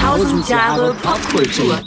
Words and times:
Tausend 0.00 0.48
Jahre 0.48 0.94
Popkultur. 1.02 1.78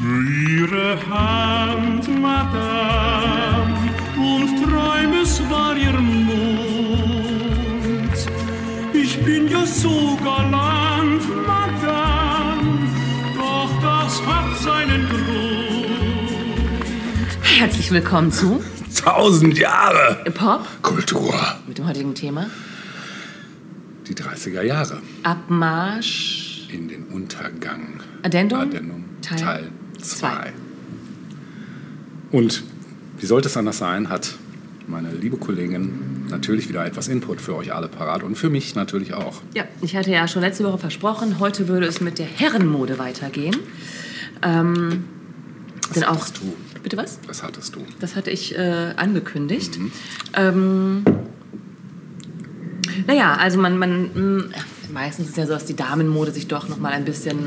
Ihre 0.00 0.98
Hand, 1.08 2.08
Madame, 2.20 3.74
und 4.16 4.62
träum, 4.62 5.12
es 5.22 5.40
war 5.48 5.76
ihr 5.76 5.92
Mund. 5.92 6.32
Ich 8.92 9.18
bin 9.24 9.48
ja 9.48 9.64
so 9.64 10.18
galant, 10.22 11.22
Madame, 11.46 12.88
doch 13.36 13.70
das 13.80 14.20
hat 14.26 14.58
seinen 14.58 15.08
Grund. 15.08 15.22
Herzlich 17.42 17.90
willkommen 17.92 18.30
zu 18.30 18.62
Tausend 18.96 19.58
Jahre 19.58 20.22
Pop 20.32 20.66
Kultur. 20.82 21.34
mit 21.66 21.78
dem 21.78 21.86
heutigen 21.88 22.14
Thema 22.14 22.46
Die 24.06 24.14
30er 24.14 24.62
Jahre. 24.62 24.98
Abmarsch 25.22 26.68
In 26.72 26.88
den 26.88 27.04
Untergang. 27.04 28.00
Addendum, 28.22 28.60
Addendum 28.60 29.04
Teil 29.22 29.38
Teil 29.38 29.68
zwei. 30.00 30.28
2. 30.28 30.52
Und 32.32 32.62
wie 33.18 33.26
sollte 33.26 33.48
es 33.48 33.56
anders 33.56 33.78
sein, 33.78 34.08
hat 34.08 34.34
meine 34.86 35.12
liebe 35.12 35.36
Kollegin 35.36 36.26
natürlich 36.28 36.68
wieder 36.68 36.84
etwas 36.84 37.08
Input 37.08 37.40
für 37.40 37.54
euch 37.56 37.72
alle 37.72 37.88
parat 37.88 38.22
und 38.22 38.36
für 38.36 38.50
mich 38.50 38.74
natürlich 38.74 39.14
auch. 39.14 39.42
Ja, 39.54 39.64
ich 39.80 39.96
hatte 39.96 40.10
ja 40.10 40.26
schon 40.28 40.42
letzte 40.42 40.64
Woche 40.64 40.78
versprochen, 40.78 41.38
heute 41.38 41.68
würde 41.68 41.86
es 41.86 42.00
mit 42.00 42.18
der 42.18 42.26
Herrenmode 42.26 42.98
weitergehen. 42.98 43.56
Ähm, 44.42 45.04
denn 45.94 46.04
auch. 46.04 46.28
du? 46.30 46.54
Bitte 46.82 46.96
was? 46.96 47.18
Was 47.26 47.42
hattest 47.42 47.76
du? 47.76 47.80
Das 48.00 48.16
hatte 48.16 48.30
ich 48.30 48.56
äh, 48.58 48.92
angekündigt. 48.96 49.78
Ähm, 50.34 51.04
naja, 53.06 53.34
also 53.34 53.58
man, 53.60 53.78
man 53.78 54.10
mh, 54.14 54.44
meistens 54.92 55.28
ist 55.28 55.36
ja 55.36 55.46
so, 55.46 55.52
dass 55.52 55.64
die 55.64 55.76
Damenmode 55.76 56.32
sich 56.32 56.48
doch 56.48 56.68
noch 56.68 56.78
mal 56.78 56.92
ein 56.92 57.04
bisschen 57.04 57.38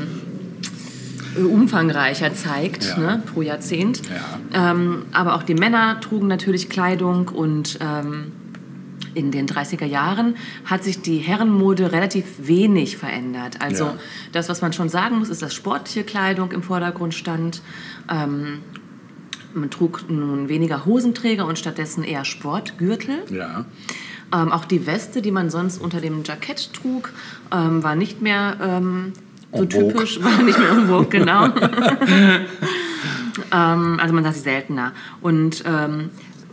äh, 1.36 1.40
umfangreicher 1.42 2.34
zeigt 2.34 2.84
Ja. 2.84 2.98
ne, 2.98 3.22
pro 3.32 3.42
Jahrzehnt. 3.42 4.02
Ja. 4.52 4.70
Ähm, 4.72 5.02
aber 5.12 5.34
auch 5.34 5.42
die 5.42 5.54
Männer 5.54 6.00
trugen 6.00 6.26
natürlich 6.28 6.68
Kleidung 6.68 7.28
und 7.28 7.78
ähm, 7.80 8.32
in 9.14 9.30
den 9.30 9.46
30er 9.48 9.86
Jahren 9.86 10.36
hat 10.66 10.84
sich 10.84 11.00
die 11.00 11.16
Herrenmode 11.18 11.90
relativ 11.92 12.24
wenig 12.38 12.98
verändert. 12.98 13.62
Also 13.62 13.84
Ja. 13.84 13.94
das, 14.32 14.48
was 14.50 14.60
man 14.60 14.72
schon 14.74 14.88
sagen 14.90 15.18
muss, 15.18 15.30
ist, 15.30 15.40
dass 15.40 15.54
sportliche 15.54 16.04
Kleidung 16.04 16.52
im 16.52 16.62
Vordergrund 16.62 17.14
stand. 17.14 17.62
Ähm, 18.12 18.58
man 19.56 19.70
trug 19.70 20.04
nun 20.08 20.48
weniger 20.48 20.84
Hosenträger 20.84 21.46
und 21.46 21.58
stattdessen 21.58 22.04
eher 22.04 22.24
Sportgürtel. 22.24 23.24
Ja. 23.30 23.64
Ähm, 24.32 24.52
auch 24.52 24.64
die 24.64 24.86
Weste, 24.86 25.22
die 25.22 25.30
man 25.30 25.50
sonst 25.50 25.78
unter 25.78 26.00
dem 26.00 26.22
Jackett 26.24 26.72
trug, 26.72 27.12
ähm, 27.52 27.82
war 27.82 27.94
nicht 27.94 28.22
mehr 28.22 28.56
ähm, 28.60 29.12
so 29.52 29.64
typisch, 29.64 30.22
war 30.22 30.42
nicht 30.42 30.58
mehr 30.58 30.86
vogue, 30.86 31.06
genau. 31.06 31.46
ähm, 33.52 34.00
also 34.00 34.14
man 34.14 34.24
sah 34.24 34.32
sie 34.32 34.40
seltener. 34.40 34.92
Und 35.20 35.62
ähm, 35.66 36.10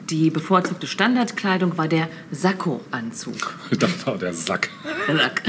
die 0.09 0.29
bevorzugte 0.29 0.85
Standardkleidung 0.87 1.77
war 1.77 1.87
der 1.87 2.09
Sakko-Anzug. 2.31 3.55
Das 3.71 4.05
war 4.05 4.17
der 4.17 4.33
Sack. 4.33 4.69
Sack. 5.07 5.43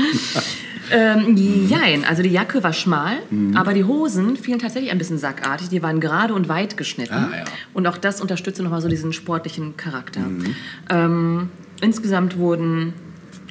Ähm, 0.91 1.37
jein, 1.69 2.05
also 2.05 2.23
die 2.23 2.31
Jacke 2.31 2.63
war 2.63 2.73
schmal, 2.73 3.17
Mhm. 3.31 3.57
aber 3.57 3.73
die 3.75 3.85
Hosen 3.85 4.37
fielen 4.37 4.59
tatsächlich 4.59 4.91
ein 4.93 4.99
bisschen 4.99 5.19
sackartig. 5.19 5.69
Die 5.69 5.83
waren 5.83 6.01
gerade 6.01 6.35
und 6.35 6.49
weit 6.49 6.77
geschnitten. 6.77 7.15
Ah, 7.15 7.31
ja. 7.39 7.45
Und 7.73 7.87
auch 7.87 7.97
das 7.99 8.21
unterstützte 8.21 8.63
nochmal 8.63 8.81
so 8.81 8.89
diesen 8.89 9.13
sportlichen 9.13 9.77
Charakter. 9.77 10.21
Mhm. 10.21 10.55
Ähm, 10.91 11.49
insgesamt 11.81 12.37
wurden 12.39 12.93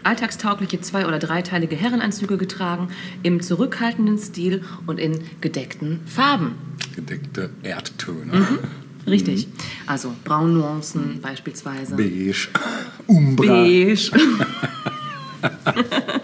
alltagstaugliche 0.04 0.82
zwei- 0.82 1.06
oder 1.08 1.18
dreiteilige 1.20 1.76
Herrenanzüge 1.76 2.38
getragen, 2.38 2.90
im 3.24 3.42
zurückhaltenden 3.42 4.18
Stil 4.18 4.62
und 4.86 5.00
in 5.00 5.22
gedeckten 5.40 6.02
Farben. 6.06 6.56
Gedeckte 6.96 7.50
Erdtöne. 7.64 8.34
Mhm. 8.34 8.60
Richtig. 9.08 9.48
Also 9.86 10.14
Braunnuancen 10.24 11.20
beispielsweise. 11.22 11.96
Beige. 11.96 12.48
Umbra. 13.08 13.46
Beige. 13.64 14.12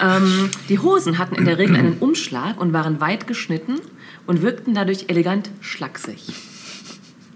ähm, 0.00 0.50
die 0.68 0.78
Hosen 0.78 1.18
hatten 1.18 1.34
in 1.34 1.44
der 1.44 1.58
Regel 1.58 1.76
einen 1.76 1.98
Umschlag 1.98 2.60
und 2.60 2.72
waren 2.72 3.00
weit 3.00 3.26
geschnitten 3.26 3.80
und 4.26 4.42
wirkten 4.42 4.74
dadurch 4.74 5.06
elegant 5.08 5.50
schlaksig. 5.60 6.32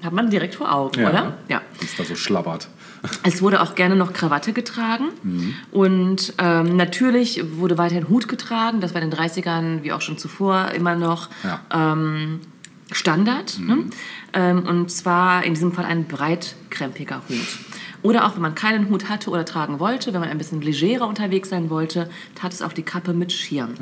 Hat 0.02 0.12
man 0.12 0.30
direkt 0.30 0.54
vor 0.54 0.72
Augen, 0.72 1.00
Ja. 1.00 1.10
oder? 1.10 1.38
Ja. 1.48 1.62
Ist 1.80 1.98
da 1.98 2.04
so 2.04 2.14
schlabbert. 2.14 2.68
Es 3.22 3.40
wurde 3.42 3.60
auch 3.60 3.74
gerne 3.76 3.94
noch 3.94 4.12
Krawatte 4.12 4.52
getragen 4.52 5.10
und 5.70 6.32
ähm, 6.38 6.76
natürlich 6.76 7.40
wurde 7.58 7.78
weiterhin 7.78 8.08
Hut 8.08 8.26
getragen. 8.26 8.80
Das 8.80 8.94
war 8.94 9.02
in 9.02 9.10
den 9.10 9.18
30ern, 9.18 9.82
wie 9.84 9.92
auch 9.92 10.00
schon 10.00 10.18
zuvor, 10.18 10.70
immer 10.74 10.96
noch 10.96 11.28
Ja. 11.44 11.92
ähm, 11.92 12.40
Standard. 12.90 13.58
Ne? 13.60 13.84
Ähm, 14.32 14.64
und 14.66 14.90
zwar 14.90 15.44
in 15.44 15.54
diesem 15.54 15.72
Fall 15.72 15.84
ein 15.84 16.06
breitkrempiger 16.06 17.22
Hut. 17.28 17.36
Oder 18.06 18.24
auch, 18.24 18.36
wenn 18.36 18.42
man 18.42 18.54
keinen 18.54 18.88
Hut 18.88 19.08
hatte 19.08 19.30
oder 19.30 19.44
tragen 19.44 19.80
wollte, 19.80 20.12
wenn 20.12 20.20
man 20.20 20.28
ein 20.28 20.38
bisschen 20.38 20.60
legerer 20.60 21.08
unterwegs 21.08 21.48
sein 21.48 21.70
wollte, 21.70 22.08
tat 22.36 22.52
es 22.52 22.62
auch 22.62 22.72
die 22.72 22.84
Kappe 22.84 23.12
mit 23.14 23.32
Schirm. 23.32 23.74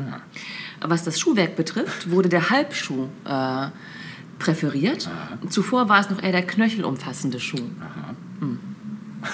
Was 0.80 1.04
das 1.04 1.20
Schuhwerk 1.20 1.56
betrifft, 1.56 2.10
wurde 2.10 2.30
der 2.30 2.48
Halbschuh 2.48 3.08
äh, 3.26 3.66
präferiert. 4.38 5.10
Zuvor 5.50 5.90
war 5.90 6.00
es 6.00 6.08
noch 6.08 6.22
eher 6.22 6.32
der 6.32 6.46
knöchelumfassende 6.46 7.38
Schuh. 7.38 7.68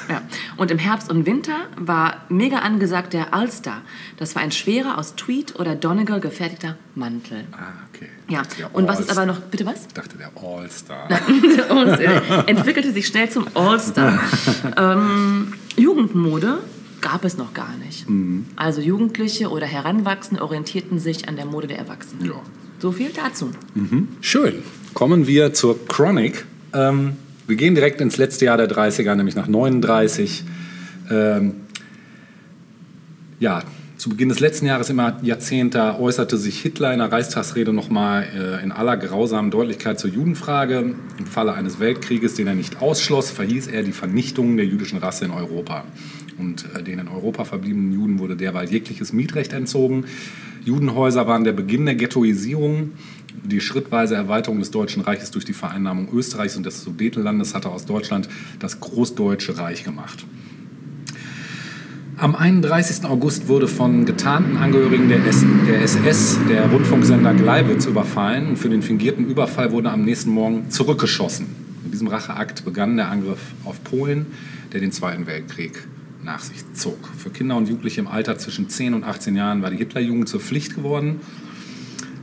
Ja. 0.09 0.23
Und 0.57 0.73
im 0.73 0.79
Herbst 0.79 1.09
und 1.09 1.25
Winter 1.25 1.69
war 1.77 2.25
mega 2.29 2.59
angesagt 2.59 3.13
der 3.13 3.29
Ulster. 3.33 3.83
Das 4.17 4.35
war 4.35 4.43
ein 4.43 4.51
schwerer 4.51 4.99
aus 4.99 5.15
Tweed 5.15 5.59
oder 5.59 5.77
Donegal 5.77 6.21
gefertigter 6.21 6.77
Mantel. 6.97 7.45
Ah, 7.53 7.73
okay. 7.93 8.09
Ja. 8.31 8.43
Und 8.73 8.89
was 8.89 9.01
ist 9.01 9.11
aber 9.11 9.27
noch, 9.27 9.41
bitte 9.41 9.67
was? 9.67 9.87
Ich 9.89 9.95
dachte, 9.95 10.17
der 10.17 10.31
All-Star. 10.35 11.09
All-Star. 11.71 12.49
Entwickelte 12.49 12.93
sich 12.93 13.07
schnell 13.07 13.29
zum 13.29 13.47
All-Star. 13.55 14.19
ähm, 14.77 15.55
Jugendmode 15.77 16.59
gab 17.01 17.25
es 17.25 17.37
noch 17.37 17.55
gar 17.55 17.77
nicht. 17.85 18.09
Mhm. 18.09 18.47
Also 18.57 18.81
Jugendliche 18.81 19.51
oder 19.51 19.67
Heranwachsende 19.67 20.43
orientierten 20.43 20.99
sich 20.99 21.29
an 21.29 21.37
der 21.37 21.47
Mode 21.47 21.67
der 21.67 21.79
Erwachsenen. 21.79 22.27
Ja. 22.27 22.41
So 22.79 22.93
viel 22.93 23.11
dazu. 23.11 23.51
Schön. 24.21 24.63
Kommen 24.95 25.27
wir 25.27 25.53
zur 25.53 25.87
Chronic. 25.87 26.47
Ähm, 26.73 27.17
wir 27.47 27.57
gehen 27.57 27.75
direkt 27.75 28.01
ins 28.01 28.17
letzte 28.17 28.47
Jahr 28.47 28.57
der 28.57 28.71
30er, 28.71 29.15
nämlich 29.15 29.37
nach 29.37 29.49
39. 29.49 30.45
Ähm, 31.11 31.55
ja, 33.39 33.63
zu 34.01 34.09
Beginn 34.09 34.31
des 34.31 34.41
letzten 34.41 34.65
Jahres, 34.65 34.89
im 34.89 34.99
Jahrzehnt, 35.21 35.75
da 35.75 35.99
äußerte 35.99 36.39
sich 36.39 36.59
Hitler 36.59 36.95
in 36.95 37.01
der 37.01 37.13
Reichstagsrede 37.13 37.71
nochmal 37.75 38.27
äh, 38.35 38.65
in 38.65 38.73
aller 38.73 38.97
grausamen 38.97 39.51
Deutlichkeit 39.51 40.01
zur 40.01 40.09
Judenfrage. 40.09 40.95
Im 41.19 41.27
Falle 41.27 41.53
eines 41.53 41.81
Weltkrieges, 41.81 42.33
den 42.33 42.47
er 42.47 42.55
nicht 42.55 42.81
ausschloss, 42.81 43.31
verhieß 43.31 43.67
er 43.67 43.83
die 43.83 43.93
Vernichtung 43.93 44.57
der 44.57 44.65
jüdischen 44.65 44.99
Rasse 45.01 45.27
in 45.27 45.31
Europa. 45.31 45.85
Und 46.39 46.65
äh, 46.75 46.83
den 46.83 46.99
in 46.99 47.09
Europa 47.09 47.45
verbliebenen 47.45 47.93
Juden 47.93 48.19
wurde 48.21 48.37
derweil 48.37 48.71
jegliches 48.71 49.13
Mietrecht 49.13 49.53
entzogen. 49.53 50.07
Judenhäuser 50.65 51.27
waren 51.27 51.45
der 51.45 51.53
Beginn 51.53 51.85
der 51.85 51.95
Ghettoisierung. 51.95 52.93
Die 53.45 53.61
schrittweise 53.61 54.15
Erweiterung 54.15 54.61
des 54.61 54.71
Deutschen 54.71 55.03
Reiches 55.03 55.31
durch 55.31 55.45
die 55.45 55.53
Vereinnahmung 55.53 56.09
Österreichs 56.11 56.57
und 56.57 56.65
des 56.65 56.83
Sudetenlandes 56.83 57.55
hatte 57.55 57.69
aus 57.69 57.85
Deutschland 57.85 58.31
das 58.61 58.81
Großdeutsche 58.81 59.59
Reich 59.59 59.85
gemacht. 59.85 60.25
Am 62.21 62.37
31. 62.37 63.07
August 63.07 63.49
wurde 63.49 63.67
von 63.67 64.05
getarnten 64.05 64.59
Angehörigen 64.59 65.09
der, 65.09 65.21
der 65.21 65.81
SS 65.81 66.39
der 66.51 66.71
Rundfunksender 66.71 67.33
Gleiwitz 67.33 67.87
überfallen 67.87 68.59
für 68.59 68.69
den 68.69 68.83
fingierten 68.83 69.25
Überfall 69.25 69.73
wurde 69.73 69.91
am 69.91 70.05
nächsten 70.05 70.29
Morgen 70.29 70.69
zurückgeschossen. 70.69 71.47
Mit 71.83 71.95
diesem 71.95 72.09
Racheakt 72.09 72.67
begann 72.67 72.99
der 72.99 73.09
Angriff 73.09 73.41
auf 73.65 73.83
Polen, 73.85 74.27
der 74.75 74.81
den 74.81 74.93
Zweiten 74.93 75.27
Weltkrieg 75.27 75.83
nach 76.23 76.41
sich 76.41 76.59
zog. 76.75 76.99
Für 77.17 77.31
Kinder 77.31 77.57
und 77.57 77.71
Jugendliche 77.71 78.01
im 78.01 78.07
Alter 78.07 78.37
zwischen 78.37 78.69
10 78.69 78.93
und 78.93 79.05
18 79.05 79.35
Jahren 79.35 79.63
war 79.63 79.71
die 79.71 79.79
Hitlerjugend 79.79 80.29
zur 80.29 80.41
Pflicht 80.41 80.75
geworden. 80.75 81.21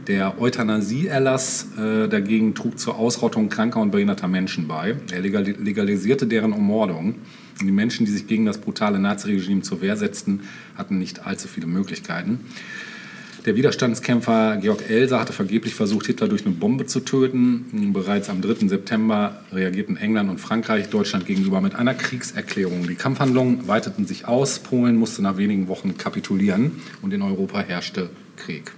Der 0.06 0.40
Euthanasieerlass 0.40 1.70
äh, 1.76 2.08
dagegen 2.08 2.54
trug 2.54 2.78
zur 2.78 3.00
Ausrottung 3.00 3.50
kranker 3.50 3.82
und 3.82 3.90
behinderter 3.90 4.28
Menschen 4.28 4.68
bei. 4.68 4.96
Er 5.12 5.22
legal 5.22 5.44
legalisierte 5.44 6.28
deren 6.28 6.54
Ermordung. 6.54 7.16
Die 7.62 7.72
Menschen, 7.72 8.06
die 8.06 8.12
sich 8.12 8.28
gegen 8.28 8.46
das 8.46 8.60
brutale 8.60 9.00
Naziregime 9.00 9.62
zur 9.62 9.82
Wehr 9.82 9.98
setzten, 9.98 10.42
hatten 10.76 10.98
nicht 10.98 11.26
allzu 11.26 11.48
viele 11.48 11.68
Möglichkeiten. 11.68 12.42
Der 13.48 13.56
Widerstandskämpfer 13.56 14.58
Georg 14.58 14.90
Elser 14.90 15.22
hatte 15.22 15.32
vergeblich 15.32 15.74
versucht, 15.74 16.08
Hitler 16.08 16.28
durch 16.28 16.46
eine 16.46 16.54
Bombe 16.54 16.86
zu 16.86 17.00
töten. 17.00 17.92
Bereits 17.94 18.30
am 18.30 18.42
3. 18.42 18.68
September 18.68 19.42
reagierten 19.54 19.96
England 19.96 20.30
und 20.30 20.40
Frankreich 20.40 20.90
Deutschland 20.90 21.26
gegenüber 21.26 21.62
mit 21.62 21.74
einer 21.74 21.94
Kriegserklärung. 21.94 22.86
Die 22.88 22.96
Kampfhandlungen 22.96 23.66
weiteten 23.68 24.06
sich 24.06 24.28
aus. 24.28 24.60
Polen 24.60 24.98
musste 24.98 25.22
nach 25.22 25.38
wenigen 25.38 25.70
Wochen 25.70 25.98
kapitulieren 25.98 26.74
und 27.02 27.14
in 27.14 27.22
Europa 27.22 27.62
herrschte 27.62 28.10
Krieg. 28.36 28.74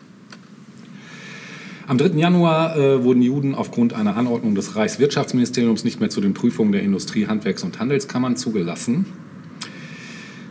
Am 1.90 1.98
3. 1.98 2.20
Januar 2.20 2.78
äh, 2.78 3.04
wurden 3.04 3.24
Juden 3.24 3.56
aufgrund 3.56 3.94
einer 3.94 4.16
Anordnung 4.16 4.54
des 4.54 4.76
Reichswirtschaftsministeriums 4.76 5.84
nicht 5.84 6.00
mehr 6.00 6.12
zu 6.12 6.22
den 6.22 6.36
Prüfungen 6.36 6.72
der 6.72 6.84
Industrie-, 6.84 7.26
Handwerks- 7.26 7.64
und 7.64 7.80
Handelskammern 7.80 8.38
zugelassen. 8.38 9.08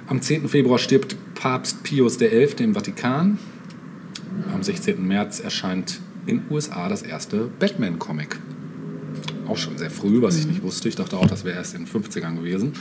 Am 0.09 0.21
10. 0.21 0.49
Februar 0.49 0.81
stirbt 0.81 1.15
Papst 1.37 1.85
Pius 1.85 2.19
XI. 2.19 2.65
im 2.65 2.75
Vatikan. 2.75 3.39
Am 4.53 4.65
16. 4.65 5.07
März 5.07 5.39
erscheint 5.39 6.01
in 6.27 6.39
den 6.39 6.51
USA 6.51 6.89
das 6.89 7.03
erste 7.03 7.49
Batman-Comic. 7.61 8.41
Auch 9.47 9.59
schon 9.59 9.79
sehr 9.79 9.93
früh, 9.93 10.21
was 10.21 10.37
ich 10.37 10.49
nicht 10.49 10.65
wusste. 10.65 10.89
Ich 10.89 10.97
dachte 10.97 11.17
auch, 11.17 11.29
das 11.29 11.45
wäre 11.45 11.57
erst 11.57 11.77
in 11.77 11.85
den 11.85 12.03
50ern 12.03 12.35
gewesen. 12.35 12.73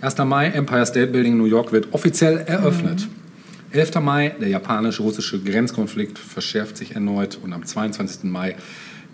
1. 0.00 0.16
Mai, 0.24 0.46
Empire 0.46 0.86
State 0.86 1.08
Building 1.08 1.32
in 1.32 1.38
New 1.38 1.44
York 1.44 1.72
wird 1.72 1.92
offiziell 1.92 2.38
eröffnet. 2.38 3.06
11. 3.70 4.00
Mai, 4.00 4.34
der 4.40 4.48
japanisch-russische 4.48 5.42
Grenzkonflikt 5.42 6.18
verschärft 6.18 6.76
sich 6.76 6.94
erneut 6.94 7.38
und 7.42 7.52
am 7.52 7.64
22. 7.64 8.24
Mai 8.24 8.56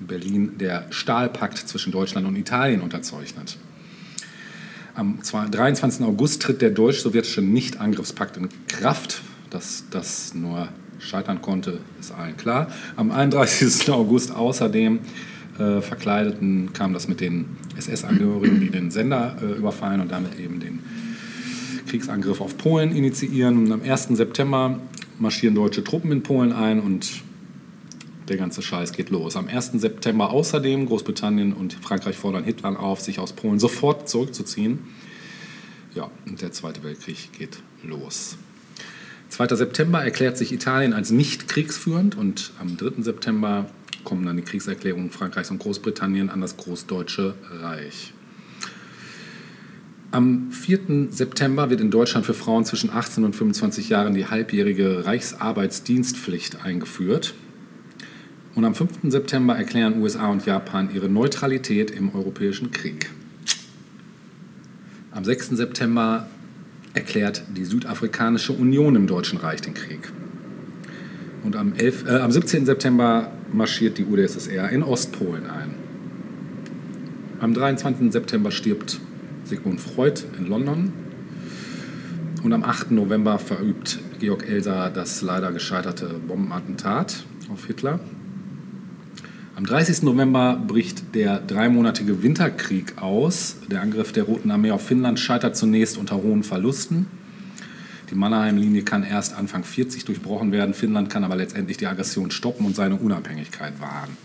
in 0.01 0.07
Berlin 0.07 0.59
der 0.59 0.87
Stahlpakt 0.91 1.59
zwischen 1.59 1.93
Deutschland 1.93 2.27
und 2.27 2.37
Italien 2.37 2.81
unterzeichnet. 2.81 3.57
Am 4.95 5.19
23. 5.23 6.05
August 6.07 6.43
tritt 6.43 6.63
der 6.63 6.71
deutsch-sowjetische 6.71 7.43
Nichtangriffspakt 7.43 8.37
in 8.37 8.49
Kraft. 8.69 9.23
Dass 9.51 9.85
das 9.91 10.35
nur 10.35 10.69
scheitern 11.01 11.43
konnte, 11.43 11.81
ist 11.99 12.13
allen 12.13 12.37
klar. 12.37 12.69
Am 12.95 13.11
31. 13.11 13.91
August 13.91 14.33
außerdem 14.33 15.01
äh, 15.59 15.81
Verkleideten 15.81 16.73
kam 16.73 16.93
das 16.93 17.09
mit 17.09 17.21
den 17.21 17.57
SS-Angehörigen, 17.77 18.61
die 18.61 18.71
den 18.71 18.93
Sender 18.93 19.37
äh, 19.43 19.59
überfallen 19.59 20.01
und 20.01 20.13
damit 20.13 20.39
eben 20.39 20.61
den 20.61 20.81
Kriegsangriff 21.87 22.41
auf 22.41 22.57
Polen 22.57 22.95
initiieren. 22.95 23.59
Und 23.59 23.73
am 23.73 23.83
1. 23.83 24.09
September 24.13 24.81
marschieren 25.19 25.55
deutsche 25.55 25.85
Truppen 25.85 26.13
in 26.13 26.23
Polen 26.23 26.53
ein 26.53 26.81
und 26.81 27.23
der 28.29 28.37
ganze 28.37 28.63
Scheiß 28.63 28.93
geht 28.93 29.11
los. 29.11 29.37
Am 29.37 29.49
1. 29.49 29.73
September 29.75 30.31
außerdem 30.31 30.87
Großbritannien 30.87 31.53
und 31.53 31.75
Frankreich 31.75 32.17
fordern 32.17 32.45
Hitler 32.45 32.81
auf, 32.81 33.01
sich 33.01 33.19
aus 33.19 33.35
Polen 33.35 33.59
sofort 33.59 34.09
zurückzuziehen. 34.09 34.79
Ja, 35.95 36.11
und 36.27 36.41
der 36.41 36.53
Zweite 36.53 36.83
Weltkrieg 36.83 37.33
geht 37.39 37.59
los. 37.83 38.37
2. 39.29 39.55
September 39.57 40.03
erklärt 40.03 40.39
sich 40.39 40.53
Italien 40.53 40.93
als 40.93 41.11
nicht 41.11 41.49
kriegsführend 41.49 42.17
und 42.17 42.53
am 42.59 42.77
3. 42.77 43.03
September 43.03 43.67
kommen 44.05 44.25
dann 44.25 44.37
die 44.37 44.43
Kriegserklärungen 44.43 45.11
Frankreichs 45.11 45.51
und 45.51 45.59
Großbritannien 45.59 46.31
an 46.31 46.41
das 46.41 46.57
Großdeutsche 46.57 47.35
Reich. 47.51 48.14
Am 50.15 50.53
4. 50.53 51.09
September 51.11 51.71
wird 51.71 51.81
in 51.81 51.91
Deutschland 51.91 52.25
für 52.25 52.35
Frauen 52.35 52.65
zwischen 52.65 52.89
18 52.89 53.25
und 53.25 53.35
25 53.35 53.89
Jahren 53.89 54.15
die 54.15 54.27
halbjährige 54.27 55.05
Reichsarbeitsdienstpflicht 55.07 56.65
eingeführt. 56.65 57.35
Und 58.55 58.65
am 58.65 58.77
5. 58.77 58.91
September 59.09 59.57
erklären 59.57 60.01
USA 60.01 60.29
und 60.29 60.47
Japan 60.47 60.91
ihre 60.95 61.09
Neutralität 61.09 61.91
im 61.91 62.15
Europäischen 62.15 62.71
Krieg. 62.71 63.11
Am 65.11 65.25
6. 65.25 65.49
September 65.49 66.29
erklärt 66.93 67.43
die 67.57 67.65
Südafrikanische 67.65 68.53
Union 68.53 68.95
im 68.95 69.09
Deutschen 69.09 69.41
Reich 69.41 69.63
den 69.63 69.75
Krieg. 69.75 70.13
Und 71.43 71.57
am, 71.57 71.73
11, 71.75 72.07
äh, 72.07 72.21
am 72.21 72.31
17. 72.31 72.67
September 72.67 73.33
marschiert 73.53 73.99
die 73.99 74.05
UdSSR 74.05 74.71
in 74.71 74.85
Ostpolen 74.85 75.51
ein. 75.51 75.75
Am 77.41 77.53
23. 77.53 78.13
September 78.13 78.53
stirbt 78.53 79.01
Sigmund 79.45 79.81
Freud 79.81 80.23
in 80.39 80.47
London. 80.47 80.93
Und 82.43 82.53
am 82.53 82.65
8. 82.65 82.91
November 82.91 83.39
verübt 83.39 83.99
Georg 84.21 84.49
Elser 84.49 84.91
das 84.91 85.23
leider 85.23 85.53
gescheiterte 85.53 86.07
Bombenattentat 86.27 87.25
auf 87.53 87.67
Hitler. 87.67 88.01
Am 89.57 89.65
30. 89.65 90.03
November 90.03 90.61
bricht 90.67 91.15
der 91.15 91.39
dreimonatige 91.39 92.23
Winterkrieg 92.23 93.01
aus. 93.01 93.57
Der 93.71 93.83
Angriff 93.83 94.13
der 94.13 94.25
Roten 94.25 94.51
Armee 94.51 94.73
auf 94.73 94.85
Finnland 94.85 95.21
scheitert 95.21 95.57
zunächst 95.57 95.97
unter 95.97 96.17
hohen 96.17 96.43
Verlusten. 96.43 97.07
Die 98.11 98.15
Mannerheim-Linie 98.15 98.83
kann 98.83 99.05
erst 99.05 99.35
Anfang 99.37 99.65
40 99.65 100.05
durchbrochen 100.05 100.53
werden. 100.53 100.75
Finnland 100.75 101.09
kann 101.09 101.25
aber 101.25 101.37
letztendlich 101.37 101.77
die 101.77 101.87
Aggression 101.87 102.31
stoppen 102.31 102.67
und 102.67 102.75
seine 102.77 102.97
Unabhängigkeit 102.97 103.81
wahren. 103.81 104.17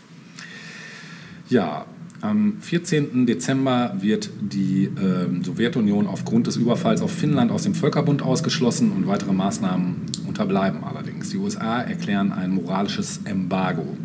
Ja, 1.49 1.85
am 2.21 2.57
14. 2.59 3.25
Dezember 3.25 3.95
wird 3.99 4.29
die 4.41 4.85
äh, 4.85 5.43
Sowjetunion 5.43 6.07
aufgrund 6.07 6.47
des 6.47 6.57
Überfalls 6.57 7.01
auf 7.01 7.11
Finnland 7.11 7.51
aus 7.51 7.63
dem 7.63 7.75
Völkerbund 7.75 8.21
ausgeschlossen 8.21 8.91
und 8.91 9.07
weitere 9.07 9.31
Maßnahmen 9.31 9.95
unterbleiben 10.27 10.83
allerdings. 10.83 11.29
Die 11.29 11.37
USA 11.37 11.81
erklären 11.81 12.31
ein 12.31 12.51
moralisches 12.51 13.21
Embargo. 13.23 13.97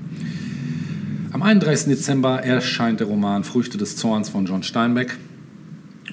Am 1.32 1.42
31. 1.42 1.88
Dezember 1.88 2.42
erscheint 2.42 3.00
der 3.00 3.08
Roman 3.08 3.42
Früchte 3.42 3.78
des 3.78 3.96
Zorns 3.96 4.28
von 4.28 4.46
John 4.46 4.62
Steinbeck 4.62 5.16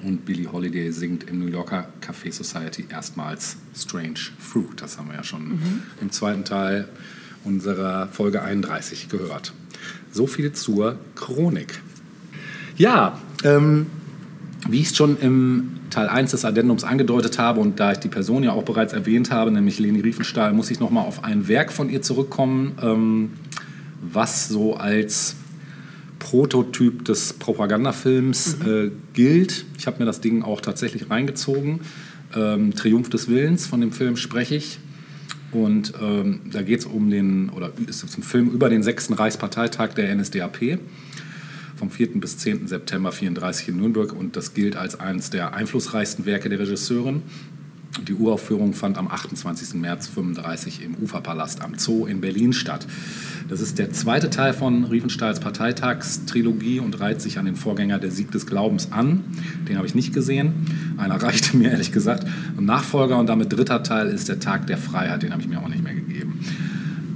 und 0.04 0.26
Billie 0.26 0.52
Holiday 0.52 0.92
singt 0.92 1.26
im 1.30 1.40
New 1.40 1.48
Yorker 1.48 1.90
Café 2.02 2.32
Society 2.32 2.86
erstmals 2.90 3.58
Strange 3.76 4.20
Fruit. 4.40 4.82
Das 4.82 4.98
haben 4.98 5.10
wir 5.10 5.16
ja 5.16 5.24
schon 5.24 5.50
mhm. 5.50 5.84
im 6.02 6.12
zweiten 6.12 6.44
Teil 6.44 6.88
unserer 7.44 8.08
Folge 8.08 8.42
31 8.42 9.10
gehört. 9.10 9.54
So 10.12 10.28
viel 10.28 10.54
zur 10.54 10.98
Chronik. 11.16 11.82
Ja, 12.78 13.20
ähm, 13.44 13.88
wie 14.70 14.80
ich 14.80 14.88
es 14.88 14.96
schon 14.96 15.18
im 15.20 15.72
Teil 15.90 16.08
1 16.08 16.32
des 16.32 16.46
Addendums 16.46 16.84
angedeutet 16.84 17.38
habe 17.38 17.60
und 17.60 17.80
da 17.80 17.92
ich 17.92 17.98
die 17.98 18.08
Person 18.08 18.44
ja 18.44 18.54
auch 18.54 18.64
bereits 18.64 18.94
erwähnt 18.94 19.32
habe, 19.32 19.52
nämlich 19.52 19.80
Leni 19.80 20.00
Riefenstahl, 20.00 20.54
muss 20.54 20.72
ich 20.72 20.80
nochmal 20.80 21.06
auf 21.06 21.24
ein 21.24 21.48
Werk 21.48 21.72
von 21.72 21.90
ihr 21.90 22.02
zurückkommen, 22.02 22.74
ähm, 22.82 23.32
was 24.02 24.48
so 24.48 24.76
als 24.76 25.36
Prototyp 26.20 27.04
des 27.06 27.34
Propagandafilms 27.34 28.58
mhm. 28.60 28.72
äh, 28.72 28.92
gilt. 29.14 29.66
Ich 29.78 29.88
habe 29.88 30.00
mir 30.00 30.06
das 30.06 30.22
Ding 30.22 30.44
auch 30.44 30.62
tatsächlich 30.62 31.10
reingezogen. 31.10 31.82
Ähm, 32.36 32.74
Triumph 32.74 33.10
des 33.10 33.28
Willens, 33.28 33.68
von 33.68 33.82
dem 33.82 33.92
Film 33.92 34.16
spreche 34.16 34.56
ich. 34.56 34.80
Und 35.52 35.94
ähm, 36.02 36.42
da 36.50 36.62
geht 36.62 36.80
es 36.80 36.86
um 36.86 37.10
den, 37.10 37.50
oder 37.50 37.72
ist 37.88 38.04
es 38.04 38.18
ein 38.18 38.24
Film 38.24 38.50
über 38.50 38.70
den 38.70 38.84
6. 38.84 39.20
Reichsparteitag 39.20 39.94
der 39.96 40.16
NSDAP 40.16 40.80
vom 41.82 41.90
4. 41.90 42.20
bis 42.20 42.38
10. 42.38 42.68
September 42.68 43.10
1934 43.10 43.70
in 43.70 43.78
Nürnberg 43.78 44.14
und 44.14 44.36
das 44.36 44.54
gilt 44.54 44.76
als 44.76 45.00
eines 45.00 45.32
der 45.32 45.56
einflussreichsten 45.56 46.28
Werke 46.28 46.48
der 46.48 46.60
Regisseurin. 46.60 47.24
Die 48.08 48.14
Uraufführung 48.14 48.74
fand 48.74 49.00
am 49.00 49.08
28. 49.08 49.74
März 49.74 50.10
1935 50.10 50.84
im 50.84 50.96
Uferpalast 51.04 51.64
am 51.64 51.80
Zoo 51.80 52.06
in 52.06 52.22
Berlin 52.22 52.54
statt. 52.54 52.86
Das 53.50 53.62
ist 53.62 53.80
der 53.80 53.92
zweite 53.92 54.30
Teil 54.30 54.54
von 54.54 54.84
Riefenstahls 54.86 55.40
Parteitagstrilogie 55.40 56.80
und 56.80 57.00
reiht 57.00 57.20
sich 57.20 57.40
an 57.40 57.46
den 57.46 57.56
Vorgänger 57.56 57.98
Der 57.98 58.12
Sieg 58.12 58.30
des 58.30 58.46
Glaubens 58.46 58.92
an. 58.92 59.24
Den 59.68 59.78
habe 59.78 59.88
ich 59.88 59.96
nicht 59.96 60.14
gesehen. 60.14 60.54
Einer 60.98 61.16
reichte 61.24 61.58
mir 61.58 61.72
ehrlich 61.72 61.92
gesagt. 61.92 62.28
Ein 62.58 62.66
Nachfolger 62.66 63.18
und 63.18 63.26
damit 63.26 63.52
dritter 63.52 63.82
Teil 63.82 64.08
ist 64.10 64.30
Der 64.30 64.40
Tag 64.40 64.68
der 64.68 64.78
Freiheit. 64.78 65.24
Den 65.24 65.32
habe 65.32 65.42
ich 65.42 65.48
mir 65.48 65.60
auch 65.60 65.68
nicht 65.68 65.84
mehr 65.84 65.96
gegeben. 65.96 66.46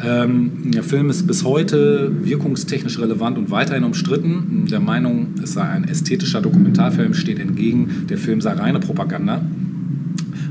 Ähm, 0.04 0.72
der 0.72 0.84
Film 0.84 1.10
ist 1.10 1.26
bis 1.26 1.44
heute 1.44 2.12
wirkungstechnisch 2.24 3.00
relevant 3.00 3.38
und 3.38 3.50
weiterhin 3.52 3.84
umstritten. 3.84 4.66
Der 4.70 4.80
Meinung, 4.80 5.36
es 5.42 5.54
sei 5.54 5.64
ein 5.64 5.86
ästhetischer 5.86 6.42
Dokumentarfilm, 6.42 7.14
steht 7.14 7.40
entgegen, 7.40 8.06
der 8.10 8.18
Film 8.18 8.42
sei 8.42 8.54
reine 8.54 8.80
Propaganda. 8.80 9.42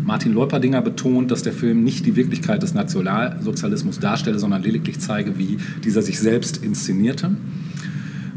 Martin 0.04 0.34
Leuperdinger 0.34 0.82
betont, 0.82 1.30
dass 1.30 1.42
der 1.42 1.52
Film 1.52 1.82
nicht 1.82 2.04
die 2.04 2.14
Wirklichkeit 2.14 2.62
des 2.62 2.74
Nationalsozialismus 2.74 4.00
darstelle, 4.00 4.38
sondern 4.38 4.62
lediglich 4.62 5.00
zeige, 5.00 5.38
wie 5.38 5.56
dieser 5.82 6.02
sich 6.02 6.18
selbst 6.18 6.62
inszenierte. 6.62 7.30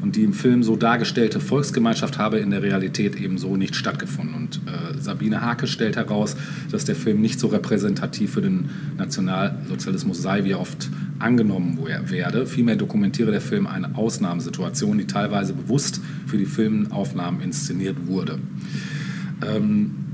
Und 0.01 0.15
die 0.15 0.23
im 0.23 0.33
Film 0.33 0.63
so 0.63 0.75
dargestellte 0.75 1.39
Volksgemeinschaft 1.39 2.17
habe 2.17 2.37
in 2.37 2.51
der 2.51 2.61
Realität 2.61 3.15
eben 3.15 3.37
so 3.37 3.57
nicht 3.57 3.75
stattgefunden. 3.75 4.35
Und 4.35 4.61
äh, 4.67 4.99
Sabine 4.99 5.41
Hake 5.41 5.67
stellt 5.67 5.95
heraus, 5.95 6.35
dass 6.71 6.85
der 6.85 6.95
Film 6.95 7.21
nicht 7.21 7.39
so 7.39 7.47
repräsentativ 7.47 8.31
für 8.31 8.41
den 8.41 8.69
Nationalsozialismus 8.97 10.21
sei, 10.21 10.43
wie 10.43 10.51
er 10.51 10.59
oft 10.59 10.89
angenommen 11.19 11.79
werde. 12.09 12.45
Vielmehr 12.45 12.75
dokumentiere 12.75 13.31
der 13.31 13.41
Film 13.41 13.67
eine 13.67 13.95
Ausnahmesituation, 13.95 14.97
die 14.97 15.07
teilweise 15.07 15.53
bewusst 15.53 16.01
für 16.27 16.37
die 16.37 16.45
Filmaufnahmen 16.45 17.41
inszeniert 17.41 18.07
wurde. 18.07 18.39
Ähm, 19.45 20.06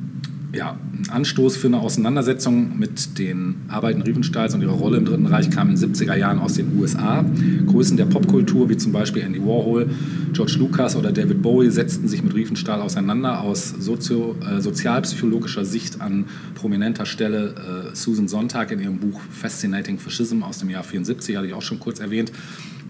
ja, 0.54 0.78
ein 0.96 1.10
Anstoß 1.10 1.58
für 1.58 1.68
eine 1.68 1.80
Auseinandersetzung 1.80 2.78
mit 2.78 3.18
den 3.18 3.56
Arbeiten 3.70 4.04
Riefenstahls 4.04 4.54
und 4.54 4.62
ihrer 4.62 4.74
Rolle 4.74 4.98
im 4.98 5.06
Dritten 5.06 5.26
Reich 5.26 5.50
kam 5.50 5.70
in 5.70 5.76
den 5.76 5.94
70er 5.94 6.16
Jahren 6.16 6.40
aus 6.40 6.54
den 6.54 6.78
USA. 6.78 7.26
Größen 7.66 7.98
der 7.98 8.06
Popkultur 8.06 8.70
wie 8.70 8.78
zum 8.78 8.92
Beispiel 8.92 9.24
Andy 9.24 9.40
Warhol, 9.40 9.90
George 10.32 10.56
Lucas 10.60 10.96
oder 10.96 11.12
David 11.12 11.42
Bowie 11.42 11.72
setzten 11.72 12.08
sich 12.08 12.24
mit 12.24 12.36
Riefenstahl 12.36 12.82
auseinander. 12.82 13.42
Aus 13.42 13.70
sozio, 13.70 14.36
äh, 14.48 14.62
sozialpsychologischer 14.62 15.66
Sicht 15.66 16.02
an 16.02 16.26
prominenter 16.54 17.08
Stelle 17.08 17.92
äh, 17.92 17.96
Susan 17.96 18.28
Sontag 18.28 18.72
in 18.72 18.80
ihrem 18.80 19.00
Buch 19.00 19.22
Fascinating 19.32 19.98
Fascism 19.98 20.44
aus 20.44 20.60
dem 20.60 20.70
Jahr 20.70 20.84
74, 20.84 21.36
hatte 21.36 21.48
ich 21.48 21.54
auch 21.54 21.64
schon 21.64 21.80
kurz 21.80 22.00
erwähnt 22.00 22.32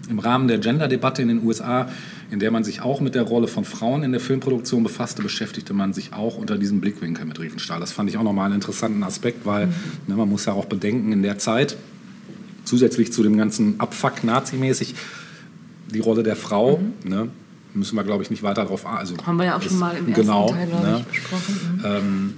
im 0.08 0.18
Rahmen 0.18 0.48
der 0.48 0.58
Gender-Debatte 0.58 1.22
in 1.22 1.28
den 1.28 1.44
USA, 1.44 1.88
in 2.30 2.38
der 2.38 2.50
man 2.50 2.64
sich 2.64 2.82
auch 2.82 3.00
mit 3.00 3.14
der 3.14 3.22
Rolle 3.22 3.48
von 3.48 3.64
Frauen 3.64 4.02
in 4.02 4.12
der 4.12 4.20
Filmproduktion 4.20 4.82
befasste, 4.82 5.22
beschäftigte 5.22 5.72
man 5.72 5.92
sich 5.92 6.12
auch 6.12 6.36
unter 6.36 6.58
diesem 6.58 6.80
Blickwinkel 6.80 7.24
mit 7.24 7.38
Riefenstahl. 7.40 7.80
Das 7.80 7.92
fand 7.92 8.10
ich 8.10 8.16
auch 8.16 8.22
nochmal 8.22 8.46
einen 8.46 8.56
interessanten 8.56 9.02
Aspekt, 9.02 9.46
weil 9.46 9.66
mhm. 9.66 9.72
ne, 10.06 10.16
man 10.16 10.28
muss 10.28 10.46
ja 10.46 10.52
auch 10.52 10.66
bedenken, 10.66 11.12
in 11.12 11.22
der 11.22 11.38
Zeit, 11.38 11.76
zusätzlich 12.64 13.12
zu 13.12 13.22
dem 13.22 13.36
ganzen 13.36 13.78
Abfuck 13.80 14.24
nazimäßig, 14.24 14.94
die 15.92 16.00
Rolle 16.00 16.22
der 16.22 16.36
Frau. 16.36 16.80
Ne? 17.04 17.28
Müssen 17.74 17.96
wir, 17.96 18.04
glaube 18.04 18.22
ich, 18.22 18.30
nicht 18.30 18.42
weiter 18.42 18.62
darauf 18.62 18.86
also 18.86 19.16
Haben 19.24 19.38
wir 19.38 19.46
ja 19.46 19.56
auch 19.56 19.62
schon 19.62 19.78
mal 19.78 19.96
im 19.96 20.08
ersten 20.08 20.22
genau, 20.22 20.48
Teil, 20.48 20.66
glaube 20.66 20.86
ne? 20.86 20.98
ich, 21.00 21.06
besprochen. 21.06 21.82
Mhm. 21.82 22.32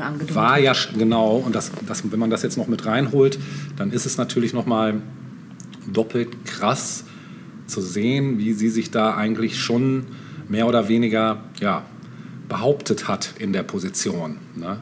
Angedeutet. 0.00 0.34
war 0.34 0.58
ja 0.58 0.72
genau 0.96 1.36
und 1.36 1.54
das, 1.54 1.70
das, 1.86 2.10
wenn 2.10 2.18
man 2.18 2.30
das 2.30 2.42
jetzt 2.42 2.56
noch 2.56 2.66
mit 2.66 2.86
reinholt, 2.86 3.38
dann 3.76 3.92
ist 3.92 4.06
es 4.06 4.16
natürlich 4.16 4.54
noch 4.54 4.64
mal 4.64 5.02
doppelt 5.86 6.46
krass 6.46 7.04
zu 7.72 7.80
sehen, 7.80 8.38
wie 8.38 8.52
sie 8.52 8.68
sich 8.68 8.90
da 8.90 9.16
eigentlich 9.16 9.58
schon 9.58 10.04
mehr 10.48 10.66
oder 10.66 10.88
weniger 10.88 11.42
ja, 11.60 11.84
behauptet 12.48 13.08
hat 13.08 13.34
in 13.38 13.52
der 13.52 13.62
Position. 13.62 14.36
Ne? 14.54 14.80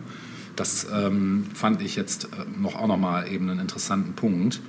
Das 0.57 0.87
ähm, 0.95 1.45
fand 1.55 1.81
ich 1.81 1.97
jetzt 1.97 2.25
äh, 2.25 2.61
noch 2.61 2.75
auch 2.75 2.89
noch 2.89 2.99
mal 2.99 3.27
eben 3.29 3.49
einen 3.49 3.61
interessanten 3.61 4.13
Punkt. 4.15 4.61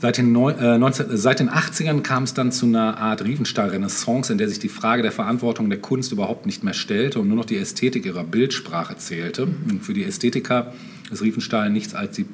Seit 0.00 0.18
den, 0.18 0.34
äh, 0.36 0.78
19, 0.78 1.16
seit 1.16 1.40
den 1.40 1.50
80ern 1.50 2.02
kam 2.02 2.22
es 2.22 2.34
dann 2.34 2.52
zu 2.52 2.66
einer 2.66 2.98
Art 2.98 3.24
Riefenstahl-Renaissance, 3.24 4.30
in 4.30 4.38
der 4.38 4.48
sich 4.48 4.60
die 4.60 4.68
Frage 4.68 5.02
der 5.02 5.10
Verantwortung 5.10 5.70
der 5.70 5.80
Kunst 5.80 6.12
überhaupt 6.12 6.46
nicht 6.46 6.62
mehr 6.62 6.74
stellte 6.74 7.18
und 7.18 7.26
nur 7.26 7.36
noch 7.36 7.44
die 7.44 7.56
Ästhetik 7.56 8.06
ihrer 8.06 8.22
Bildsprache 8.22 8.96
zählte. 8.96 9.44
Und 9.44 9.82
für 9.82 9.94
die 9.94 10.04
Ästhetiker 10.04 10.72
ist 11.10 11.22
Riefenstahl 11.22 11.70
nichts 11.70 11.94
als 11.94 12.14
die, 12.14 12.26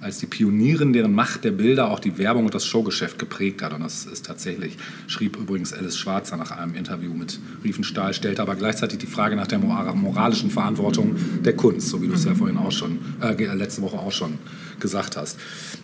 als 0.00 0.18
die 0.18 0.26
Pionierin, 0.26 0.92
deren 0.92 1.14
Macht 1.14 1.44
der 1.44 1.50
Bilder 1.50 1.90
auch 1.90 2.00
die 2.00 2.16
Werbung 2.18 2.46
und 2.46 2.54
das 2.54 2.64
Showgeschäft 2.64 3.18
geprägt 3.18 3.62
hat. 3.62 3.72
Und 3.72 3.82
das 3.82 4.06
ist 4.06 4.26
tatsächlich, 4.26 4.76
schrieb 5.06 5.36
übrigens 5.36 5.72
Alice 5.72 5.98
Schwarzer 5.98 6.36
nach 6.36 6.50
einem 6.50 6.74
Interview 6.74 7.12
mit 7.12 7.38
Riefenstahl, 7.62 8.14
stellte 8.14 8.42
aber 8.42 8.56
gleichzeitig 8.56 8.98
die 8.98 9.06
Frage 9.06 9.36
nach 9.36 9.46
der 9.46 9.58
mora- 9.58 9.94
moralischen 9.94 10.50
Verantwortung 10.50 11.16
der 11.44 11.54
Kunst, 11.54 11.88
so 11.88 12.00
wie 12.02 12.08
du 12.08 12.14
es 12.14 12.24
ja 12.24 12.34
vorhin 12.34 12.56
auch 12.56 12.72
schon, 12.72 12.98
äh, 13.20 13.54
letzte 13.54 13.82
Woche 13.82 13.98
auch 13.98 14.12
schon 14.12 14.38
gesagt 14.78 15.16
hast. 15.16 15.38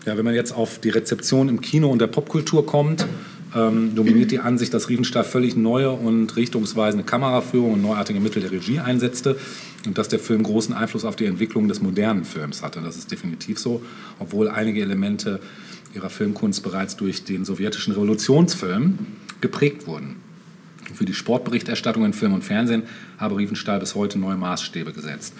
Ja, 0.06 0.16
wenn 0.16 0.24
man 0.24 0.34
jetzt 0.34 0.52
auf 0.52 0.80
die 0.80 0.90
Rezeption 0.90 1.48
im 1.48 1.60
Kino 1.60 1.90
und 1.90 2.00
der 2.00 2.06
Popkultur 2.06 2.64
kommt, 2.64 3.06
ähm, 3.56 3.94
dominiert 3.94 4.30
die 4.30 4.38
Ansicht, 4.38 4.74
dass 4.74 4.88
Riefenstahl 4.88 5.24
völlig 5.24 5.56
neue 5.56 5.90
und 5.90 6.36
richtungsweisende 6.36 7.04
Kameraführung 7.04 7.72
und 7.72 7.82
neuartige 7.82 8.20
Mittel 8.20 8.42
der 8.42 8.52
Regie 8.52 8.80
einsetzte 8.80 9.38
und 9.86 9.96
dass 9.96 10.08
der 10.08 10.18
Film 10.18 10.42
großen 10.42 10.74
Einfluss 10.74 11.04
auf 11.04 11.16
die 11.16 11.24
Entwicklung 11.24 11.66
des 11.66 11.80
modernen 11.80 12.24
Films 12.24 12.62
hatte. 12.62 12.80
Das 12.82 12.96
ist 12.96 13.10
definitiv 13.10 13.58
so, 13.58 13.82
obwohl 14.18 14.48
einige 14.48 14.82
Elemente 14.82 15.40
ihrer 15.94 16.10
Filmkunst 16.10 16.62
bereits 16.62 16.96
durch 16.96 17.24
den 17.24 17.44
sowjetischen 17.44 17.94
Revolutionsfilm 17.94 18.98
geprägt 19.40 19.86
wurden. 19.86 20.16
Für 20.94 21.04
die 21.04 21.14
Sportberichterstattung 21.14 22.04
in 22.04 22.12
Film 22.12 22.34
und 22.34 22.44
Fernsehen 22.44 22.82
habe 23.18 23.36
Riefenstahl 23.36 23.80
bis 23.80 23.94
heute 23.94 24.18
neue 24.18 24.36
Maßstäbe 24.36 24.92
gesetzt. 24.92 25.34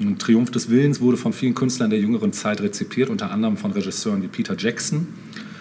Ein 0.00 0.18
Triumph 0.18 0.50
des 0.50 0.70
Willens 0.70 1.00
wurde 1.00 1.18
von 1.18 1.34
vielen 1.34 1.54
Künstlern 1.54 1.90
der 1.90 1.98
jüngeren 1.98 2.32
Zeit 2.32 2.62
rezipiert, 2.62 3.10
unter 3.10 3.30
anderem 3.30 3.58
von 3.58 3.72
Regisseuren 3.72 4.22
wie 4.22 4.28
Peter 4.28 4.56
Jackson, 4.56 5.08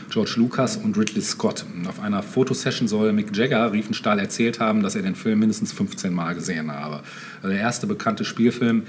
George 0.09 0.33
Lucas 0.37 0.75
und 0.75 0.97
Ridley 0.97 1.21
Scott. 1.21 1.65
Auf 1.87 1.99
einer 1.99 2.23
Fotosession 2.23 2.87
soll 2.87 3.13
Mick 3.13 3.35
Jagger 3.35 3.71
Riefenstahl 3.71 4.17
erzählt 4.17 4.59
haben, 4.59 4.81
dass 4.81 4.95
er 4.95 5.03
den 5.03 5.13
Film 5.13 5.39
mindestens 5.39 5.71
15 5.71 6.11
Mal 6.11 6.33
gesehen 6.33 6.71
habe. 6.71 7.01
Der 7.43 7.51
erste 7.51 7.85
bekannte 7.85 8.25
Spielfilm, 8.25 8.83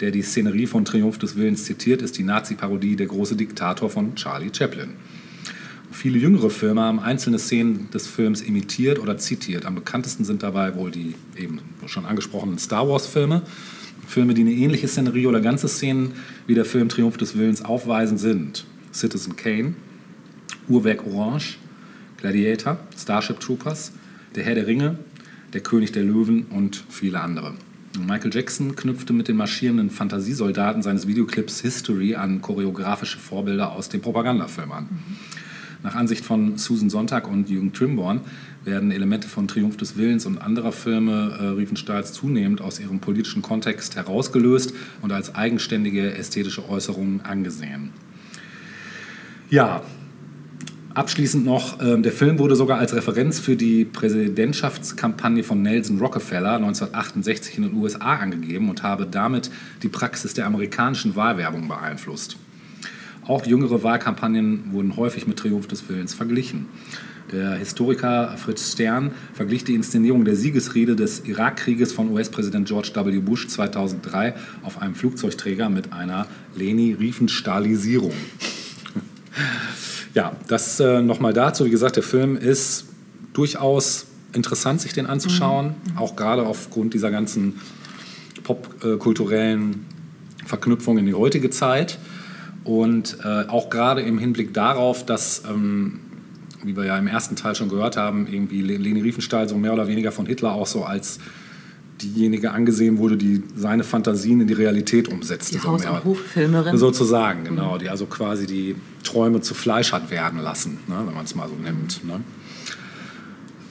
der 0.00 0.10
die 0.10 0.20
Szenerie 0.20 0.66
von 0.66 0.84
Triumph 0.84 1.16
des 1.16 1.36
Willens 1.36 1.64
zitiert, 1.64 2.02
ist 2.02 2.18
die 2.18 2.24
Nazi-Parodie 2.24 2.94
Der 2.94 3.06
große 3.06 3.36
Diktator 3.36 3.88
von 3.88 4.14
Charlie 4.16 4.50
Chaplin. 4.52 4.90
Viele 5.90 6.18
jüngere 6.18 6.50
Filme 6.50 6.82
haben 6.82 7.00
einzelne 7.00 7.38
Szenen 7.38 7.88
des 7.90 8.06
Films 8.06 8.42
imitiert 8.42 8.98
oder 8.98 9.16
zitiert. 9.16 9.64
Am 9.64 9.76
bekanntesten 9.76 10.26
sind 10.26 10.42
dabei 10.42 10.74
wohl 10.74 10.90
die 10.90 11.14
eben 11.38 11.60
schon 11.86 12.04
angesprochenen 12.04 12.58
Star 12.58 12.86
Wars-Filme. 12.86 13.40
Filme, 14.06 14.34
die 14.34 14.42
eine 14.42 14.52
ähnliche 14.52 14.88
Szenerie 14.88 15.26
oder 15.26 15.40
ganze 15.40 15.68
Szenen 15.68 16.12
wie 16.46 16.54
der 16.54 16.66
Film 16.66 16.90
Triumph 16.90 17.16
des 17.16 17.38
Willens 17.38 17.64
aufweisen, 17.64 18.18
sind 18.18 18.66
Citizen 18.92 19.36
Kane, 19.36 19.74
Uhrwerk 20.68 21.06
Orange, 21.06 21.58
Gladiator, 22.16 22.78
Starship 22.96 23.40
Troopers, 23.40 23.92
Der 24.34 24.44
Herr 24.44 24.54
der 24.54 24.66
Ringe, 24.66 24.98
Der 25.52 25.60
König 25.60 25.92
der 25.92 26.02
Löwen 26.02 26.46
und 26.50 26.84
viele 26.88 27.20
andere. 27.20 27.54
Michael 27.98 28.34
Jackson 28.34 28.76
knüpfte 28.76 29.12
mit 29.12 29.28
den 29.28 29.36
marschierenden 29.36 29.90
Fantasiesoldaten 29.90 30.82
seines 30.82 31.06
Videoclips 31.06 31.60
History 31.60 32.14
an 32.14 32.42
choreografische 32.42 33.18
Vorbilder 33.18 33.72
aus 33.72 33.88
dem 33.88 34.02
Propagandafilm 34.02 34.72
an. 34.72 34.88
Nach 35.82 35.94
Ansicht 35.94 36.24
von 36.24 36.58
Susan 36.58 36.90
Sonntag 36.90 37.28
und 37.28 37.48
Jürgen 37.48 37.72
Trimborn 37.72 38.20
werden 38.64 38.90
Elemente 38.90 39.28
von 39.28 39.46
Triumph 39.46 39.76
des 39.76 39.96
Willens 39.96 40.26
und 40.26 40.38
anderer 40.38 40.72
Filme 40.72 41.38
äh, 41.38 41.44
Riefenstahls 41.48 42.12
zunehmend 42.12 42.60
aus 42.60 42.80
ihrem 42.80 42.98
politischen 42.98 43.40
Kontext 43.40 43.94
herausgelöst 43.94 44.74
und 45.02 45.12
als 45.12 45.34
eigenständige 45.34 46.14
ästhetische 46.14 46.68
Äußerungen 46.68 47.20
angesehen. 47.20 47.90
Ja, 49.48 49.82
Abschließend 50.96 51.44
noch, 51.44 51.78
ähm, 51.82 52.02
der 52.02 52.10
Film 52.10 52.38
wurde 52.38 52.56
sogar 52.56 52.78
als 52.78 52.94
Referenz 52.94 53.38
für 53.38 53.54
die 53.54 53.84
Präsidentschaftskampagne 53.84 55.42
von 55.42 55.60
Nelson 55.60 55.98
Rockefeller 55.98 56.54
1968 56.54 57.58
in 57.58 57.64
den 57.64 57.74
USA 57.74 58.16
angegeben 58.16 58.70
und 58.70 58.82
habe 58.82 59.06
damit 59.06 59.50
die 59.82 59.90
Praxis 59.90 60.32
der 60.32 60.46
amerikanischen 60.46 61.14
Wahlwerbung 61.14 61.68
beeinflusst. 61.68 62.38
Auch 63.26 63.44
jüngere 63.44 63.82
Wahlkampagnen 63.82 64.72
wurden 64.72 64.96
häufig 64.96 65.26
mit 65.26 65.38
Triumph 65.38 65.66
des 65.66 65.86
Willens 65.86 66.14
verglichen. 66.14 66.64
Der 67.30 67.56
Historiker 67.56 68.34
Fritz 68.38 68.72
Stern 68.72 69.10
verglich 69.34 69.64
die 69.64 69.74
Inszenierung 69.74 70.24
der 70.24 70.34
Siegesrede 70.34 70.96
des 70.96 71.26
Irakkrieges 71.26 71.92
von 71.92 72.10
US-Präsident 72.10 72.68
George 72.68 72.92
W. 72.94 73.18
Bush 73.18 73.48
2003 73.48 74.34
auf 74.62 74.80
einem 74.80 74.94
Flugzeugträger 74.94 75.68
mit 75.68 75.92
einer 75.92 76.26
Leni-Riefenstahlisierung. 76.54 78.14
Ja, 80.16 80.32
das 80.48 80.80
äh, 80.80 81.02
nochmal 81.02 81.34
dazu. 81.34 81.66
Wie 81.66 81.70
gesagt, 81.70 81.96
der 81.96 82.02
Film 82.02 82.38
ist 82.38 82.86
durchaus 83.34 84.06
interessant, 84.32 84.80
sich 84.80 84.94
den 84.94 85.04
anzuschauen, 85.04 85.74
auch 85.94 86.16
gerade 86.16 86.46
aufgrund 86.46 86.94
dieser 86.94 87.10
ganzen 87.10 87.60
popkulturellen 88.42 89.84
Verknüpfungen 90.46 91.00
in 91.00 91.06
die 91.06 91.12
heutige 91.12 91.50
Zeit. 91.50 91.98
Und 92.64 93.18
äh, 93.24 93.46
auch 93.48 93.68
gerade 93.68 94.00
im 94.00 94.18
Hinblick 94.18 94.54
darauf, 94.54 95.04
dass, 95.04 95.42
ähm, 95.46 96.00
wie 96.64 96.74
wir 96.74 96.86
ja 96.86 96.96
im 96.96 97.08
ersten 97.08 97.36
Teil 97.36 97.54
schon 97.54 97.68
gehört 97.68 97.98
haben, 97.98 98.26
irgendwie 98.26 98.62
Le- 98.62 98.78
Leni 98.78 99.02
Riefenstahl 99.02 99.46
so 99.50 99.58
mehr 99.58 99.74
oder 99.74 99.86
weniger 99.86 100.12
von 100.12 100.24
Hitler 100.24 100.52
auch 100.52 100.66
so 100.66 100.82
als 100.84 101.18
diejenige 102.00 102.50
angesehen 102.50 102.98
wurde, 102.98 103.16
die 103.16 103.42
seine 103.56 103.84
Fantasien 103.84 104.40
in 104.40 104.46
die 104.46 104.54
Realität 104.54 105.08
umsetzte. 105.08 105.54
Die 105.54 105.62
so 105.62 105.68
Haus- 105.68 105.86
und 105.86 106.04
Hoffilmerin. 106.04 106.76
Sozusagen, 106.76 107.44
genau. 107.44 107.78
Die 107.78 107.88
also 107.88 108.06
quasi 108.06 108.46
die 108.46 108.76
Träume 109.02 109.40
zu 109.40 109.54
Fleisch 109.54 109.92
hat 109.92 110.10
werden 110.10 110.40
lassen, 110.40 110.78
ne, 110.88 111.02
wenn 111.06 111.14
man 111.14 111.24
es 111.24 111.34
mal 111.34 111.48
so 111.48 111.54
nimmt. 111.54 112.04
Ne? 112.04 112.20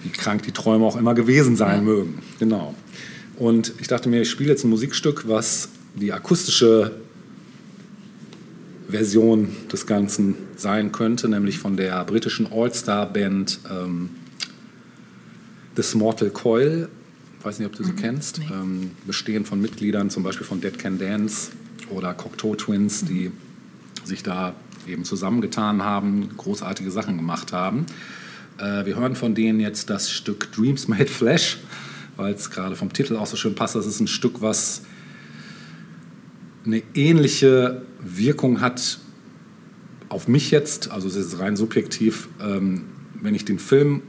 Wie 0.04 0.10
krank 0.10 0.44
die 0.44 0.52
Träume 0.52 0.86
auch 0.86 0.96
immer 0.96 1.14
gewesen 1.14 1.56
sein 1.56 1.84
mögen. 1.84 2.20
Genau. 2.40 2.76
Und 3.38 3.74
ich 3.80 3.88
dachte 3.88 4.10
mir, 4.10 4.22
ich 4.22 4.30
spiele 4.30 4.52
jetzt 4.52 4.64
ein 4.64 4.70
Musikstück, 4.70 5.28
was 5.28 5.70
die 5.96 6.14
akustische 6.14 6.92
Version 8.88 9.50
des 9.72 9.88
Ganzen 9.88 10.36
sein 10.56 10.92
könnte, 10.92 11.28
nämlich 11.28 11.60
von 11.60 11.76
der 11.76 12.04
britischen 12.06 12.52
All-Star-Band 12.52 13.60
ähm, 13.70 14.10
The 15.76 15.98
Mortal 15.98 16.30
Coil. 16.30 16.88
Ich 17.46 17.48
weiß 17.48 17.60
nicht, 17.60 17.68
ob 17.68 17.76
du 17.76 17.84
sie 17.84 17.94
kennst. 17.94 18.40
Ähm, 18.52 18.90
bestehend 19.06 19.48
von 19.48 19.62
Mitgliedern 19.62 20.10
zum 20.10 20.24
Beispiel 20.24 20.48
von 20.48 20.62
Dead 20.62 20.76
Can 20.80 20.98
Dance 20.98 21.52
oder 21.92 22.12
Cocteau 22.16 22.56
Twins, 22.56 23.06
die 23.06 23.32
sich 24.04 24.24
da 24.24 24.56
eben 24.88 25.06
zusammengetan 25.06 25.84
haben, 25.84 26.36
großartige 26.38 26.90
Sachen 26.90 27.18
gemacht 27.18 27.54
haben. 27.54 27.86
Äh, 28.58 28.88
wir 28.88 28.96
hören 28.96 29.16
von 29.16 29.36
denen 29.36 29.60
jetzt 29.60 29.92
das 29.92 30.12
Stück 30.12 30.52
Dreams 30.54 30.88
Made 30.88 31.06
Flesh, 31.06 31.60
weil 32.16 32.34
es 32.34 32.50
gerade 32.50 32.76
vom 32.76 32.92
Titel 32.92 33.16
auch 33.16 33.28
so 33.28 33.36
schön 33.36 33.54
passt. 33.54 33.76
Das 33.76 33.86
ist 33.86 34.00
ein 34.00 34.08
Stück, 34.08 34.42
was 34.42 34.82
eine 36.66 36.82
ähnliche 36.96 37.84
Wirkung 38.00 38.60
hat 38.60 38.98
auf 40.10 40.28
mich 40.28 40.50
jetzt, 40.50 40.90
also 40.90 41.08
es 41.08 41.16
ist 41.16 41.38
rein 41.38 41.56
subjektiv, 41.56 42.28
ähm, 42.42 42.86
wenn 43.22 43.36
ich 43.36 43.46
den 43.46 43.60
Film 43.60 44.02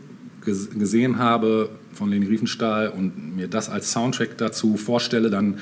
ges 0.42 0.70
gesehen 0.70 1.18
habe 1.18 1.68
von 1.96 2.10
Leni 2.10 2.26
Riefenstahl 2.26 2.88
und 2.88 3.36
mir 3.36 3.48
das 3.48 3.68
als 3.68 3.92
Soundtrack 3.92 4.38
dazu 4.38 4.76
vorstelle, 4.76 5.30
dann 5.30 5.58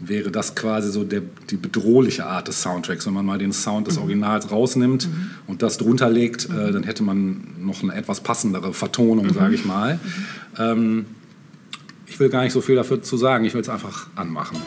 wäre 0.00 0.30
das 0.30 0.54
quasi 0.54 0.90
so 0.90 1.04
der, 1.04 1.22
die 1.50 1.56
bedrohliche 1.56 2.26
Art 2.26 2.48
des 2.48 2.60
Soundtracks. 2.62 3.06
Wenn 3.06 3.14
man 3.14 3.24
mal 3.24 3.38
den 3.38 3.52
Sound 3.52 3.86
des 3.86 3.98
Originals 3.98 4.50
rausnimmt 4.50 5.08
und 5.46 5.62
das 5.62 5.78
drunter 5.78 6.10
legt, 6.10 6.50
äh, 6.50 6.72
dann 6.72 6.82
hätte 6.82 7.02
man 7.02 7.54
noch 7.58 7.82
eine 7.82 7.94
etwas 7.94 8.20
passendere 8.20 8.74
Vertonung, 8.74 9.32
sage 9.32 9.54
ich 9.54 9.64
mal. 9.64 9.98
Ähm, 10.58 11.06
ich 12.06 12.20
will 12.20 12.28
gar 12.28 12.42
nicht 12.42 12.52
so 12.52 12.60
viel 12.60 12.76
dafür 12.76 13.02
zu 13.02 13.16
sagen, 13.16 13.44
ich 13.44 13.54
will 13.54 13.62
es 13.62 13.68
einfach 13.68 14.08
anmachen. 14.16 14.58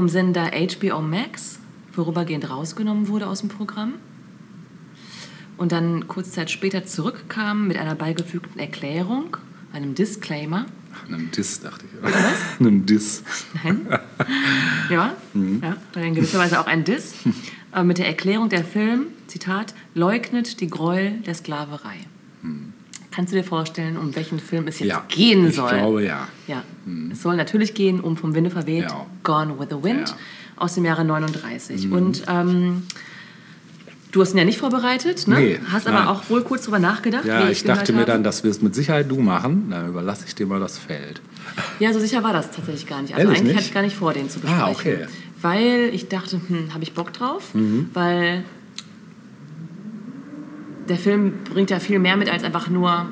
Vom 0.00 0.08
Sender 0.08 0.52
HBO 0.52 1.02
Max 1.02 1.58
vorübergehend 1.92 2.48
rausgenommen 2.48 3.08
wurde 3.08 3.26
aus 3.26 3.40
dem 3.40 3.50
Programm 3.50 3.96
und 5.58 5.72
dann 5.72 6.08
kurze 6.08 6.30
Zeit 6.30 6.50
später 6.50 6.86
zurückkam 6.86 7.68
mit 7.68 7.76
einer 7.76 7.94
beigefügten 7.94 8.58
Erklärung, 8.58 9.36
einem 9.74 9.94
Disclaimer. 9.94 10.64
Einem 11.06 11.30
Diss, 11.32 11.60
dachte 11.60 11.84
ich. 11.84 12.02
Was? 12.02 12.14
Einem 12.60 12.86
Diss. 12.86 13.22
Nein. 13.62 13.86
Ja, 14.88 15.14
ja, 15.34 16.00
in 16.00 16.14
gewisser 16.14 16.38
Weise 16.38 16.58
auch 16.58 16.66
ein 16.66 16.84
Diss. 16.84 17.16
äh, 17.74 17.82
mit 17.82 17.98
der 17.98 18.06
Erklärung, 18.06 18.48
der 18.48 18.64
Film, 18.64 19.08
Zitat, 19.26 19.74
leugnet 19.94 20.62
die 20.62 20.68
Gräuel 20.68 21.18
der 21.26 21.34
Sklaverei. 21.34 21.98
Kannst 23.10 23.32
du 23.32 23.36
dir 23.36 23.44
vorstellen, 23.44 23.96
um 23.96 24.14
welchen 24.14 24.38
Film 24.38 24.68
es 24.68 24.78
jetzt 24.78 24.88
Ja, 24.88 25.04
gehen 25.08 25.48
ich 25.48 25.56
soll? 25.56 25.68
glaube, 25.70 26.04
ja. 26.04 26.28
Ja, 26.46 26.62
es 27.10 27.22
soll 27.22 27.36
natürlich 27.36 27.74
gehen 27.74 28.00
um 28.00 28.16
vom 28.16 28.34
Winde 28.34 28.50
verweht, 28.50 28.84
Ja. 28.84 29.06
Gone 29.24 29.58
with 29.58 29.66
the 29.70 29.82
Wind 29.82 30.08
Ja. 30.10 30.16
Aus 30.56 30.74
dem 30.74 30.84
Jahre 30.84 31.04
39. 31.04 31.90
Und 31.90 32.22
ähm, 32.28 32.82
du 34.12 34.20
hast 34.20 34.32
ihn 34.32 34.38
ja 34.38 34.44
nicht 34.44 34.58
vorbereitet, 34.58 35.26
ne? 35.26 35.38
Nee, 35.38 35.60
hast 35.72 35.86
nein. 35.86 35.96
aber 35.96 36.10
auch 36.10 36.28
wohl 36.30 36.42
kurz 36.42 36.64
drüber 36.64 36.78
nachgedacht. 36.78 37.24
Ja, 37.24 37.46
wie 37.48 37.52
ich 37.52 37.64
dachte 37.64 37.92
mir 37.92 38.00
habe. 38.00 38.12
dann, 38.12 38.22
das 38.24 38.44
wirst 38.44 38.62
mit 38.62 38.74
Sicherheit 38.74 39.10
du 39.10 39.20
machen. 39.20 39.70
Dann 39.70 39.88
überlasse 39.88 40.24
ich 40.28 40.34
dir 40.34 40.46
mal 40.46 40.60
das 40.60 40.76
Feld. 40.78 41.20
Ja, 41.78 41.92
so 41.92 41.98
sicher 41.98 42.22
war 42.22 42.32
das 42.34 42.50
tatsächlich 42.50 42.86
gar 42.86 43.00
nicht. 43.02 43.14
Also 43.14 43.22
Ehrlich 43.26 43.38
eigentlich 43.38 43.48
nicht? 43.48 43.56
hatte 43.56 43.66
ich 43.68 43.74
gar 43.74 43.82
nicht 43.82 43.96
vor, 43.96 44.12
den 44.12 44.28
zu 44.28 44.38
besprechen. 44.40 44.64
Ah, 44.66 44.70
okay. 44.70 44.98
Weil 45.40 45.90
ich 45.94 46.08
dachte, 46.08 46.40
hm, 46.46 46.74
habe 46.74 46.82
ich 46.84 46.92
Bock 46.92 47.12
drauf? 47.14 47.54
Mhm. 47.54 47.88
Weil 47.94 48.44
der 50.90 50.98
Film 50.98 51.32
bringt 51.50 51.70
ja 51.70 51.78
viel 51.78 51.98
mehr 51.98 52.16
mit 52.18 52.28
als 52.30 52.44
einfach 52.44 52.68
nur 52.68 53.06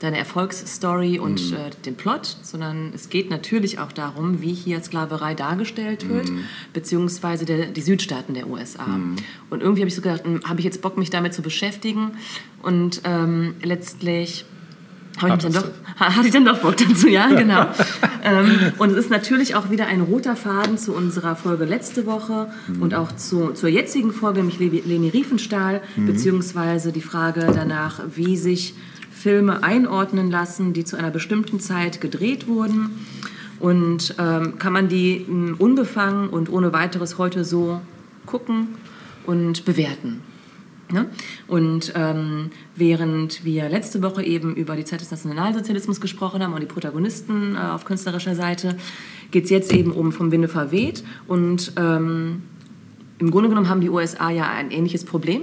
deine 0.00 0.18
Erfolgsstory 0.18 1.18
und 1.18 1.50
Mhm. 1.50 1.56
äh, 1.56 1.70
den 1.84 1.94
Plot, 1.96 2.36
sondern 2.42 2.92
es 2.94 3.08
geht 3.08 3.30
natürlich 3.30 3.78
auch 3.78 3.90
darum, 3.92 4.40
wie 4.42 4.52
hier 4.52 4.82
Sklaverei 4.82 5.34
dargestellt 5.34 6.08
wird, 6.08 6.30
Mhm. 6.30 6.44
beziehungsweise 6.72 7.44
der, 7.44 7.66
die 7.66 7.80
Südstaaten 7.80 8.34
der 8.34 8.48
USA. 8.48 8.98
Und 9.50 9.62
irgendwie 9.62 9.80
habe 9.82 9.88
ich 9.88 9.94
so 9.94 10.02
gedacht, 10.02 10.24
hm, 10.24 10.40
habe 10.44 10.58
ich 10.60 10.64
jetzt 10.64 10.82
Bock, 10.82 10.96
mich 10.98 11.10
damit 11.10 11.32
zu 11.34 11.42
beschäftigen? 11.42 12.12
Und 12.62 13.00
ähm, 13.04 13.54
letztlich 13.62 14.44
habe 15.20 15.34
ich 15.36 15.42
dann 15.42 15.52
doch, 15.52 15.64
ha- 16.00 16.16
hatte 16.16 16.26
ich 16.26 16.32
dann 16.32 16.44
doch 16.44 16.58
Bock 16.58 16.76
dazu, 16.76 17.08
ja, 17.08 17.28
genau. 17.36 17.66
ähm, 18.24 18.72
und 18.78 18.90
es 18.90 18.96
ist 18.96 19.10
natürlich 19.10 19.54
auch 19.54 19.70
wieder 19.70 19.86
ein 19.86 20.00
roter 20.00 20.34
Faden 20.36 20.76
zu 20.78 20.92
unserer 20.92 21.36
Folge 21.36 21.64
letzte 21.64 22.04
Woche 22.06 22.48
und 22.80 22.94
auch 22.94 23.12
zu, 23.12 23.52
zur 23.52 23.68
jetzigen 23.68 24.12
Folge, 24.12 24.40
nämlich 24.42 24.58
Leni 24.58 25.08
Riefenstahl, 25.08 25.80
beziehungsweise 25.96 26.92
die 26.92 27.00
Frage 27.02 27.46
danach, 27.54 28.00
wie 28.14 28.36
sich 28.36 28.74
Filme 29.12 29.62
einordnen 29.62 30.30
lassen, 30.30 30.72
die 30.72 30.84
zu 30.84 30.96
einer 30.96 31.10
bestimmten 31.10 31.60
Zeit 31.60 32.00
gedreht 32.00 32.46
wurden. 32.46 32.90
Und 33.60 34.16
ähm, 34.18 34.58
kann 34.58 34.72
man 34.74 34.88
die 34.88 35.24
unbefangen 35.58 36.28
und 36.28 36.50
ohne 36.50 36.72
weiteres 36.74 37.16
heute 37.16 37.44
so 37.44 37.80
gucken 38.26 38.68
und 39.26 39.64
bewerten. 39.64 40.20
Ne? 40.92 41.06
Und 41.48 41.92
ähm, 41.96 42.50
während 42.76 43.44
wir 43.44 43.68
letzte 43.68 44.02
Woche 44.02 44.22
eben 44.22 44.54
über 44.54 44.76
die 44.76 44.84
Zeit 44.84 45.00
des 45.00 45.10
Nationalsozialismus 45.10 46.00
gesprochen 46.00 46.42
haben 46.42 46.52
und 46.52 46.60
die 46.60 46.66
Protagonisten 46.66 47.56
äh, 47.56 47.58
auf 47.58 47.84
künstlerischer 47.84 48.34
Seite, 48.34 48.76
geht 49.30 49.44
es 49.44 49.50
jetzt 49.50 49.72
eben 49.72 49.92
um 49.92 50.12
Vom 50.12 50.30
Winde 50.30 50.48
verweht. 50.48 51.02
Und 51.26 51.72
ähm, 51.76 52.42
im 53.18 53.30
Grunde 53.30 53.48
genommen 53.48 53.68
haben 53.68 53.80
die 53.80 53.90
USA 53.90 54.30
ja 54.30 54.50
ein 54.50 54.70
ähnliches 54.70 55.04
Problem, 55.04 55.42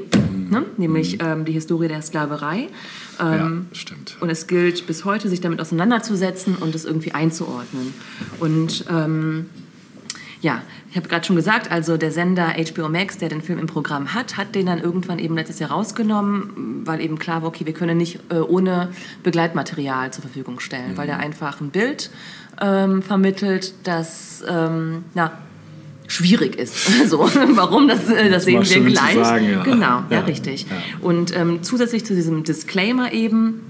ne? 0.49 0.65
nämlich 0.77 1.17
ähm, 1.21 1.45
die 1.45 1.53
Historie 1.53 1.87
der 1.87 2.01
Sklaverei. 2.01 2.67
Ähm, 3.19 3.65
ja, 3.71 3.75
stimmt. 3.75 4.17
und 4.19 4.29
es 4.29 4.47
gilt 4.47 4.87
bis 4.87 5.05
heute, 5.05 5.29
sich 5.29 5.41
damit 5.41 5.61
auseinanderzusetzen 5.61 6.55
und 6.55 6.75
es 6.75 6.85
irgendwie 6.85 7.13
einzuordnen. 7.13 7.93
Und 8.39 8.85
ähm, 8.89 9.45
ja, 10.41 10.63
ich 10.91 10.97
habe 10.97 11.07
gerade 11.07 11.25
schon 11.25 11.37
gesagt, 11.37 11.71
also 11.71 11.95
der 11.95 12.11
Sender 12.11 12.53
HBO 12.53 12.89
Max, 12.89 13.17
der 13.17 13.29
den 13.29 13.41
Film 13.41 13.59
im 13.59 13.67
Programm 13.67 14.13
hat, 14.13 14.35
hat 14.35 14.55
den 14.55 14.65
dann 14.65 14.79
irgendwann 14.79 15.19
eben 15.19 15.35
letztes 15.35 15.59
Jahr 15.59 15.71
rausgenommen, 15.71 16.81
weil 16.85 16.99
eben 16.99 17.17
klar 17.17 17.41
war, 17.41 17.47
okay, 17.47 17.65
wir 17.65 17.71
können 17.73 17.97
nicht 17.97 18.19
äh, 18.29 18.39
ohne 18.39 18.89
Begleitmaterial 19.23 20.11
zur 20.11 20.23
Verfügung 20.23 20.59
stellen, 20.59 20.97
weil 20.97 21.07
der 21.07 21.17
einfach 21.19 21.61
ein 21.61 21.69
Bild 21.69 22.11
ähm, 22.59 23.01
vermittelt, 23.01 23.73
das 23.83 24.43
ähm, 24.49 25.05
na, 25.13 25.31
schwierig 26.07 26.57
ist. 26.57 26.75
So, 27.07 27.19
warum, 27.19 27.87
das, 27.87 28.09
äh, 28.09 28.29
das 28.29 28.43
sehen 28.43 28.59
mal 28.59 28.69
wir 28.69 28.83
gleich. 28.83 29.13
sagen, 29.15 29.49
ja. 29.49 29.63
Genau, 29.63 29.85
ja, 29.85 30.05
Ja, 30.09 30.19
richtig. 30.19 30.63
ja. 30.69 30.75
Und 30.99 31.33
ähm, 31.33 31.63
zusätzlich 31.63 32.05
zu 32.05 32.15
diesem 32.15 32.43
Disclaimer 32.43 33.13
eben 33.13 33.61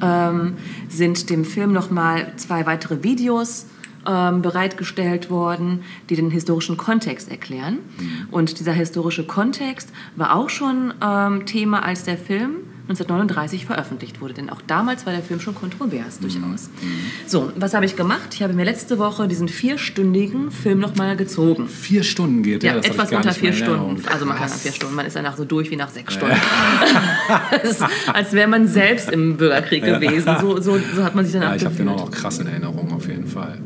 ähm, 0.00 0.54
sind 0.88 1.28
dem 1.28 1.44
Film 1.44 1.72
nochmal 1.72 2.32
zwei 2.36 2.66
weitere 2.66 3.02
Videos 3.02 3.66
ähm, 4.06 4.42
bereitgestellt 4.42 5.30
worden, 5.30 5.82
die 6.10 6.16
den 6.16 6.30
historischen 6.30 6.76
Kontext 6.76 7.30
erklären. 7.30 7.78
Und 8.30 8.58
dieser 8.58 8.72
historische 8.72 9.24
Kontext 9.24 9.90
war 10.16 10.36
auch 10.36 10.50
schon 10.50 10.94
ähm, 11.02 11.46
Thema, 11.46 11.84
als 11.84 12.04
der 12.04 12.16
Film 12.16 12.56
1939 12.88 13.66
veröffentlicht 13.66 14.20
wurde. 14.20 14.34
Denn 14.34 14.50
auch 14.50 14.60
damals 14.66 15.06
war 15.06 15.12
der 15.12 15.22
Film 15.22 15.40
schon 15.40 15.54
kontrovers 15.54 16.18
durchaus. 16.18 16.68
So, 17.26 17.52
was 17.56 17.74
habe 17.74 17.86
ich 17.86 17.96
gemacht? 17.96 18.34
Ich 18.34 18.42
habe 18.42 18.52
mir 18.52 18.64
letzte 18.64 18.98
Woche 18.98 19.28
diesen 19.28 19.48
vierstündigen 19.48 20.50
Film 20.50 20.80
nochmal 20.80 21.16
gezogen. 21.16 21.68
Vier 21.68 22.02
Stunden 22.02 22.42
geht 22.42 22.62
Ja, 22.62 22.74
das 22.74 22.86
hab 22.86 22.94
etwas 22.94 23.12
unter 23.12 23.32
vier 23.32 23.52
Stunden. 23.52 24.02
Also 24.08 24.26
man 24.26 24.36
kann 24.36 24.50
nach 24.50 24.56
vier 24.56 24.72
Stunden, 24.72 24.94
man 24.94 25.06
ist 25.06 25.16
danach 25.16 25.36
so 25.36 25.44
durch 25.44 25.70
wie 25.70 25.76
nach 25.76 25.90
sechs 25.90 26.14
Stunden. 26.14 26.36
Das 27.50 27.70
ist, 27.70 27.84
als 28.12 28.32
wäre 28.32 28.48
man 28.48 28.66
selbst 28.66 29.10
im 29.10 29.36
Bürgerkrieg 29.36 29.84
gewesen. 29.84 30.36
So, 30.40 30.60
so, 30.60 30.78
so 30.94 31.04
hat 31.04 31.14
man 31.14 31.24
sich 31.24 31.34
danach 31.34 31.50
Ja, 31.50 31.56
ich 31.56 31.64
habe 31.64 31.74
den 31.74 31.88
auch 31.88 31.98
noch 31.98 32.10
krass 32.10 32.38
in 32.38 32.46
Erinnerung, 32.46 32.92
auf 32.92 33.06
jeden 33.06 33.26
Fall. 33.26 33.58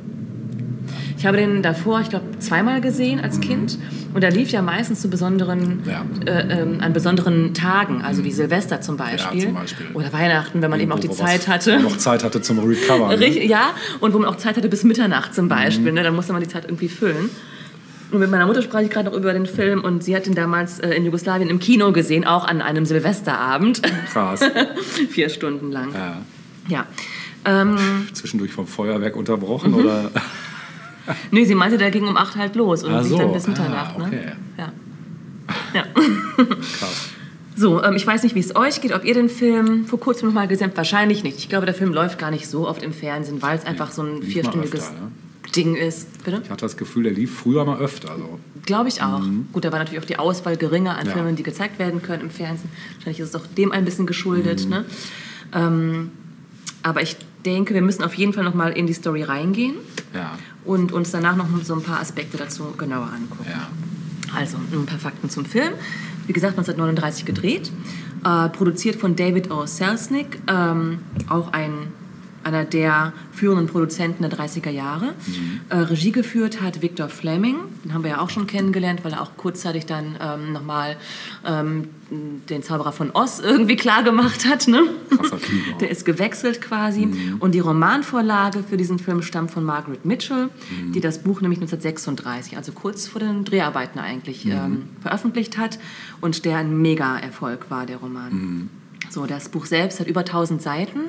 Ich 1.18 1.24
habe 1.26 1.38
den 1.38 1.62
davor, 1.62 2.00
ich 2.02 2.10
glaube, 2.10 2.26
zweimal 2.40 2.80
gesehen 2.80 3.20
als 3.20 3.40
Kind. 3.40 3.78
Und 4.12 4.22
er 4.22 4.30
lief 4.30 4.50
ja 4.50 4.60
meistens 4.62 5.00
zu 5.00 5.08
besonderen, 5.08 5.80
Ja. 5.86 6.04
äh, 6.26 6.60
ähm, 6.62 6.78
an 6.80 6.92
besonderen 6.92 7.54
Tagen, 7.54 8.02
also 8.02 8.22
wie 8.24 8.32
Silvester 8.32 8.80
zum 8.80 8.96
Beispiel. 8.96 9.42
zum 9.42 9.54
Beispiel. 9.54 9.86
Oder 9.94 10.12
Weihnachten, 10.12 10.60
wenn 10.62 10.70
man 10.70 10.78
eben 10.80 10.92
auch 10.92 10.98
die 10.98 11.08
Wo 11.08 11.12
Zeit 11.14 11.48
hatte. 11.48 11.80
Noch 11.80 11.96
Zeit 11.96 12.22
hatte 12.22 12.40
zum 12.42 12.58
Recover. 12.58 13.16
ne? 13.16 13.44
Ja, 13.46 13.70
und 14.00 14.12
wo 14.14 14.18
man 14.18 14.28
auch 14.28 14.36
Zeit 14.36 14.56
hatte 14.56 14.68
bis 14.68 14.84
Mitternacht 14.84 15.34
zum 15.34 15.46
Mhm. 15.46 15.50
Beispiel. 15.50 15.92
Ne? 15.92 16.02
Dann 16.02 16.14
musste 16.14 16.32
man 16.32 16.42
die 16.42 16.48
Zeit 16.48 16.64
irgendwie 16.66 16.88
füllen. 16.88 17.30
Und 18.12 18.20
mit 18.20 18.30
meiner 18.30 18.46
Mutter 18.46 18.62
sprach 18.62 18.80
ich 18.80 18.90
gerade 18.90 19.10
noch 19.10 19.16
über 19.16 19.32
den 19.32 19.46
Film 19.46 19.82
und 19.82 20.04
sie 20.04 20.14
hat 20.14 20.26
ihn 20.28 20.34
damals 20.34 20.78
äh, 20.78 20.90
in 20.94 21.04
Jugoslawien 21.04 21.48
im 21.50 21.58
Kino 21.58 21.90
gesehen, 21.92 22.24
auch 22.24 22.46
an 22.46 22.62
einem 22.62 22.86
Silvesterabend. 22.86 23.82
Krass. 24.12 24.40
Vier 25.10 25.28
Stunden 25.28 25.72
lang. 25.72 25.88
Ja. 25.92 26.16
Ja. 26.68 26.86
Ähm, 27.44 27.76
Zwischendurch 28.12 28.52
vom 28.52 28.66
Feuerwerk 28.66 29.16
unterbrochen 29.16 29.72
Mhm. 29.72 29.76
oder? 29.78 30.10
nee, 31.30 31.44
sie 31.44 31.54
meinte, 31.54 31.78
der 31.78 31.90
ging 31.90 32.06
um 32.06 32.16
acht 32.16 32.36
halt 32.36 32.56
los 32.56 32.82
und 32.84 33.04
so, 33.04 33.18
dann 33.18 33.32
bis 33.32 33.46
ah, 33.46 33.50
Mitternacht. 33.50 33.96
okay. 33.96 34.10
Ne? 34.10 34.36
Ja. 34.58 34.72
ja. 35.74 35.84
Krass. 36.78 37.10
So, 37.58 37.82
ähm, 37.82 37.94
ich 37.96 38.06
weiß 38.06 38.22
nicht, 38.22 38.34
wie 38.34 38.40
es 38.40 38.54
euch 38.54 38.82
geht, 38.82 38.92
ob 38.92 39.04
ihr 39.04 39.14
den 39.14 39.30
Film 39.30 39.86
vor 39.86 39.98
kurzem 39.98 40.28
noch 40.28 40.34
mal 40.34 40.46
gesehen 40.46 40.66
habt. 40.66 40.76
Wahrscheinlich 40.76 41.22
nicht. 41.22 41.38
Ich 41.38 41.48
glaube, 41.48 41.64
der 41.64 41.74
Film 41.74 41.92
läuft 41.94 42.18
gar 42.18 42.30
nicht 42.30 42.48
so 42.48 42.68
oft 42.68 42.82
im 42.82 42.92
Fernsehen, 42.92 43.40
weil 43.40 43.56
es 43.56 43.64
einfach 43.64 43.92
so 43.92 44.02
ein 44.02 44.22
vierstündiges 44.22 44.90
öfter, 44.90 44.92
ne? 44.92 45.10
Ding 45.56 45.74
ist. 45.74 46.22
Bitte? 46.22 46.42
Ich 46.44 46.50
hatte 46.50 46.66
das 46.66 46.76
Gefühl, 46.76 47.04
der 47.04 47.12
lief 47.12 47.34
früher 47.34 47.64
mal 47.64 47.78
öfter. 47.78 48.10
Also. 48.10 48.38
Glaube 48.66 48.90
ich 48.90 49.00
auch. 49.00 49.22
Gut, 49.52 49.64
da 49.64 49.72
war 49.72 49.78
natürlich 49.78 50.00
auch 50.00 50.06
die 50.06 50.18
Auswahl 50.18 50.58
geringer 50.58 50.98
an 50.98 51.06
Ja. 51.06 51.12
Filmen, 51.12 51.34
die 51.34 51.42
gezeigt 51.42 51.78
werden 51.78 52.02
können 52.02 52.24
im 52.24 52.30
Fernsehen. 52.30 52.68
Wahrscheinlich 52.96 53.20
ist 53.20 53.30
es 53.30 53.34
auch 53.34 53.46
dem 53.46 53.72
ein 53.72 53.86
bisschen 53.86 54.06
geschuldet. 54.06 54.68
Ne? 54.68 54.84
Ähm, 55.54 56.10
aber 56.82 57.00
ich 57.00 57.16
denke, 57.46 57.72
wir 57.72 57.80
müssen 57.80 58.02
auf 58.02 58.14
jeden 58.14 58.34
Fall 58.34 58.44
noch 58.44 58.54
mal 58.54 58.72
in 58.72 58.86
die 58.86 58.92
Story 58.92 59.22
reingehen 59.22 59.76
Ja. 60.12 60.36
Und 60.66 60.92
uns 60.92 61.10
danach 61.10 61.36
noch 61.36 61.46
so 61.62 61.74
ein 61.74 61.82
paar 61.82 62.00
Aspekte 62.00 62.36
dazu 62.36 62.64
genauer 62.76 63.10
angucken. 63.14 63.46
Ja. 63.48 63.68
Also, 64.36 64.56
ein 64.72 64.86
paar 64.86 64.98
Fakten 64.98 65.30
zum 65.30 65.44
Film. 65.44 65.72
Wie 66.26 66.32
gesagt, 66.32 66.54
1939 66.58 67.24
gedreht. 67.24 67.70
Äh, 68.24 68.48
produziert 68.48 68.96
von 68.96 69.14
David 69.14 69.50
O. 69.50 69.66
Selznick, 69.66 70.40
ähm, 70.48 70.98
auch 71.28 71.52
ein, 71.52 71.92
einer 72.46 72.64
der 72.64 73.12
führenden 73.32 73.66
Produzenten 73.66 74.22
der 74.22 74.30
30er 74.30 74.70
Jahre. 74.70 75.14
Äh, 75.68 75.78
Regie 75.78 76.12
geführt 76.12 76.62
hat 76.62 76.80
Victor 76.80 77.08
Fleming, 77.08 77.56
den 77.84 77.92
haben 77.92 78.04
wir 78.04 78.10
ja 78.10 78.20
auch 78.20 78.30
schon 78.30 78.46
kennengelernt, 78.46 79.04
weil 79.04 79.12
er 79.12 79.22
auch 79.22 79.36
kurzzeitig 79.36 79.84
dann 79.86 80.16
ähm, 80.20 80.52
nochmal 80.52 80.96
ähm, 81.44 81.88
den 82.08 82.62
Zauberer 82.62 82.92
von 82.92 83.10
Oz 83.10 83.40
irgendwie 83.40 83.74
klar 83.74 84.04
gemacht 84.04 84.46
hat. 84.46 84.68
Ne? 84.68 84.80
Krasser 85.10 85.40
Typ 85.40 85.74
auch. 85.74 85.78
Der 85.78 85.90
ist 85.90 86.04
gewechselt 86.04 86.60
quasi. 86.60 87.08
Und 87.40 87.52
die 87.52 87.58
Romanvorlage 87.58 88.62
für 88.62 88.76
diesen 88.76 89.00
Film 89.00 89.22
stammt 89.22 89.50
von 89.50 89.64
Margaret 89.64 90.04
Mitchell, 90.04 90.50
die 90.94 91.00
das 91.00 91.18
Buch 91.18 91.40
nämlich 91.40 91.58
1936, 91.58 92.56
also 92.56 92.70
kurz 92.70 93.08
vor 93.08 93.20
den 93.20 93.44
Dreharbeiten 93.44 93.98
eigentlich, 93.98 94.46
ähm, 94.46 94.84
veröffentlicht 95.00 95.58
hat. 95.58 95.80
Und 96.20 96.44
der 96.44 96.58
ein 96.58 96.80
Mega-Erfolg 96.80 97.70
war, 97.70 97.86
der 97.86 97.96
Roman. 97.96 98.70
So, 99.10 99.26
das 99.26 99.48
Buch 99.48 99.66
selbst 99.66 99.98
hat 99.98 100.06
über 100.06 100.20
1000 100.20 100.62
Seiten. 100.62 101.00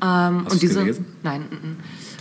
Ähm, 0.00 0.44
Hast 0.44 0.52
und 0.52 0.62
diese, 0.62 0.80
gelesen? 0.80 1.06
Nein. 1.22 1.42
mm, 1.50 1.54
mm. 1.54 1.76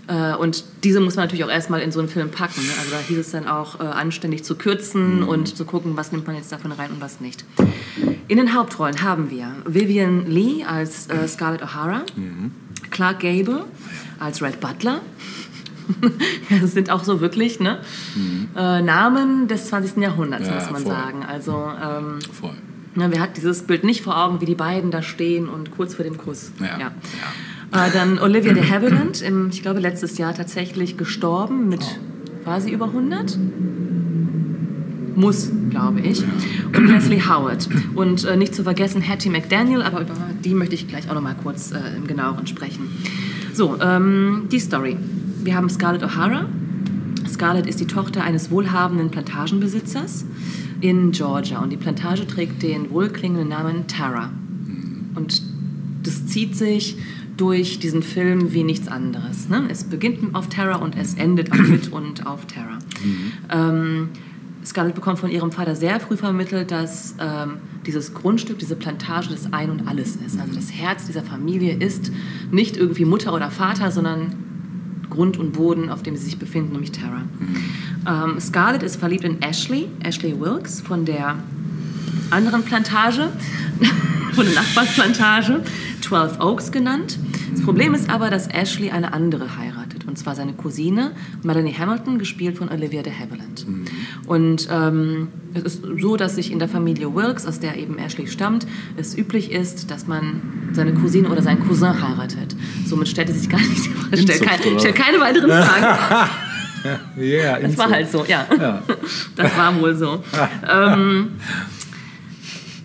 Äh, 0.10 0.36
und 0.38 0.64
diese 0.84 1.00
muss 1.02 1.16
man 1.16 1.26
natürlich 1.26 1.44
auch 1.44 1.50
erstmal 1.50 1.82
in 1.82 1.92
so 1.92 2.00
einen 2.00 2.08
Film 2.10 2.32
packen. 2.32 2.62
Ne? 2.66 2.72
Also 2.80 2.92
da 2.92 2.98
hieß 3.00 3.18
es 3.18 3.32
dann 3.32 3.48
auch, 3.48 3.80
äh, 3.80 3.84
anständig 3.84 4.44
zu 4.44 4.56
kürzen 4.56 5.22
Mhm. 5.22 5.28
und 5.28 5.56
zu 5.58 5.66
gucken, 5.66 5.98
was 5.98 6.12
nimmt 6.12 6.26
man 6.28 6.36
jetzt 6.38 6.52
davon 6.52 6.72
rein 6.72 6.92
und 6.92 7.02
was 7.02 7.20
nicht. 7.20 7.44
In 8.30 8.38
den 8.38 8.54
Hauptrollen 8.56 9.02
haben 9.04 9.30
wir 9.30 9.48
Vivian 9.66 10.26
Lee 10.26 10.64
als 10.64 11.08
äh, 11.08 11.28
Scarlett 11.28 11.62
O'Hara, 11.62 12.02
Mhm. 12.16 12.52
Clark 12.90 13.20
Gable 13.20 13.66
als 14.20 14.42
Red 14.42 14.60
Butler. 14.62 15.02
ja, 16.50 16.58
das 16.62 16.72
sind 16.72 16.90
auch 16.90 17.04
so 17.04 17.20
wirklich 17.22 17.60
ne? 17.60 17.80
äh, 18.56 18.82
Namen 18.82 19.48
des 19.48 19.68
20. 19.68 19.98
Jahrhunderts, 20.02 20.44
Mhm. 20.48 20.54
Ja, 20.54 20.62
muss 20.62 20.72
man 20.72 20.82
voll. 20.84 20.92
sagen. 20.92 21.24
Also 21.26 21.70
ähm, 21.82 22.20
Voll. 22.32 22.54
Ne, 22.96 23.12
wer 23.12 23.20
hat 23.22 23.38
dieses 23.38 23.62
Bild 23.64 23.84
nicht 23.84 24.02
vor 24.04 24.18
Augen, 24.18 24.42
wie 24.42 24.46
die 24.46 24.56
beiden 24.56 24.90
da 24.90 25.04
stehen 25.04 25.48
und 25.48 25.70
kurz 25.72 25.94
vor 25.96 26.04
dem 26.04 26.18
Kuss? 26.18 26.52
Ja. 26.60 26.92
Äh, 27.72 27.92
dann 27.92 28.20
Olivia 28.20 28.54
de 28.54 28.64
Havilland, 28.70 29.22
im, 29.22 29.50
ich 29.50 29.62
glaube 29.62 29.80
letztes 29.80 30.18
Jahr 30.18 30.34
tatsächlich 30.34 30.98
gestorben 30.98 31.70
mit, 31.70 31.82
sie 32.60 32.72
über 32.72 32.86
100? 32.86 33.38
Muss, 35.16 35.52
glaube 35.70 36.00
ich. 36.02 36.24
Und 36.76 36.88
Leslie 36.88 37.22
Howard. 37.28 37.68
Und 37.96 38.24
äh, 38.24 38.38
nicht 38.38 38.54
zu 38.54 38.64
vergessen 38.64 39.02
Hattie 39.02 39.30
McDaniel, 39.30 39.82
aber 39.82 40.02
über 40.02 40.14
die 40.46 40.54
möchte 40.54 40.76
ich 40.76 40.88
gleich 40.88 41.10
auch 41.10 41.16
noch 41.16 41.22
mal 41.22 41.36
kurz 41.42 41.72
äh, 41.72 41.98
im 41.98 42.08
genaueren 42.08 42.48
sprechen. 42.48 42.88
So, 43.54 43.78
ähm, 43.82 44.44
die 44.52 44.60
Story. 44.60 44.96
Wir 45.44 45.56
haben 45.56 45.70
Scarlett 45.70 46.04
O'Hara. 46.04 46.46
Scarlett 47.28 47.68
ist 47.68 47.80
die 47.80 47.88
Tochter 47.88 48.24
eines 48.24 48.52
wohlhabenden 48.52 49.10
Plantagenbesitzers 49.10 50.26
in 50.82 51.12
Georgia 51.12 51.60
und 51.60 51.72
die 51.72 51.78
Plantage 51.78 52.28
trägt 52.28 52.62
den 52.62 52.92
wohlklingenden 52.92 53.50
Namen 53.50 53.88
Tara. 53.88 54.30
Und 55.16 55.42
das 56.04 56.28
zieht 56.28 56.56
sich 56.56 56.98
durch 57.38 57.80
diesen 57.80 58.04
Film 58.04 58.54
wie 58.54 58.64
nichts 58.64 58.88
anderes. 58.88 59.48
Ne? 59.48 59.68
Es 59.70 59.84
beginnt 59.84 60.36
auf 60.36 60.50
Terra 60.50 60.78
und 60.78 60.98
es 60.98 61.14
endet 61.14 61.52
auch 61.52 61.58
mit 61.58 61.92
und 61.92 62.26
auf 62.26 62.46
Terra. 62.48 62.80
Ähm, 63.50 64.10
Scarlett 64.66 64.96
bekommt 64.96 65.20
von 65.20 65.30
ihrem 65.32 65.52
Vater 65.52 65.76
sehr 65.76 66.00
früh 66.00 66.18
vermittelt, 66.18 66.72
dass 66.72 67.16
ähm, 67.20 67.58
dieses 67.86 68.14
Grundstück, 68.14 68.60
diese 68.60 68.76
Plantage 68.76 69.30
das 69.30 69.54
Ein 69.54 69.70
und 69.70 69.88
Alles 69.88 70.18
ist. 70.18 70.40
Also 70.40 70.54
das 70.54 70.74
Herz 70.74 71.06
dieser 71.06 71.24
Familie 71.24 71.76
ist 71.76 72.12
nicht 72.52 72.76
irgendwie 72.76 73.06
Mutter 73.06 73.34
oder 73.34 73.50
Vater, 73.50 73.92
sondern 73.92 74.36
Grund 75.10 75.38
und 75.38 75.54
Boden, 75.54 75.90
auf 75.90 76.04
dem 76.04 76.18
sie 76.18 76.26
sich 76.26 76.38
befinden, 76.38 76.74
nämlich 76.74 76.92
Terra. 76.92 77.24
Ähm, 78.06 78.40
Scarlett 78.40 78.84
ist 78.84 78.98
verliebt 78.98 79.24
in 79.24 79.42
Ashley, 79.42 79.88
Ashley 80.04 80.38
Wilkes 80.40 80.82
von 80.82 81.06
der 81.06 81.38
anderen 82.32 82.64
Plantage, 82.64 83.30
von 84.34 84.46
der 84.46 84.56
Nachbarsplantage, 84.56 85.62
12 86.02 86.40
Oaks 86.40 86.72
genannt. 86.72 87.18
Das 87.52 87.64
Problem 87.64 87.94
ist 87.94 88.10
aber, 88.10 88.30
dass 88.30 88.48
Ashley 88.48 88.92
eine 88.92 89.14
andere 89.14 89.58
heiratet, 89.58 90.06
und 90.08 90.18
zwar 90.18 90.36
seine 90.36 90.54
Cousine 90.54 91.12
Melanie 91.44 91.74
Hamilton, 91.74 92.20
gespielt 92.20 92.58
von 92.58 92.70
Olivia 92.70 93.02
de 93.02 93.12
Havilland. 93.12 93.66
Und 94.28 94.68
ähm, 94.72 95.30
es 95.54 95.64
ist 95.64 95.84
so, 96.00 96.18
dass 96.18 96.36
sich 96.36 96.52
in 96.52 96.60
der 96.60 96.70
Familie 96.70 97.14
Wilkes, 97.16 97.46
aus 97.48 97.60
der 97.60 97.78
eben 97.78 97.98
Ashley 97.98 98.28
stammt, 98.28 98.68
es 98.96 99.18
üblich 99.18 99.52
ist, 99.52 99.90
dass 99.90 100.08
man 100.08 100.42
seine 100.74 100.94
Cousine 100.94 101.30
oder 101.30 101.42
seinen 101.42 101.66
Cousin 101.68 102.02
heiratet. 102.02 102.56
Somit 102.86 103.08
stellt 103.08 103.30
es 103.30 103.40
sich 103.40 103.50
gar 103.50 103.60
nicht, 103.60 103.90
stellt, 104.22 104.44
kein, 104.44 104.60
stellt 104.80 104.96
keine 104.96 105.20
weiteren 105.20 105.50
Fragen. 105.50 106.30
Yeah, 107.18 107.60
Das 107.60 107.78
war 107.78 107.90
halt 107.90 108.10
so, 108.10 108.24
ja. 108.26 108.46
Ja. 108.58 108.82
Das 109.36 109.58
war 109.58 109.82
wohl 109.82 109.96
so. 109.96 110.24
ähm, 110.72 111.32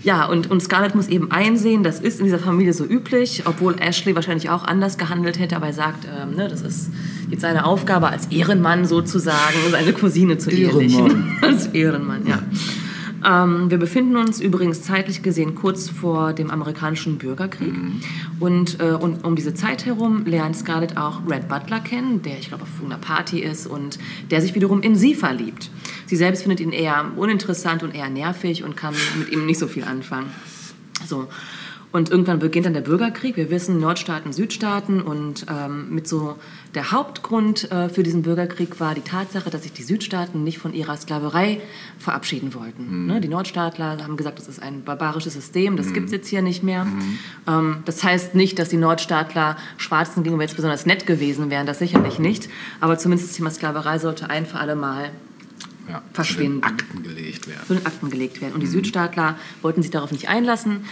ja, 0.04 0.26
und, 0.26 0.50
und 0.50 0.60
Scarlett 0.60 0.94
muss 0.94 1.08
eben 1.08 1.30
einsehen, 1.30 1.82
das 1.82 2.00
ist 2.00 2.18
in 2.18 2.24
dieser 2.24 2.38
Familie 2.38 2.72
so 2.72 2.84
üblich, 2.84 3.44
obwohl 3.46 3.76
Ashley 3.78 4.14
wahrscheinlich 4.14 4.50
auch 4.50 4.64
anders 4.64 4.98
gehandelt 4.98 5.38
hätte, 5.38 5.56
aber 5.56 5.66
er 5.66 5.72
sagt, 5.72 6.06
ähm, 6.06 6.34
ne, 6.34 6.48
das 6.48 6.62
ist 6.62 6.90
jetzt 7.30 7.42
seine 7.42 7.64
Aufgabe 7.64 8.08
als 8.08 8.26
Ehrenmann 8.26 8.84
sozusagen, 8.84 9.56
seine 9.70 9.92
Cousine 9.92 10.38
zu 10.38 10.50
ehelichen. 10.50 11.36
Als 11.42 11.66
Ehrenmann, 11.66 12.26
ja. 12.26 12.42
Ähm, 13.24 13.70
wir 13.70 13.78
befinden 13.78 14.16
uns 14.16 14.40
übrigens 14.40 14.82
zeitlich 14.82 15.22
gesehen 15.22 15.54
kurz 15.54 15.88
vor 15.88 16.32
dem 16.32 16.50
amerikanischen 16.50 17.18
Bürgerkrieg. 17.18 17.72
Und, 18.40 18.80
äh, 18.80 18.92
und 18.92 19.24
um 19.24 19.36
diese 19.36 19.54
Zeit 19.54 19.86
herum 19.86 20.24
lernt 20.26 20.56
Scarlett 20.56 20.96
auch 20.96 21.20
Red 21.28 21.48
Butler 21.48 21.80
kennen, 21.80 22.22
der, 22.22 22.38
ich 22.38 22.48
glaube, 22.48 22.64
auf 22.64 22.84
einer 22.84 22.98
Party 22.98 23.40
ist 23.40 23.66
und 23.66 23.98
der 24.30 24.40
sich 24.40 24.54
wiederum 24.54 24.82
in 24.82 24.96
sie 24.96 25.14
verliebt. 25.14 25.70
Sie 26.12 26.16
selbst 26.16 26.42
findet 26.42 26.60
ihn 26.60 26.72
eher 26.72 27.06
uninteressant 27.16 27.82
und 27.82 27.94
eher 27.94 28.10
nervig 28.10 28.64
und 28.64 28.76
kann 28.76 28.94
mit 29.18 29.32
ihm 29.32 29.46
nicht 29.46 29.58
so 29.58 29.66
viel 29.66 29.82
anfangen. 29.82 30.30
So. 31.06 31.26
Und 31.90 32.10
irgendwann 32.10 32.38
beginnt 32.38 32.66
dann 32.66 32.74
der 32.74 32.82
Bürgerkrieg. 32.82 33.38
Wir 33.38 33.48
wissen, 33.48 33.80
Nordstaaten, 33.80 34.30
Südstaaten. 34.34 35.00
Und 35.00 35.46
ähm, 35.50 35.88
mit 35.88 36.06
so 36.06 36.36
der 36.74 36.92
Hauptgrund 36.92 37.72
äh, 37.72 37.88
für 37.88 38.02
diesen 38.02 38.20
Bürgerkrieg 38.20 38.78
war 38.78 38.94
die 38.94 39.00
Tatsache, 39.00 39.48
dass 39.48 39.62
sich 39.62 39.72
die 39.72 39.84
Südstaaten 39.84 40.44
nicht 40.44 40.58
von 40.58 40.74
ihrer 40.74 40.98
Sklaverei 40.98 41.62
verabschieden 41.98 42.52
wollten. 42.52 43.06
Ne? 43.06 43.22
Die 43.22 43.28
Nordstaatler 43.28 43.96
haben 44.02 44.18
gesagt, 44.18 44.38
das 44.38 44.48
ist 44.48 44.62
ein 44.62 44.84
barbarisches 44.84 45.32
System, 45.32 45.78
das 45.78 45.94
gibt 45.94 46.06
es 46.06 46.12
jetzt 46.12 46.28
hier 46.28 46.42
nicht 46.42 46.62
mehr. 46.62 46.86
Ähm, 47.48 47.78
das 47.86 48.04
heißt 48.04 48.34
nicht, 48.34 48.58
dass 48.58 48.68
die 48.68 48.76
Nordstaatler 48.76 49.56
Schwarzen 49.78 50.24
gegenüber 50.24 50.42
jetzt 50.42 50.56
besonders 50.56 50.84
nett 50.84 51.06
gewesen 51.06 51.48
wären, 51.48 51.64
das 51.64 51.78
sicherlich 51.78 52.18
nicht. 52.18 52.50
Aber 52.80 52.98
zumindest 52.98 53.30
das 53.30 53.36
Thema 53.38 53.50
Sklaverei 53.50 53.98
sollte 53.98 54.28
ein 54.28 54.44
für 54.44 54.58
alle 54.58 54.76
Mal 54.76 55.10
Ja, 55.88 56.02
Verschwinden. 56.12 56.62
Akten 56.62 57.02
gelegt 57.02 57.48
werden. 57.48 57.66
zu 57.66 57.74
den 57.74 57.86
Akten 57.86 58.10
gelegt 58.10 58.40
werden. 58.40 58.54
Und 58.54 58.60
die 58.60 58.66
Südstaatler 58.66 59.36
wollten 59.62 59.82
sich 59.82 59.90
darauf 59.90 60.12
nicht 60.12 60.28
einlassen. 60.28 60.84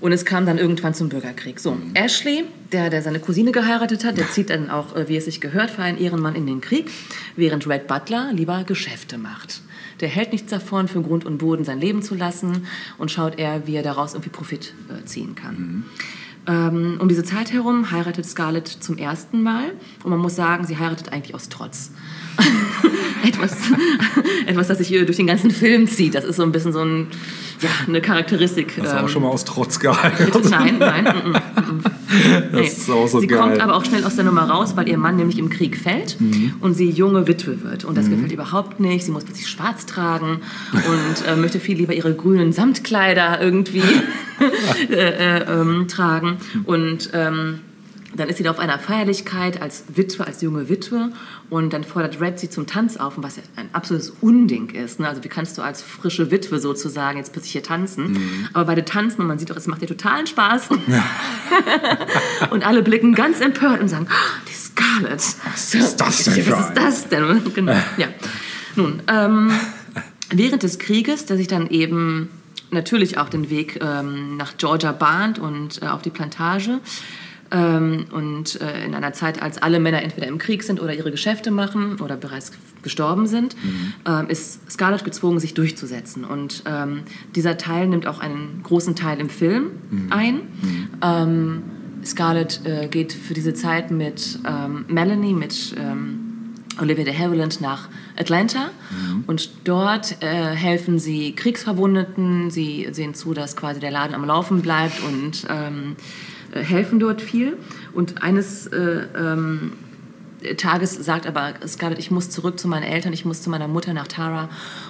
Und 0.00 0.12
es 0.12 0.24
kam 0.24 0.46
dann 0.46 0.58
irgendwann 0.58 0.94
zum 0.94 1.08
Bürgerkrieg. 1.08 1.58
So, 1.58 1.76
Ashley, 1.94 2.44
der, 2.70 2.88
der 2.88 3.02
seine 3.02 3.18
Cousine 3.18 3.50
geheiratet 3.50 4.04
hat, 4.04 4.16
der 4.16 4.30
zieht 4.30 4.50
dann 4.50 4.70
auch, 4.70 4.94
äh, 4.94 5.08
wie 5.08 5.16
es 5.16 5.24
sich 5.24 5.40
gehört, 5.40 5.70
für 5.70 5.82
einen 5.82 5.98
Ehrenmann 5.98 6.36
in 6.36 6.46
den 6.46 6.60
Krieg, 6.60 6.88
während 7.36 7.66
Red 7.66 7.88
Butler 7.88 8.32
lieber 8.32 8.62
Geschäfte 8.64 9.18
macht. 9.18 9.62
Der 10.00 10.08
hält 10.08 10.30
nichts 10.30 10.50
davon, 10.50 10.86
für 10.86 11.02
Grund 11.02 11.24
und 11.24 11.38
Boden 11.38 11.64
sein 11.64 11.80
Leben 11.80 12.02
zu 12.02 12.14
lassen 12.14 12.66
und 12.98 13.10
schaut 13.10 13.38
eher, 13.38 13.66
wie 13.66 13.74
er 13.74 13.82
daraus 13.82 14.14
irgendwie 14.14 14.30
Profit 14.30 14.72
äh, 14.88 15.04
ziehen 15.04 15.34
kann. 15.34 15.84
Ähm, 16.46 16.98
um 17.00 17.08
diese 17.08 17.24
Zeit 17.24 17.52
herum 17.52 17.90
heiratet 17.90 18.24
Scarlett 18.24 18.68
zum 18.68 18.96
ersten 18.96 19.42
Mal 19.42 19.72
und 20.04 20.10
man 20.10 20.20
muss 20.20 20.36
sagen, 20.36 20.66
sie 20.66 20.78
heiratet 20.78 21.12
eigentlich 21.12 21.34
aus 21.34 21.48
Trotz. 21.48 21.90
etwas, 23.26 23.56
etwas, 24.46 24.68
das 24.68 24.78
sich 24.78 24.88
durch 24.88 25.16
den 25.16 25.26
ganzen 25.26 25.50
Film 25.50 25.86
zieht. 25.86 26.14
Das 26.14 26.24
ist 26.24 26.36
so 26.36 26.42
ein 26.42 26.52
bisschen 26.52 26.72
so 26.72 26.80
ein, 26.80 27.08
ja, 27.60 27.68
eine 27.86 28.00
Charakteristik. 28.00 28.74
Hast 28.80 28.92
du 28.92 28.96
ähm, 28.96 29.04
auch 29.04 29.08
schon 29.08 29.22
mal 29.22 29.28
aus 29.28 29.44
Trotz? 29.44 29.78
Bitte, 29.78 30.48
nein, 30.48 30.76
nein. 30.78 31.04
mm, 31.04 31.28
mm, 31.28 31.32
mm. 31.34 31.82
Nee. 32.52 32.66
ist 32.66 32.88
auch 32.90 33.06
so 33.06 33.20
sie 33.20 33.26
geil. 33.26 33.38
kommt 33.38 33.60
aber 33.60 33.74
auch 33.76 33.84
schnell 33.84 34.04
aus 34.04 34.16
der 34.16 34.24
Nummer 34.24 34.48
raus, 34.48 34.76
weil 34.76 34.88
ihr 34.88 34.96
Mann 34.98 35.16
nämlich 35.16 35.38
im 35.38 35.50
Krieg 35.50 35.76
fällt 35.76 36.18
Mhm. 36.20 36.54
und 36.60 36.74
sie 36.74 36.88
junge 36.90 37.26
Witwe 37.28 37.62
wird. 37.62 37.84
Und 37.84 37.98
das 37.98 38.08
gefällt 38.08 38.28
ihr 38.32 38.34
überhaupt 38.38 38.80
nicht. 38.80 39.04
Sie 39.04 39.10
muss 39.10 39.24
plötzlich 39.24 39.48
schwarz 39.48 39.84
tragen 39.86 40.40
und 40.72 41.26
äh, 41.26 41.36
möchte 41.36 41.60
viel 41.60 41.76
lieber 41.76 41.92
ihre 41.92 42.14
grünen 42.14 42.52
Samtkleider 42.52 43.40
irgendwie 43.40 43.82
äh, 44.90 44.94
äh, 44.94 45.44
ähm, 45.52 45.86
tragen. 45.88 46.38
Und 46.64 47.10
ähm, 47.12 47.60
dann 48.16 48.28
ist 48.28 48.38
sie 48.38 48.42
da 48.42 48.50
auf 48.50 48.58
einer 48.58 48.78
Feierlichkeit 48.78 49.60
als 49.60 49.84
Witwe, 49.94 50.26
als 50.26 50.40
junge 50.40 50.68
Witwe 50.68 51.10
und 51.50 51.72
dann 51.72 51.82
fordert 51.82 52.20
Red 52.20 52.38
sie 52.38 52.50
zum 52.50 52.66
Tanz 52.66 52.96
auf, 52.98 53.14
was 53.16 53.36
ja 53.36 53.42
ein 53.56 53.70
absolutes 53.72 54.12
Unding 54.20 54.70
ist. 54.70 55.00
Ne? 55.00 55.08
Also 55.08 55.24
wie 55.24 55.28
kannst 55.28 55.56
du 55.56 55.62
als 55.62 55.80
frische 55.80 56.30
Witwe 56.30 56.58
sozusagen 56.58 57.16
jetzt 57.16 57.32
plötzlich 57.32 57.52
hier 57.52 57.62
tanzen? 57.62 58.12
Mhm. 58.12 58.48
Aber 58.52 58.66
beide 58.66 58.84
tanzen 58.84 59.22
und 59.22 59.28
man 59.28 59.38
sieht 59.38 59.50
doch, 59.50 59.56
es 59.56 59.66
macht 59.66 59.80
ihr 59.80 59.88
totalen 59.88 60.26
Spaß. 60.26 60.68
und 62.50 62.66
alle 62.66 62.82
blicken 62.82 63.14
ganz 63.14 63.40
empört 63.40 63.80
und 63.80 63.88
sagen, 63.88 64.06
"Oh, 64.10 64.46
die 64.48 64.52
Scarlett. 64.52 65.22
Was 65.44 65.74
ist 65.74 66.00
das 66.00 66.24
denn 66.24 66.36
Was 66.50 66.60
ist 66.60 66.66
eine?" 66.66 66.74
das 66.74 67.08
denn? 67.08 67.42
Genau. 67.54 67.72
Ja. 67.96 68.08
Nun, 68.76 69.02
ähm, 69.08 69.50
während 70.30 70.62
des 70.62 70.78
Krieges, 70.78 71.26
der 71.26 71.36
sich 71.36 71.48
dann 71.48 71.68
eben 71.70 72.28
natürlich 72.70 73.18
auch 73.18 73.28
den 73.28 73.50
Weg 73.50 73.80
ähm, 73.82 74.36
nach 74.36 74.56
Georgia 74.58 74.92
bahnt 74.92 75.38
und 75.38 75.82
äh, 75.82 75.86
auf 75.86 76.02
die 76.02 76.10
Plantage. 76.10 76.80
Ähm, 77.50 78.06
und 78.10 78.60
äh, 78.60 78.84
in 78.84 78.94
einer 78.94 79.12
Zeit, 79.12 79.40
als 79.42 79.58
alle 79.58 79.80
Männer 79.80 80.02
entweder 80.02 80.26
im 80.26 80.38
Krieg 80.38 80.62
sind 80.62 80.80
oder 80.80 80.94
ihre 80.94 81.10
Geschäfte 81.10 81.50
machen 81.50 82.00
oder 82.00 82.16
bereits 82.16 82.52
gestorben 82.82 83.26
sind, 83.26 83.56
ähm, 84.06 84.28
ist 84.28 84.70
Scarlett 84.70 85.04
gezwungen, 85.04 85.40
sich 85.40 85.54
durchzusetzen. 85.54 86.24
Und 86.24 86.62
ähm, 86.66 87.02
dieser 87.34 87.56
Teil 87.56 87.88
nimmt 87.88 88.06
auch 88.06 88.20
einen 88.20 88.60
großen 88.62 88.94
Teil 88.96 89.18
im 89.20 89.30
Film 89.30 89.70
ein. 90.10 90.40
Ähm, 91.02 91.62
Scarlett 92.04 92.60
äh, 92.64 92.88
geht 92.88 93.12
für 93.12 93.34
diese 93.34 93.54
Zeit 93.54 93.90
mit 93.90 94.38
ähm, 94.46 94.84
Melanie, 94.88 95.32
mit 95.32 95.74
ähm, 95.78 96.28
Olivia 96.80 97.04
de 97.04 97.16
Havilland 97.16 97.60
nach 97.60 97.88
Atlanta 98.16 98.70
und 99.26 99.50
dort 99.64 100.22
äh, 100.22 100.26
helfen 100.26 100.98
sie 100.98 101.32
Kriegsverwundeten. 101.34 102.50
Sie 102.50 102.88
sehen 102.92 103.14
zu, 103.14 103.34
dass 103.34 103.56
quasi 103.56 103.80
der 103.80 103.90
Laden 103.90 104.14
am 104.14 104.24
Laufen 104.24 104.62
bleibt 104.62 105.02
und 105.02 105.44
ähm, 105.48 105.96
äh, 105.96 106.37
helfen 106.52 107.00
dort 107.00 107.20
viel. 107.20 107.56
Und 107.94 108.22
eines 108.22 108.66
äh, 108.68 109.06
ähm, 109.16 109.72
Tages 110.56 110.94
sagt 110.94 111.26
aber 111.26 111.54
Scarlett, 111.66 111.98
ich 111.98 112.10
muss 112.10 112.30
zurück 112.30 112.58
zu 112.60 112.68
meinen 112.68 112.84
Eltern, 112.84 113.12
ich 113.12 113.24
muss 113.24 113.42
zu 113.42 113.50
meiner 113.50 113.68
Mutter 113.68 113.92
nach 113.92 114.06
Tara. 114.06 114.48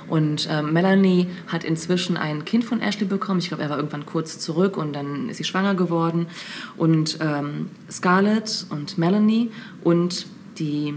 Und 0.09 0.49
äh, 0.51 0.63
Melanie 0.63 1.29
hat 1.47 1.65
inzwischen 1.65 2.17
ein 2.17 2.45
Kind 2.45 2.65
von 2.65 2.81
Ashley 2.81 3.07
bekommen. 3.07 3.41
Ich 3.41 3.49
glaube, 3.49 3.63
er 3.63 3.71
war 3.71 3.77
irgendwann 3.77 4.07
kurz 4.07 4.39
zurück 4.39 4.77
und 4.77 4.93
dann 4.95 5.29
ist 5.29 5.39
sie 5.39 5.45
schwanger 5.45 5.75
geworden. 5.75 6.27
Und 6.77 7.19
ähm, 7.21 7.71
Scarlett 7.91 8.67
und 8.71 8.99
Melanie 8.99 9.51
und 9.83 10.27
die 10.59 10.95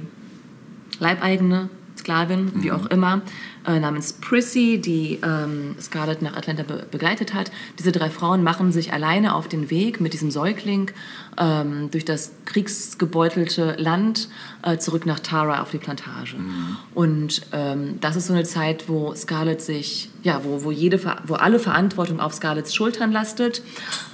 Leibeigene 1.00 1.70
Sklavin, 1.98 2.52
wie 2.56 2.72
auch 2.72 2.88
immer, 2.88 3.22
äh, 3.68 3.80
namens 3.80 4.14
Prissy, 4.14 4.80
die 4.80 5.20
ähm, 5.24 5.76
Scarlett 5.80 6.22
nach 6.22 6.36
Atlanta 6.36 6.64
be 6.64 6.86
begleitet 6.90 7.34
hat. 7.34 7.52
Diese 7.80 7.92
drei 7.92 8.10
Frauen 8.10 8.44
machen 8.44 8.72
sich 8.72 8.92
alleine 8.92 9.36
auf 9.36 9.48
den 9.48 9.70
Weg 9.70 10.02
mit 10.02 10.14
diesem 10.14 10.32
Säugling 10.32 10.92
ähm, 11.38 11.90
durch 11.92 12.06
das 12.06 12.32
kriegsgebeutelte 12.46 13.76
Land 13.78 14.30
äh, 14.64 14.78
zurück 14.78 15.06
nach 15.06 15.20
Tara 15.20 15.62
auf 15.62 15.72
die 15.72 15.78
Plantage. 15.78 16.38
Mhm. 16.38 16.78
Und 16.94 17.42
ähm, 17.54 18.00
das 18.02 18.16
ist 18.16 18.28
so 18.28 18.34
eine 18.34 18.44
Zeit, 18.44 18.90
wo 18.90 19.14
Scarlett 19.16 19.62
sich, 19.62 20.10
ja, 20.24 20.42
wo, 20.44 20.64
wo, 20.64 20.72
jede, 20.72 21.00
wo 21.26 21.36
alle 21.36 21.60
Verantwortung 21.60 22.20
auf 22.20 22.34
Scarletts 22.34 22.74
Schultern 22.74 23.12
lastet. 23.12 23.62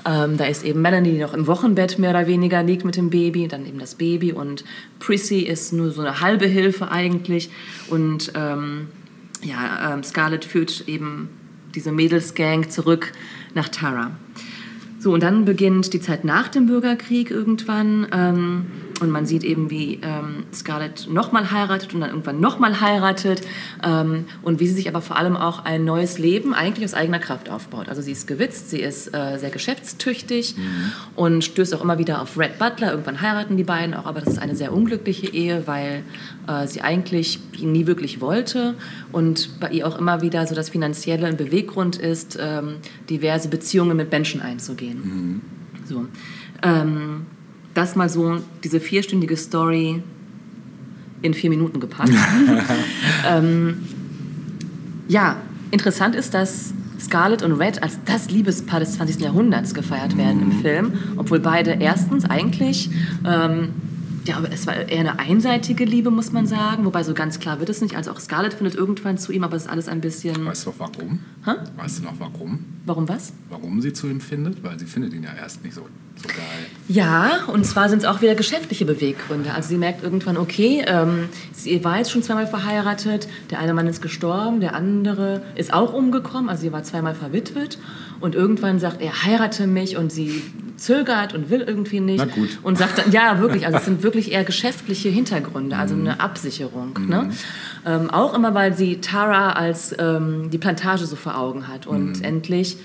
Ähm, 0.05 0.37
da 0.37 0.45
ist 0.45 0.63
eben 0.63 0.81
Melanie, 0.81 1.13
die 1.13 1.19
noch 1.19 1.33
im 1.33 1.47
Wochenbett 1.47 1.99
mehr 1.99 2.11
oder 2.11 2.27
weniger 2.27 2.63
liegt 2.63 2.85
mit 2.85 2.95
dem 2.95 3.09
Baby, 3.09 3.47
dann 3.47 3.65
eben 3.65 3.79
das 3.79 3.95
Baby 3.95 4.33
und 4.33 4.63
Prissy 4.99 5.39
ist 5.39 5.73
nur 5.73 5.91
so 5.91 6.01
eine 6.01 6.21
halbe 6.21 6.45
Hilfe 6.45 6.91
eigentlich 6.91 7.49
und 7.89 8.31
ähm, 8.35 8.87
ja, 9.43 9.93
ähm, 9.93 10.03
Scarlett 10.03 10.45
führt 10.45 10.87
eben 10.87 11.29
diese 11.75 11.91
Mädelsgang 11.91 12.69
zurück 12.69 13.11
nach 13.53 13.69
Tara. 13.69 14.11
So, 14.99 15.13
und 15.13 15.21
dann 15.21 15.45
beginnt 15.45 15.93
die 15.93 15.99
Zeit 15.99 16.23
nach 16.23 16.47
dem 16.47 16.65
Bürgerkrieg 16.65 17.29
irgendwann. 17.29 18.07
Ähm, 18.11 18.65
und 18.99 19.09
man 19.11 19.25
sieht 19.25 19.43
eben, 19.43 19.69
wie 19.69 19.99
ähm, 20.01 20.45
Scarlett 20.53 21.07
nochmal 21.09 21.51
heiratet 21.51 21.93
und 21.93 22.01
dann 22.01 22.09
irgendwann 22.09 22.39
nochmal 22.39 22.81
heiratet. 22.81 23.41
Ähm, 23.83 24.25
und 24.41 24.59
wie 24.59 24.67
sie 24.67 24.73
sich 24.73 24.87
aber 24.89 25.01
vor 25.01 25.17
allem 25.17 25.35
auch 25.35 25.65
ein 25.65 25.85
neues 25.85 26.17
Leben 26.17 26.53
eigentlich 26.53 26.85
aus 26.85 26.93
eigener 26.93 27.19
Kraft 27.19 27.49
aufbaut. 27.49 27.89
Also 27.89 28.01
sie 28.01 28.11
ist 28.11 28.27
gewitzt, 28.27 28.69
sie 28.69 28.79
ist 28.79 29.13
äh, 29.13 29.37
sehr 29.37 29.49
geschäftstüchtig 29.49 30.55
und 31.15 31.43
stößt 31.43 31.75
auch 31.75 31.81
immer 31.81 31.97
wieder 31.97 32.21
auf 32.21 32.37
Red 32.37 32.59
Butler. 32.59 32.91
Irgendwann 32.91 33.21
heiraten 33.21 33.57
die 33.57 33.63
beiden 33.63 33.93
auch, 33.93 34.05
aber 34.05 34.21
das 34.21 34.33
ist 34.33 34.39
eine 34.39 34.55
sehr 34.55 34.73
unglückliche 34.73 35.27
Ehe, 35.27 35.67
weil 35.67 36.03
äh, 36.47 36.67
sie 36.67 36.81
eigentlich 36.81 37.39
ihn 37.57 37.71
nie 37.71 37.87
wirklich 37.87 38.21
wollte 38.21 38.75
und 39.11 39.59
bei 39.59 39.69
ihr 39.69 39.87
auch 39.87 39.97
immer 39.97 40.21
wieder 40.21 40.45
so 40.47 40.55
das 40.55 40.69
Finanzielle 40.69 41.27
ein 41.27 41.37
Beweggrund 41.37 41.97
ist, 41.97 42.37
ähm, 42.39 42.77
diverse 43.09 43.49
Beziehungen 43.49 43.97
mit 43.97 44.11
Menschen 44.11 44.41
einzugehen. 44.41 45.41
So. 45.85 46.07
Ähm, 46.63 47.25
das 47.77 47.95
mal 47.95 48.09
so, 48.09 48.39
diese 48.63 48.79
vierstündige 48.79 49.37
Story 49.37 50.01
in 51.21 51.33
vier 51.33 51.49
Minuten 51.49 51.79
gepackt. 51.79 52.11
ähm, 53.29 53.77
ja, 55.07 55.37
interessant 55.71 56.15
ist, 56.15 56.33
dass 56.33 56.73
Scarlett 56.99 57.43
und 57.43 57.53
Red 57.53 57.83
als 57.83 57.99
das 58.05 58.31
Liebespaar 58.31 58.79
des 58.79 58.93
20. 58.93 59.21
Jahrhunderts 59.21 59.73
gefeiert 59.73 60.17
werden 60.17 60.41
im 60.41 60.51
Film, 60.61 60.93
obwohl 61.17 61.39
beide 61.39 61.77
erstens 61.79 62.25
eigentlich, 62.25 62.89
ähm, 63.25 63.69
ja, 64.27 64.41
es 64.51 64.67
war 64.67 64.75
eher 64.75 64.99
eine 64.99 65.19
einseitige 65.19 65.85
Liebe, 65.85 66.11
muss 66.11 66.31
man 66.31 66.45
sagen, 66.45 66.85
wobei 66.85 67.03
so 67.03 67.13
ganz 67.13 67.39
klar 67.39 67.59
wird 67.59 67.69
es 67.69 67.81
nicht. 67.81 67.95
Also 67.95 68.11
auch 68.11 68.19
Scarlett 68.19 68.53
findet 68.53 68.75
irgendwann 68.75 69.17
zu 69.17 69.31
ihm, 69.31 69.43
aber 69.43 69.55
es 69.55 69.63
ist 69.63 69.69
alles 69.69 69.87
ein 69.87 70.01
bisschen. 70.01 70.45
Weißt 70.45 70.65
du 70.65 70.69
noch 70.71 70.79
warum? 70.79 71.19
Hä? 71.45 71.51
Weißt 71.77 71.99
du 71.99 72.03
noch 72.03 72.19
warum? 72.19 72.65
Warum 72.85 73.09
was? 73.09 73.33
Warum 73.49 73.81
sie 73.81 73.93
zu 73.93 74.07
ihm 74.07 74.21
findet? 74.21 74.63
Weil 74.63 74.79
sie 74.79 74.85
findet 74.85 75.13
ihn 75.13 75.23
ja 75.23 75.33
erst 75.33 75.63
nicht 75.63 75.73
so, 75.73 75.87
so 76.15 76.27
geil. 76.27 76.37
Ja, 76.87 77.45
und 77.47 77.65
zwar 77.65 77.89
sind 77.89 77.99
es 77.99 78.05
auch 78.05 78.21
wieder 78.21 78.35
geschäftliche 78.35 78.85
Beweggründe. 78.85 79.53
Also 79.53 79.69
sie 79.69 79.77
merkt 79.77 80.03
irgendwann, 80.03 80.37
okay, 80.37 80.83
ähm, 80.87 81.29
sie 81.53 81.83
war 81.83 81.97
jetzt 81.97 82.11
schon 82.11 82.23
zweimal 82.23 82.47
verheiratet, 82.47 83.27
der 83.49 83.59
eine 83.59 83.73
Mann 83.73 83.87
ist 83.87 84.01
gestorben, 84.01 84.59
der 84.59 84.75
andere 84.75 85.41
ist 85.55 85.73
auch 85.73 85.93
umgekommen, 85.93 86.49
also 86.49 86.61
sie 86.61 86.71
war 86.71 86.83
zweimal 86.83 87.15
verwitwet. 87.15 87.77
Und 88.19 88.35
irgendwann 88.35 88.79
sagt 88.79 89.01
er, 89.01 89.25
heirate 89.25 89.67
mich 89.67 89.97
und 89.97 90.11
sie 90.11 90.41
zögert 90.77 91.33
und 91.33 91.49
will 91.49 91.61
irgendwie 91.61 91.99
nicht. 91.99 92.25
Und 92.63 92.77
sagt 92.77 92.97
dann, 92.97 93.11
ja, 93.11 93.39
wirklich, 93.39 93.65
also 93.65 93.77
es 93.77 93.85
sind 93.85 94.03
wirklich 94.03 94.31
eher 94.31 94.43
geschäftliche 94.43 95.09
Hintergründe, 95.09 95.75
also 95.75 95.95
eine 95.95 96.19
Absicherung. 96.19 96.97
Ne? 97.07 97.29
Ähm, 97.85 98.09
auch 98.09 98.33
immer, 98.33 98.53
weil 98.53 98.73
sie 98.75 99.01
Tara 99.01 99.53
als 99.53 99.95
ähm, 99.97 100.49
die 100.51 100.57
Plantage 100.57 101.05
so 101.05 101.15
vor 101.15 101.37
Augen 101.37 101.67
hat. 101.67 101.87
Und 101.87 102.23
endlich 102.23 102.77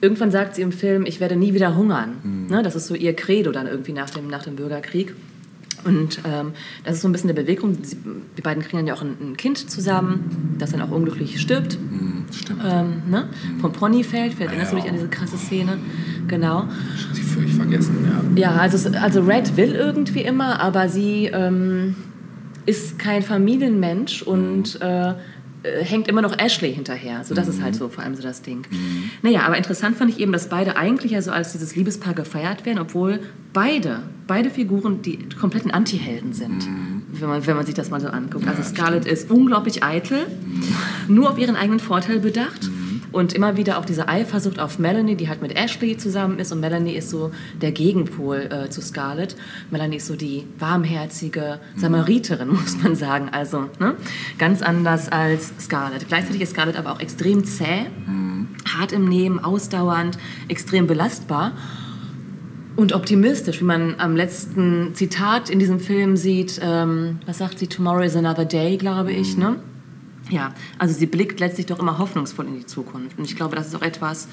irgendwann 0.00 0.30
sagt 0.30 0.54
sie 0.54 0.62
im 0.62 0.72
Film, 0.72 1.06
ich 1.06 1.20
werde 1.20 1.36
nie 1.36 1.54
wieder 1.54 1.76
hungern. 1.76 2.46
Ne, 2.48 2.62
das 2.62 2.76
ist 2.76 2.86
so 2.86 2.94
ihr 2.94 3.14
Credo 3.14 3.50
dann 3.50 3.66
irgendwie 3.66 3.92
nach 3.92 4.10
dem, 4.10 4.28
nach 4.28 4.44
dem 4.44 4.56
Bürgerkrieg. 4.56 5.14
Und 5.84 6.20
ähm, 6.24 6.52
das 6.84 6.96
ist 6.96 7.02
so 7.02 7.08
ein 7.08 7.12
bisschen 7.12 7.28
der 7.28 7.40
Beweggrund. 7.40 7.86
Sie, 7.86 7.96
die 8.36 8.42
beiden 8.42 8.62
kriegen 8.62 8.78
dann 8.78 8.86
ja 8.86 8.94
auch 8.94 9.02
ein, 9.02 9.16
ein 9.20 9.36
Kind 9.36 9.70
zusammen, 9.70 10.56
das 10.58 10.70
dann 10.72 10.80
auch 10.80 10.90
unglücklich 10.90 11.40
stirbt. 11.40 11.74
Hm, 11.74 12.24
stimmt. 12.32 12.60
Ähm, 12.64 13.02
ne? 13.08 13.28
Vom 13.60 13.72
Pony 13.72 14.02
fällt. 14.04 14.34
Vielleicht 14.34 14.50
erinnerst 14.50 14.72
du 14.72 14.76
Ja. 14.76 14.82
dich 14.82 14.90
an 14.90 14.96
diese 14.96 15.08
krasse 15.08 15.36
Szene. 15.38 15.78
Genau. 16.26 16.64
Sie 17.12 17.22
völlig 17.22 17.54
vergessen, 17.54 17.96
ja. 18.36 18.50
Ja, 18.50 18.56
also, 18.56 18.90
also 18.98 19.20
Red 19.22 19.56
will 19.56 19.72
irgendwie 19.72 20.22
immer, 20.22 20.60
aber 20.60 20.88
sie 20.88 21.26
ähm, 21.26 21.94
ist 22.66 22.98
kein 22.98 23.22
Familienmensch 23.22 24.22
und 24.22 24.80
äh, 24.82 25.14
äh, 25.62 25.84
hängt 25.84 26.08
immer 26.08 26.22
noch 26.22 26.38
Ashley 26.38 26.72
hinterher. 26.72 27.24
So, 27.24 27.34
das 27.34 27.48
ist 27.48 27.62
halt 27.62 27.74
so 27.74 27.88
vor 27.88 28.04
allem 28.04 28.14
so 28.14 28.22
das 28.22 28.42
Ding. 28.42 28.66
Naja, 29.22 29.42
aber 29.42 29.56
interessant 29.56 29.96
fand 29.96 30.10
ich 30.10 30.20
eben, 30.20 30.32
dass 30.32 30.48
beide 30.48 30.76
eigentlich 30.76 31.12
ja 31.12 31.22
so 31.22 31.30
als 31.30 31.52
dieses 31.52 31.74
Liebespaar 31.74 32.14
gefeiert 32.14 32.64
werden, 32.64 32.78
obwohl 32.78 33.20
beide, 33.52 34.02
beide 34.26 34.50
Figuren 34.50 35.02
die 35.02 35.28
kompletten 35.40 35.70
Anti-Helden 35.70 36.32
sind, 36.32 36.68
wenn, 37.12 37.28
man, 37.28 37.46
wenn 37.46 37.56
man 37.56 37.66
sich 37.66 37.74
das 37.74 37.90
mal 37.90 38.00
so 38.00 38.08
anguckt. 38.08 38.46
Also 38.46 38.62
Scarlett 38.62 39.04
ist 39.04 39.30
unglaublich 39.30 39.82
eitel, 39.82 40.26
nur 41.08 41.30
auf 41.30 41.38
ihren 41.38 41.56
eigenen 41.56 41.80
Vorteil 41.80 42.20
bedacht. 42.20 42.70
Und 43.12 43.32
immer 43.32 43.56
wieder 43.56 43.78
auch 43.78 43.84
diese 43.84 44.08
Eifersucht 44.08 44.58
auf 44.58 44.78
Melanie, 44.78 45.16
die 45.16 45.28
halt 45.28 45.42
mit 45.42 45.56
Ashley 45.56 45.96
zusammen 45.96 46.38
ist. 46.38 46.52
Und 46.52 46.60
Melanie 46.60 46.94
ist 46.94 47.10
so 47.10 47.32
der 47.60 47.72
Gegenpol 47.72 48.48
äh, 48.50 48.70
zu 48.70 48.80
Scarlett. 48.80 49.36
Melanie 49.70 49.96
ist 49.96 50.06
so 50.06 50.16
die 50.16 50.44
warmherzige 50.58 51.60
Samariterin, 51.76 52.48
muss 52.52 52.82
man 52.82 52.94
sagen. 52.94 53.28
Also 53.30 53.70
ne? 53.78 53.96
ganz 54.38 54.62
anders 54.62 55.08
als 55.10 55.52
Scarlett. 55.60 56.08
Gleichzeitig 56.08 56.42
ist 56.42 56.50
Scarlett 56.50 56.76
aber 56.76 56.92
auch 56.92 57.00
extrem 57.00 57.44
zäh, 57.44 57.86
hart 58.78 58.92
im 58.92 59.08
Nehmen, 59.08 59.38
ausdauernd, 59.38 60.18
extrem 60.48 60.86
belastbar. 60.86 61.52
Und 62.76 62.92
optimistisch, 62.92 63.60
wie 63.60 63.64
man 63.64 63.96
am 63.98 64.14
letzten 64.14 64.94
Zitat 64.94 65.50
in 65.50 65.58
diesem 65.58 65.80
Film 65.80 66.16
sieht, 66.16 66.60
ähm, 66.62 67.18
was 67.26 67.38
sagt 67.38 67.58
sie, 67.58 67.66
Tomorrow 67.66 68.02
is 68.04 68.14
another 68.14 68.44
day, 68.44 68.76
glaube 68.76 69.10
ich, 69.10 69.36
ne? 69.36 69.56
Ja, 70.30 70.54
also 70.78 70.94
sie 70.94 71.06
blickt 71.06 71.40
letztlich 71.40 71.66
doch 71.66 71.78
immer 71.78 71.98
hoffnungsvoll 71.98 72.46
in 72.46 72.58
die 72.58 72.66
Zukunft. 72.66 73.18
Und 73.18 73.24
ich 73.24 73.36
glaube, 73.36 73.56
das 73.56 73.68
ist 73.68 73.74
auch 73.74 73.82
etwas, 73.82 74.28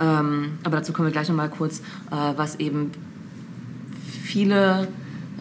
ähm, 0.00 0.58
aber 0.64 0.78
dazu 0.78 0.92
kommen 0.92 1.06
wir 1.06 1.12
gleich 1.12 1.28
nochmal 1.28 1.50
kurz, 1.50 1.80
äh, 2.10 2.32
was 2.36 2.56
eben 2.56 2.90
viele 4.24 4.88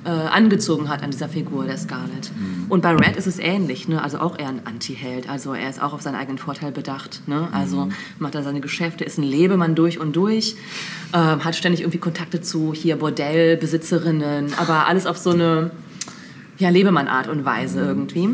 äh, 0.06 0.10
angezogen 0.10 0.88
hat 0.88 1.02
an 1.02 1.12
dieser 1.12 1.28
Figur 1.28 1.65
der 1.65 1.78
Scarlett. 1.78 2.32
Und 2.70 2.82
bei 2.82 2.91
Red 2.94 3.15
ist 3.15 3.26
es 3.26 3.39
ähnlich, 3.39 3.88
ne? 3.88 4.04
also 4.04 4.20
auch 4.20 4.38
eher 4.38 4.50
ein 4.50 4.62
Anti-Held. 4.63 5.28
Also 5.28 5.54
er 5.54 5.70
ist 5.70 5.82
auch 5.82 5.94
auf 5.94 6.02
seinen 6.02 6.15
eigenen 6.15 6.38
Vorteil 6.38 6.72
bedacht. 6.72 7.24
Ne? 7.28 7.48
Also 7.52 7.89
macht 8.20 8.36
er 8.36 8.44
seine 8.44 8.62
Geschäfte, 8.62 9.04
ist 9.04 9.18
ein 9.18 9.24
Lebemann 9.24 9.74
durch 9.74 10.00
und 10.00 10.15
durch, 10.15 10.56
ähm, 11.13 11.44
hat 11.44 11.56
ständig 11.56 11.82
irgendwie 11.82 11.98
Kontakte 11.98 12.41
zu 12.41 12.74
hier 12.74 12.98
Bordellbesitzerinnen, 12.98 14.54
aber 14.58 14.86
alles 14.86 15.08
auf 15.08 15.18
so 15.18 15.32
eine 15.32 15.72
ja, 16.58 16.70
Lebemann-Art 16.70 17.28
und 17.28 17.44
Weise 17.44 17.80
irgendwie. 17.82 18.30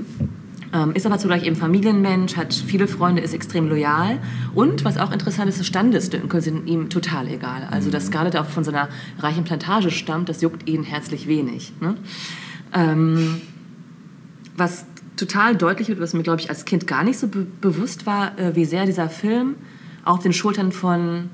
Ähm, 0.73 0.93
ist 0.93 1.05
aber 1.05 1.17
zugleich 1.17 1.45
eben 1.45 1.55
Familienmensch, 1.57 2.37
hat 2.37 2.53
viele 2.53 2.87
Freunde, 2.87 3.21
ist 3.21 3.33
extrem 3.33 3.67
loyal. 3.67 4.19
Und 4.55 4.85
was 4.85 4.97
auch 4.97 5.11
interessant 5.11 5.49
ist, 5.49 5.65
Standesdünkel 5.65 6.41
sind 6.41 6.67
ihm 6.67 6.89
total 6.89 7.27
egal. 7.27 7.67
Also, 7.69 7.91
dass 7.91 8.07
Scarlett 8.07 8.37
auch 8.37 8.45
von 8.45 8.63
so 8.63 8.71
einer 8.71 8.87
reichen 9.19 9.43
Plantage 9.43 9.91
stammt, 9.91 10.29
das 10.29 10.41
juckt 10.41 10.69
ihn 10.69 10.83
herzlich 10.83 11.27
wenig. 11.27 11.73
Ne? 11.81 11.95
Ähm, 12.73 13.41
was 14.55 14.85
total 15.17 15.55
deutlich 15.55 15.89
wird, 15.89 15.99
was 15.99 16.13
mir, 16.13 16.23
glaube 16.23 16.39
ich, 16.39 16.49
als 16.49 16.63
Kind 16.63 16.87
gar 16.87 17.03
nicht 17.03 17.19
so 17.19 17.27
be 17.27 17.45
bewusst 17.59 18.05
war, 18.05 18.37
äh, 18.39 18.55
wie 18.55 18.65
sehr 18.65 18.85
dieser 18.85 19.09
Film 19.09 19.55
auf 20.05 20.19
den 20.19 20.31
Schultern 20.31 20.71
von 20.71 21.29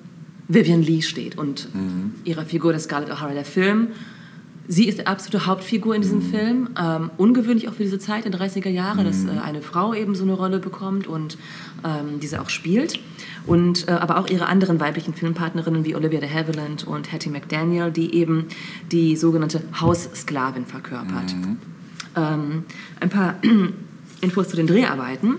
Vivian 0.47 0.81
Lee 0.81 1.01
steht 1.01 1.37
und 1.37 1.67
ihrer 2.23 2.45
Figur 2.45 2.71
der 2.71 2.79
Scarlett 2.79 3.11
O'Hara. 3.11 3.33
Der 3.33 3.45
Film, 3.45 3.89
sie 4.67 4.87
ist 4.87 4.99
die 4.99 5.07
absolute 5.07 5.45
Hauptfigur 5.45 5.95
in 5.95 6.01
diesem 6.01 6.21
Film. 6.21 6.69
Ähm, 6.79 7.11
ungewöhnlich 7.17 7.69
auch 7.69 7.73
für 7.73 7.83
diese 7.83 7.99
Zeit 7.99 8.25
der 8.25 8.31
30er 8.31 8.69
Jahre, 8.69 9.03
dass 9.03 9.25
äh, 9.25 9.29
eine 9.43 9.61
Frau 9.61 9.93
eben 9.93 10.15
so 10.15 10.23
eine 10.23 10.33
Rolle 10.33 10.59
bekommt 10.59 11.07
und 11.07 11.37
ähm, 11.83 12.19
diese 12.21 12.41
auch 12.41 12.49
spielt. 12.49 12.99
Und, 13.45 13.87
äh, 13.87 13.91
aber 13.91 14.17
auch 14.17 14.27
ihre 14.27 14.47
anderen 14.47 14.79
weiblichen 14.79 15.13
Filmpartnerinnen 15.13 15.85
wie 15.85 15.95
Olivia 15.95 16.19
de 16.19 16.29
Havilland 16.29 16.85
und 16.85 17.11
Hattie 17.11 17.29
McDaniel, 17.29 17.91
die 17.91 18.13
eben 18.15 18.47
die 18.91 19.15
sogenannte 19.15 19.63
Haussklavin 19.79 20.65
verkörpert. 20.65 21.33
Ähm, 22.15 22.65
ein 22.99 23.09
paar 23.09 23.35
Infos 24.21 24.49
zu 24.49 24.55
den 24.57 24.67
Dreharbeiten, 24.67 25.35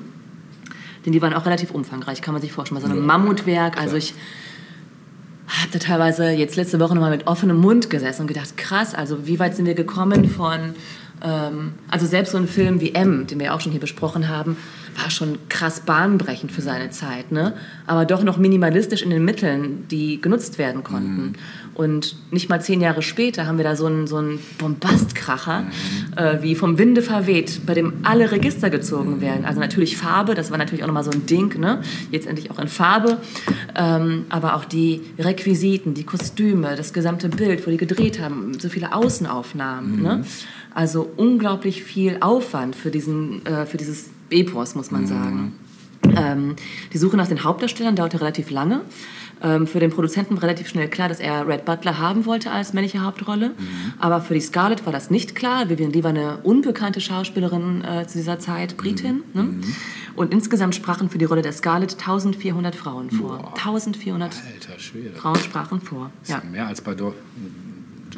denn 1.04 1.12
die 1.12 1.20
waren 1.20 1.34
auch 1.34 1.44
relativ 1.44 1.70
umfangreich, 1.70 2.22
kann 2.22 2.32
man 2.32 2.40
sich 2.40 2.52
vorstellen. 2.52 2.80
So 2.80 2.88
ein 2.88 3.04
Mammutwerk. 3.04 3.78
Also 3.78 3.96
ich 3.96 4.14
habe 5.48 5.70
da 5.72 5.78
teilweise 5.78 6.30
jetzt 6.30 6.56
letzte 6.56 6.78
Woche 6.78 6.94
nochmal 6.94 7.10
mit 7.10 7.26
offenem 7.26 7.58
Mund 7.58 7.90
gesessen 7.90 8.22
und 8.22 8.26
gedacht, 8.28 8.56
krass, 8.56 8.94
also 8.94 9.26
wie 9.26 9.38
weit 9.38 9.56
sind 9.56 9.66
wir 9.66 9.74
gekommen 9.74 10.28
von 10.28 10.74
also 11.20 12.06
selbst 12.06 12.32
so 12.32 12.38
ein 12.38 12.48
Film 12.48 12.80
wie 12.80 12.94
M, 12.94 13.26
den 13.26 13.38
wir 13.38 13.46
ja 13.46 13.54
auch 13.54 13.60
schon 13.60 13.72
hier 13.72 13.80
besprochen 13.80 14.28
haben, 14.28 14.56
war 15.00 15.10
schon 15.10 15.38
krass 15.48 15.80
bahnbrechend 15.80 16.50
für 16.50 16.62
seine 16.62 16.90
Zeit, 16.90 17.30
ne? 17.30 17.54
aber 17.86 18.04
doch 18.04 18.22
noch 18.22 18.36
minimalistisch 18.36 19.02
in 19.02 19.10
den 19.10 19.24
Mitteln, 19.24 19.86
die 19.90 20.20
genutzt 20.20 20.58
werden 20.58 20.82
konnten. 20.82 21.22
Mhm. 21.22 21.32
Und 21.74 22.16
nicht 22.32 22.48
mal 22.48 22.60
zehn 22.60 22.80
Jahre 22.80 23.02
später 23.02 23.46
haben 23.46 23.56
wir 23.56 23.64
da 23.64 23.76
so 23.76 23.86
einen, 23.86 24.08
so 24.08 24.16
einen 24.16 24.40
Bombastkracher, 24.58 25.60
mhm. 25.60 25.68
äh, 26.16 26.42
wie 26.42 26.56
vom 26.56 26.76
Winde 26.76 27.02
verweht, 27.02 27.60
bei 27.66 27.74
dem 27.74 27.92
alle 28.02 28.32
Register 28.32 28.70
gezogen 28.70 29.20
werden. 29.20 29.44
Also 29.44 29.60
natürlich 29.60 29.96
Farbe, 29.96 30.34
das 30.34 30.50
war 30.50 30.58
natürlich 30.58 30.82
auch 30.82 30.88
nochmal 30.88 31.04
so 31.04 31.12
ein 31.12 31.26
Ding, 31.26 31.58
ne? 31.60 31.80
jetzt 32.10 32.26
endlich 32.26 32.50
auch 32.50 32.58
in 32.58 32.66
Farbe, 32.66 33.18
ähm, 33.76 34.24
aber 34.28 34.56
auch 34.56 34.64
die 34.64 35.02
Requisiten, 35.18 35.94
die 35.94 36.04
Kostüme, 36.04 36.74
das 36.74 36.92
gesamte 36.92 37.28
Bild, 37.28 37.64
wo 37.66 37.70
die 37.70 37.76
gedreht 37.76 38.20
haben, 38.20 38.58
so 38.58 38.68
viele 38.68 38.92
Außenaufnahmen. 38.92 40.02
Ne? 40.02 40.24
Also 40.78 41.10
unglaublich 41.16 41.82
viel 41.82 42.18
Aufwand 42.20 42.76
für, 42.76 42.92
diesen, 42.92 43.44
äh, 43.44 43.66
für 43.66 43.78
dieses 43.78 44.10
Epos, 44.30 44.76
muss 44.76 44.92
man 44.92 45.00
mhm. 45.00 45.06
sagen. 45.08 45.52
Ähm, 46.16 46.54
die 46.92 46.98
Suche 46.98 47.16
nach 47.16 47.26
den 47.26 47.42
Hauptdarstellern 47.42 47.96
dauerte 47.96 48.20
relativ 48.20 48.50
lange. 48.50 48.82
Ähm, 49.42 49.66
für 49.66 49.80
den 49.80 49.90
Produzenten 49.90 50.38
relativ 50.38 50.68
schnell 50.68 50.86
klar, 50.86 51.08
dass 51.08 51.18
er 51.18 51.48
Red 51.48 51.64
Butler 51.64 51.98
haben 51.98 52.26
wollte 52.26 52.52
als 52.52 52.74
männliche 52.74 53.02
Hauptrolle. 53.02 53.48
Mhm. 53.48 53.94
Aber 53.98 54.20
für 54.20 54.34
die 54.34 54.40
Scarlett 54.40 54.86
war 54.86 54.92
das 54.92 55.10
nicht 55.10 55.34
klar. 55.34 55.68
Vivian 55.68 55.90
Lee 55.90 56.04
war 56.04 56.10
eine 56.10 56.36
unbekannte 56.44 57.00
Schauspielerin 57.00 57.82
äh, 57.82 58.06
zu 58.06 58.16
dieser 58.18 58.38
Zeit, 58.38 58.76
Britin. 58.76 59.24
Mhm. 59.32 59.40
Ne? 59.40 59.42
Mhm. 59.42 59.62
Und 60.14 60.32
insgesamt 60.32 60.76
sprachen 60.76 61.10
für 61.10 61.18
die 61.18 61.24
Rolle 61.24 61.42
der 61.42 61.54
Scarlett 61.54 61.94
1400 61.94 62.76
Frauen 62.76 63.10
vor. 63.10 63.38
Boah. 63.38 63.54
1400 63.56 64.32
Alter, 64.32 64.80
Frauen 65.16 65.38
sprachen 65.40 65.80
vor. 65.80 66.12
Ja. 66.28 66.40
mehr 66.48 66.68
als 66.68 66.80
bei 66.80 66.94
Do 66.94 67.14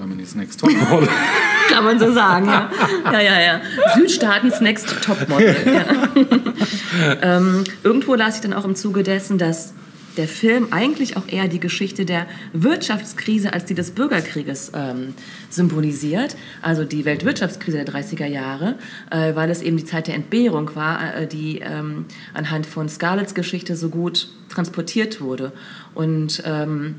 Germany's 0.00 0.34
Next 0.34 0.60
Topmodel. 0.60 1.08
Kann 1.68 1.84
man 1.84 1.98
so 1.98 2.10
sagen, 2.10 2.46
ja. 2.46 2.70
Ja, 3.12 3.20
ja, 3.20 3.40
ja. 3.40 3.60
Südstaatens 3.94 4.62
Next 4.62 4.88
Topmodel. 5.02 5.54
Ja. 5.66 7.18
ähm, 7.36 7.64
irgendwo 7.84 8.14
las 8.14 8.36
ich 8.36 8.40
dann 8.40 8.54
auch 8.54 8.64
im 8.64 8.74
Zuge 8.74 9.02
dessen, 9.02 9.36
dass 9.36 9.74
der 10.16 10.26
Film 10.26 10.68
eigentlich 10.70 11.18
auch 11.18 11.28
eher 11.28 11.48
die 11.48 11.60
Geschichte 11.60 12.06
der 12.06 12.26
Wirtschaftskrise 12.54 13.52
als 13.52 13.66
die 13.66 13.74
des 13.74 13.90
Bürgerkrieges 13.90 14.72
ähm, 14.74 15.12
symbolisiert, 15.50 16.34
also 16.62 16.84
die 16.84 17.04
Weltwirtschaftskrise 17.04 17.84
der 17.84 17.94
30er 17.94 18.26
Jahre, 18.26 18.76
äh, 19.10 19.34
weil 19.34 19.50
es 19.50 19.60
eben 19.60 19.76
die 19.76 19.84
Zeit 19.84 20.06
der 20.06 20.14
Entbehrung 20.14 20.74
war, 20.74 21.14
äh, 21.14 21.26
die 21.26 21.58
ähm, 21.58 22.06
anhand 22.32 22.64
von 22.64 22.88
Scarletts 22.88 23.34
Geschichte 23.34 23.76
so 23.76 23.90
gut 23.90 24.30
transportiert 24.48 25.20
wurde. 25.20 25.52
Und 25.94 26.42
ähm, 26.46 26.94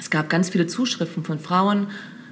es 0.00 0.08
gab 0.08 0.30
ganz 0.30 0.48
viele 0.48 0.66
Zuschriften 0.66 1.24
von 1.24 1.38
Frauen, 1.38 1.88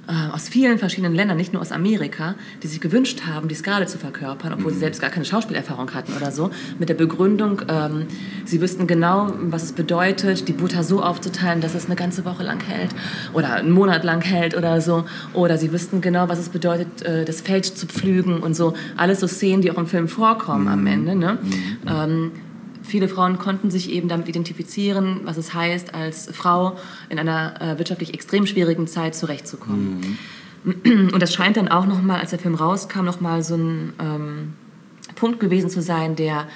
äh, 0.09 0.33
aus 0.33 0.49
vielen 0.49 0.79
verschiedenen 0.79 1.13
Ländern, 1.13 1.37
nicht 1.37 1.53
nur 1.53 1.61
aus 1.61 1.71
Amerika, 1.71 2.33
die 2.63 2.67
sich 2.67 2.81
gewünscht 2.81 3.21
haben, 3.27 3.47
die 3.47 3.55
Scarlett 3.55 3.89
zu 3.89 3.99
verkörpern, 3.99 4.53
obwohl 4.53 4.71
mhm. 4.71 4.75
sie 4.75 4.79
selbst 4.79 5.01
gar 5.01 5.11
keine 5.11 5.25
Schauspielerfahrung 5.25 5.93
hatten 5.93 6.13
oder 6.13 6.31
so, 6.31 6.49
mit 6.79 6.89
der 6.89 6.95
Begründung, 6.95 7.61
ähm, 7.69 8.07
sie 8.45 8.59
wüssten 8.59 8.87
genau, 8.87 9.31
was 9.39 9.63
es 9.63 9.73
bedeutet, 9.73 10.47
die 10.47 10.53
Butter 10.53 10.83
so 10.83 11.03
aufzuteilen, 11.03 11.61
dass 11.61 11.75
es 11.75 11.85
eine 11.85 11.95
ganze 11.95 12.25
Woche 12.25 12.43
lang 12.43 12.59
hält 12.61 12.89
oder 13.33 13.53
einen 13.53 13.71
Monat 13.71 14.03
lang 14.03 14.21
hält 14.21 14.57
oder 14.57 14.81
so. 14.81 15.05
Oder 15.33 15.57
sie 15.57 15.71
wüssten 15.71 16.01
genau, 16.01 16.27
was 16.27 16.39
es 16.39 16.49
bedeutet, 16.49 17.03
äh, 17.03 17.23
das 17.23 17.41
Feld 17.41 17.65
zu 17.65 17.85
pflügen 17.85 18.39
und 18.39 18.55
so. 18.55 18.73
Alles 18.97 19.19
so 19.19 19.27
Szenen, 19.27 19.61
die 19.61 19.69
auch 19.69 19.77
im 19.77 19.87
Film 19.87 20.07
vorkommen 20.07 20.63
mhm. 20.63 20.67
am 20.69 20.87
Ende. 20.87 21.15
Ne? 21.15 21.37
Mhm. 21.41 21.87
Ähm, 21.87 22.31
Viele 22.81 23.07
Frauen 23.09 23.37
konnten 23.37 23.69
sich 23.69 23.91
eben 23.91 24.07
damit 24.07 24.29
identifizieren, 24.29 25.21
was 25.23 25.37
es 25.37 25.53
heißt, 25.53 25.93
als 25.93 26.29
Frau 26.31 26.77
in 27.09 27.19
einer 27.19 27.61
äh, 27.61 27.77
wirtschaftlich 27.77 28.13
extrem 28.13 28.45
schwierigen 28.45 28.87
Zeit 28.87 29.15
zurechtzukommen. 29.15 30.17
Mhm. 30.63 31.09
Und 31.13 31.21
das 31.21 31.33
scheint 31.33 31.57
dann 31.57 31.67
auch 31.67 31.85
nochmal, 31.85 32.19
als 32.19 32.31
der 32.31 32.39
Film 32.39 32.55
rauskam, 32.55 33.03
nochmal 33.03 33.43
so 33.43 33.55
ein 33.55 33.93
ähm, 33.99 34.53
Punkt 35.15 35.39
gewesen 35.39 35.69
zu 35.69 35.81
sein, 35.81 36.15
der 36.15 36.47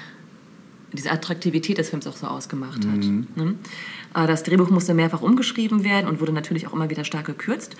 diese 0.92 1.10
Attraktivität 1.10 1.78
des 1.78 1.90
Films 1.90 2.06
auch 2.06 2.16
so 2.16 2.26
ausgemacht 2.26 2.86
hat. 2.86 3.04
Mhm. 3.04 3.26
Ne? 3.34 3.54
Äh, 4.14 4.26
das 4.26 4.42
Drehbuch 4.42 4.70
musste 4.70 4.94
mehrfach 4.94 5.22
umgeschrieben 5.22 5.84
werden 5.84 6.08
und 6.08 6.20
wurde 6.20 6.32
natürlich 6.32 6.66
auch 6.66 6.72
immer 6.72 6.90
wieder 6.90 7.04
stark 7.04 7.26
gekürzt. 7.26 7.76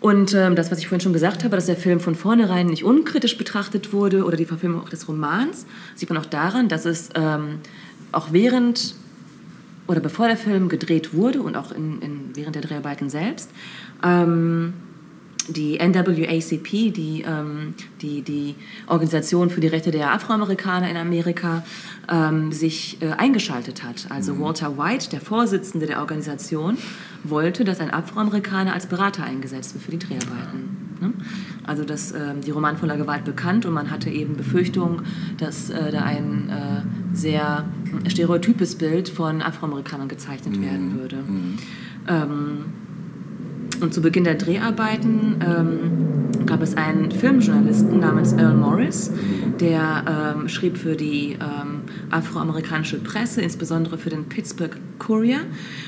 Und 0.00 0.32
ähm, 0.34 0.54
das, 0.54 0.70
was 0.70 0.78
ich 0.78 0.86
vorhin 0.86 1.00
schon 1.00 1.12
gesagt 1.12 1.42
habe, 1.42 1.56
dass 1.56 1.66
der 1.66 1.76
Film 1.76 1.98
von 1.98 2.14
vornherein 2.14 2.66
nicht 2.66 2.84
unkritisch 2.84 3.36
betrachtet 3.36 3.92
wurde 3.92 4.24
oder 4.24 4.36
die 4.36 4.44
Verfilmung 4.44 4.82
auch 4.82 4.88
des 4.88 5.08
Romans, 5.08 5.66
sieht 5.96 6.08
man 6.08 6.18
auch 6.18 6.26
daran, 6.26 6.68
dass 6.68 6.84
es 6.84 7.10
ähm, 7.14 7.58
auch 8.12 8.28
während 8.32 8.94
oder 9.88 10.00
bevor 10.00 10.28
der 10.28 10.36
Film 10.36 10.68
gedreht 10.68 11.14
wurde 11.14 11.40
und 11.40 11.56
auch 11.56 11.72
in, 11.72 12.00
in 12.02 12.30
während 12.34 12.54
der 12.54 12.62
Dreharbeiten 12.62 13.08
selbst, 13.10 13.50
ähm, 14.04 14.74
die 15.48 15.78
NAACP, 15.78 16.92
die, 16.92 17.24
ähm, 17.26 17.74
die, 18.00 18.22
die 18.22 18.54
Organisation 18.86 19.50
für 19.50 19.60
die 19.60 19.68
Rechte 19.68 19.90
der 19.90 20.12
Afroamerikaner 20.12 20.90
in 20.90 20.96
Amerika, 20.96 21.64
ähm, 22.10 22.52
sich 22.52 22.98
äh, 23.00 23.10
eingeschaltet 23.12 23.82
hat. 23.82 24.06
Also 24.10 24.34
mhm. 24.34 24.40
Walter 24.40 24.78
White, 24.78 25.10
der 25.10 25.20
Vorsitzende 25.20 25.86
der 25.86 26.00
Organisation, 26.00 26.78
wollte, 27.24 27.64
dass 27.64 27.80
ein 27.80 27.92
Afroamerikaner 27.92 28.72
als 28.72 28.86
Berater 28.86 29.24
eingesetzt 29.24 29.74
wird 29.74 29.84
für 29.84 29.90
die 29.90 29.98
Dreharbeiten. 29.98 30.96
Ne? 31.00 31.12
Also 31.64 31.84
dass 31.84 32.12
äh, 32.12 32.34
die 32.44 32.50
Romanvoller 32.50 32.96
Gewalt 32.96 33.24
bekannt 33.24 33.66
und 33.66 33.74
man 33.74 33.90
hatte 33.90 34.10
eben 34.10 34.36
Befürchtungen, 34.36 35.02
dass 35.38 35.70
äh, 35.70 35.90
da 35.90 36.00
ein 36.02 36.48
äh, 36.48 37.16
sehr 37.16 37.64
stereotypes 38.08 38.76
Bild 38.76 39.08
von 39.08 39.42
Afroamerikanern 39.42 40.08
gezeichnet 40.08 40.56
mhm. 40.56 40.62
werden 40.62 40.98
würde. 40.98 41.16
Mhm. 41.16 41.58
Und 43.80 43.94
zu 43.94 44.02
Beginn 44.02 44.24
der 44.24 44.34
Dreharbeiten 44.34 45.36
ähm, 45.46 46.46
gab 46.46 46.62
es 46.62 46.76
einen 46.76 47.10
Filmjournalisten 47.12 48.00
namens 48.00 48.32
Earl 48.32 48.54
Morris, 48.54 49.12
der 49.60 50.34
ähm, 50.36 50.48
schrieb 50.48 50.76
für 50.76 50.96
die 50.96 51.34
ähm, 51.34 51.82
afroamerikanische 52.10 52.98
Presse, 52.98 53.40
insbesondere 53.40 53.98
für 53.98 54.10
den 54.10 54.24
Pittsburgh 54.24 54.76
Courier. 54.98 55.40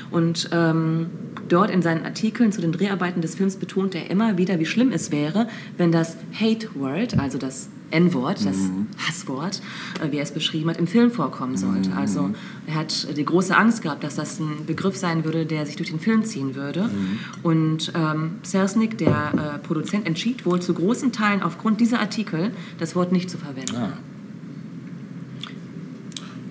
Und 0.09 0.49
ähm, 0.53 1.07
dort 1.49 1.69
in 1.69 1.81
seinen 1.81 2.05
Artikeln 2.05 2.51
zu 2.51 2.61
den 2.61 2.71
Dreharbeiten 2.71 3.21
des 3.21 3.35
Films 3.35 3.57
betonte 3.57 3.97
er 3.97 4.09
immer 4.09 4.37
wieder, 4.37 4.59
wie 4.59 4.65
schlimm 4.65 4.91
es 4.91 5.11
wäre, 5.11 5.47
wenn 5.77 5.91
das 5.91 6.15
Hate 6.39 6.69
Word, 6.75 7.19
also 7.19 7.37
das 7.37 7.69
N-Wort, 7.91 8.45
das 8.45 8.57
mhm. 8.57 8.87
Hasswort, 8.97 9.61
äh, 10.01 10.11
wie 10.11 10.17
er 10.17 10.23
es 10.23 10.31
beschrieben 10.31 10.69
hat, 10.69 10.77
im 10.77 10.87
Film 10.87 11.11
vorkommen 11.11 11.57
sollte. 11.57 11.89
Mhm. 11.89 11.97
Also 11.97 12.29
er 12.67 12.75
hat 12.75 13.17
die 13.17 13.25
große 13.25 13.55
Angst 13.55 13.81
gehabt, 13.81 14.03
dass 14.03 14.15
das 14.15 14.39
ein 14.39 14.65
Begriff 14.65 14.97
sein 14.97 15.23
würde, 15.23 15.45
der 15.45 15.65
sich 15.65 15.75
durch 15.75 15.89
den 15.89 15.99
Film 15.99 16.23
ziehen 16.23 16.55
würde. 16.55 16.83
Mhm. 16.83 17.19
Und 17.43 17.93
ähm, 17.95 18.31
Selznick, 18.43 18.97
der 18.97 19.55
äh, 19.55 19.59
Produzent, 19.59 20.07
entschied 20.07 20.45
wohl 20.45 20.61
zu 20.61 20.73
großen 20.73 21.11
Teilen 21.11 21.43
aufgrund 21.43 21.81
dieser 21.81 21.99
Artikel 21.99 22.51
das 22.79 22.95
Wort 22.95 23.11
nicht 23.11 23.29
zu 23.29 23.37
verwenden. 23.37 23.75
Ah. 23.75 23.93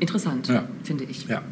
Interessant, 0.01 0.49
ja. 0.49 0.65
finde 0.83 1.05
ich. 1.05 1.27
Ja, 1.27 1.43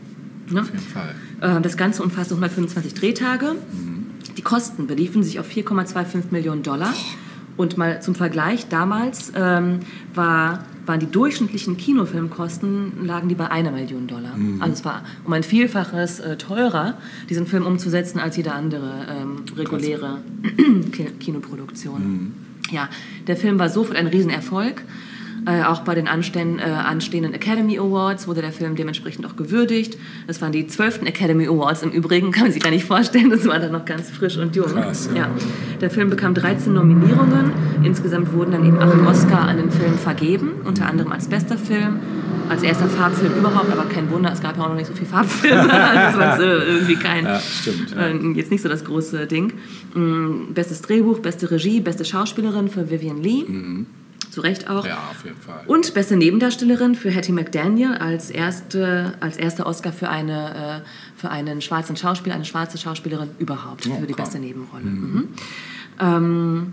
ne? 0.50 0.62
auf 0.62 0.68
jeden 0.68 0.80
Fall. 0.80 1.14
Äh, 1.40 1.60
das 1.60 1.76
Ganze 1.76 2.02
umfasste 2.02 2.34
125 2.34 2.94
Drehtage. 2.94 3.54
Mhm. 3.72 4.06
Die 4.36 4.42
Kosten 4.42 4.86
beliefen 4.86 5.22
sich 5.22 5.38
auf 5.40 5.48
4,25 5.48 6.30
Millionen 6.30 6.62
Dollar. 6.62 6.94
Und 7.58 7.76
mal 7.76 8.00
zum 8.00 8.14
Vergleich, 8.14 8.68
damals 8.68 9.32
ähm, 9.34 9.80
war, 10.14 10.64
waren 10.86 11.00
die 11.00 11.10
durchschnittlichen 11.10 11.76
Kinofilmkosten, 11.76 13.04
lagen 13.04 13.28
die 13.28 13.34
bei 13.34 13.50
einer 13.50 13.72
Million 13.72 14.06
Dollar. 14.06 14.36
Mhm. 14.36 14.62
Also 14.62 14.74
es 14.74 14.84
war 14.84 15.02
um 15.24 15.32
ein 15.32 15.42
Vielfaches 15.42 16.20
äh, 16.20 16.36
teurer, 16.36 16.94
diesen 17.28 17.46
Film 17.46 17.66
umzusetzen, 17.66 18.20
als 18.20 18.36
jede 18.36 18.52
andere 18.52 19.06
ähm, 19.10 19.44
reguläre 19.56 20.18
Kinoproduktion. 21.20 22.00
Mhm. 22.00 22.32
Ja, 22.70 22.88
der 23.26 23.36
Film 23.36 23.58
war 23.58 23.68
sofort 23.68 23.98
ein 23.98 24.06
Riesenerfolg. 24.06 24.84
Äh, 25.48 25.62
auch 25.62 25.80
bei 25.80 25.94
den 25.94 26.08
anstehenden, 26.08 26.58
äh, 26.58 26.70
anstehenden 26.70 27.32
Academy 27.32 27.78
Awards 27.78 28.28
wurde 28.28 28.42
der 28.42 28.52
Film 28.52 28.76
dementsprechend 28.76 29.24
auch 29.24 29.34
gewürdigt. 29.34 29.96
Das 30.26 30.42
waren 30.42 30.52
die 30.52 30.66
zwölften 30.66 31.06
Academy 31.06 31.46
Awards. 31.46 31.82
Im 31.82 31.90
Übrigen 31.90 32.32
kann 32.32 32.42
man 32.42 32.52
sich 32.52 32.62
gar 32.62 32.70
nicht 32.70 32.84
vorstellen, 32.84 33.30
das 33.30 33.46
war 33.46 33.58
dann 33.58 33.72
noch 33.72 33.86
ganz 33.86 34.10
frisch 34.10 34.36
und 34.36 34.54
jung. 34.54 34.66
Krass, 34.66 35.08
ja. 35.14 35.22
ja. 35.22 35.30
Der 35.80 35.88
Film 35.88 36.10
bekam 36.10 36.34
13 36.34 36.74
Nominierungen. 36.74 37.52
Insgesamt 37.82 38.34
wurden 38.34 38.52
dann 38.52 38.66
eben 38.66 38.78
acht 38.78 38.98
Oscar 39.06 39.48
an 39.48 39.56
den 39.56 39.70
Film 39.70 39.94
vergeben, 39.94 40.60
unter 40.66 40.84
anderem 40.84 41.12
als 41.12 41.28
bester 41.28 41.56
Film, 41.56 42.00
als 42.50 42.62
erster 42.62 42.86
Farbfilm 42.86 43.32
überhaupt, 43.38 43.72
aber 43.72 43.88
kein 43.88 44.10
Wunder, 44.10 44.30
es 44.30 44.42
gab 44.42 44.58
ja 44.58 44.64
auch 44.64 44.68
noch 44.68 44.76
nicht 44.76 44.88
so 44.88 44.92
viele 44.92 45.08
Farbfilme. 45.08 45.72
also 45.72 46.18
das 46.20 46.38
war 46.38 46.40
irgendwie 46.40 46.96
kein, 46.96 47.24
ja, 47.24 47.40
stimmt, 47.40 47.94
ja. 47.96 48.08
äh, 48.08 48.32
jetzt 48.34 48.50
nicht 48.50 48.60
so 48.60 48.68
das 48.68 48.84
große 48.84 49.26
Ding. 49.26 49.54
Mm, 49.94 50.52
bestes 50.52 50.82
Drehbuch, 50.82 51.20
beste 51.20 51.50
Regie, 51.50 51.80
beste 51.80 52.04
Schauspielerin 52.04 52.68
für 52.68 52.90
Vivian 52.90 53.22
Lee. 53.22 53.44
Mhm 53.48 53.86
zu 54.38 54.42
Recht 54.42 54.70
auch. 54.70 54.86
Ja, 54.86 54.98
auf 55.10 55.24
jeden 55.24 55.36
Fall. 55.36 55.62
Und 55.66 55.92
beste 55.94 56.16
Nebendarstellerin 56.16 56.94
für 56.94 57.12
Hattie 57.12 57.32
McDaniel 57.32 57.94
als 57.94 58.30
erste, 58.30 59.14
als 59.20 59.36
erster 59.36 59.66
Oscar 59.66 59.92
für, 59.92 60.08
eine, 60.08 60.82
äh, 60.84 61.18
für 61.18 61.30
einen 61.30 61.60
schwarzen 61.60 61.96
Schauspieler, 61.96 62.36
eine 62.36 62.44
schwarze 62.44 62.78
Schauspielerin 62.78 63.30
überhaupt, 63.38 63.88
oh, 63.90 63.98
für 63.98 64.06
die 64.06 64.14
beste 64.14 64.38
Nebenrolle. 64.38 64.84
Mhm. 64.84 65.12
Mhm. 65.12 65.28
Ähm, 66.00 66.66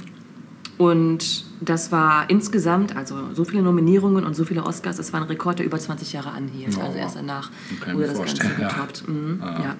und 0.77 1.45
das 1.61 1.91
war 1.91 2.29
insgesamt, 2.29 2.95
also 2.95 3.33
so 3.33 3.45
viele 3.45 3.63
Nominierungen 3.63 4.25
und 4.25 4.35
so 4.35 4.43
viele 4.43 4.63
Oscars, 4.63 4.97
das 4.97 5.13
war 5.13 5.21
ein 5.21 5.27
Rekord, 5.27 5.59
der 5.59 5.65
über 5.65 5.79
20 5.79 6.13
Jahre 6.13 6.31
anhielt. 6.31 6.77
Oh, 6.77 6.81
also 6.81 6.97
erst 6.97 7.15
danach 7.15 7.49
wurde 7.91 8.07
das 8.07 8.17
Ganze 8.17 8.55
getoppt. 8.55 9.03
Ja. 9.07 9.13
Mhm, 9.13 9.41
ah. 9.41 9.61
ja. 9.63 9.75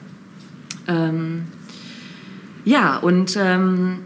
Ähm, 0.88 1.44
ja, 2.64 2.98
und 2.98 3.38
ähm, 3.40 4.00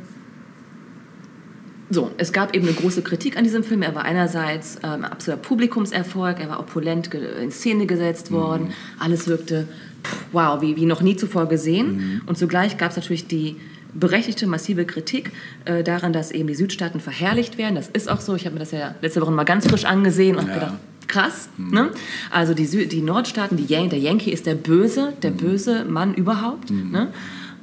so, 1.90 2.12
es 2.18 2.32
gab 2.34 2.56
eben 2.56 2.68
eine 2.68 2.76
große 2.76 3.02
Kritik 3.02 3.36
an 3.38 3.44
diesem 3.44 3.64
Film. 3.64 3.82
Er 3.82 3.96
war 3.96 4.04
einerseits 4.04 4.78
ähm, 4.84 5.04
absoluter 5.04 5.42
Publikumserfolg, 5.42 6.40
er 6.40 6.50
war 6.50 6.60
opulent 6.60 7.14
in 7.14 7.52
Szene 7.52 7.86
gesetzt 7.88 8.32
worden, 8.32 8.74
alles 9.00 9.28
wirkte 9.28 9.68
wow, 10.32 10.62
wie, 10.62 10.76
wie 10.76 10.86
noch 10.86 11.02
nie 11.02 11.16
zuvor 11.16 11.48
gesehen. 11.48 12.22
Und 12.26 12.38
zugleich 12.38 12.78
gab 12.78 12.92
es 12.92 12.96
natürlich 12.98 13.28
die 13.28 13.58
berechtigte, 13.94 14.46
massive 14.48 14.86
Kritik 14.86 15.32
äh, 15.66 15.84
daran, 15.84 16.14
dass 16.14 16.32
eben 16.32 16.48
die 16.48 16.56
Südstaaten 16.56 17.00
verherrlicht 17.00 17.58
werden. 17.58 17.76
Das 17.76 17.88
ist 17.88 18.10
auch 18.10 18.22
so. 18.22 18.36
Ich 18.36 18.46
habe 18.46 18.54
mir 18.54 18.60
das 18.60 18.72
ja 18.72 18.96
letzte 19.02 19.22
Woche 19.22 19.32
mal 19.32 19.44
ganz 19.46 19.68
frisch 19.68 19.86
angesehen 19.86 20.36
und 20.38 20.48
Ja. 20.48 20.54
gedacht, 20.54 20.74
krass. 21.08 21.50
Ne? 21.58 21.90
Also 22.30 22.54
die, 22.54 22.66
Sü 22.66 22.86
die 22.86 23.02
Nordstaaten, 23.02 23.58
die 23.58 23.66
Yan 23.66 23.90
der 23.90 24.00
Yankee 24.00 24.30
ist 24.32 24.46
der 24.46 24.56
Böse, 24.56 25.14
der 25.24 25.32
böse 25.32 25.86
Mann 25.86 26.14
überhaupt. 26.14 26.70
Ne? 26.70 27.08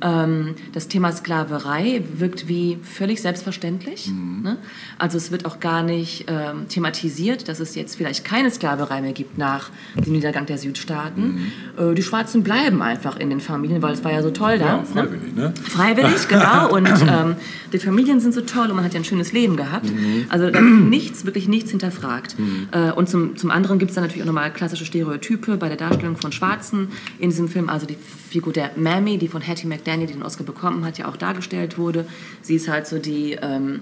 Ähm, 0.03 0.55
das 0.73 0.89
Thema 0.89 1.13
Sklaverei 1.13 2.03
wirkt 2.15 2.49
wie 2.49 2.79
völlig 2.83 3.23
selbstverständlich. 3.23 4.11
Ne? 4.43 4.59
Also 4.99 5.17
es 5.17 5.31
wird 5.31 5.47
auch 5.47 5.61
gar 5.61 5.83
nicht 5.83 6.27
ähm, 6.29 6.69
thematisiert, 6.69 7.49
dass 7.49 7.61
es 7.61 7.75
jetzt 7.75 7.97
vielleicht 7.97 8.25
keine 8.25 8.51
Sklaverei 8.51 9.01
mehr 9.01 9.13
gibt 9.13 9.39
nach 9.39 9.71
dem 9.95 10.13
Niedergang 10.13 10.47
der 10.47 10.59
Südstaaten. 10.59 11.53
Äh, 11.79 11.95
die 11.95 12.03
Schwarzen 12.03 12.43
bleiben 12.43 12.83
einfach 12.83 13.17
in 13.17 13.31
den 13.31 13.41
Familien, 13.41 13.83
weil 13.83 13.95
es 13.95 14.05
war 14.05 14.13
ja 14.13 14.23
so 14.23 14.31
toll 14.31 14.59
da. 14.59 14.67
Ja, 14.67 14.77
ne? 14.77 14.85
freiwillig, 14.85 15.35
ne? 15.35 15.55
Freiwillig, 15.63 16.29
genau. 16.29 16.75
Und 16.75 16.89
ähm, 16.89 17.37
die 17.73 17.79
Familien 17.79 18.21
sind 18.21 18.35
so 18.35 18.43
toll 18.43 18.69
und 18.69 18.77
man 18.77 18.85
hat 18.85 18.95
ja 18.95 19.01
ein 19.01 19.05
schönes 19.05 19.33
Leben 19.33 19.57
gehabt. 19.57 19.87
Also 20.29 20.51
da 20.51 20.55
wird 20.55 20.63
nichts, 20.89 21.25
wirklich 21.25 21.49
nichts 21.49 21.71
hinterfragt. 21.71 22.37
Äh, 22.73 22.93
und 22.93 23.09
zum, 23.09 23.37
zum 23.37 23.51
anderen 23.51 23.79
gibt 23.79 23.91
es 23.91 23.95
dann 23.95 24.05
natürlich 24.05 24.23
auch 24.23 24.27
nochmal 24.27 24.53
klassische 24.53 24.85
Stereotype 24.85 25.57
bei 25.57 25.69
der 25.69 25.77
Darstellung 25.77 26.17
von 26.17 26.33
Schwarzen 26.33 26.89
in 27.19 27.31
diesem 27.31 27.49
Film. 27.49 27.69
Also 27.69 27.87
die 27.87 27.97
Figur 28.29 28.53
der 28.53 28.71
Mammy, 28.77 29.19
die 29.19 29.29
von 29.29 29.47
Hattie 29.47 29.67
McDaniel, 29.87 30.07
die 30.09 30.15
den 30.15 30.23
Oscar 30.23 30.45
bekommen 30.45 30.85
hat, 30.85 30.99
ja 30.99 31.07
auch 31.07 31.17
dargestellt 31.17 31.79
wurde. 31.79 32.07
Sie 32.43 32.57
ist 32.57 32.69
halt 32.69 32.87
so 32.87 32.99
die... 32.99 33.39
Ähm, 33.41 33.81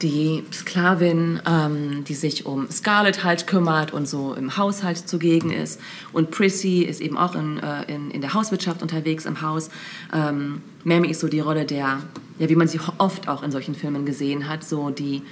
die 0.00 0.42
Sklavin, 0.52 1.40
ähm, 1.46 2.02
die 2.02 2.14
sich 2.14 2.44
um 2.44 2.68
Scarlett 2.68 3.22
halt 3.22 3.46
kümmert 3.46 3.92
und 3.92 4.08
so 4.08 4.34
im 4.34 4.56
Haushalt 4.56 4.98
zugegen 4.98 5.52
ist. 5.52 5.80
Und 6.12 6.32
Prissy 6.32 6.80
ist 6.80 7.00
eben 7.00 7.16
auch 7.16 7.36
in, 7.36 7.60
äh, 7.60 7.84
in, 7.86 8.10
in 8.10 8.20
der 8.20 8.34
Hauswirtschaft 8.34 8.82
unterwegs 8.82 9.26
im 9.26 9.42
Haus. 9.42 9.70
Ähm, 10.12 10.60
Mammy 10.82 11.08
ist 11.08 11.20
so 11.20 11.28
die 11.28 11.38
Rolle 11.38 11.64
der, 11.64 12.00
ja, 12.40 12.48
wie 12.48 12.56
man 12.56 12.66
sie 12.66 12.80
oft 12.98 13.28
auch 13.28 13.44
in 13.44 13.52
solchen 13.52 13.76
Filmen 13.76 14.04
gesehen 14.04 14.48
hat, 14.48 14.64
so 14.64 14.90
die 14.90 15.22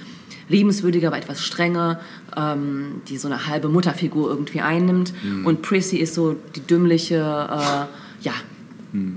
liebenswürdige, 0.48 1.08
aber 1.08 1.18
etwas 1.18 1.42
strenge, 1.42 1.98
ähm, 2.36 3.02
die 3.08 3.18
so 3.18 3.26
eine 3.26 3.48
halbe 3.48 3.68
Mutterfigur 3.68 4.30
irgendwie 4.30 4.60
einnimmt. 4.60 5.12
Und 5.46 5.62
Prissy 5.62 5.96
ist 5.96 6.14
so 6.14 6.36
die 6.54 6.60
dümmliche, 6.60 7.16
äh, 7.16 8.24
ja, 8.24 8.34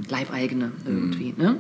Leibeigene 0.10 0.72
irgendwie. 0.86 1.34
Ne? 1.38 1.58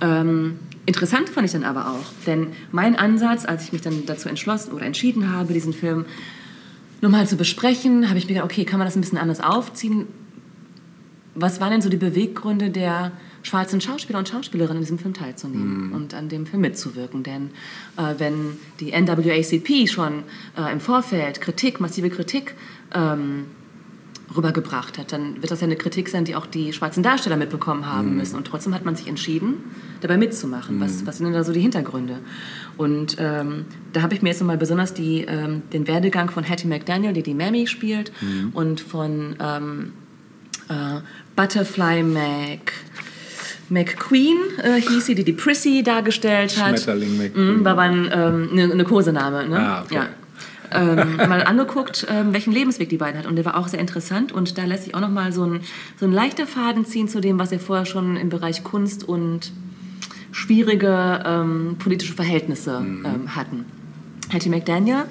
Ähm, 0.00 0.58
interessant 0.86 1.28
fand 1.28 1.46
ich 1.46 1.52
dann 1.52 1.64
aber 1.64 1.90
auch, 1.90 2.12
denn 2.26 2.48
mein 2.72 2.96
Ansatz, 2.96 3.44
als 3.44 3.64
ich 3.64 3.72
mich 3.72 3.82
dann 3.82 4.06
dazu 4.06 4.28
entschlossen 4.28 4.72
oder 4.72 4.86
entschieden 4.86 5.32
habe, 5.32 5.52
diesen 5.52 5.72
Film 5.72 6.04
nochmal 7.00 7.26
zu 7.26 7.36
besprechen, 7.36 8.08
habe 8.08 8.18
ich 8.18 8.26
mir 8.26 8.34
gedacht, 8.34 8.50
okay, 8.50 8.64
kann 8.64 8.78
man 8.78 8.86
das 8.86 8.96
ein 8.96 9.00
bisschen 9.00 9.18
anders 9.18 9.40
aufziehen? 9.40 10.06
Was 11.34 11.60
waren 11.60 11.70
denn 11.70 11.82
so 11.82 11.88
die 11.88 11.96
Beweggründe 11.96 12.70
der 12.70 13.12
schwarzen 13.42 13.80
Schauspieler 13.80 14.18
und 14.18 14.28
Schauspielerinnen 14.28 14.78
in 14.78 14.82
diesem 14.82 14.98
Film 14.98 15.14
teilzunehmen 15.14 15.92
und 15.92 16.12
an 16.12 16.28
dem 16.28 16.44
Film 16.44 16.60
mitzuwirken? 16.62 17.22
Denn 17.22 17.50
äh, 17.96 18.14
wenn 18.18 18.58
die 18.80 18.90
NAACP 18.90 19.88
schon 19.88 20.24
äh, 20.58 20.72
im 20.72 20.80
Vorfeld 20.80 21.40
Kritik, 21.40 21.80
massive 21.80 22.10
Kritik 22.10 22.54
ähm, 22.94 23.46
rübergebracht 24.36 24.98
hat, 24.98 25.12
dann 25.12 25.36
wird 25.42 25.50
das 25.50 25.60
ja 25.60 25.66
eine 25.66 25.76
Kritik 25.76 26.08
sein, 26.08 26.24
die 26.24 26.36
auch 26.36 26.46
die 26.46 26.72
schwarzen 26.72 27.02
Darsteller 27.02 27.36
mitbekommen 27.36 27.86
haben 27.86 28.16
müssen. 28.16 28.36
Und 28.36 28.46
trotzdem 28.46 28.74
hat 28.74 28.84
man 28.84 28.94
sich 28.96 29.08
entschieden, 29.08 29.54
dabei 30.00 30.16
mitzumachen. 30.16 30.80
Was, 30.80 31.04
was 31.06 31.18
sind 31.18 31.26
denn 31.26 31.34
da 31.34 31.44
so 31.44 31.52
die 31.52 31.60
Hintergründe? 31.60 32.18
Und 32.76 33.16
ähm, 33.18 33.64
da 33.92 34.02
habe 34.02 34.14
ich 34.14 34.22
mir 34.22 34.28
jetzt 34.28 34.40
nochmal 34.40 34.58
besonders 34.58 34.94
die, 34.94 35.22
ähm, 35.22 35.62
den 35.72 35.88
Werdegang 35.88 36.30
von 36.30 36.48
Hattie 36.48 36.68
McDaniel, 36.68 37.12
die 37.12 37.22
die 37.22 37.34
Mammy 37.34 37.66
spielt, 37.66 38.12
und 38.52 38.80
von 38.80 39.36
ähm, 39.40 39.92
äh, 40.68 41.00
Butterfly 41.36 42.02
Mac... 42.02 42.72
McQueen 43.72 44.36
äh, 44.64 44.80
hieß 44.80 45.06
sie, 45.06 45.14
die 45.14 45.22
die 45.22 45.32
Prissy 45.32 45.84
dargestellt 45.84 46.60
hat. 46.60 46.80
Schmetterling 46.80 47.16
McQueen. 47.16 47.58
Mhm, 47.58 47.64
war 47.64 47.72
aber 47.72 47.82
ein, 47.82 48.10
ähm, 48.12 48.48
eine, 48.50 48.72
eine 48.72 48.84
Kosename. 48.84 49.48
Ne? 49.48 49.60
Ah, 49.60 49.82
okay. 49.84 49.94
ja. 49.94 50.08
Ähm, 50.72 51.16
mal 51.16 51.42
angeguckt, 51.42 52.06
ähm, 52.10 52.32
welchen 52.32 52.52
Lebensweg 52.52 52.88
die 52.88 52.96
beiden 52.96 53.18
hat. 53.18 53.26
Und 53.26 53.36
der 53.36 53.44
war 53.44 53.56
auch 53.56 53.68
sehr 53.68 53.80
interessant. 53.80 54.32
Und 54.32 54.58
da 54.58 54.64
lässt 54.64 54.84
sich 54.84 54.94
auch 54.94 55.00
noch 55.00 55.10
mal 55.10 55.32
so 55.32 55.44
ein, 55.44 55.60
so 55.98 56.06
ein 56.06 56.12
leichter 56.12 56.46
Faden 56.46 56.84
ziehen 56.84 57.08
zu 57.08 57.20
dem, 57.20 57.38
was 57.38 57.50
wir 57.50 57.60
vorher 57.60 57.86
schon 57.86 58.16
im 58.16 58.28
Bereich 58.28 58.64
Kunst 58.64 59.08
und 59.08 59.52
schwierige 60.32 61.22
ähm, 61.24 61.76
politische 61.78 62.14
Verhältnisse 62.14 62.76
ähm, 62.78 63.34
hatten. 63.34 63.64
Hattie 64.32 64.48
McDaniel 64.48 65.04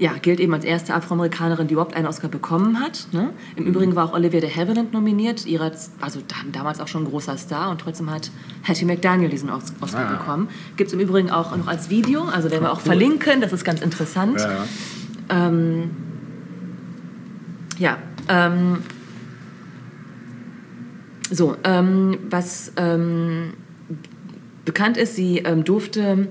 ja, 0.00 0.14
gilt 0.20 0.40
eben 0.40 0.52
als 0.54 0.64
erste 0.64 0.94
Afroamerikanerin, 0.94 1.66
die 1.68 1.74
überhaupt 1.74 1.94
einen 1.94 2.06
Oscar 2.06 2.28
bekommen 2.28 2.80
hat. 2.80 3.06
Ne? 3.12 3.30
Im 3.54 3.66
Übrigen 3.66 3.94
war 3.94 4.06
auch 4.06 4.14
Olivia 4.14 4.40
de 4.40 4.50
Havilland 4.50 4.92
nominiert, 4.94 5.44
ihrer, 5.46 5.70
also 6.00 6.20
da- 6.26 6.36
damals 6.52 6.80
auch 6.80 6.88
schon 6.88 7.02
ein 7.04 7.08
großer 7.10 7.36
Star. 7.36 7.70
Und 7.70 7.82
trotzdem 7.82 8.10
hat 8.10 8.30
Hattie 8.66 8.86
McDaniel 8.86 9.28
diesen 9.28 9.50
Os- 9.50 9.74
Oscar 9.80 10.08
Ah. 10.08 10.12
bekommen. 10.16 10.48
Gibt 10.76 10.88
es 10.88 10.94
im 10.94 11.00
Übrigen 11.00 11.30
auch 11.30 11.54
noch 11.54 11.66
als 11.68 11.90
Video, 11.90 12.22
also 12.24 12.50
werden 12.50 12.64
wir 12.64 12.72
auch 12.72 12.80
verlinken, 12.80 13.40
das 13.42 13.52
ist 13.52 13.62
ganz 13.64 13.82
interessant. 13.82 14.40
Ja, 14.40 14.50
ja. 14.50 14.64
Ähm, 15.48 15.90
ja, 17.78 17.98
ähm, 18.28 18.78
so, 21.30 21.56
ähm, 21.64 22.18
was 22.28 22.72
ähm, 22.76 23.52
bekannt 24.64 24.96
ist, 24.96 25.14
sie 25.14 25.38
ähm, 25.38 25.64
durfte 25.64 26.28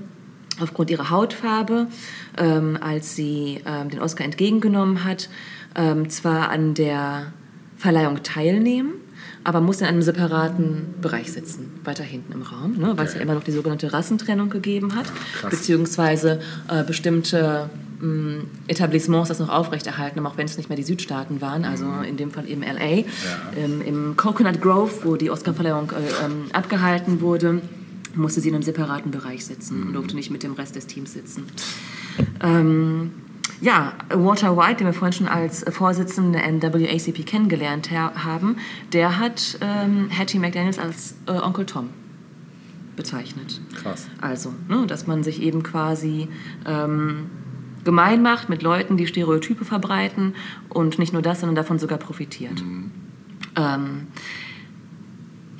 aufgrund 0.62 0.90
ihrer 0.90 1.10
Hautfarbe, 1.10 1.88
ähm, 2.38 2.78
als 2.82 3.16
sie 3.16 3.62
ähm, 3.66 3.90
den 3.90 4.00
Oscar 4.00 4.26
entgegengenommen 4.26 5.04
hat, 5.04 5.30
ähm, 5.76 6.10
zwar 6.10 6.50
an 6.50 6.74
der 6.74 7.34
Verleihung 7.78 8.24
teilnehmen, 8.24 8.94
aber 9.44 9.62
musste 9.62 9.86
in 9.86 9.90
einem 9.90 10.02
separaten 10.02 10.96
Bereich 11.02 11.32
sitzen, 11.32 11.80
weiter 11.84 12.04
hinten 12.04 12.34
im 12.34 12.42
Raum, 12.42 12.78
ne, 12.78 12.94
weil 12.98 13.06
es 13.06 13.14
ja 13.14 13.22
immer 13.22 13.36
noch 13.36 13.44
die 13.44 13.52
sogenannte 13.52 13.92
Rassentrennung 13.94 14.50
gegeben 14.50 14.96
hat, 14.96 15.06
krass. 15.40 15.50
beziehungsweise 15.50 16.42
äh, 16.68 16.84
bestimmte 16.84 17.70
mh, 18.02 18.44
Etablissements 18.68 19.30
das 19.30 19.40
noch 19.40 19.50
aufrechterhalten 19.50 20.18
haben, 20.18 20.28
auch 20.28 20.38
wenn 20.38 20.46
es 20.46 20.58
nicht 20.58 20.70
mehr 20.70 20.76
die 20.76 20.84
Südstaaten 20.84 21.42
waren, 21.42 21.66
also 21.66 21.86
in 22.08 22.18
dem 22.18 22.32
Fall 22.32 22.48
eben 22.50 22.62
LA. 22.62 23.04
Ähm, 23.58 23.82
Im 23.86 24.18
Coconut 24.18 24.62
Grove, 24.62 24.92
wo 25.04 25.16
die 25.16 25.30
Oscarverleihung 25.30 25.92
äh, 25.92 26.26
ähm, 26.26 26.46
abgehalten 26.52 27.22
wurde, 27.22 27.62
musste 28.16 28.42
sie 28.42 28.50
in 28.50 28.56
einem 28.56 28.64
separaten 28.64 29.12
Bereich 29.12 29.46
sitzen 29.46 29.84
und 29.84 29.94
durfte 29.94 30.16
nicht 30.16 30.32
mit 30.32 30.44
dem 30.44 30.54
Rest 30.54 30.76
des 30.76 30.88
Teams 30.88 31.14
sitzen. 31.14 31.46
Ähm, 32.42 33.12
ja, 33.62 33.94
Walter 34.10 34.56
White, 34.56 34.78
den 34.78 34.88
wir 34.88 34.94
vorhin 34.94 35.14
schon 35.14 35.28
als 35.28 35.66
Vorsitzenden 35.70 36.34
der 36.34 36.50
NAACP 36.52 37.26
kennengelernt 37.26 37.92
ha 37.92 38.14
haben, 38.24 38.58
der 38.94 39.20
hat 39.20 39.58
ähm, 39.62 40.10
Hattie 40.10 40.40
McDaniels 40.40 40.80
als 40.80 41.16
äh, 41.28 41.32
Onkel 41.32 41.66
Tom 41.66 41.90
bezeichnet. 42.96 43.62
Krass. 43.76 44.08
Also, 44.22 44.54
ne, 44.68 44.86
dass 44.88 45.08
man 45.08 45.24
sich 45.24 45.42
eben 45.42 45.64
quasi 45.64 46.28
ähm, 46.66 47.28
gemein 47.84 48.22
macht 48.22 48.50
mit 48.50 48.62
Leuten, 48.62 48.98
die 48.98 49.08
Stereotype 49.08 49.66
verbreiten 49.66 50.36
und 50.70 51.00
nicht 51.00 51.14
nur 51.14 51.22
das, 51.22 51.40
sondern 51.40 51.56
davon 51.56 51.80
sogar 51.80 51.98
profitiert. 51.98 52.62
Ähm, 53.56 54.08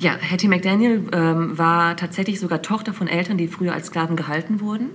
ja, 0.00 0.16
Hattie 0.18 0.48
McDaniel 0.48 1.04
ähm, 1.12 1.56
war 1.58 1.96
tatsächlich 1.96 2.40
sogar 2.40 2.62
Tochter 2.62 2.94
von 2.94 3.06
Eltern, 3.06 3.36
die 3.36 3.48
früher 3.48 3.74
als 3.74 3.88
Sklaven 3.88 4.16
gehalten 4.16 4.60
wurden. 4.60 4.86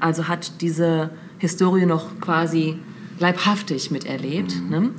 Also 0.00 0.26
hat 0.26 0.62
diese 0.62 1.10
Historie 1.38 1.84
noch 1.84 2.18
quasi 2.20 2.78
leibhaftig 3.18 3.90
miterlebt. 3.90 4.54
Ne? 4.70 4.90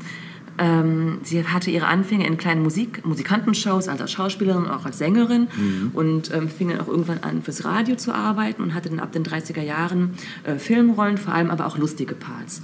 Ähm, 0.59 1.18
sie 1.24 1.43
hatte 1.43 1.72
ihre 1.72 1.88
Anfänge 1.88 2.28
in 2.28 2.38
kleinen 2.38 2.61
Musik 2.61 3.03
Musikantenshows, 3.05 3.88
also 3.88 4.03
als 4.03 4.11
Schauspielerin 4.11 4.68
auch 4.68 4.86
als 4.86 4.99
Sängerin 4.99 5.47
und 5.93 6.32
ähm, 6.34 6.47
fing 6.47 6.70
dann 6.70 6.80
auch 6.80 6.88
irgendwann 6.88 7.24
an, 7.24 7.41
fürs 7.41 7.66
Radio 7.66 7.95
zu 7.95 8.13
arbeiten 8.13 8.61
und 8.61 8.76
hatte 8.76 8.89
dann 8.89 8.99
ab 8.99 9.11
den 9.11 9.24
30er 9.24 9.61
Jahren 9.63 10.11
äh, 10.43 10.57
Filmrollen, 10.57 11.18
vor 11.18 11.34
allem 11.34 11.49
aber 11.49 11.66
auch 11.66 11.78
lustige 11.78 12.13
Parts. 12.13 12.61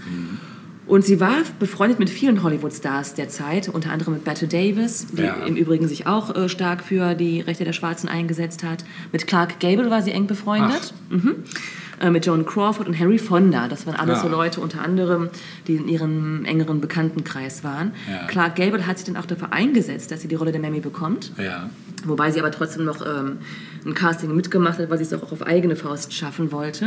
Und 0.91 1.05
sie 1.05 1.21
war 1.21 1.37
befreundet 1.57 1.99
mit 1.99 2.09
vielen 2.09 2.43
Hollywood-Stars 2.43 3.13
der 3.13 3.29
Zeit, 3.29 3.69
unter 3.69 3.91
anderem 3.93 4.13
mit 4.15 4.25
Bette 4.25 4.45
Davis, 4.45 5.07
die 5.13 5.21
Ja. 5.21 5.35
im 5.45 5.55
Übrigen 5.55 5.87
sich 5.87 6.05
auch 6.05 6.35
äh, 6.35 6.49
stark 6.49 6.83
für 6.83 7.15
die 7.15 7.39
Rechte 7.39 7.63
der 7.63 7.71
Schwarzen 7.71 8.09
eingesetzt 8.09 8.65
hat. 8.65 8.83
Mit 9.13 9.25
Clark 9.25 9.61
Gable 9.61 9.89
war 9.89 10.01
sie 10.01 10.11
eng 10.11 10.27
befreundet. 10.27 10.93
Mhm. 11.09 11.35
Äh, 12.01 12.09
mit 12.09 12.25
Joan 12.25 12.45
Crawford 12.45 12.89
und 12.89 12.93
Henry 12.93 13.19
Fonda. 13.19 13.69
Das 13.69 13.87
waren 13.87 13.95
alles 13.95 14.17
Ja. 14.17 14.23
so 14.23 14.27
Leute 14.27 14.59
unter 14.59 14.81
anderem, 14.81 15.29
die 15.67 15.75
in 15.75 15.87
ihrem 15.87 16.43
engeren 16.43 16.81
Bekanntenkreis 16.81 17.63
waren. 17.63 17.93
Ja. 18.11 18.27
Clark 18.27 18.57
Gable 18.57 18.85
hat 18.85 18.97
sich 18.97 19.05
dann 19.07 19.15
auch 19.15 19.25
dafür 19.27 19.53
eingesetzt, 19.53 20.11
dass 20.11 20.19
sie 20.21 20.27
die 20.27 20.35
Rolle 20.35 20.51
der 20.51 20.59
Mammy 20.59 20.81
bekommt. 20.81 21.31
Wobei 22.03 22.31
sie 22.31 22.41
aber 22.41 22.51
trotzdem 22.51 22.83
noch 22.83 22.99
ähm, 23.05 23.37
ein 23.85 23.93
Casting 23.93 24.35
mitgemacht 24.35 24.77
hat, 24.77 24.89
weil 24.89 24.97
sie 24.97 25.05
es 25.05 25.13
auch 25.13 25.31
auf 25.31 25.41
eigene 25.43 25.77
Faust 25.77 26.11
schaffen 26.13 26.51
wollte. 26.51 26.85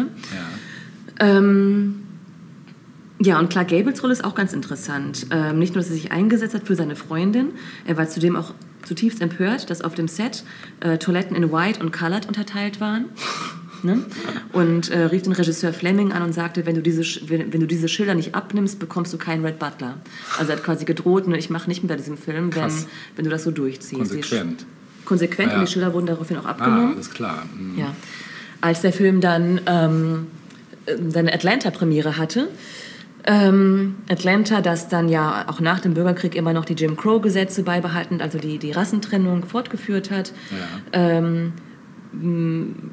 Ja. 1.20 1.26
Ähm, 1.38 2.02
ja, 3.20 3.38
und 3.38 3.48
Clark 3.50 3.68
Gables 3.68 4.02
Rolle 4.02 4.12
ist 4.12 4.24
auch 4.24 4.34
ganz 4.34 4.52
interessant. 4.52 5.26
Ähm, 5.30 5.58
nicht 5.58 5.74
nur, 5.74 5.82
dass 5.82 5.90
er 5.90 5.96
sich 5.96 6.12
eingesetzt 6.12 6.54
hat 6.54 6.66
für 6.66 6.74
seine 6.76 6.96
Freundin, 6.96 7.50
er 7.86 7.96
war 7.96 8.08
zudem 8.08 8.36
auch 8.36 8.52
zutiefst 8.84 9.22
empört, 9.22 9.70
dass 9.70 9.80
auf 9.82 9.94
dem 9.94 10.08
Set 10.08 10.44
äh, 10.80 10.98
Toiletten 10.98 11.34
in 11.36 11.50
White 11.52 11.80
und 11.80 11.90
Colored 11.92 12.26
unterteilt 12.26 12.80
waren. 12.80 13.06
Ne? 13.82 14.02
Und 14.52 14.90
äh, 14.90 15.00
rief 15.04 15.22
den 15.22 15.32
Regisseur 15.32 15.72
Fleming 15.72 16.12
an 16.12 16.22
und 16.22 16.32
sagte, 16.32 16.64
wenn 16.66 16.74
du, 16.74 16.80
diese, 16.82 17.02
wenn, 17.28 17.52
wenn 17.52 17.60
du 17.60 17.66
diese 17.66 17.86
Schilder 17.88 18.14
nicht 18.14 18.34
abnimmst, 18.34 18.78
bekommst 18.78 19.12
du 19.12 19.18
keinen 19.18 19.44
Red 19.44 19.58
Butler. 19.58 19.98
Also 20.38 20.52
er 20.52 20.56
hat 20.56 20.64
quasi 20.64 20.84
gedroht, 20.86 21.28
ne, 21.28 21.36
ich 21.38 21.50
mache 21.50 21.68
nicht 21.68 21.86
bei 21.86 21.94
diesem 21.96 22.16
Film, 22.16 22.54
wenn, 22.54 22.62
Krass. 22.62 22.86
wenn 23.16 23.24
du 23.24 23.30
das 23.30 23.44
so 23.44 23.50
durchziehst. 23.50 23.92
Die 23.92 23.96
Konsequent. 24.20 24.64
Konsequent 25.04 25.52
Ja. 25.52 25.58
und 25.60 25.68
die 25.68 25.72
Schilder 25.72 25.92
wurden 25.92 26.06
daraufhin 26.06 26.38
auch 26.38 26.46
Ah, 26.46 26.50
abgenommen. 26.50 26.94
alles 26.94 27.10
klar. 27.10 27.44
Mhm. 27.58 27.78
Ja. 27.78 27.94
Als 28.62 28.80
der 28.80 28.92
Film 28.94 29.20
dann 29.20 29.60
ähm, 29.66 30.26
äh, 30.86 30.96
seine 31.10 31.32
Atlanta-Premiere 31.34 32.16
hatte, 32.16 32.48
ähm, 33.26 33.96
Atlanta, 34.08 34.60
das 34.60 34.88
dann 34.88 35.08
ja 35.08 35.46
auch 35.48 35.60
nach 35.60 35.80
dem 35.80 35.94
Bürgerkrieg 35.94 36.34
immer 36.34 36.52
noch 36.52 36.64
die 36.64 36.74
Jim 36.74 36.96
Crow-Gesetze 36.96 37.62
beibehalten, 37.62 38.20
also 38.20 38.38
die, 38.38 38.58
die 38.58 38.72
Rassentrennung 38.72 39.44
fortgeführt 39.44 40.10
hat. 40.10 40.32
Ähm, 40.92 41.52
m, 42.12 42.90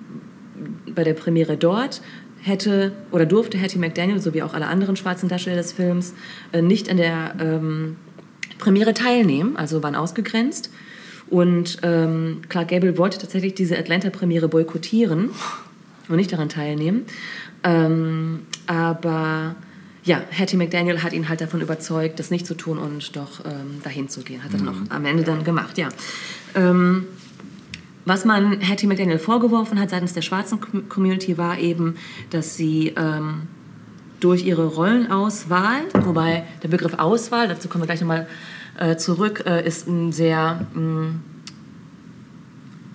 bei 0.93 1.03
der 1.03 1.13
Premiere 1.13 1.57
dort 1.57 2.01
hätte 2.41 2.91
oder 3.11 3.25
durfte 3.25 3.59
Hattie 3.59 3.77
McDaniel, 3.77 4.19
sowie 4.19 4.41
auch 4.41 4.53
alle 4.53 4.67
anderen 4.67 4.95
schwarzen 4.95 5.29
Darsteller 5.29 5.57
des 5.57 5.73
Films, 5.73 6.13
äh, 6.51 6.61
nicht 6.61 6.89
an 6.89 6.97
der 6.97 7.35
ähm, 7.39 7.97
Premiere 8.57 8.93
teilnehmen, 8.93 9.57
also 9.57 9.83
waren 9.83 9.95
ausgegrenzt. 9.95 10.71
Und 11.29 11.77
ähm, 11.83 12.41
Clark 12.49 12.69
Gable 12.69 12.97
wollte 12.97 13.17
tatsächlich 13.17 13.55
diese 13.55 13.77
Atlanta-Premiere 13.77 14.49
boykottieren 14.49 15.29
und 16.09 16.15
nicht 16.15 16.31
daran 16.31 16.49
teilnehmen. 16.49 17.05
Ähm, 17.63 18.41
aber 18.67 19.55
ja, 20.03 20.21
Hattie 20.31 20.57
McDaniel 20.57 21.03
hat 21.03 21.13
ihn 21.13 21.29
halt 21.29 21.41
davon 21.41 21.61
überzeugt, 21.61 22.19
das 22.19 22.31
nicht 22.31 22.47
zu 22.47 22.55
tun 22.55 22.77
und 22.77 23.15
doch 23.15 23.45
ähm, 23.45 23.81
dahin 23.83 24.09
zu 24.09 24.21
gehen. 24.21 24.43
Hat 24.43 24.51
er 24.53 24.59
dann 24.59 24.69
auch 24.69 24.95
am 24.95 25.05
Ende 25.05 25.23
dann 25.23 25.43
gemacht, 25.43 25.77
ja. 25.77 25.89
Ähm, 26.55 27.05
was 28.03 28.25
man 28.25 28.67
Hattie 28.67 28.87
McDaniel 28.87 29.19
vorgeworfen 29.19 29.79
hat 29.79 29.91
seitens 29.91 30.13
der 30.13 30.23
schwarzen 30.23 30.59
Com- 30.59 30.89
Community 30.89 31.37
war 31.37 31.59
eben, 31.59 31.95
dass 32.31 32.55
sie 32.55 32.93
ähm, 32.97 33.43
durch 34.19 34.43
ihre 34.43 34.65
Rollenauswahl, 34.65 35.81
wobei 35.93 36.43
der 36.63 36.67
Begriff 36.69 36.95
Auswahl, 36.95 37.47
dazu 37.47 37.69
kommen 37.69 37.83
wir 37.83 37.87
gleich 37.87 38.01
nochmal 38.01 38.27
äh, 38.79 38.95
zurück, 38.95 39.43
äh, 39.45 39.65
ist 39.67 39.87
ein 39.87 40.11
sehr 40.11 40.65
mh, 40.73 41.13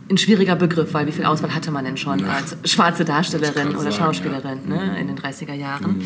ein 0.09 0.19
schwieriger 0.19 0.55
Begriff, 0.55 0.95
weil 0.95 1.07
wie 1.07 1.13
viel 1.13 1.25
Auswahl 1.25 1.55
hatte 1.55 1.71
man 1.73 1.85
denn 1.85 1.97
schon 1.97 2.25
als 2.25 2.57
schwarze 2.65 3.05
Darstellerin 3.05 3.71
oder 3.71 3.91
sagen, 3.91 3.97
Schauspielerin 3.97 4.69
ne, 4.69 4.97
in 5.01 5.09
den 5.09 5.19
30er 5.19 5.55
Jahren. 5.55 6.03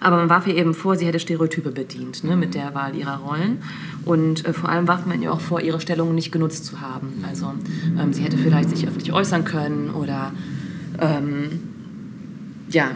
Aber 0.00 0.16
man 0.16 0.28
warf 0.28 0.46
ihr 0.48 0.56
eben 0.56 0.74
vor, 0.74 0.96
sie 0.96 1.06
hätte 1.06 1.20
Stereotype 1.20 1.70
bedient 1.70 2.24
ne, 2.24 2.36
mit 2.36 2.54
der 2.54 2.74
Wahl 2.74 2.96
ihrer 2.96 3.18
Rollen. 3.18 3.62
Und 4.04 4.44
äh, 4.44 4.52
vor 4.52 4.68
allem 4.68 4.88
warf 4.88 5.06
man 5.06 5.22
ihr 5.22 5.32
auch 5.32 5.40
vor, 5.40 5.60
ihre 5.60 5.80
Stellung 5.80 6.14
nicht 6.14 6.32
genutzt 6.32 6.64
zu 6.64 6.80
haben. 6.80 7.24
Also 7.28 7.52
ähm, 8.00 8.12
sie 8.12 8.22
hätte 8.22 8.38
vielleicht 8.38 8.70
sich 8.70 8.88
öffentlich 8.88 9.12
äußern 9.12 9.44
können 9.44 9.90
oder 9.90 10.32
ähm, 11.00 11.60
ja, 12.70 12.90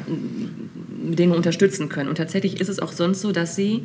Dinge 1.01 1.35
unterstützen 1.35 1.89
können. 1.89 2.09
Und 2.09 2.17
tatsächlich 2.17 2.61
ist 2.61 2.69
es 2.69 2.81
auch 2.81 2.93
sonst 2.93 3.21
so, 3.21 3.33
dass 3.33 3.57
sie 3.57 3.83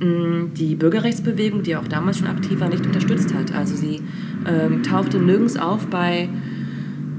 mh, 0.00 0.50
die 0.56 0.74
Bürgerrechtsbewegung, 0.74 1.62
die 1.62 1.76
auch 1.76 1.88
damals 1.88 2.18
schon 2.18 2.26
aktiv 2.26 2.60
war, 2.60 2.68
nicht 2.68 2.84
unterstützt 2.84 3.32
hat. 3.34 3.54
Also 3.54 3.76
sie 3.76 4.02
ähm, 4.46 4.82
tauchte 4.82 5.18
nirgends 5.18 5.56
auf 5.56 5.86
bei, 5.86 6.28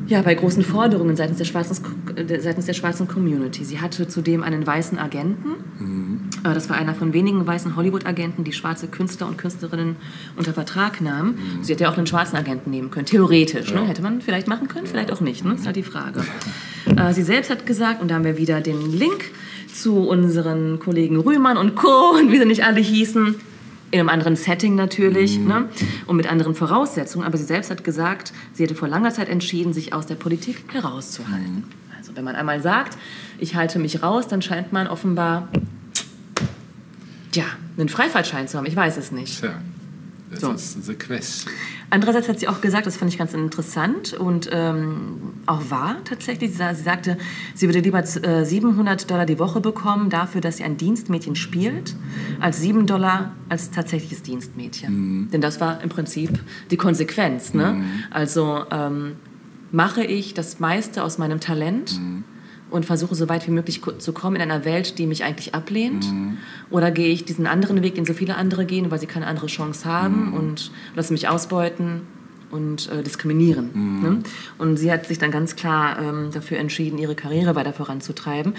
ja, 0.08 0.22
bei 0.22 0.36
großen 0.36 0.64
Forderungen 0.64 1.16
seitens 1.16 1.38
der, 1.38 1.46
schwarzen, 1.46 1.84
äh, 2.16 2.40
seitens 2.40 2.66
der 2.66 2.74
schwarzen 2.74 3.08
Community. 3.08 3.64
Sie 3.64 3.80
hatte 3.80 4.08
zudem 4.08 4.44
einen 4.44 4.66
weißen 4.66 4.98
Agenten. 4.98 5.50
Äh, 5.80 6.17
Das 6.44 6.70
war 6.70 6.78
einer 6.78 6.96
von 6.96 7.14
wenigen 7.14 7.46
weißen 7.46 7.76
Hollywood-Agenten, 7.76 8.44
die 8.44 8.54
schwarze 8.54 8.88
Künstler 8.88 9.28
und 9.28 9.38
Künstlerinnen 9.38 9.96
unter 10.36 10.54
Vertrag 10.54 11.02
nahmen. 11.02 11.38
Sie 11.62 11.74
hätte 11.74 11.84
ja 11.84 11.92
auch 11.92 11.98
einen 11.98 12.08
schwarzen 12.08 12.38
Agenten 12.38 12.72
nehmen 12.72 12.92
können, 12.92 13.06
theoretisch. 13.06 13.74
Ne? 13.74 13.86
Hätte 13.86 14.02
man 14.02 14.22
vielleicht 14.22 14.48
machen 14.48 14.68
können, 14.68 14.88
vielleicht 14.88 15.12
auch 15.12 15.22
nicht. 15.22 15.44
Ne? 15.44 15.52
Das 15.52 15.62
ist 15.62 15.66
halt 15.66 15.76
die 15.76 15.84
Frage. 15.84 16.24
Äh, 16.96 17.14
Sie 17.14 17.24
selbst 17.24 17.50
hat 17.50 17.66
gesagt, 17.66 18.02
und 18.02 18.10
da 18.10 18.16
haben 18.16 18.24
wir 18.24 18.38
wieder 18.38 18.62
den 18.62 18.92
Link 18.92 19.32
zu 19.74 20.08
unseren 20.08 20.80
Kollegen 20.80 21.20
Rühmann 21.20 21.58
und 21.58 21.76
Co. 21.76 22.12
und 22.18 22.32
wie 22.32 22.38
sie 22.38 22.46
nicht 22.46 22.64
alle 22.64 22.80
hießen, 22.80 23.36
in 23.90 24.00
einem 24.00 24.10
anderen 24.10 24.36
Setting 24.36 24.76
natürlich 24.76 25.40
ne? 25.40 25.70
und 26.08 26.18
mit 26.18 26.30
anderen 26.30 26.56
Voraussetzungen. 26.56 27.26
Aber 27.26 27.38
sie 27.38 27.46
selbst 27.46 27.72
hat 27.72 27.84
gesagt, 27.84 28.34
sie 28.54 28.64
hätte 28.64 28.76
vor 28.76 28.88
langer 28.88 29.12
Zeit 29.12 29.30
entschieden, 29.30 29.74
sich 29.74 29.94
aus 29.94 30.06
der 30.06 30.16
Politik 30.16 30.64
herauszuhalten. 30.74 31.64
Also 31.98 32.16
wenn 32.16 32.26
man 32.26 32.36
einmal 32.36 32.62
sagt, 32.62 32.98
ich 33.40 33.56
halte 33.56 33.80
mich 33.80 34.04
raus, 34.04 34.28
dann 34.28 34.42
scheint 34.42 34.74
man 34.74 34.88
offenbar 34.88 35.48
ja, 37.38 37.46
einen 37.78 37.90
Freifahrtschein 37.90 38.48
zu 38.48 38.58
haben. 38.58 38.66
Ich 38.66 38.76
weiß 38.76 38.98
es 38.98 39.12
nicht. 39.12 39.40
Tja, 39.40 39.54
das 40.32 40.42
So. 40.42 40.52
ist 40.52 40.86
the 40.86 40.94
question. 40.96 41.52
Andererseits 41.90 42.28
hat 42.28 42.38
sie 42.40 42.50
auch 42.50 42.60
gesagt, 42.60 42.86
das 42.86 42.98
fand 42.98 43.14
ich 43.14 43.18
ganz 43.18 43.34
interessant 43.34 44.12
und 44.14 44.50
ähm, 44.52 45.20
auch 45.46 45.70
wahr 45.70 45.96
tatsächlich. 46.04 46.52
Sie, 46.52 46.58
sa- 46.58 46.74
sie 46.74 46.84
sagte, 46.84 47.18
sie 47.56 47.66
würde 47.68 47.80
lieber 47.80 48.00
äh, 48.00 48.44
700 48.46 49.10
Dollar 49.10 49.26
die 49.26 49.40
Woche 49.40 49.62
bekommen 49.62 50.10
dafür, 50.10 50.42
dass 50.42 50.58
sie 50.58 50.64
ein 50.66 50.76
Dienstmädchen 50.76 51.36
spielt, 51.38 51.96
als 52.42 52.60
7 52.60 52.88
Dollar 52.88 53.32
als 53.48 53.72
tatsächliches 53.72 54.22
Dienstmädchen. 54.24 55.30
Denn 55.32 55.40
das 55.40 55.62
war 55.62 55.82
im 55.82 55.88
Prinzip 55.90 56.38
die 56.72 56.78
Konsequenz. 56.78 57.54
Ne? 57.54 57.82
Also 58.12 58.66
ähm, 58.70 59.14
mache 59.72 60.04
ich 60.04 60.34
das 60.34 60.60
meiste 60.60 61.04
aus 61.04 61.18
meinem 61.18 61.40
Talent 61.40 61.98
und 62.70 62.86
versuche 62.86 63.16
so 63.16 63.30
weit 63.30 63.48
wie 63.48 63.52
möglich 63.52 63.82
zu 63.98 64.14
kommen 64.14 64.36
in 64.36 64.42
einer 64.42 64.66
Welt, 64.66 64.98
die 64.98 65.08
mich 65.08 65.24
eigentlich 65.24 65.56
ablehnt? 65.56 66.06
Oder 66.70 66.92
gehe 66.92 67.08
ich 67.08 67.26
diesen 67.26 67.48
anderen 67.48 67.82
Weg, 67.84 67.96
den 67.96 68.06
so 68.06 68.14
viele 68.14 68.36
andere 68.36 68.66
gehen, 68.66 68.92
weil 68.92 69.00
sie 69.00 69.08
keine 69.08 69.28
andere 69.28 69.48
Chance 69.48 69.86
haben 69.86 70.34
und 70.34 70.72
lasse 70.96 71.14
mich 71.14 71.28
ausbeuten 71.28 72.02
und 72.52 72.90
äh, 72.92 73.04
diskriminieren? 73.04 74.02
Ne? 74.02 74.20
Und 74.58 74.78
sie 74.78 74.92
hat 74.92 75.06
sich 75.06 75.18
dann 75.18 75.32
ganz 75.32 75.56
klar 75.56 76.00
ähm, 76.00 76.30
dafür 76.34 76.58
entschieden, 76.58 76.98
ihre 76.98 77.16
Karriere 77.16 77.56
weiter 77.56 77.74
voranzutreiben. 77.74 78.54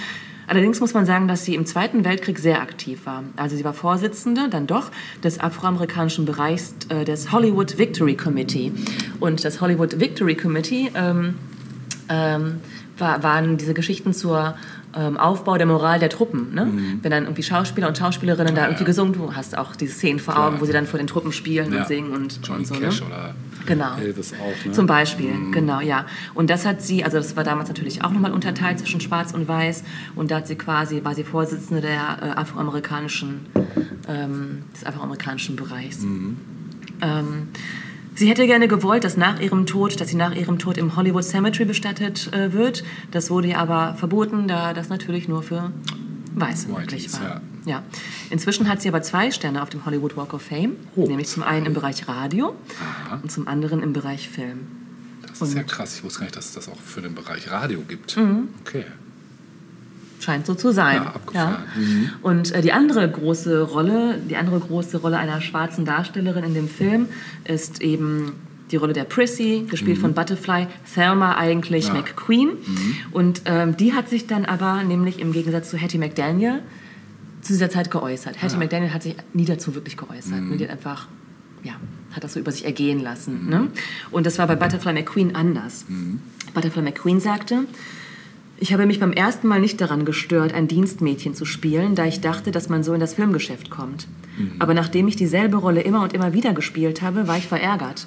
Allerdings 0.46 0.80
muss 0.80 0.94
man 0.94 1.04
sagen, 1.04 1.28
dass 1.28 1.44
sie 1.44 1.54
im 1.54 1.66
Zweiten 1.66 2.06
Weltkrieg 2.06 2.38
sehr 2.38 2.62
aktiv 2.62 3.04
war. 3.04 3.22
Also 3.36 3.54
sie 3.54 3.64
war 3.64 3.74
Vorsitzende 3.74 4.48
dann 4.48 4.66
doch 4.66 4.90
des 5.22 5.38
afroamerikanischen 5.38 6.24
Bereichs 6.24 6.74
äh, 6.88 7.04
des 7.04 7.30
Hollywood 7.32 7.76
Victory 7.76 8.16
Committee. 8.16 8.72
Und 9.20 9.44
das 9.44 9.60
Hollywood 9.60 10.00
Victory 10.00 10.34
Committee 10.34 10.90
ähm, 10.94 11.34
ähm, 12.08 12.60
war, 12.98 13.22
waren 13.22 13.56
diese 13.56 13.74
Geschichten 13.74 14.12
zur 14.12 14.56
ähm, 14.96 15.16
Aufbau 15.16 15.56
der 15.58 15.66
Moral 15.66 15.98
der 15.98 16.08
Truppen. 16.10 16.54
Ne? 16.54 16.70
Wenn 17.02 17.10
dann 17.10 17.24
irgendwie 17.24 17.42
Schauspieler 17.42 17.88
und 17.88 17.98
Schauspielerinnen 17.98 18.54
da 18.54 18.66
irgendwie 18.66 18.84
gesungen, 18.84 19.12
du 19.12 19.34
hast 19.34 19.56
auch 19.56 19.76
diese 19.76 19.92
Szenen 19.92 20.18
vor 20.18 20.38
Augen, 20.38 20.60
wo 20.60 20.64
sie 20.64 20.72
dann 20.72 20.86
vor 20.86 20.98
den 20.98 21.06
Truppen 21.06 21.32
spielen 21.32 21.72
Ja. 21.72 21.80
und 21.80 21.86
singen 21.88 22.12
und, 22.12 22.40
Johnny 22.42 22.60
und 22.60 22.66
so. 22.66 22.74
Cash 22.74 23.00
ne? 23.00 23.06
oder 23.06 23.34
Genau. 23.66 23.96
Elvis 23.98 24.32
auch. 24.32 24.64
Ne? 24.64 24.72
Zum 24.72 24.86
Beispiel, 24.86 25.30
genau, 25.50 25.80
ja. 25.80 26.06
Und 26.34 26.48
das 26.48 26.64
hat 26.64 26.80
sie, 26.80 27.04
also 27.04 27.18
das 27.18 27.36
war 27.36 27.44
damals 27.44 27.68
natürlich 27.68 28.02
auch 28.02 28.10
nochmal 28.10 28.32
unterteilt 28.32 28.78
zwischen 28.78 29.00
Schwarz 29.00 29.32
und 29.34 29.46
Weiß. 29.46 29.84
Und 30.16 30.30
da 30.30 30.36
hat 30.36 30.46
sie 30.46 30.54
quasi, 30.56 31.04
war 31.04 31.14
sie 31.14 31.22
Vorsitzende 31.24 31.82
der 31.82 32.18
äh, 32.22 32.30
afroamerikanischen, 32.38 33.46
ähm, 34.08 34.62
des 34.74 34.86
afroamerikanischen 34.86 35.56
Bereichs. 35.56 35.98
Ähm, 37.02 37.48
sie 38.18 38.28
hätte 38.28 38.46
gerne 38.46 38.68
gewollt, 38.68 39.04
dass 39.04 39.16
nach 39.16 39.40
ihrem 39.40 39.64
Tod, 39.66 40.00
dass 40.00 40.08
sie 40.08 40.16
nach 40.16 40.34
ihrem 40.34 40.58
Tod 40.58 40.76
im 40.76 40.96
Hollywood 40.96 41.24
Cemetery 41.24 41.64
bestattet 41.64 42.32
äh, 42.32 42.52
wird. 42.52 42.84
Das 43.10 43.30
wurde 43.30 43.48
ihr 43.48 43.58
aber 43.58 43.94
verboten, 43.94 44.48
da 44.48 44.74
das 44.74 44.88
natürlich 44.88 45.28
nur 45.28 45.42
für 45.42 45.70
Weiße 46.34 46.68
möglich 46.68 47.12
war. 47.14 47.40
Ja. 47.64 47.82
Inzwischen 48.30 48.68
hat 48.68 48.80
sie 48.82 48.88
aber 48.88 49.02
zwei 49.02 49.30
Sterne 49.30 49.62
auf 49.62 49.70
dem 49.70 49.84
Hollywood 49.84 50.16
Walk 50.16 50.34
of 50.34 50.42
Fame, 50.42 50.76
Oh, 50.96 51.06
nämlich 51.06 51.28
zum 51.28 51.42
einen 51.42 51.66
im 51.66 51.74
Bereich 51.74 52.08
Radio 52.08 52.54
Aha. 53.06 53.20
und 53.22 53.30
zum 53.30 53.48
anderen 53.48 53.82
im 53.82 53.92
Bereich 53.92 54.28
Film. 54.28 54.66
Das 55.26 55.40
ist 55.40 55.54
ja 55.54 55.62
krass. 55.62 55.96
Ich 55.96 56.04
wusste 56.04 56.20
gar 56.20 56.24
nicht, 56.26 56.36
dass 56.36 56.46
es 56.46 56.52
das 56.52 56.68
auch 56.68 56.78
für 56.80 57.00
den 57.00 57.14
Bereich 57.14 57.50
Radio 57.50 57.80
gibt. 57.86 58.16
Mhm. 58.16 58.48
Okay. 58.66 58.84
Scheint 60.20 60.46
so 60.46 60.54
zu 60.54 60.72
sein. 60.72 60.96
Ja, 61.02 61.06
abgefahren. 61.14 61.56
Mhm. 61.76 62.10
Und 62.22 62.52
äh, 62.52 62.60
die 62.60 62.72
andere 62.72 63.08
große 63.08 63.62
Rolle, 63.62 64.18
die 64.28 64.36
andere 64.36 64.58
große 64.60 64.98
Rolle 64.98 65.18
einer 65.18 65.40
schwarzen 65.40 65.84
Darstellerin 65.84 66.44
in 66.44 66.54
dem 66.54 66.68
Film 66.68 67.06
ist 67.44 67.80
eben 67.80 68.32
die 68.70 68.76
Rolle 68.76 68.92
der 68.92 69.04
Prissy, 69.04 69.64
gespielt 69.70 69.98
von 69.98 70.12
Butterfly, 70.12 70.66
Thelma 70.94 71.36
eigentlich 71.36 71.88
Mhm. 71.88 71.94
Ja. 71.94 72.00
Mhm. 72.02 72.06
McQueen. 72.06 72.48
Und 73.12 73.42
ähm, 73.46 73.76
die 73.76 73.94
hat 73.94 74.08
sich 74.08 74.26
dann 74.26 74.44
aber 74.44 74.82
nämlich 74.84 75.20
im 75.20 75.32
Gegensatz 75.32 75.70
zu 75.70 75.78
Hattie 75.78 75.98
McDaniel 75.98 76.60
zu 77.40 77.52
dieser 77.52 77.70
Zeit 77.70 77.90
geäußert. 77.90 78.42
Hattie 78.42 78.56
McDaniel 78.58 78.92
hat 78.92 79.02
sich 79.04 79.14
nie 79.32 79.44
dazu 79.44 79.74
wirklich 79.74 79.96
geäußert. 79.96 80.40
Mhm. 80.40 80.50
Ne? 80.50 80.56
Die 80.58 80.64
hat 80.64 80.72
einfach, 80.72 81.06
ja, 81.62 81.72
hat 82.12 82.24
das 82.24 82.34
so 82.34 82.40
über 82.40 82.52
sich 82.52 82.64
ergehen 82.64 83.00
lassen. 83.00 83.48
Ne? 83.48 83.68
Und 84.10 84.26
das 84.26 84.38
war 84.38 84.46
bei 84.46 84.56
Butterfly 84.56 84.92
McQueen 84.92 85.34
anders. 85.34 85.84
Mhm. 85.88 86.20
Butterfly 86.52 86.82
McQueen 86.82 87.20
sagte, 87.20 87.64
ich 88.60 88.72
habe 88.72 88.86
mich 88.86 89.00
beim 89.00 89.12
ersten 89.12 89.46
Mal 89.48 89.60
nicht 89.60 89.80
daran 89.80 90.04
gestört, 90.04 90.52
ein 90.52 90.68
Dienstmädchen 90.68 91.34
zu 91.34 91.44
spielen, 91.44 91.94
da 91.94 92.06
ich 92.06 92.20
dachte, 92.20 92.50
dass 92.50 92.68
man 92.68 92.82
so 92.82 92.92
in 92.92 93.00
das 93.00 93.14
Filmgeschäft 93.14 93.70
kommt. 93.70 94.08
Aber 94.58 94.74
nachdem 94.74 95.08
ich 95.08 95.16
dieselbe 95.16 95.56
Rolle 95.56 95.80
immer 95.80 96.02
und 96.02 96.12
immer 96.12 96.32
wieder 96.32 96.52
gespielt 96.52 97.02
habe, 97.02 97.26
war 97.26 97.38
ich 97.38 97.46
verärgert. 97.46 98.06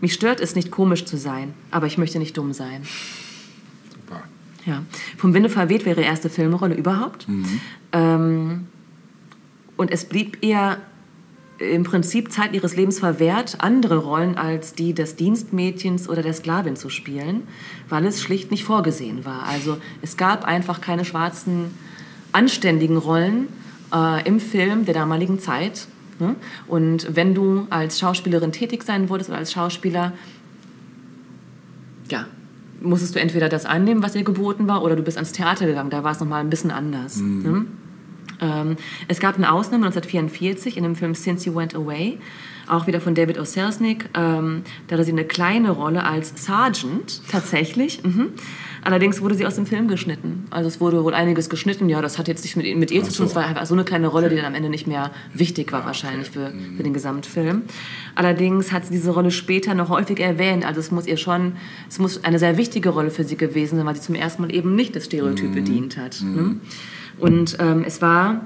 Mich 0.00 0.12
stört 0.12 0.40
es 0.40 0.54
nicht 0.54 0.70
komisch 0.70 1.04
zu 1.04 1.16
sein, 1.16 1.54
aber 1.70 1.86
ich 1.86 1.96
möchte 1.98 2.18
nicht 2.18 2.36
dumm 2.36 2.52
sein. 2.52 2.82
Super. 3.90 4.22
Ja. 4.66 4.82
Vom 5.16 5.32
Winde 5.34 5.48
verweht 5.48 5.86
wäre 5.86 6.00
ihre 6.00 6.08
erste 6.08 6.28
Filmrolle 6.28 6.74
überhaupt. 6.74 7.26
Ähm, 7.92 8.66
und 9.76 9.90
es 9.90 10.04
blieb 10.04 10.38
ihr 10.42 10.78
im 11.70 11.84
Prinzip 11.84 12.32
Zeit 12.32 12.54
ihres 12.54 12.76
Lebens 12.76 12.98
verwehrt, 12.98 13.56
andere 13.58 13.96
Rollen 13.96 14.36
als 14.36 14.74
die 14.74 14.92
des 14.92 15.16
Dienstmädchens 15.16 16.08
oder 16.08 16.22
der 16.22 16.32
Sklavin 16.32 16.76
zu 16.76 16.88
spielen, 16.88 17.42
weil 17.88 18.04
es 18.06 18.20
schlicht 18.20 18.50
nicht 18.50 18.64
vorgesehen 18.64 19.24
war. 19.24 19.44
Also 19.44 19.78
es 20.02 20.16
gab 20.16 20.44
einfach 20.44 20.80
keine 20.80 21.04
schwarzen, 21.04 21.66
anständigen 22.32 22.96
Rollen 22.96 23.48
äh, 23.92 24.26
im 24.26 24.40
Film 24.40 24.84
der 24.84 24.94
damaligen 24.94 25.38
Zeit. 25.38 25.86
Ne? 26.18 26.36
Und 26.66 27.14
wenn 27.14 27.34
du 27.34 27.66
als 27.70 27.98
Schauspielerin 27.98 28.52
tätig 28.52 28.82
sein 28.82 29.08
wolltest 29.08 29.30
oder 29.30 29.38
als 29.38 29.52
Schauspieler, 29.52 30.12
ja, 32.10 32.26
musstest 32.80 33.14
du 33.14 33.20
entweder 33.20 33.48
das 33.48 33.64
annehmen, 33.64 34.02
was 34.02 34.12
dir 34.12 34.24
geboten 34.24 34.68
war, 34.68 34.82
oder 34.82 34.96
du 34.96 35.02
bist 35.02 35.16
ans 35.16 35.32
Theater 35.32 35.66
gegangen. 35.66 35.90
Da 35.90 36.04
war 36.04 36.12
es 36.12 36.20
nochmal 36.20 36.40
ein 36.40 36.50
bisschen 36.50 36.70
anders. 36.70 37.16
Ne? 37.18 37.66
Ähm, 38.42 38.76
es 39.08 39.20
gab 39.20 39.36
eine 39.36 39.52
Ausnahme 39.52 39.86
1944 39.86 40.76
in 40.76 40.82
dem 40.82 40.96
Film 40.96 41.14
Since 41.14 41.46
You 41.46 41.54
Went 41.54 41.74
Away, 41.74 42.18
auch 42.68 42.86
wieder 42.86 43.00
von 43.00 43.14
David 43.14 43.38
O. 43.38 43.44
Selznick. 43.44 44.08
Ähm, 44.14 44.62
da 44.88 44.96
hatte 44.96 45.04
sie 45.04 45.12
eine 45.12 45.24
kleine 45.24 45.70
Rolle 45.70 46.04
als 46.04 46.32
Sergeant, 46.44 47.22
tatsächlich. 47.30 48.02
Mhm. 48.02 48.32
Allerdings 48.84 49.20
wurde 49.20 49.36
sie 49.36 49.46
aus 49.46 49.54
dem 49.54 49.64
Film 49.64 49.86
geschnitten. 49.86 50.44
Also 50.50 50.66
es 50.66 50.80
wurde 50.80 51.04
wohl 51.04 51.14
einiges 51.14 51.48
geschnitten. 51.48 51.88
Ja, 51.88 52.02
das 52.02 52.18
hat 52.18 52.26
jetzt 52.26 52.42
nicht 52.42 52.56
mit, 52.56 52.76
mit 52.76 52.90
ihr 52.90 53.04
zu 53.04 53.12
tun. 53.12 53.26
Es 53.26 53.32
so. 53.32 53.36
war 53.36 53.46
einfach 53.46 53.64
so 53.64 53.74
eine 53.74 53.84
kleine 53.84 54.08
Rolle, 54.08 54.28
die 54.28 54.34
dann 54.34 54.44
am 54.44 54.54
Ende 54.54 54.68
nicht 54.68 54.88
mehr 54.88 55.12
wichtig 55.32 55.70
war 55.70 55.86
wahrscheinlich 55.86 56.30
für, 56.30 56.52
für 56.76 56.82
den 56.82 56.92
Gesamtfilm. 56.92 57.62
Allerdings 58.16 58.72
hat 58.72 58.86
sie 58.86 58.92
diese 58.92 59.12
Rolle 59.12 59.30
später 59.30 59.74
noch 59.74 59.88
häufig 59.88 60.18
erwähnt. 60.18 60.66
Also 60.66 60.80
es 60.80 60.90
muss 60.90 61.06
ihr 61.06 61.16
schon, 61.16 61.52
es 61.88 62.00
muss 62.00 62.24
eine 62.24 62.40
sehr 62.40 62.56
wichtige 62.56 62.88
Rolle 62.88 63.10
für 63.10 63.22
sie 63.22 63.36
gewesen 63.36 63.76
sein, 63.76 63.86
weil 63.86 63.94
sie 63.94 64.02
zum 64.02 64.16
ersten 64.16 64.42
Mal 64.42 64.52
eben 64.52 64.74
nicht 64.74 64.96
das 64.96 65.04
Stereotyp 65.04 65.54
bedient 65.54 65.96
hat. 65.96 66.20
Ne? 66.22 66.56
Und 67.22 67.56
ähm, 67.60 67.84
es 67.86 68.02
war 68.02 68.40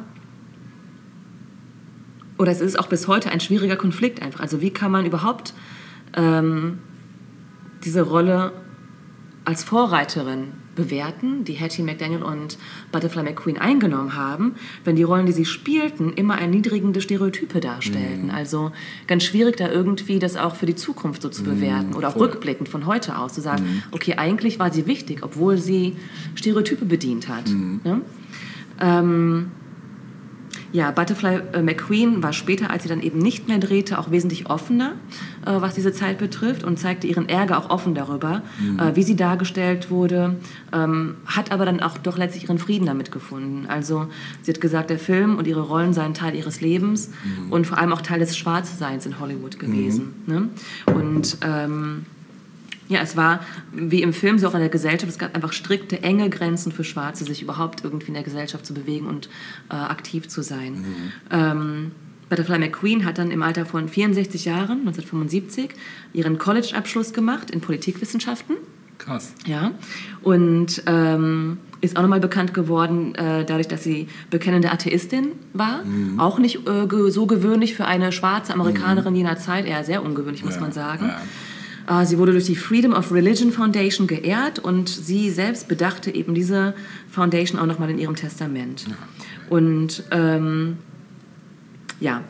oder 2.37 2.53
es 2.53 2.61
ist 2.61 2.79
auch 2.79 2.89
bis 2.89 3.09
heute 3.09 3.31
ein 3.31 3.41
schwieriger 3.41 3.77
Konflikt 3.77 4.20
einfach. 4.20 4.41
Also 4.41 4.61
wie 4.61 4.68
kann 4.68 4.91
man 4.91 5.07
überhaupt 5.07 5.55
ähm, 6.14 6.81
diese 7.83 8.03
Rolle 8.03 8.53
als 9.47 9.64
Vorreiterin 9.64 10.49
bewerten, 10.74 11.45
die 11.45 11.55
Hattie 11.55 11.83
McDaniel 11.83 12.22
und 12.22 12.59
Butterfly 12.93 13.22
McQueen 13.22 13.57
eingenommen 13.57 14.14
haben, 14.14 14.57
wenn 14.85 14.95
die 14.95 15.05
Rollen, 15.05 15.24
die 15.24 15.33
sie 15.33 15.47
spielten, 15.47 16.12
immer 16.12 16.39
erniedrigende 16.39 17.01
Stereotype 17.01 17.61
darstellten. 17.61 18.31
Also 18.31 18.72
ganz 19.07 19.24
schwierig, 19.24 19.57
da 19.57 19.70
irgendwie 19.70 20.18
das 20.18 20.37
auch 20.37 20.55
für 20.55 20.66
die 20.66 20.74
Zukunft 20.74 21.22
so 21.22 21.31
zu 21.31 21.45
bewerten 21.45 21.95
oder 21.95 22.09
auch 22.09 22.16
rückblickend 22.16 22.68
von 22.68 22.85
heute 22.85 23.16
aus 23.16 23.33
zu 23.33 23.41
sagen, 23.41 23.83
okay, 23.93 24.16
eigentlich 24.18 24.59
war 24.59 24.70
sie 24.70 24.87
wichtig, 24.87 25.22
obwohl 25.22 25.57
sie 25.57 25.97
Stereotype 26.35 26.85
bedient 26.85 27.29
hat. 27.29 27.49
Ne? 27.49 28.03
Ähm, 28.81 29.51
ja, 30.72 30.91
Butterfly 30.91 31.41
äh, 31.53 31.62
McQueen 31.62 32.22
war 32.22 32.33
später, 32.33 32.70
als 32.70 32.83
sie 32.83 32.89
dann 32.89 33.01
eben 33.01 33.18
nicht 33.18 33.49
mehr 33.49 33.59
drehte, 33.59 33.99
auch 33.99 34.11
wesentlich 34.11 34.51
offener, 34.51 34.93
äh, 35.47 35.53
was 35.61 35.74
diese 35.74 35.93
Zeit 35.93 36.18
betrifft 36.18 36.64
und 36.64 36.79
zeigte 36.79 37.07
ihren 37.07 37.29
Ärger 37.29 37.59
auch 37.59 37.70
offen 37.70 37.95
darüber, 37.95 38.43
äh, 38.79 38.95
wie 38.95 39.03
sie 39.03 39.16
dargestellt 39.16 39.91
wurde, 39.91 40.37
ähm, 40.72 41.16
hat 41.24 41.53
aber 41.53 41.64
dann 41.64 41.81
auch 41.81 41.99
doch 41.99 42.18
letztlich 42.18 42.45
ihren 42.45 42.59
Frieden 42.59 42.87
damit 42.87 43.11
gefunden. 43.11 43.66
Also 43.68 44.09
sie 44.43 44.53
hat 44.53 44.61
gesagt, 44.61 44.91
der 44.91 44.99
Film 44.99 45.37
und 45.39 45.47
ihre 45.47 45.62
Rollen 45.62 45.95
seien 45.95 46.14
Teil 46.14 46.35
ihres 46.35 46.61
Lebens 46.61 47.11
und 47.51 47.66
vor 47.66 47.79
allem 47.79 47.93
auch 47.93 48.03
Teil 48.03 48.18
des 48.18 48.37
Schwarzseins 48.37 49.07
in 49.07 49.18
Hollywood 49.18 49.59
gewesen. 49.59 50.14
Ne? 50.27 50.49
Und 50.95 51.39
ähm, 51.43 52.05
ja, 52.89 53.01
es 53.01 53.16
war 53.16 53.41
wie 53.72 54.03
im 54.03 54.12
Film, 54.12 54.39
so 54.39 54.49
auch 54.49 54.55
in 54.55 54.61
der 54.61 54.68
Gesellschaft, 54.68 55.11
es 55.11 55.18
gab 55.18 55.34
einfach 55.34 55.53
strikte, 55.53 56.03
enge 56.03 56.30
Grenzen 56.30 56.72
für 56.72 56.84
Schwarze, 56.84 57.24
sich 57.24 57.43
überhaupt 57.43 57.82
irgendwie 57.84 58.09
in 58.09 58.14
der 58.14 58.22
Gesellschaft 58.22 58.64
zu 58.66 58.74
bewegen 58.74 59.07
und 59.07 59.28
äh, 59.70 59.74
aktiv 59.74 60.28
zu 60.28 60.43
sein. 60.43 60.84
Ähm, 61.30 61.91
Butterfly 62.28 62.59
McQueen 62.59 63.05
hat 63.05 63.18
dann 63.18 63.30
im 63.30 63.43
Alter 63.43 63.66
von 63.66 63.89
64 63.89 64.45
Jahren, 64.45 64.80
1975, 64.80 65.70
ihren 66.12 66.39
College-Abschluss 66.39 67.12
gemacht 67.12 67.51
in 67.51 67.61
Politikwissenschaften. 67.61 68.57
Krass. 68.99 69.34
Ja, 69.47 69.72
und 70.22 70.82
ähm, 70.87 71.59
ist 71.82 71.97
auch 71.97 72.03
nochmal 72.03 72.18
bekannt 72.20 72.55
geworden, 72.55 73.14
äh, 73.14 73.45
dadurch, 73.45 73.68
dass 73.68 73.84
sie 73.84 74.09
bekennende 74.30 74.72
Atheistin 74.72 75.32
war. 75.53 75.80
Auch 76.16 76.39
nicht 76.39 76.66
äh, 76.66 77.11
so 77.11 77.26
gewöhnlich 77.26 77.74
für 77.74 77.84
eine 77.84 78.11
schwarze 78.11 78.55
Amerikanerin 78.55 79.14
jener 79.14 79.37
Zeit, 79.37 79.66
eher 79.66 79.84
sehr 79.84 80.03
ungewöhnlich, 80.03 80.45
muss 80.45 80.55
Ja, 80.55 80.61
man 80.62 80.72
sagen. 80.72 81.07
ja. 81.09 81.20
Äh, 81.89 82.05
sie 82.07 82.18
wurde 82.18 82.32
durch 82.32 82.47
die 82.47 82.57
Freedom 82.57 82.93
of 82.93 83.12
Religion 83.12 83.53
Foundation 83.53 84.07
geehrt 84.07 84.59
und 84.59 84.89
sie 84.89 85.30
selbst 85.30 85.68
bedachte 85.68 86.14
eben 86.14 86.34
diese 86.34 86.74
Foundation 87.11 87.61
auch 87.61 87.66
nochmal 87.66 87.91
in 87.91 87.99
ihrem 87.99 88.16
Testament. 88.16 88.87
Und 89.49 90.05
ähm, 90.11 90.78
ja, 92.01 92.22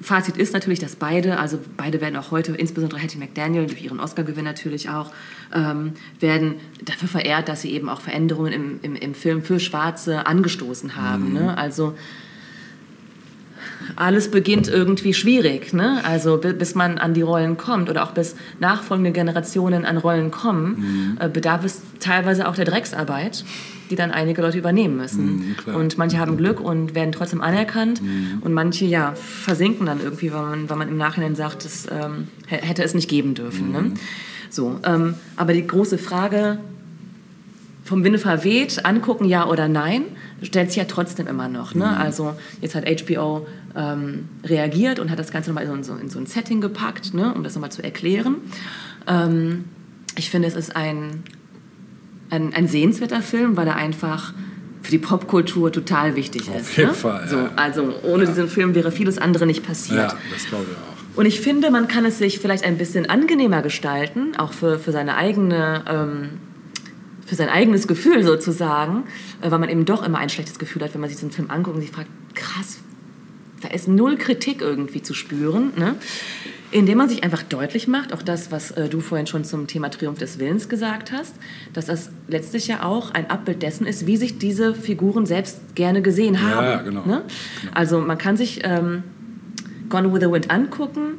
Fazit 0.00 0.36
ist 0.36 0.54
natürlich, 0.54 0.78
dass 0.78 0.96
beide, 0.96 1.38
also 1.38 1.58
beide 1.76 2.00
werden 2.00 2.16
auch 2.16 2.30
heute, 2.30 2.52
insbesondere 2.52 3.02
Hattie 3.02 3.18
McDaniel, 3.18 3.66
durch 3.66 3.82
ihren 3.82 3.98
Oscar-Gewinn 3.98 4.44
natürlich 4.44 4.88
auch, 4.88 5.12
ähm, 5.52 5.92
werden 6.20 6.54
dafür 6.84 7.08
verehrt, 7.08 7.48
dass 7.48 7.62
sie 7.62 7.72
eben 7.72 7.88
auch 7.88 8.00
Veränderungen 8.00 8.52
im, 8.52 8.78
im, 8.82 8.94
im 8.94 9.14
Film 9.14 9.42
für 9.42 9.58
Schwarze 9.58 10.26
angestoßen 10.26 10.94
haben. 10.94 11.32
Ne? 11.32 11.58
Also 11.58 11.94
alles 13.96 14.30
beginnt 14.30 14.68
irgendwie 14.68 15.14
schwierig, 15.14 15.72
ne? 15.72 16.00
Also 16.04 16.36
bi- 16.38 16.52
bis 16.52 16.74
man 16.74 16.98
an 16.98 17.14
die 17.14 17.22
Rollen 17.22 17.56
kommt 17.56 17.88
oder 17.90 18.02
auch 18.04 18.12
bis 18.12 18.36
nachfolgende 18.60 19.12
Generationen 19.12 19.84
an 19.84 19.96
Rollen 19.96 20.30
kommen, 20.30 21.16
äh, 21.20 21.28
bedarf 21.28 21.64
es 21.64 21.82
teilweise 22.00 22.48
auch 22.48 22.54
der 22.54 22.64
Drecksarbeit, 22.64 23.44
die 23.90 23.96
dann 23.96 24.10
einige 24.10 24.42
Leute 24.42 24.58
übernehmen 24.58 24.96
müssen. 24.96 25.56
Mhm, 25.66 25.74
und 25.74 25.98
manche 25.98 26.18
haben 26.18 26.36
Glück 26.36 26.60
und 26.60 26.94
werden 26.94 27.12
trotzdem 27.12 27.40
anerkannt 27.40 28.02
und 28.42 28.52
manche 28.52 28.84
ja 28.84 29.14
versinken 29.14 29.86
dann 29.86 30.00
irgendwie, 30.02 30.32
weil 30.32 30.42
man, 30.42 30.68
weil 30.70 30.76
man 30.76 30.88
im 30.88 30.96
Nachhinein 30.98 31.34
sagt, 31.34 31.64
das 31.64 31.86
ähm, 31.90 32.28
hätte 32.46 32.82
es 32.82 32.94
nicht 32.94 33.08
geben 33.08 33.34
dürfen. 33.34 33.72
Ne? 33.72 33.92
So, 34.50 34.78
ähm, 34.84 35.14
aber 35.36 35.52
die 35.54 35.66
große 35.66 35.98
Frage 35.98 36.58
vom 37.84 38.04
Winde 38.04 38.18
verweht, 38.18 38.84
angucken 38.84 39.24
ja 39.24 39.46
oder 39.46 39.66
nein, 39.68 40.02
stellt 40.42 40.68
sich 40.68 40.76
ja 40.76 40.84
trotzdem 40.84 41.26
immer 41.26 41.48
noch. 41.48 41.74
Ne? 41.74 41.96
Also 41.96 42.34
jetzt 42.60 42.74
hat 42.74 42.84
HBO 42.86 43.46
ähm, 43.78 44.28
reagiert 44.44 44.98
und 44.98 45.10
hat 45.10 45.18
das 45.18 45.30
Ganze 45.30 45.50
nochmal 45.50 45.64
in 45.64 45.84
so, 45.84 45.94
in 45.94 46.10
so 46.10 46.18
ein 46.18 46.26
Setting 46.26 46.60
gepackt, 46.60 47.14
ne? 47.14 47.32
um 47.32 47.44
das 47.44 47.54
nochmal 47.54 47.70
zu 47.70 47.82
erklären. 47.82 48.36
Ähm, 49.06 49.64
ich 50.16 50.30
finde, 50.30 50.48
es 50.48 50.56
ist 50.56 50.74
ein, 50.74 51.22
ein, 52.28 52.52
ein 52.52 52.66
sehenswerter 52.66 53.22
Film, 53.22 53.56
weil 53.56 53.68
er 53.68 53.76
einfach 53.76 54.34
für 54.82 54.90
die 54.90 54.98
Popkultur 54.98 55.70
total 55.70 56.16
wichtig 56.16 56.48
Auf 56.50 56.56
ist. 56.56 56.76
jeden 56.76 56.90
ne? 56.90 56.94
Fall, 56.94 57.28
So, 57.28 57.36
ja. 57.36 57.50
also 57.56 57.94
ohne 58.02 58.26
diesen 58.26 58.48
Film 58.48 58.74
wäre 58.74 58.90
vieles 58.90 59.18
andere 59.18 59.46
nicht 59.46 59.64
passiert. 59.64 60.12
Ja, 60.12 60.18
das 60.32 60.46
glaube 60.48 60.66
ich 60.70 60.76
auch. 60.76 61.18
Und 61.18 61.26
ich 61.26 61.40
finde, 61.40 61.70
man 61.70 61.88
kann 61.88 62.04
es 62.04 62.18
sich 62.18 62.38
vielleicht 62.38 62.64
ein 62.64 62.78
bisschen 62.78 63.08
angenehmer 63.08 63.62
gestalten, 63.62 64.36
auch 64.36 64.52
für, 64.52 64.78
für 64.78 64.92
seine 64.92 65.16
eigene, 65.16 65.84
ähm, 65.88 66.28
für 67.26 67.34
sein 67.34 67.48
eigenes 67.48 67.86
Gefühl 67.86 68.24
sozusagen, 68.24 69.04
äh, 69.40 69.50
weil 69.50 69.58
man 69.58 69.68
eben 69.68 69.84
doch 69.84 70.04
immer 70.04 70.18
ein 70.18 70.28
schlechtes 70.28 70.58
Gefühl 70.58 70.82
hat, 70.82 70.94
wenn 70.94 71.00
man 71.00 71.10
sich 71.10 71.18
so 71.18 71.26
einen 71.26 71.32
Film 71.32 71.50
anguckt 71.50 71.76
und 71.76 71.82
sich 71.82 71.90
fragt, 71.90 72.08
krass, 72.34 72.78
da 73.60 73.68
ist 73.68 73.88
null 73.88 74.16
Kritik 74.16 74.60
irgendwie 74.60 75.02
zu 75.02 75.14
spüren, 75.14 75.72
ne? 75.76 75.96
indem 76.70 76.98
man 76.98 77.08
sich 77.08 77.24
einfach 77.24 77.42
deutlich 77.42 77.88
macht, 77.88 78.12
auch 78.12 78.22
das, 78.22 78.52
was 78.52 78.72
äh, 78.72 78.88
du 78.88 79.00
vorhin 79.00 79.26
schon 79.26 79.44
zum 79.44 79.66
Thema 79.66 79.90
Triumph 79.90 80.18
des 80.18 80.38
Willens 80.38 80.68
gesagt 80.68 81.12
hast, 81.12 81.34
dass 81.72 81.86
das 81.86 82.10
letztlich 82.28 82.68
ja 82.68 82.82
auch 82.82 83.12
ein 83.12 83.30
Abbild 83.30 83.62
dessen 83.62 83.86
ist, 83.86 84.06
wie 84.06 84.16
sich 84.16 84.38
diese 84.38 84.74
Figuren 84.74 85.24
selbst 85.24 85.74
gerne 85.74 86.02
gesehen 86.02 86.42
haben. 86.42 86.66
ja, 86.66 86.82
genau. 86.82 87.06
Ne? 87.06 87.22
Also 87.74 88.00
man 88.00 88.18
kann 88.18 88.36
sich 88.36 88.60
ähm, 88.64 89.02
Gone 89.88 90.12
with 90.12 90.20
the 90.20 90.30
Wind 90.30 90.50
angucken, 90.50 91.14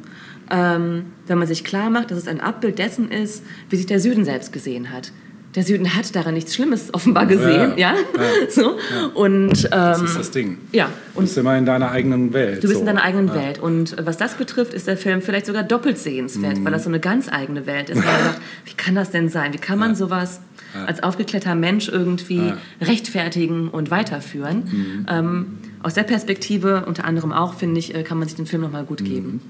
ähm, 0.50 1.06
wenn 1.26 1.38
man 1.38 1.48
sich 1.48 1.64
klar 1.64 1.90
macht, 1.90 2.10
dass 2.10 2.18
es 2.18 2.28
ein 2.28 2.40
Abbild 2.40 2.78
dessen 2.78 3.10
ist, 3.10 3.44
wie 3.68 3.76
sich 3.76 3.86
der 3.86 3.98
Süden 3.98 4.24
selbst 4.24 4.52
gesehen 4.52 4.90
hat. 4.92 5.12
Der 5.56 5.64
Süden 5.64 5.96
hat 5.96 6.14
daran 6.14 6.34
nichts 6.34 6.54
Schlimmes 6.54 6.94
offenbar 6.94 7.26
gesehen, 7.26 7.72
ja. 7.76 7.92
Ja, 7.92 7.94
So. 8.50 8.76
Und 9.14 9.68
Das 9.72 9.98
ähm, 9.98 10.04
ist 10.06 10.16
das 10.18 10.30
Ding. 10.30 10.58
ja, 10.70 10.88
Du 11.12 11.18
und 11.18 11.24
bist 11.24 11.36
immer 11.38 11.58
in 11.58 11.66
deiner 11.66 11.90
eigenen 11.90 12.32
Welt. 12.32 12.58
Du 12.62 12.68
bist 12.68 12.74
so. 12.74 12.80
in 12.80 12.86
deiner 12.86 13.02
eigenen 13.02 13.26
Ja. 13.28 13.34
Welt. 13.34 13.58
Und 13.58 13.96
was 14.00 14.16
das 14.16 14.34
betrifft, 14.34 14.72
ist 14.74 14.86
der 14.86 14.96
Film 14.96 15.22
vielleicht 15.22 15.46
sogar 15.46 15.64
doppelt 15.64 15.98
sehenswert, 15.98 16.58
Mhm. 16.58 16.64
weil 16.64 16.72
das 16.72 16.84
so 16.84 16.88
eine 16.88 17.00
ganz 17.00 17.28
eigene 17.28 17.66
Welt 17.66 17.90
ist. 17.90 17.96
Weil 17.98 18.04
man 18.12 18.22
sagt, 18.24 18.40
wie 18.64 18.74
kann 18.74 18.94
das 18.94 19.10
denn 19.10 19.28
sein? 19.28 19.52
Wie 19.52 19.58
kann 19.58 19.78
man 19.80 19.96
sowas 19.96 20.40
als 20.86 21.02
aufgeklärter 21.02 21.56
Mensch 21.56 21.88
irgendwie 21.88 22.36
Ja. 22.36 22.52
Mhm. 22.54 22.86
rechtfertigen 22.86 23.68
und 23.70 23.90
weiterführen? 23.90 25.04
Ähm, 25.10 25.58
aus 25.82 25.94
der 25.94 26.04
Perspektive 26.04 26.84
unter 26.86 27.04
anderem 27.04 27.32
auch, 27.32 27.54
finde 27.54 27.80
ich, 27.80 27.92
äh, 27.92 28.04
kann 28.04 28.18
man 28.20 28.28
sich 28.28 28.36
den 28.36 28.46
Film 28.46 28.62
nochmal 28.62 28.84
gut 28.84 29.04
geben. 29.04 29.40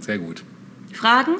Sehr 0.00 0.18
gut. 0.18 0.42
Fragen? 0.90 1.32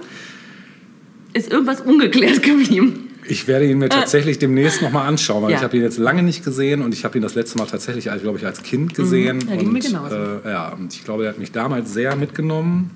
Ist 1.32 1.50
irgendwas 1.50 1.80
ungeklärt 1.80 2.42
geblieben? 2.42 3.08
Ich 3.28 3.46
werde 3.46 3.66
ihn 3.70 3.78
mir 3.78 3.88
tatsächlich 3.88 4.38
demnächst 4.38 4.82
nochmal 4.82 5.06
anschauen, 5.06 5.42
weil 5.44 5.50
Äh. 5.50 5.52
Ja. 5.52 5.58
ich 5.58 5.64
habe 5.64 5.76
ihn 5.76 5.82
jetzt 5.82 5.98
lange 5.98 6.22
nicht 6.22 6.44
gesehen 6.44 6.82
und 6.82 6.92
ich 6.92 7.04
habe 7.04 7.16
ihn 7.18 7.22
das 7.22 7.34
letzte 7.34 7.58
Mal 7.58 7.66
tatsächlich, 7.66 8.10
als, 8.10 8.22
glaube 8.22 8.38
ich, 8.38 8.46
als 8.46 8.62
Kind 8.62 8.94
gesehen. 8.94 9.38
Mhm. 9.38 9.48
Ja, 9.48 9.56
ging 9.56 9.68
und. 9.96 10.12
Äh, 10.12 10.50
ja, 10.50 10.68
und 10.70 10.92
ich 10.92 11.04
glaube, 11.04 11.24
er 11.24 11.30
hat 11.30 11.38
mich 11.38 11.52
damals 11.52 11.92
sehr 11.92 12.16
mitgenommen. 12.16 12.90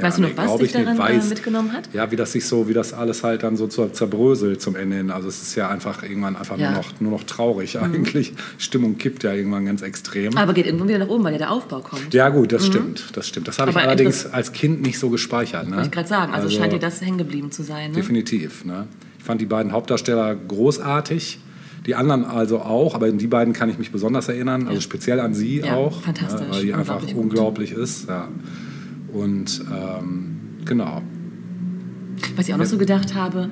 Weißt 0.00 0.18
du 0.18 0.22
noch, 0.22 0.28
nee, 0.28 0.34
was 0.36 0.56
dich 0.58 0.70
daran 0.70 0.96
äh, 0.96 1.00
Weiß- 1.00 1.28
mitgenommen 1.28 1.72
hat? 1.72 1.88
Ja, 1.92 2.12
wie 2.12 2.16
das 2.16 2.30
sich 2.30 2.46
so, 2.46 2.68
wie 2.68 2.72
das 2.72 2.92
alles 2.92 3.24
halt 3.24 3.42
dann 3.42 3.56
so 3.56 3.64
zer- 3.66 3.92
zerbröselt 3.92 4.62
zum 4.62 4.76
Ende 4.76 4.96
hin. 4.98 5.10
Also 5.10 5.26
es 5.26 5.42
ist 5.42 5.56
ja 5.56 5.68
einfach 5.68 6.04
irgendwann 6.04 6.36
einfach 6.36 6.56
Ja. 6.56 6.68
Mhm. 6.68 6.74
nur, 6.76 6.82
noch, 6.84 7.00
nur 7.00 7.10
noch 7.10 7.24
traurig 7.24 7.76
eigentlich. 7.80 8.32
Stimmung 8.56 8.98
kippt 8.98 9.24
ja 9.24 9.32
irgendwann 9.34 9.66
ganz 9.66 9.82
extrem. 9.82 10.36
Aber 10.38 10.52
geht 10.54 10.66
irgendwann 10.66 10.86
wieder 10.88 10.98
nach 11.00 11.08
oben, 11.08 11.24
weil 11.24 11.32
ja 11.32 11.38
der 11.38 11.50
Aufbau 11.50 11.80
kommt. 11.80 12.14
ja 12.14 12.28
gut, 12.28 12.52
das 12.52 12.66
stimmt, 12.66 13.08
das 13.14 13.26
stimmt. 13.26 13.48
Das 13.48 13.58
habe 13.58 13.72
ich 13.72 13.76
Mhm. 13.76 13.82
Allerdings 13.82 14.26
als 14.26 14.52
Kind 14.52 14.80
nicht 14.82 14.96
so 15.00 15.10
gespeichert. 15.10 15.66
Ne? 15.68 15.72
Wollte 15.74 15.86
ich 15.86 15.92
gerade 15.92 16.08
sagen. 16.08 16.32
Also, 16.34 16.48
scheint 16.48 16.72
dir 16.72 16.78
das 16.78 17.00
hängen 17.00 17.18
geblieben 17.18 17.50
zu 17.50 17.64
sein. 17.64 17.90
Ne? 17.90 17.96
Definitiv. 17.96 18.64
Ne? 18.64 18.86
Ich 19.20 19.24
fand 19.26 19.38
die 19.38 19.46
beiden 19.46 19.72
Hauptdarsteller 19.72 20.34
großartig. 20.34 21.40
Die 21.84 21.94
anderen 21.94 22.24
also 22.24 22.60
auch, 22.60 22.94
aber 22.94 23.06
an 23.06 23.18
die 23.18 23.26
beiden 23.26 23.52
kann 23.52 23.68
ich 23.68 23.78
mich 23.78 23.92
besonders 23.92 24.28
erinnern. 24.28 24.62
Also 24.62 24.76
Ja. 24.76 24.80
speziell 24.80 25.20
an 25.20 25.34
sie 25.34 25.60
Ja, 25.60 25.74
auch. 25.76 26.00
fantastisch. 26.00 26.46
Weil 26.50 26.62
die 26.62 26.72
einfach 26.72 27.02
Unglaublich 27.02 27.16
unglaublich 27.16 27.72
ist. 27.72 28.08
Ja. 28.08 28.28
Und 29.12 29.60
ähm, 29.70 30.36
genau. 30.64 31.02
Was 32.34 32.48
ich 32.48 32.54
auch 32.54 32.58
noch 32.58 32.64
so 32.64 32.78
gedacht 32.78 33.14
habe, 33.14 33.50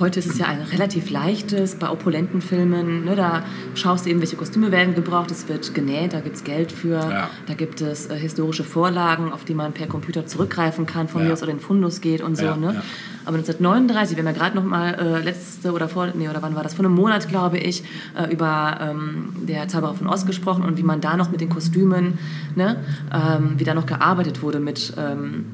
heute 0.00 0.18
ist 0.18 0.26
es 0.26 0.38
ja 0.38 0.46
ein 0.46 0.60
relativ 0.60 1.10
leichtes, 1.10 1.74
bei 1.76 1.88
opulenten 1.90 2.40
Filmen, 2.40 3.04
ne, 3.04 3.16
da 3.16 3.44
schaust 3.74 4.06
du 4.06 4.10
eben, 4.10 4.20
welche 4.20 4.36
Kostüme 4.36 4.70
werden 4.72 4.94
gebraucht, 4.94 5.30
es 5.30 5.48
wird 5.48 5.74
genäht, 5.74 6.12
da 6.12 6.20
gibt 6.20 6.36
es 6.36 6.44
Geld 6.44 6.72
für, 6.72 6.94
Ja. 7.00 7.30
da 7.46 7.54
gibt 7.54 7.80
es 7.80 8.06
äh, 8.06 8.16
historische 8.16 8.64
Vorlagen, 8.64 9.32
auf 9.32 9.44
die 9.44 9.54
man 9.54 9.72
per 9.72 9.86
Computer 9.86 10.26
zurückgreifen 10.26 10.86
kann, 10.86 11.08
von 11.08 11.22
Ja. 11.22 11.28
mir 11.28 11.32
aus 11.32 11.42
oder 11.42 11.52
in 11.52 11.60
Fundus 11.60 12.00
geht 12.00 12.20
und 12.22 12.36
so. 12.36 12.44
Ja, 12.46 12.56
ne? 12.56 12.82
Aber 13.24 13.38
1939, 13.38 14.16
wir 14.16 14.24
haben 14.24 14.32
ja 14.34 14.38
gerade 14.40 14.54
noch 14.56 14.64
mal 14.64 14.94
äh, 14.94 15.20
letzte 15.22 15.72
oder 15.72 15.88
vor, 15.88 16.08
nee, 16.14 16.28
oder 16.28 16.42
wann 16.42 16.54
war 16.54 16.62
das, 16.62 16.74
vor 16.74 16.84
einem 16.84 16.94
Monat, 16.94 17.28
glaube 17.28 17.58
ich, 17.58 17.82
äh, 18.16 18.32
über 18.32 18.78
ähm, 18.80 19.30
der 19.48 19.66
Zauberer 19.68 19.94
von 19.94 20.06
Ost 20.06 20.26
gesprochen 20.26 20.64
und 20.64 20.76
wie 20.78 20.84
man 20.84 21.00
da 21.00 21.16
noch 21.16 21.30
mit 21.30 21.40
den 21.40 21.48
Kostümen, 21.48 22.18
ne, 22.54 22.84
ähm, 23.12 23.54
wie 23.56 23.64
da 23.64 23.74
noch 23.74 23.86
gearbeitet 23.86 24.42
wurde 24.42 24.60
mit... 24.60 24.92
Ähm, 24.96 25.46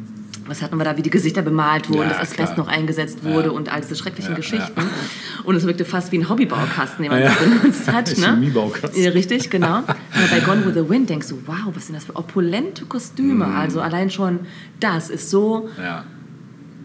was 0.47 0.63
hatten 0.63 0.77
wir 0.77 0.85
da, 0.85 0.97
wie 0.97 1.03
die 1.03 1.11
Gesichter 1.11 1.43
bemalt 1.43 1.89
wurden, 1.89 2.03
Ja, 2.11 2.19
das 2.19 2.31
Asbest 2.31 2.57
noch 2.57 2.69
eingesetzt 2.69 3.23
wurde 3.25 3.49
Ja. 3.49 3.51
und 3.55 3.73
all 3.73 3.81
diese 3.81 3.97
schrecklichen 3.97 4.33
Ja, 4.33 4.37
Geschichten. 4.37 4.81
Und 5.45 5.55
es 5.57 5.65
wirkte 5.67 5.85
fast 5.85 6.13
wie 6.13 6.19
ein 6.19 6.29
Hobbybaukasten, 6.29 7.03
den 7.03 7.13
man 7.13 7.23
Ja, 7.23 7.33
benutzt 7.61 7.91
hat. 7.93 8.09
Ne? 8.19 8.27
Chemiebaukasten. 8.27 9.03
Ja, 9.03 9.11
richtig, 9.11 9.51
genau. 9.51 9.77
Aber 9.79 9.87
bei 10.31 10.41
Gone 10.41 10.65
with 10.67 10.75
the 10.75 10.89
Wind 10.89 11.09
denkst 11.11 11.29
du, 11.29 11.39
wow, 11.47 11.57
was 11.75 11.87
sind 11.87 11.95
das 11.97 12.05
für 12.05 12.17
opulente 12.17 12.85
Kostüme. 12.87 13.47
Mhm. 13.47 13.57
Also 13.57 13.81
allein 13.81 14.11
schon 14.11 14.41
das 14.81 15.11
ist 15.11 15.31
so 15.31 15.69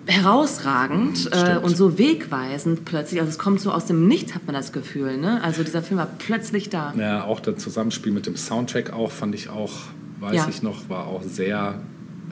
herausragend 0.06 1.26
Mhm, 1.26 1.32
äh, 1.34 1.58
und 1.58 1.76
so 1.76 1.98
wegweisend 1.98 2.86
plötzlich. 2.86 3.20
Also 3.20 3.30
es 3.32 3.38
kommt 3.38 3.60
so 3.60 3.72
aus 3.72 3.86
dem 3.86 4.08
Nichts, 4.08 4.34
hat 4.36 4.46
man 4.46 4.56
das 4.56 4.72
Gefühl. 4.72 5.18
Ne? 5.18 5.42
Also 5.44 5.64
dieser 5.64 5.82
Film 5.84 6.00
war 6.00 6.08
plötzlich 6.18 6.70
da. 6.70 6.94
Ja, 6.98 7.24
auch 7.26 7.40
das 7.42 7.58
Zusammenspiel 7.58 8.14
mit 8.14 8.26
dem 8.26 8.38
Soundtrack 8.38 8.94
auch 8.94 9.12
fand 9.12 9.36
ich 9.36 9.50
auch, 9.50 9.74
weiß 10.22 10.36
Ja. 10.36 10.48
ich 10.50 10.64
noch, 10.64 10.90
war 10.90 11.08
auch 11.08 11.24
sehr. 11.24 11.80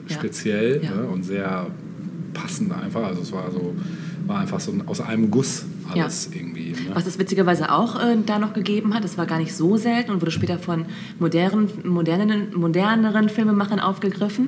Speziell 0.08 0.82
Ja. 0.82 0.90
Ne, 0.90 1.06
und 1.08 1.24
sehr 1.24 1.66
passend 2.34 2.72
einfach. 2.72 3.04
Also 3.04 3.22
es 3.22 3.32
war 3.32 3.50
so, 3.50 3.74
war 4.26 4.40
einfach 4.40 4.60
so 4.60 4.74
aus 4.86 5.00
einem 5.00 5.30
Guss 5.30 5.64
alles 5.90 6.30
irgendwie. 6.32 6.70
Ne? 6.70 6.94
Was 6.94 7.06
es 7.06 7.18
witzigerweise 7.18 7.70
auch 7.70 8.02
äh, 8.02 8.16
da 8.24 8.38
noch 8.38 8.52
gegeben 8.52 8.94
hat, 8.94 9.04
das 9.04 9.16
war 9.18 9.26
gar 9.26 9.38
nicht 9.38 9.54
so 9.54 9.76
selten 9.76 10.10
und 10.10 10.20
wurde 10.20 10.32
später 10.32 10.58
von 10.58 10.86
modernen, 11.18 11.68
modernen, 11.84 12.54
moderneren 12.54 13.28
Filmemachern 13.28 13.80
aufgegriffen. 13.80 14.46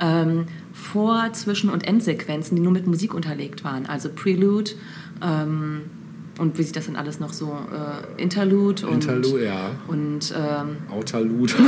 Ähm, 0.00 0.46
Vor-, 0.72 1.32
Zwischen- 1.32 1.70
und 1.70 1.86
Endsequenzen, 1.86 2.56
die 2.56 2.62
nur 2.62 2.72
mit 2.72 2.86
Musik 2.86 3.14
unterlegt 3.14 3.64
waren. 3.64 3.86
Also 3.86 4.08
Prelude 4.08 4.72
ähm, 5.22 5.82
und 6.38 6.56
wie 6.56 6.62
sich 6.62 6.72
das 6.72 6.86
dann 6.86 6.96
alles 6.96 7.20
noch 7.20 7.32
so 7.32 7.46
äh, 7.52 8.22
Interlude 8.22 8.86
und, 8.86 9.04
Interlude, 9.04 9.44
ja. 9.44 9.70
und 9.88 10.32
ähm, 10.36 10.76
Outerlude. 10.90 11.54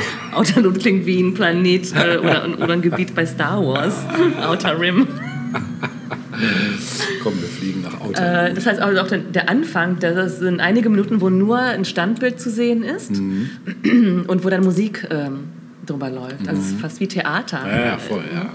Outerlude 0.34 0.78
klingt 0.78 1.06
wie 1.06 1.20
ein 1.22 1.34
Planet 1.34 1.92
äh, 1.94 2.18
oder, 2.18 2.48
oder 2.60 2.72
ein 2.72 2.82
Gebiet 2.82 3.14
bei 3.14 3.24
Star 3.26 3.64
Wars. 3.64 3.94
Outer 4.46 4.78
Rim. 4.80 5.06
Komm, 7.22 7.34
wir 7.40 7.48
fliegen 7.48 7.82
nach 7.82 7.94
Äh, 7.94 8.04
Outerlude. 8.04 8.54
das 8.54 8.66
heißt 8.66 8.80
also 8.80 9.00
auch 9.00 9.08
der, 9.08 9.18
der 9.18 9.48
Anfang, 9.48 9.98
das 9.98 10.38
sind 10.38 10.60
einige 10.60 10.88
Minuten, 10.88 11.20
wo 11.20 11.30
nur 11.30 11.58
ein 11.58 11.84
Standbild 11.84 12.40
zu 12.40 12.50
sehen 12.50 12.82
ist 12.82 13.10
Mhm. 13.12 14.24
und 14.28 14.44
wo 14.44 14.48
dann 14.50 14.62
Musik 14.62 15.06
ähm, 15.10 15.44
drüber 15.86 16.10
läuft. 16.10 16.46
Also 16.46 16.60
es 16.60 16.68
ist 16.72 16.80
fast 16.80 17.00
wie 17.00 17.08
Theater. 17.08 17.60
ja, 17.66 17.86
ja, 17.86 17.98
voll, 17.98 18.22
ja. 18.32 18.50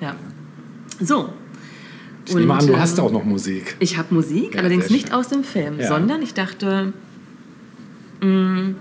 Ja. 0.00 0.14
So. 1.00 1.30
Ich 2.26 2.34
nehme 2.36 2.54
an, 2.54 2.64
du 2.66 2.76
hast 2.78 3.00
auch 3.00 3.10
noch 3.10 3.24
Musik. 3.24 3.74
Ich 3.80 3.96
habe 3.98 4.14
Musik, 4.14 4.54
Ja, 4.54 4.60
allerdings 4.60 4.90
nicht 4.90 5.12
aus 5.12 5.28
dem 5.28 5.42
Film, 5.42 5.80
Ja. 5.80 5.88
sondern 5.88 6.22
ich 6.22 6.34
dachte, 6.34 6.92
mh, 8.20 8.28
äh, 8.28 8.74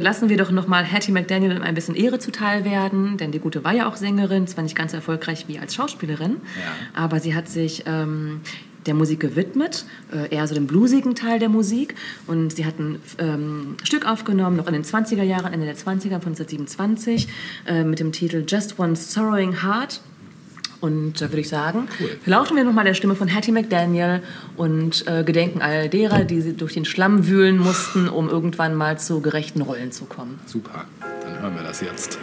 lassen 0.00 0.28
wir 0.28 0.36
doch 0.36 0.50
nochmal 0.50 0.84
Hattie 0.90 1.12
McDaniel 1.12 1.60
ein 1.62 1.74
bisschen 1.74 1.94
Ehre 1.94 2.18
zuteil 2.18 2.64
werden, 2.64 3.16
denn 3.16 3.32
die 3.32 3.38
Gute 3.38 3.64
war 3.64 3.72
ja 3.74 3.88
auch 3.88 3.96
Sängerin, 3.96 4.46
zwar 4.46 4.62
nicht 4.64 4.76
ganz 4.76 4.92
erfolgreich 4.92 5.44
wie 5.48 5.58
als 5.58 5.74
Schauspielerin, 5.74 6.32
Ja. 6.56 7.02
aber 7.02 7.20
sie 7.20 7.34
hat 7.34 7.48
sich 7.48 7.84
ähm, 7.86 8.40
der 8.86 8.94
Musik 8.94 9.20
gewidmet, 9.20 9.84
äh, 10.12 10.34
eher 10.34 10.46
so 10.46 10.54
dem 10.54 10.66
bluesigen 10.66 11.14
Teil 11.14 11.38
der 11.38 11.48
Musik. 11.50 11.94
Und 12.26 12.54
sie 12.54 12.64
hat 12.64 12.78
ein 12.78 12.98
ähm, 13.18 13.76
Stück 13.82 14.06
aufgenommen, 14.06 14.56
noch 14.56 14.66
in 14.66 14.72
den 14.72 14.84
20er 14.84 15.22
Jahren, 15.24 15.52
Ende 15.52 15.66
der 15.66 15.76
20er 15.76 16.20
von 16.20 16.32
1927, 16.32 17.28
äh, 17.66 17.84
mit 17.84 18.00
dem 18.00 18.12
Titel 18.12 18.44
Just 18.46 18.78
One 18.78 18.96
Sorrowing 18.96 19.62
Heart. 19.62 20.00
Und 20.80 21.20
da 21.20 21.30
würde 21.30 21.40
ich 21.40 21.48
sagen, 21.48 21.88
lauschen 22.24 22.56
wir 22.56 22.64
nochmal 22.64 22.84
der 22.84 22.94
Stimme 22.94 23.16
von 23.16 23.34
Hattie 23.34 23.52
McDaniel 23.52 24.22
und 24.56 25.06
äh, 25.08 25.24
gedenken 25.24 25.60
all 25.60 25.88
derer, 25.88 26.24
die 26.24 26.40
sie 26.40 26.52
durch 26.54 26.74
den 26.74 26.84
Schlamm 26.84 27.26
wühlen 27.26 27.58
mussten, 27.58 28.08
um 28.08 28.28
irgendwann 28.28 28.74
mal 28.74 28.98
zu 28.98 29.20
gerechten 29.20 29.60
Rollen 29.60 29.90
zu 29.90 30.04
kommen. 30.04 30.38
Super, 30.46 30.84
dann 31.00 31.42
hören 31.42 31.56
wir 31.56 31.62
das 31.62 31.80
jetzt. 31.80 32.18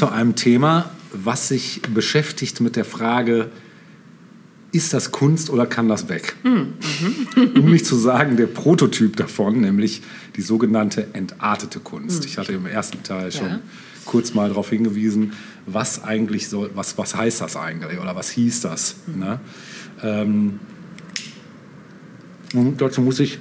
Zu 0.00 0.08
einem 0.08 0.34
Thema, 0.34 0.88
was 1.12 1.48
sich 1.48 1.82
beschäftigt 1.92 2.62
mit 2.62 2.74
der 2.74 2.86
Frage, 2.86 3.50
ist 4.72 4.94
das 4.94 5.12
Kunst 5.12 5.50
oder 5.50 5.66
kann 5.66 5.90
das 5.90 6.08
weg? 6.08 6.36
um 6.42 7.70
nicht 7.70 7.84
zu 7.84 7.96
sagen, 7.96 8.38
der 8.38 8.46
Prototyp 8.46 9.16
davon, 9.16 9.60
nämlich 9.60 10.00
die 10.36 10.40
sogenannte 10.40 11.08
entartete 11.12 11.80
Kunst. 11.80 12.24
Ich 12.24 12.38
hatte 12.38 12.54
im 12.54 12.64
ersten 12.64 13.02
Teil 13.02 13.30
schon 13.30 13.48
Ja. 13.48 13.60
kurz 14.06 14.32
mal 14.32 14.48
darauf 14.48 14.70
hingewiesen, 14.70 15.34
was 15.66 16.02
eigentlich 16.02 16.48
soll, 16.48 16.70
was, 16.74 16.96
was 16.96 17.14
heißt 17.14 17.42
das 17.42 17.56
eigentlich 17.56 18.00
oder 18.00 18.16
was 18.16 18.30
hieß 18.30 18.62
das? 18.62 18.96
Ne? 19.06 19.38
Ähm, 20.02 20.60
und 22.54 22.80
dazu 22.80 23.02
muss 23.02 23.20
ich 23.20 23.38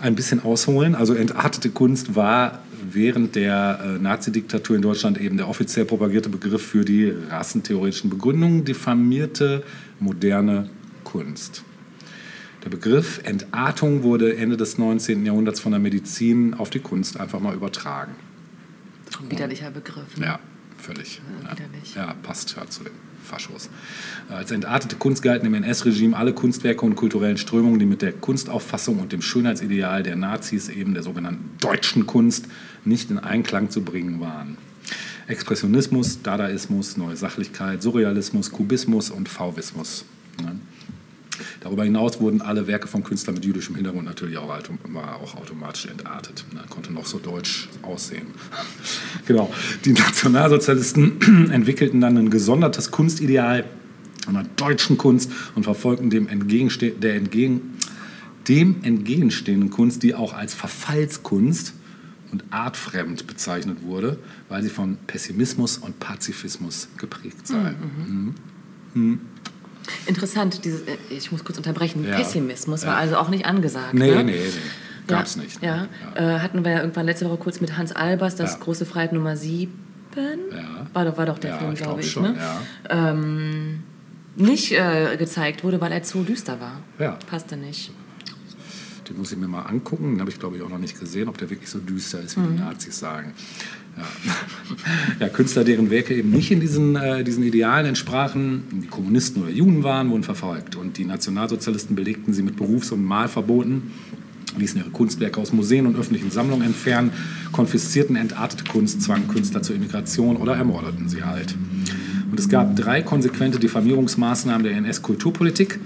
ein 0.00 0.14
bisschen 0.14 0.44
ausholen. 0.44 0.94
Also 0.94 1.14
entartete 1.14 1.70
Kunst 1.70 2.14
war 2.14 2.60
während 2.92 3.34
der 3.34 3.80
äh, 3.82 3.98
Nazi-Diktatur 3.98 4.76
in 4.76 4.82
Deutschland 4.82 5.20
eben 5.20 5.36
der 5.36 5.48
offiziell 5.48 5.84
propagierte 5.84 6.28
Begriff 6.28 6.62
für 6.66 6.84
die 6.84 7.10
rassentheoretischen 7.30 8.10
Begründungen, 8.10 8.64
diffamierte 8.64 9.62
moderne 9.98 10.70
Kunst. 11.04 11.64
Der 12.64 12.70
Begriff 12.70 13.20
Entartung 13.24 14.02
wurde 14.02 14.36
Ende 14.36 14.56
des 14.56 14.76
19. 14.76 15.24
Jahrhunderts 15.24 15.60
von 15.60 15.72
der 15.72 15.80
Medizin 15.80 16.54
auf 16.54 16.70
die 16.70 16.80
Kunst 16.80 17.18
einfach 17.18 17.40
mal 17.40 17.54
übertragen. 17.54 18.12
Ein 19.20 19.30
widerlicher 19.30 19.70
Begriff. 19.70 20.16
Ne? 20.16 20.26
Ja, 20.26 20.40
völlig. 20.78 21.16
Ja, 21.42 21.48
Ja, 21.48 21.58
widerlich. 21.58 21.94
ja 21.94 22.14
passt 22.22 22.54
ja 22.56 22.66
zu 22.68 22.84
den 22.84 22.92
Faschos. 23.22 23.70
Als 24.28 24.50
entartete 24.50 24.96
Kunst 24.96 25.22
galten 25.22 25.46
im 25.46 25.54
NS-Regime 25.54 26.16
alle 26.16 26.32
Kunstwerke 26.32 26.84
und 26.84 26.96
kulturellen 26.96 27.36
Strömungen, 27.36 27.78
die 27.78 27.86
mit 27.86 28.02
der 28.02 28.12
Kunstauffassung 28.12 28.98
und 28.98 29.12
dem 29.12 29.22
Schönheitsideal 29.22 30.02
der 30.02 30.16
Nazis, 30.16 30.68
eben 30.68 30.94
der 30.94 31.02
sogenannten 31.02 31.50
deutschen 31.60 32.06
Kunst, 32.06 32.46
nicht 32.84 33.10
in 33.10 33.18
Einklang 33.18 33.70
zu 33.70 33.82
bringen 33.82 34.20
waren. 34.20 34.56
Expressionismus, 35.26 36.22
Dadaismus, 36.22 36.96
Neue 36.96 37.16
Sachlichkeit, 37.16 37.82
Surrealismus, 37.82 38.50
Kubismus 38.50 39.10
und 39.10 39.28
Fauvismus. 39.28 40.04
Ne? 40.42 40.58
Darüber 41.60 41.84
hinaus 41.84 42.20
wurden 42.20 42.42
alle 42.42 42.66
Werke 42.66 42.88
von 42.88 43.04
Künstlern 43.04 43.34
mit 43.34 43.44
jüdischem 43.44 43.74
Hintergrund 43.74 44.06
natürlich 44.06 44.38
auch, 44.38 44.50
auch 44.50 45.34
automatisch 45.36 45.86
entartet. 45.86 46.44
Ne? 46.52 46.60
Konnte 46.68 46.92
noch 46.92 47.06
so 47.06 47.18
deutsch 47.18 47.68
aussehen. 47.82 48.26
genau. 49.26 49.52
Die 49.84 49.92
Nationalsozialisten 49.92 51.50
entwickelten 51.52 52.00
dann 52.00 52.16
ein 52.16 52.30
gesondertes 52.30 52.90
Kunstideal 52.90 53.64
einer 54.26 54.44
deutschen 54.56 54.98
Kunst 54.98 55.30
und 55.54 55.64
verfolgten 55.64 56.10
dem, 56.10 56.28
entgegenste 56.28 56.90
der 56.90 57.16
entgegen 57.16 57.78
dem 58.48 58.82
entgegenstehenden 58.82 59.70
Kunst, 59.70 60.02
die 60.02 60.14
auch 60.14 60.32
als 60.32 60.54
Verfallskunst 60.54 61.74
und 62.32 62.44
artfremd 62.50 63.26
bezeichnet 63.26 63.82
wurde, 63.82 64.18
weil 64.48 64.62
sie 64.62 64.70
von 64.70 64.96
Pessimismus 65.06 65.78
und 65.78 65.98
Pazifismus 66.00 66.88
geprägt 66.96 67.46
sei. 67.46 67.74
Interessant, 70.06 70.64
dieses, 70.64 70.82
äh, 70.82 70.96
ich 71.10 71.32
muss 71.32 71.44
kurz 71.44 71.58
unterbrechen. 71.58 72.04
Ja. 72.06 72.16
Pessimismus 72.16 72.86
war 72.86 72.96
also 72.96 73.16
auch 73.16 73.28
nicht 73.28 73.46
angesagt. 73.46 73.94
Nee, 73.94 74.10
ne? 74.14 74.24
nee, 74.24 74.32
nee. 74.32 74.40
Gab's 75.06 75.34
ja, 75.36 75.42
nicht. 75.42 75.62
Ja. 75.62 75.88
Äh, 76.14 76.38
hatten 76.40 76.64
wir 76.64 76.72
ja 76.72 76.80
irgendwann 76.80 77.06
letzte 77.06 77.26
Woche 77.28 77.38
kurz 77.38 77.60
mit 77.60 77.76
Hans 77.76 77.92
Albers, 77.92 78.36
das 78.36 78.60
große 78.60 78.86
Freiheit 78.86 79.12
Nummer 79.12 79.36
7. 79.36 79.72
Ja. 80.16 80.86
War, 80.92 81.04
doch, 81.04 81.16
war 81.16 81.26
doch 81.26 81.38
der 81.38 81.58
Film, 81.58 81.72
ich 81.72 81.78
glaube 81.78 81.94
glaub 81.94 82.04
ich. 82.04 82.10
schon, 82.10 82.22
ne? 82.24 82.36
ähm, 82.88 83.82
nicht 84.36 84.72
äh, 84.72 85.16
gezeigt 85.16 85.64
wurde, 85.64 85.80
weil 85.80 85.92
er 85.92 86.02
zu 86.02 86.22
düster 86.22 86.60
war. 86.60 86.80
Ja. 86.98 87.18
Passte 87.28 87.56
nicht. 87.56 87.90
Den 89.08 89.18
muss 89.18 89.32
ich 89.32 89.38
mir 89.38 89.48
mal 89.48 89.62
angucken. 89.62 90.12
Den 90.12 90.20
habe 90.20 90.30
ich, 90.30 90.38
glaube 90.38 90.56
ich, 90.56 90.62
auch 90.62 90.68
noch 90.68 90.78
nicht 90.78 90.98
gesehen, 90.98 91.28
ob 91.28 91.38
der 91.38 91.50
wirklich 91.50 91.68
so 91.68 91.78
düster 91.80 92.20
ist, 92.20 92.36
wie 92.36 92.40
Mhm. 92.40 92.56
die 92.56 92.62
Nazis 92.62 92.98
sagen. 92.98 93.32
Ja. 93.96 94.04
ja, 95.20 95.28
Künstler, 95.28 95.64
deren 95.64 95.90
Werke 95.90 96.14
eben 96.14 96.30
nicht 96.30 96.50
in 96.50 96.60
diesen, 96.60 96.96
äh, 96.96 97.24
diesen 97.24 97.42
Idealen 97.42 97.86
entsprachen, 97.86 98.64
die 98.72 98.86
Kommunisten 98.86 99.42
oder 99.42 99.50
Juden 99.50 99.82
waren, 99.82 100.10
wurden 100.10 100.22
verfolgt. 100.22 100.76
Und 100.76 100.98
die 100.98 101.04
Nationalsozialisten 101.04 101.96
belegten 101.96 102.32
sie 102.32 102.42
mit 102.42 102.56
Berufs- 102.56 102.92
und 102.92 103.04
Malverboten, 103.04 103.90
ließen 104.56 104.80
ihre 104.80 104.90
Kunstwerke 104.90 105.40
aus 105.40 105.52
Museen 105.52 105.86
und 105.86 105.96
öffentlichen 105.96 106.30
Sammlungen 106.30 106.66
entfernen, 106.66 107.12
konfiszierten 107.52 108.16
entartete 108.16 108.64
Kunst, 108.64 109.02
zwangen 109.02 109.28
Künstler 109.28 109.62
zur 109.62 109.76
Emigration 109.76 110.36
oder 110.36 110.56
ermordeten 110.56 111.08
sie 111.08 111.22
halt. 111.22 111.54
Und 112.30 112.38
es 112.38 112.48
gab 112.48 112.76
drei 112.76 113.02
konsequente 113.02 113.58
Diffamierungsmaßnahmen 113.58 114.62
der 114.62 114.76
NS-Kulturpolitik. 114.76 115.80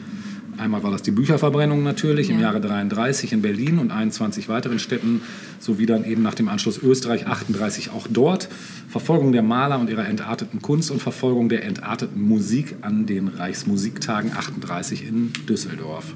Einmal 0.59 0.83
war 0.83 0.91
das 0.91 1.03
die 1.03 1.11
Bücherverbrennung 1.11 1.83
natürlich 1.83 2.31
im 2.31 2.37
Ja. 2.37 2.47
Jahre 2.47 2.61
33 2.61 3.33
in 3.33 3.43
Berlin 3.43 3.79
und 3.79 3.91
21 3.91 4.49
weiteren 4.49 4.79
Städten, 4.79 5.23
sowie 5.59 5.87
dann 5.87 6.05
eben 6.05 6.23
nach 6.23 6.35
dem 6.35 6.49
Anschluss 6.49 6.79
Österreich 6.83 7.27
38 7.27 7.91
auch 7.91 8.07
dort. 8.09 8.49
Verfolgung 8.89 9.33
der 9.33 9.43
Maler 9.43 9.79
und 9.79 9.91
ihrer 9.91 10.07
entarteten 10.07 10.63
Kunst 10.63 10.91
und 10.91 11.03
Verfolgung 11.03 11.49
der 11.49 11.65
entarteten 11.65 12.23
Musik 12.23 12.77
an 12.83 13.07
den 13.07 13.29
Reichsmusiktagen 13.29 14.33
38 14.33 15.07
in 15.07 15.33
Düsseldorf. 15.49 16.15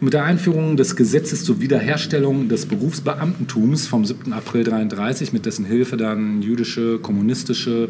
Mit 0.00 0.12
der 0.12 0.24
Einführung 0.24 0.76
des 0.76 0.94
Gesetzes 0.94 1.44
zur 1.44 1.60
Wiederherstellung 1.60 2.48
des 2.48 2.66
Berufsbeamtentums 2.66 3.88
vom 3.88 4.04
7. 4.04 4.32
April 4.32 4.62
33, 4.62 5.32
mit 5.32 5.44
dessen 5.44 5.64
Hilfe 5.64 5.96
dann 5.96 6.40
jüdische, 6.40 7.00
kommunistische 7.00 7.88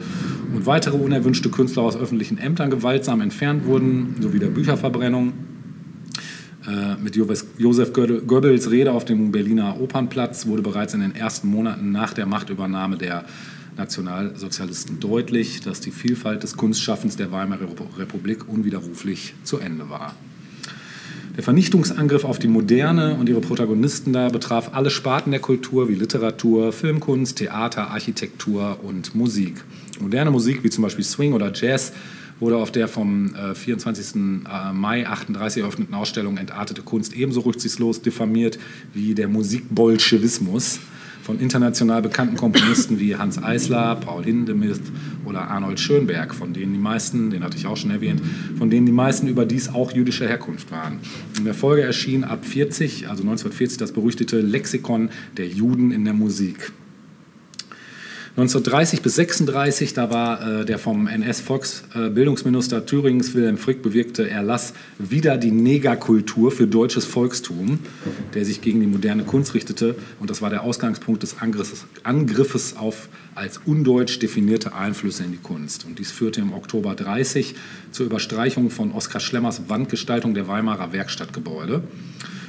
und 0.55 0.65
weitere 0.65 0.97
unerwünschte 0.97 1.51
Künstler 1.51 1.83
aus 1.83 1.99
öffentlichen 1.99 2.39
Ämtern 2.39 2.71
gewaltsam 2.71 3.21
entfernt 3.21 3.67
wurden, 3.67 4.15
sowie 4.21 4.39
der 4.39 4.47
Bücherverbrennung, 4.47 5.35
äh, 6.67 6.97
mit 7.03 7.15
Josef 7.15 7.93
Goebbels 7.93 8.71
Rede 8.71 8.93
auf 8.93 9.05
dem 9.05 9.31
Berliner 9.31 9.79
Opernplatz 9.79 10.47
wurde 10.47 10.63
bereits 10.63 10.95
in 10.95 11.01
den 11.01 11.15
ersten 11.15 11.49
Monaten 11.49 11.93
nach 11.93 12.15
der 12.15 12.25
Machtübernahme 12.25 12.97
der 12.97 13.27
Nationalsozialisten 13.77 14.99
deutlich, 14.99 15.61
dass 15.61 15.81
die 15.81 15.91
Vielfalt 15.91 16.43
des 16.43 16.57
Kunstschaffens 16.57 17.17
der 17.17 17.33
Weimarer 17.33 17.69
Republik 17.99 18.49
unwiderruflich 18.49 19.35
zu 19.45 19.59
Ende 19.59 19.91
war. 19.91 20.15
Der 21.39 21.45
Vernichtungsangriff 21.45 22.25
auf 22.25 22.41
die 22.41 22.49
Moderne 22.49 23.15
und 23.15 23.29
ihre 23.29 23.41
Protagonisten 23.41 24.13
da 24.13 24.29
betraf 24.29 24.71
alle 24.75 24.91
Sparten 24.91 25.31
der 25.31 25.39
Kultur 25.39 25.89
wie 25.89 25.95
Literatur, 25.95 26.73
Filmkunst, 26.73 27.39
Theater, 27.39 27.93
Architektur 27.93 28.81
und 28.83 29.15
Musik. 29.15 29.63
Moderne 30.01 30.33
Musik 30.33 30.65
wie 30.65 30.71
zum 30.71 30.83
Beispiel 30.83 31.05
Swing 31.05 31.35
oder 31.35 31.53
Jazz 31.55 31.93
wurde 32.41 32.57
auf 32.57 32.73
der 32.73 32.89
vom 32.89 33.37
äh, 33.37 33.55
24. 33.55 34.17
äh, 34.17 34.73
Mai 34.73 35.07
38 35.07 35.63
eröffneten 35.63 35.95
Ausstellung 35.95 36.39
Entartete 36.39 36.83
Kunst 36.83 37.15
ebenso 37.15 37.43
rücksichtslos 37.43 38.03
diffamiert 38.03 38.59
wie 38.93 39.15
der 39.15 39.29
Musikbolschewismus 39.29 40.81
von 41.29 41.41
international 41.41 42.01
bekannten 42.01 42.39
Komponisten 42.39 42.99
wie 42.99 43.15
Hans 43.15 43.37
Eisler, 43.37 43.97
Paul 43.97 44.25
Hindemith 44.25 44.81
oder 45.27 45.51
Arnold 45.51 45.79
Schönberg, 45.79 46.35
von 46.35 46.55
denen 46.55 46.73
die 46.73 46.79
meisten, 46.79 47.29
den 47.29 47.45
hatte 47.45 47.59
ich 47.59 47.67
auch 47.67 47.77
schon 47.77 47.91
erwähnt, 47.91 48.23
von 48.57 48.71
denen 48.71 48.87
die 48.87 48.93
meisten 48.93 49.29
überdies 49.29 49.69
auch 49.69 49.93
jüdischer 49.93 50.27
Herkunft 50.27 50.73
waren. 50.73 51.01
In 51.37 51.45
der 51.45 51.53
Folge 51.53 51.83
erschien 51.83 52.25
ab 52.25 52.47
40, 52.47 53.11
also 53.11 53.25
1940, 53.25 53.77
das 53.77 53.93
berüchtigte 53.93 54.41
Lexikon 54.41 55.11
der 55.37 55.49
Juden 55.49 55.91
in 55.91 56.07
der 56.07 56.15
Musik. 56.15 56.73
1930 58.39 59.03
bis 59.03 59.17
36, 59.17 59.95
da 59.95 60.11
war 60.11 60.61
äh, 60.61 60.65
der 60.65 60.79
vom 60.79 61.09
NS-Volksbildungsminister 61.09 62.87
Thüringens 62.87 63.35
Wilhelm 63.35 63.59
Frick 63.59 63.83
bewirkte 63.83 64.31
Erlass 64.31 64.75
wieder 64.97 65.37
die 65.37 65.51
Negerkultur 65.51 66.53
für 66.53 66.69
deutsches 66.69 67.05
Volkstum, 67.05 67.81
der 68.35 68.45
sich 68.45 68.61
gegen 68.61 68.79
die 68.79 68.87
moderne 68.87 69.25
Kunst 69.25 69.55
richtete. 69.55 69.97
Und 70.21 70.31
das 70.31 70.41
war 70.41 70.51
der 70.51 70.63
Ausgangspunkt 70.63 71.25
des 71.25 71.41
Angriffes, 71.41 71.87
Angriffes 72.05 72.77
auf 72.77 73.09
als 73.35 73.59
undeutsch 73.67 74.21
definierte 74.21 74.73
Einflüsse 74.73 75.25
in 75.25 75.33
die 75.33 75.39
Kunst. 75.39 75.85
Und 75.85 75.99
dies 75.99 76.13
führte 76.13 76.41
im 76.41 76.53
Oktober 76.53 76.95
30 76.95 77.57
zur 77.91 78.07
Überstreichung 78.07 78.71
von 78.71 78.93
Oskar 78.93 79.21
Schlemmers 79.21 79.63
Wandgestaltung 79.69 80.35
der 80.35 80.47
Weimarer 80.47 80.93
Werkstattgebäude. 80.93 81.83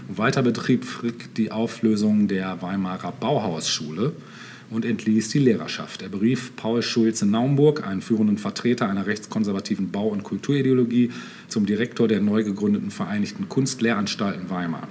Und 0.07 0.17
weiter 0.19 0.43
betrieb 0.43 0.85
Frick 0.85 1.33
die 1.33 1.51
Auflösung 1.51 2.27
der 2.27 2.61
Weimarer 2.61 3.11
Bauhausschule 3.11 4.13
und 4.69 4.85
entließ 4.85 5.29
die 5.29 5.39
Lehrerschaft. 5.39 6.01
Er 6.01 6.09
berief 6.09 6.55
Paul 6.55 6.81
Schulze-Naumburg, 6.81 7.85
einen 7.85 8.01
führenden 8.01 8.37
Vertreter 8.37 8.87
einer 8.87 9.07
rechtskonservativen 9.07 9.91
Bau- 9.91 10.09
und 10.09 10.23
Kulturideologie, 10.23 11.11
zum 11.47 11.65
Direktor 11.65 12.07
der 12.07 12.21
neu 12.21 12.43
gegründeten 12.43 12.91
Vereinigten 12.91 13.49
Kunstlehranstalten 13.49 14.49
Weimar. 14.49 14.87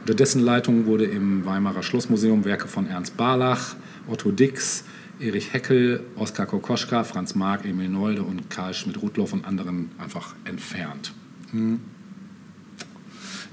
Unter 0.00 0.14
dessen 0.14 0.42
Leitung 0.42 0.86
wurde 0.86 1.04
im 1.04 1.44
Weimarer 1.44 1.82
Schlossmuseum 1.82 2.44
Werke 2.44 2.68
von 2.68 2.88
Ernst 2.88 3.16
Barlach, 3.16 3.76
Otto 4.08 4.32
Dix, 4.32 4.84
Erich 5.20 5.52
Heckel, 5.52 6.00
Oskar 6.16 6.46
Kokoschka, 6.46 7.04
Franz 7.04 7.34
Marc, 7.34 7.64
Emil 7.64 7.88
Nolde 7.88 8.22
und 8.22 8.50
Karl 8.50 8.74
Schmidt-Rudloff 8.74 9.32
und 9.32 9.44
anderen 9.44 9.90
einfach 9.98 10.34
entfernt. 10.44 11.12
Hm. 11.52 11.80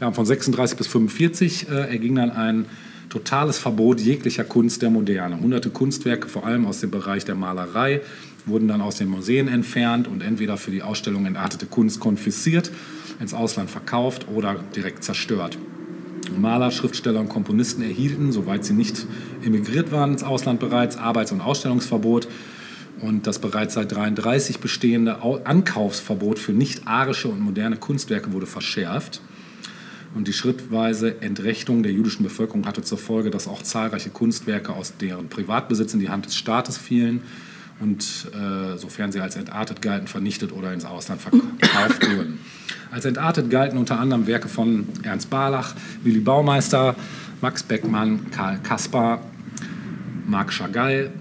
Ja, 0.01 0.11
von 0.11 0.25
36 0.25 0.77
bis 0.77 0.87
45 0.87 1.69
äh, 1.69 1.73
erging 1.89 2.15
dann 2.15 2.31
ein 2.31 2.65
totales 3.09 3.57
Verbot 3.57 3.99
jeglicher 3.99 4.43
Kunst 4.43 4.81
der 4.81 4.89
Moderne. 4.89 5.39
Hunderte 5.39 5.69
Kunstwerke, 5.69 6.29
vor 6.29 6.45
allem 6.45 6.65
aus 6.65 6.79
dem 6.79 6.91
Bereich 6.91 7.25
der 7.25 7.35
Malerei, 7.35 8.01
wurden 8.45 8.67
dann 8.67 8.81
aus 8.81 8.97
den 8.97 9.09
Museen 9.09 9.47
entfernt 9.47 10.07
und 10.07 10.21
entweder 10.21 10.57
für 10.57 10.71
die 10.71 10.83
Ausstellung 10.83 11.25
entartete 11.25 11.65
Kunst 11.65 11.99
konfisziert, 11.99 12.71
ins 13.19 13.33
Ausland 13.33 13.69
verkauft 13.69 14.27
oder 14.33 14.63
direkt 14.75 15.03
zerstört. 15.03 15.57
Maler, 16.37 16.71
Schriftsteller 16.71 17.19
und 17.19 17.29
Komponisten 17.29 17.81
erhielten, 17.81 18.31
soweit 18.31 18.63
sie 18.63 18.73
nicht 18.73 19.05
emigriert 19.43 19.91
waren 19.91 20.11
ins 20.11 20.23
Ausland 20.23 20.59
bereits, 20.59 20.95
Arbeits- 20.97 21.31
und 21.31 21.41
Ausstellungsverbot. 21.41 22.27
Und 23.01 23.27
das 23.27 23.39
bereits 23.39 23.75
seit 23.75 23.93
1933 23.93 24.59
bestehende 24.59 25.23
Ankaufsverbot 25.23 26.37
für 26.37 26.51
nicht-arische 26.51 27.29
und 27.29 27.39
moderne 27.39 27.77
Kunstwerke 27.77 28.33
wurde 28.33 28.45
verschärft. 28.45 29.21
Und 30.15 30.27
die 30.27 30.33
schrittweise 30.33 31.21
Entrechtung 31.21 31.83
der 31.83 31.91
jüdischen 31.91 32.23
Bevölkerung 32.23 32.65
hatte 32.65 32.81
zur 32.81 32.97
Folge, 32.97 33.29
dass 33.29 33.47
auch 33.47 33.61
zahlreiche 33.61 34.09
Kunstwerke 34.09 34.73
aus 34.73 34.97
deren 34.97 35.29
Privatbesitz 35.29 35.93
in 35.93 35.99
die 35.99 36.09
Hand 36.09 36.25
des 36.25 36.35
Staates 36.35 36.77
fielen 36.77 37.21
und 37.79 38.27
äh, 38.33 38.77
sofern 38.77 39.11
sie 39.11 39.21
als 39.21 39.35
entartet 39.35 39.81
galten, 39.81 40.07
vernichtet 40.07 40.51
oder 40.51 40.73
ins 40.73 40.85
Ausland 40.85 41.21
verkauft 41.21 42.09
wurden. 42.15 42.39
Als 42.91 43.05
entartet 43.05 43.49
galten 43.49 43.77
unter 43.77 43.99
anderem 43.99 44.25
Werke 44.27 44.47
von 44.47 44.87
Ernst 45.03 45.29
Barlach, 45.29 45.75
Willy 46.03 46.19
Baumeister, 46.19 46.95
Max 47.41 47.63
Beckmann, 47.63 48.31
Karl 48.31 48.59
Kaspar, 48.63 49.21
Marc 50.27 50.51
Chagall, 50.51 51.11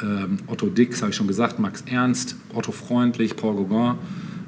äh, 0.00 0.06
Otto 0.46 0.66
Dix, 0.66 1.00
habe 1.00 1.10
ich 1.10 1.16
schon 1.16 1.26
gesagt, 1.26 1.58
Max 1.58 1.82
Ernst, 1.86 2.36
Otto 2.52 2.70
Freundlich, 2.70 3.36
Paul 3.36 3.56
Gauguin, 3.56 3.96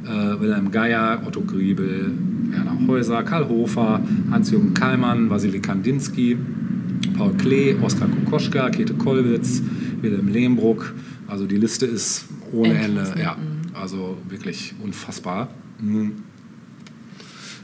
äh, 0.05 0.41
Wilhelm 0.41 0.71
Geier, 0.71 1.23
Otto 1.27 1.41
Griebel, 1.41 2.13
Werner 2.51 2.79
Häuser, 2.87 3.23
Karl 3.23 3.49
Hofer, 3.49 4.01
Hans-Jürgen 4.31 4.75
Kallmann, 4.75 5.31
Wasili 5.31 5.61
Kandinsky, 5.61 6.37
Paul 7.17 7.35
Klee, 7.35 7.77
Oskar 7.83 8.09
Kokoschka, 8.09 8.71
Käthe 8.71 8.95
Kollwitz, 8.95 9.63
Wilhelm 10.01 10.29
Lehmbruck. 10.29 10.95
Also 11.27 11.47
die 11.47 11.57
Liste 11.57 11.87
ist 11.87 12.27
ohne 12.53 12.75
Endlos, 12.75 13.09
Ende. 13.11 13.23
Ja, 13.23 13.37
also 13.75 14.17
wirklich 14.29 14.75
unfassbar. 14.83 15.49
Mhm. 15.81 16.13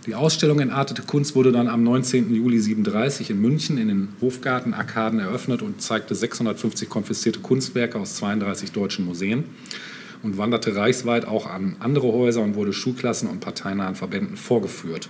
Die 0.07 0.15
Ausstellung 0.15 0.61
Entartete 0.61 1.01
Kunst 1.01 1.35
wurde 1.35 1.51
dann 1.51 1.67
am 1.67 1.83
19. 1.83 2.35
Juli 2.35 2.61
37 2.61 3.31
in 3.31 3.41
München 3.41 3.79
in 3.79 3.89
den 3.89 4.09
Hofgarten-Arkaden 4.21 5.19
eröffnet 5.19 5.63
und 5.63 5.81
zeigte 5.81 6.15
650 6.15 6.91
konfiszierte 6.91 7.41
Kunstwerke 7.41 7.99
aus 7.99 8.17
32 8.17 8.73
deutschen 8.73 9.07
Museen 9.07 9.45
und 10.25 10.39
wanderte 10.39 10.75
reichsweit 10.75 11.27
auch 11.27 11.47
an 11.47 11.77
andere 11.79 12.13
Häuser 12.13 12.41
und 12.41 12.57
wurde 12.57 12.73
Schulklassen 12.73 13.29
und 13.29 13.41
parteinahen 13.41 13.95
Verbänden 13.95 14.37
vorgeführt. 14.37 15.09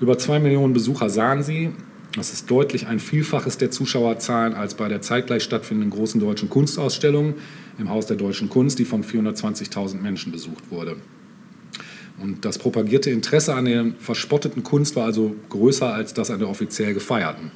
Über 0.00 0.18
zwei 0.18 0.38
Millionen 0.38 0.74
Besucher 0.74 1.08
sahen 1.08 1.42
sie. 1.42 1.70
Das 2.14 2.32
ist 2.32 2.50
deutlich 2.50 2.86
ein 2.86 2.98
Vielfaches 2.98 3.56
der 3.58 3.70
Zuschauerzahlen 3.70 4.54
als 4.54 4.74
bei 4.74 4.88
der 4.88 5.00
zeitgleich 5.00 5.42
stattfindenden 5.42 5.90
großen 5.90 6.20
deutschen 6.20 6.50
Kunstausstellung 6.50 7.34
im 7.78 7.88
Haus 7.88 8.06
der 8.06 8.16
deutschen 8.16 8.48
Kunst, 8.48 8.78
die 8.78 8.84
von 8.84 9.04
420.000 9.04 10.00
Menschen 10.00 10.32
besucht 10.32 10.70
wurde. 10.70 10.96
Und 12.18 12.44
das 12.44 12.58
propagierte 12.58 13.10
Interesse 13.10 13.54
an 13.54 13.66
der 13.66 13.92
verspotteten 13.98 14.62
Kunst 14.62 14.96
war 14.96 15.04
also 15.04 15.36
größer 15.50 15.92
als 15.92 16.14
das 16.14 16.30
an 16.30 16.38
der 16.38 16.48
offiziell 16.48 16.94
gefeierten. 16.94 17.50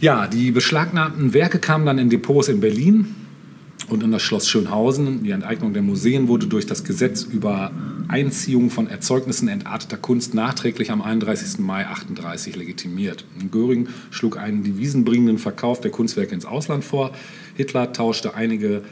Ja, 0.00 0.28
die 0.28 0.52
beschlagnahmten 0.52 1.34
Werke 1.34 1.58
kamen 1.58 1.84
dann 1.84 1.98
in 1.98 2.08
Depots 2.08 2.46
in 2.46 2.60
Berlin 2.60 3.16
und 3.88 4.04
in 4.04 4.12
das 4.12 4.22
Schloss 4.22 4.48
Schönhausen. 4.48 5.24
Die 5.24 5.32
Enteignung 5.32 5.72
der 5.72 5.82
Museen 5.82 6.28
wurde 6.28 6.46
durch 6.46 6.66
das 6.66 6.84
Gesetz 6.84 7.24
über 7.24 7.72
Einziehung 8.06 8.70
von 8.70 8.86
Erzeugnissen 8.86 9.48
entarteter 9.48 9.96
Kunst 9.96 10.34
nachträglich 10.34 10.92
am 10.92 11.02
31. 11.02 11.58
Mai 11.58 11.84
38 11.84 12.54
legitimiert. 12.54 13.24
Göring 13.50 13.88
schlug 14.12 14.38
einen 14.38 14.62
devisenbringenden 14.62 15.38
Verkauf 15.38 15.80
der 15.80 15.90
Kunstwerke 15.90 16.32
ins 16.32 16.46
Ausland 16.46 16.84
vor. 16.84 17.10
Hitler 17.56 17.92
tauschte 17.92 18.34
einige 18.34 18.82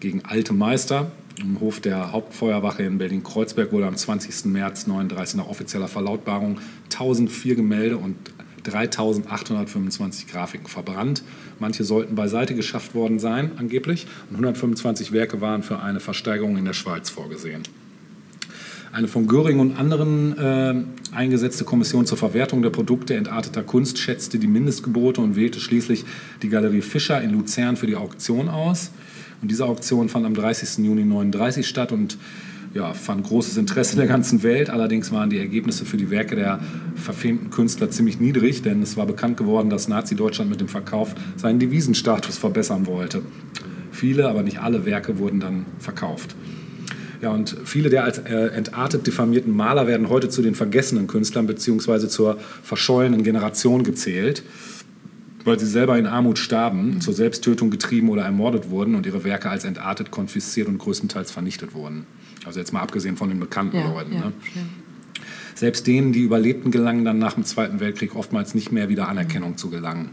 gegen 0.00 0.24
alte 0.24 0.54
Meister. 0.54 1.10
Im 1.40 1.60
Hof 1.60 1.80
der 1.80 2.10
Hauptfeuerwache 2.12 2.84
in 2.84 2.96
Berlin-Kreuzberg 2.96 3.70
wurde 3.70 3.86
am 3.86 3.96
20. 3.96 4.46
März 4.46 4.86
39 4.86 5.36
nach 5.36 5.46
offizieller 5.46 5.88
Verlautbarung 5.88 6.58
1004 6.84 7.54
Gemälde 7.54 7.98
und 7.98 8.16
3825 8.70 10.26
Grafiken 10.26 10.68
verbrannt. 10.68 11.22
Manche 11.58 11.84
sollten 11.84 12.14
beiseite 12.14 12.54
geschafft 12.54 12.94
worden 12.94 13.18
sein, 13.18 13.52
angeblich, 13.56 14.06
und 14.30 14.36
125 14.36 15.12
Werke 15.12 15.40
waren 15.40 15.62
für 15.62 15.80
eine 15.80 16.00
Versteigerung 16.00 16.56
in 16.56 16.64
der 16.64 16.72
Schweiz 16.72 17.10
vorgesehen. 17.10 17.62
Eine 18.92 19.06
von 19.06 19.26
Göring 19.26 19.60
und 19.60 19.78
anderen 19.78 20.38
äh, 20.38 20.74
eingesetzte 21.14 21.64
Kommission 21.64 22.06
zur 22.06 22.16
Verwertung 22.16 22.62
der 22.62 22.70
Produkte 22.70 23.14
entarteter 23.14 23.62
Kunst 23.62 23.98
schätzte 23.98 24.38
die 24.38 24.46
Mindestgebote 24.46 25.20
und 25.20 25.36
wählte 25.36 25.60
schließlich 25.60 26.04
die 26.42 26.48
Galerie 26.48 26.80
Fischer 26.80 27.20
in 27.20 27.30
Luzern 27.30 27.76
für 27.76 27.86
die 27.86 27.96
Auktion 27.96 28.48
aus. 28.48 28.90
Und 29.42 29.50
diese 29.50 29.66
Auktion 29.66 30.08
fand 30.08 30.26
am 30.26 30.34
30. 30.34 30.78
Juni 30.78 31.02
1939 31.02 31.66
statt 31.68 31.92
und 31.92 32.18
ja, 32.78 32.94
fand 32.94 33.26
großes 33.26 33.56
Interesse 33.56 33.94
in 33.94 33.98
der 33.98 34.06
ganzen 34.06 34.44
Welt. 34.44 34.70
Allerdings 34.70 35.10
waren 35.10 35.30
die 35.30 35.38
Ergebnisse 35.38 35.84
für 35.84 35.96
die 35.96 36.10
Werke 36.10 36.36
der 36.36 36.60
verfemten 36.94 37.50
Künstler 37.50 37.90
ziemlich 37.90 38.20
niedrig, 38.20 38.62
denn 38.62 38.82
es 38.82 38.96
war 38.96 39.04
bekannt 39.04 39.36
geworden, 39.36 39.68
dass 39.68 39.88
Nazi-Deutschland 39.88 40.48
mit 40.48 40.60
dem 40.60 40.68
Verkauf 40.68 41.16
seinen 41.36 41.58
Devisenstatus 41.58 42.38
verbessern 42.38 42.86
wollte. 42.86 43.22
Viele, 43.90 44.28
aber 44.28 44.44
nicht 44.44 44.60
alle 44.60 44.86
Werke 44.86 45.18
wurden 45.18 45.40
dann 45.40 45.66
verkauft. 45.80 46.36
Ja, 47.20 47.30
und 47.30 47.56
viele 47.64 47.90
der 47.90 48.04
als 48.04 48.18
äh, 48.18 48.46
entartet 48.54 49.08
diffamierten 49.08 49.52
Maler 49.56 49.88
werden 49.88 50.08
heute 50.08 50.28
zu 50.28 50.40
den 50.40 50.54
vergessenen 50.54 51.08
Künstlern 51.08 51.48
bzw. 51.48 52.06
zur 52.06 52.38
verschollenen 52.62 53.24
Generation 53.24 53.82
gezählt. 53.82 54.44
weil 55.44 55.58
sie 55.58 55.66
selber 55.66 55.96
in 55.98 56.06
Armut 56.06 56.38
starben, 56.38 57.00
zur 57.00 57.14
Selbsttötung 57.14 57.70
getrieben 57.70 58.10
oder 58.10 58.22
ermordet 58.22 58.68
wurden 58.68 58.94
und 58.94 59.06
ihre 59.06 59.24
Werke 59.24 59.48
als 59.48 59.64
entartet, 59.64 60.10
konfisziert 60.10 60.68
und 60.68 60.76
größtenteils 60.76 61.30
vernichtet 61.30 61.72
wurden. 61.74 62.06
Also 62.44 62.60
jetzt 62.60 62.72
mal 62.72 62.80
abgesehen 62.80 63.16
von 63.16 63.28
den 63.28 63.40
bekannten 63.40 63.76
Ja, 63.76 63.88
Leuten. 63.92 64.12
ja, 64.14 64.20
ne? 64.20 64.32
Selbst 65.54 65.86
denen, 65.86 66.12
die 66.12 66.22
überlebten, 66.22 66.70
gelangen 66.70 67.04
dann 67.04 67.18
nach 67.18 67.34
dem 67.34 67.44
Zweiten 67.44 67.80
Weltkrieg 67.80 68.14
oftmals 68.14 68.54
nicht 68.54 68.70
mehr 68.70 68.88
wieder 68.88 69.08
Anerkennung 69.08 69.56
zu 69.56 69.70
gelangen. 69.70 70.10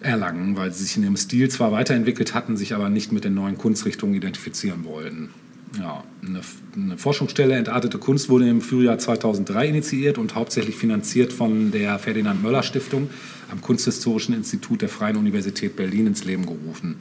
Erlangen, 0.00 0.56
weil 0.56 0.72
sie 0.72 0.84
sich 0.84 0.96
in 0.96 1.02
ihrem 1.02 1.16
Stil 1.16 1.50
zwar 1.50 1.72
weiterentwickelt 1.72 2.32
hatten, 2.34 2.56
sich 2.56 2.74
aber 2.74 2.88
nicht 2.88 3.12
mit 3.12 3.24
den 3.24 3.34
neuen 3.34 3.58
Kunstrichtungen 3.58 4.14
identifizieren 4.14 4.84
wollten. 4.84 5.30
Ja, 5.78 6.04
eine, 6.26 6.40
eine 6.74 6.96
Forschungsstelle 6.96 7.54
Entartete 7.54 7.98
Kunst 7.98 8.28
wurde 8.28 8.48
im 8.48 8.60
Frühjahr 8.60 8.98
2003 8.98 9.68
initiiert 9.68 10.16
und 10.16 10.34
hauptsächlich 10.34 10.76
finanziert 10.76 11.32
von 11.32 11.70
der 11.70 11.98
Ferdinand 11.98 12.42
Möller 12.42 12.62
Stiftung 12.62 13.10
am 13.50 13.60
Kunsthistorischen 13.60 14.34
Institut 14.34 14.82
der 14.82 14.88
Freien 14.88 15.16
Universität 15.16 15.76
Berlin 15.76 16.06
ins 16.06 16.24
Leben 16.24 16.46
gerufen. 16.46 16.96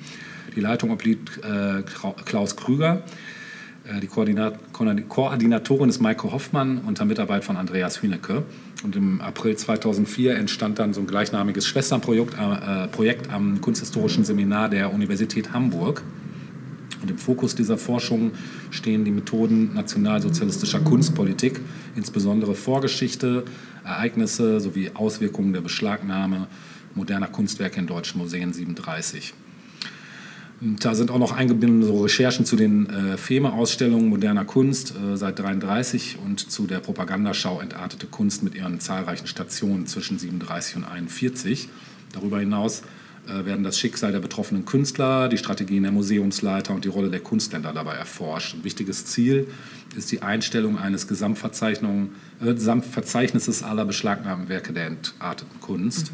Die 0.55 0.61
Leitung 0.61 0.91
obliegt 0.91 1.39
äh, 1.43 1.83
Klaus 2.25 2.55
Krüger. 2.55 3.03
Äh, 3.85 3.99
Die 3.99 4.07
Koordinat 4.07 4.59
Koordinatorin 4.73 5.89
ist 5.89 6.01
Maike 6.01 6.31
Hoffmann 6.31 6.79
unter 6.79 7.05
Mitarbeit 7.05 7.43
von 7.43 7.57
Andreas 7.57 8.01
Hünecke. 8.01 8.43
Und 8.83 8.95
im 8.95 9.21
April 9.21 9.55
2004 9.55 10.35
entstand 10.35 10.79
dann 10.79 10.93
so 10.93 11.01
ein 11.01 11.07
gleichnamiges 11.07 11.65
Schwesternprojekt 11.65 12.33
äh, 12.33 12.87
Projekt 12.87 13.31
am 13.31 13.61
Kunsthistorischen 13.61 14.25
Seminar 14.25 14.69
der 14.69 14.93
Universität 14.93 15.53
Hamburg. 15.53 16.03
Und 17.01 17.11
im 17.11 17.17
Fokus 17.17 17.53
dieser 17.53 17.77
Forschung 17.77 18.31
stehen 18.71 19.05
die 19.05 19.11
Methoden 19.11 19.73
nationalsozialistischer 19.75 20.79
Kunstpolitik, 20.79 21.61
insbesondere 21.95 22.55
Vorgeschichte, 22.55 23.43
Ereignisse 23.83 24.59
sowie 24.59 24.89
Auswirkungen 24.95 25.53
der 25.53 25.61
Beschlagnahme 25.61 26.47
moderner 26.95 27.27
Kunstwerke 27.27 27.79
in 27.79 27.85
deutschen 27.85 28.19
Museen 28.19 28.53
37. 28.53 29.33
Da 30.61 30.95
sind 30.95 31.11
auch 31.11 31.19
noch 31.19 31.33
eingebunden 31.33 31.83
so 31.83 32.03
Recherchen 32.03 32.45
zu 32.45 32.55
den 32.55 32.89
äh, 32.89 33.17
FEMA-Ausstellungen 33.17 34.07
moderner 34.07 34.45
Kunst 34.45 34.93
äh, 34.95 35.17
seit 35.17 35.37
33 35.37 36.19
und 36.23 36.49
zu 36.49 36.65
der 36.65 36.79
Propagandaschau 36.79 37.59
Entartete 37.59 38.07
Kunst 38.07 38.41
mit 38.41 38.55
ihren 38.55 38.79
zahlreichen 38.79 39.27
Stationen 39.27 39.85
zwischen 39.85 40.17
37 40.17 40.77
und 40.77 40.85
41. 40.85 41.67
Darüber 42.13 42.39
hinaus 42.39 42.83
äh, 43.27 43.43
werden 43.45 43.65
das 43.65 43.77
Schicksal 43.77 44.13
der 44.13 44.21
betroffenen 44.21 44.63
Künstler, 44.63 45.27
die 45.27 45.37
Strategien 45.37 45.83
der 45.83 45.91
Museumsleiter 45.91 46.73
und 46.73 46.85
die 46.85 46.89
Rolle 46.89 47.09
der 47.09 47.19
Kunstländer 47.19 47.73
dabei 47.73 47.95
erforscht. 47.95 48.55
Ein 48.55 48.63
wichtiges 48.63 49.05
Ziel 49.05 49.47
ist 49.97 50.09
die 50.11 50.21
Einstellung 50.21 50.77
eines 50.77 51.03
äh, 51.03 51.07
Gesamtverzeichnisses 51.07 53.61
aller 53.61 53.83
beschlagnahmten 53.83 54.47
Werke 54.47 54.71
der 54.71 54.87
entarteten 54.87 55.59
Kunst. 55.59 56.13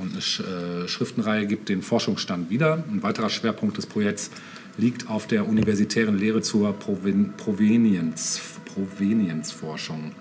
Und 0.00 0.12
eine 0.12 0.20
Sch 0.20 0.40
äh, 0.40 0.88
Schriftenreihe 0.88 1.46
gibt 1.46 1.68
den 1.68 1.82
Forschungsstand 1.82 2.50
wieder. 2.50 2.84
Ein 2.90 3.02
weiterer 3.02 3.30
Schwerpunkt 3.30 3.76
des 3.76 3.86
Projekts 3.86 4.30
liegt 4.78 5.08
auf 5.08 5.26
der 5.26 5.48
universitären 5.48 6.18
Lehre 6.18 6.42
zur 6.42 6.72
Proven 6.72 7.34
Provenienz, 7.36 8.40
Provenienzforschung. 8.66 10.12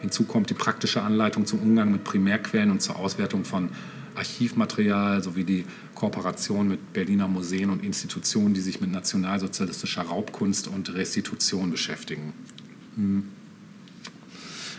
Hinzu 0.00 0.24
kommt 0.24 0.48
die 0.48 0.54
praktische 0.54 1.02
Anleitung 1.02 1.44
zum 1.44 1.60
Umgang 1.60 1.92
mit 1.92 2.04
Primärquellen 2.04 2.70
und 2.70 2.80
zur 2.80 2.96
Auswertung 2.96 3.44
von 3.44 3.68
Archivmaterial 4.14 5.22
sowie 5.22 5.44
die 5.44 5.64
Kooperation 5.94 6.68
mit 6.68 6.92
Berliner 6.92 7.28
Museen 7.28 7.70
und 7.70 7.84
Institutionen, 7.84 8.54
die 8.54 8.60
sich 8.60 8.80
mit 8.80 8.90
nationalsozialistischer 8.90 10.02
Raubkunst 10.02 10.68
und 10.68 10.92
Restitution 10.94 11.70
beschäftigen. 11.70 12.32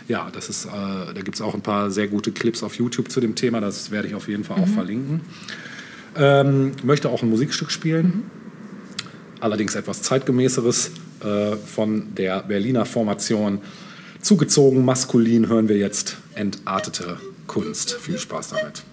Ja, 0.08 0.30
das 0.32 0.48
ist, 0.48 0.66
äh, 0.66 0.68
da 0.70 1.20
gibt 1.22 1.36
es 1.36 1.40
auch 1.40 1.54
ein 1.54 1.62
paar 1.62 1.90
sehr 1.90 2.08
gute 2.08 2.32
Clips 2.32 2.62
auf 2.62 2.74
YouTube 2.74 3.10
zu 3.10 3.20
dem 3.20 3.34
Thema. 3.34 3.60
Das 3.60 3.90
werde 3.90 4.08
ich 4.08 4.14
auf 4.14 4.28
jeden 4.28 4.44
Fall 4.44 4.60
auch 4.60 4.68
verlinken. 4.68 5.20
Ähm, 6.16 6.72
möchte 6.82 7.08
auch 7.08 7.22
ein 7.22 7.30
Musikstück 7.30 7.70
spielen. 7.70 8.24
Allerdings 9.40 9.74
etwas 9.74 10.02
zeitgemäßeres 10.02 10.90
äh, 11.20 11.56
von 11.56 12.14
der 12.14 12.42
Berliner 12.42 12.84
Formation. 12.84 13.60
Zugezogen 14.20 14.84
maskulin 14.84 15.48
hören 15.48 15.68
wir 15.68 15.78
jetzt 15.78 16.16
entartete 16.34 17.18
Kunst. 17.46 17.94
Viel 17.94 18.18
Spaß 18.18 18.50
damit. 18.50 18.84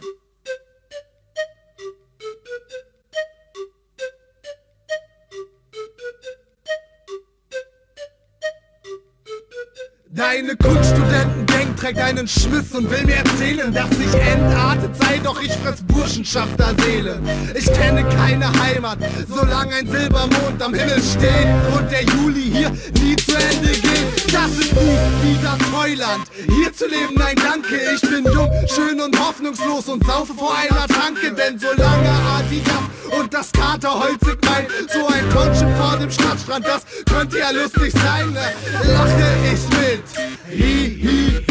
Deine 10.32 10.56
Kunststudentengang 10.58 11.49
trägt 11.80 12.00
einen 12.00 12.28
Schmiss 12.28 12.72
und 12.74 12.92
will 12.92 13.06
mir 13.06 13.16
erzählen, 13.16 13.74
dass 13.74 13.90
ich 13.92 14.14
entartet 14.14 14.92
sei, 15.02 15.20
doch 15.24 15.42
ich 15.42 15.54
fress 15.54 15.82
Burschenschafterseelen. 15.88 17.22
Ich 17.56 17.72
kenne 17.72 18.04
keine 18.04 18.52
Heimat, 18.60 18.98
solange 19.30 19.76
ein 19.76 19.90
Silbermond 19.90 20.62
am 20.62 20.74
Himmel 20.74 21.02
steht 21.02 21.48
und 21.74 21.90
der 21.90 22.04
Juli 22.04 22.52
hier 22.52 22.70
nie 23.02 23.16
zu 23.16 23.34
Ende 23.34 23.70
geht. 23.70 24.34
Das 24.34 24.52
ist 24.52 24.74
nie 24.74 25.34
wieder 25.38 25.58
Neuland. 25.72 26.26
Hier 26.34 26.74
zu 26.74 26.86
leben, 26.86 27.16
nein 27.16 27.36
danke, 27.38 27.80
ich 27.96 28.02
bin 28.02 28.26
jung, 28.26 28.52
schön 28.68 29.00
und 29.00 29.18
hoffnungslos 29.18 29.88
und 29.88 30.06
saufe 30.06 30.34
vor 30.34 30.54
einer 30.56 30.86
Tanke, 30.88 31.32
denn 31.32 31.58
solange 31.58 32.10
Adidas 32.38 33.20
und 33.20 33.34
das 33.34 33.52
Katerholzig 33.54 34.38
meint, 34.44 34.68
so 34.92 35.08
ein 35.08 35.30
Township 35.30 35.78
vor 35.78 35.98
dem 35.98 36.12
Stadtstrand, 36.12 36.66
das 36.66 36.84
könnte 37.06 37.40
ja 37.40 37.52
lustig 37.52 37.94
sein. 37.94 38.38
Lache 38.84 39.24
ich 39.46 39.62
mit, 39.78 40.04
hi, 40.50 41.02
hi, 41.04 41.49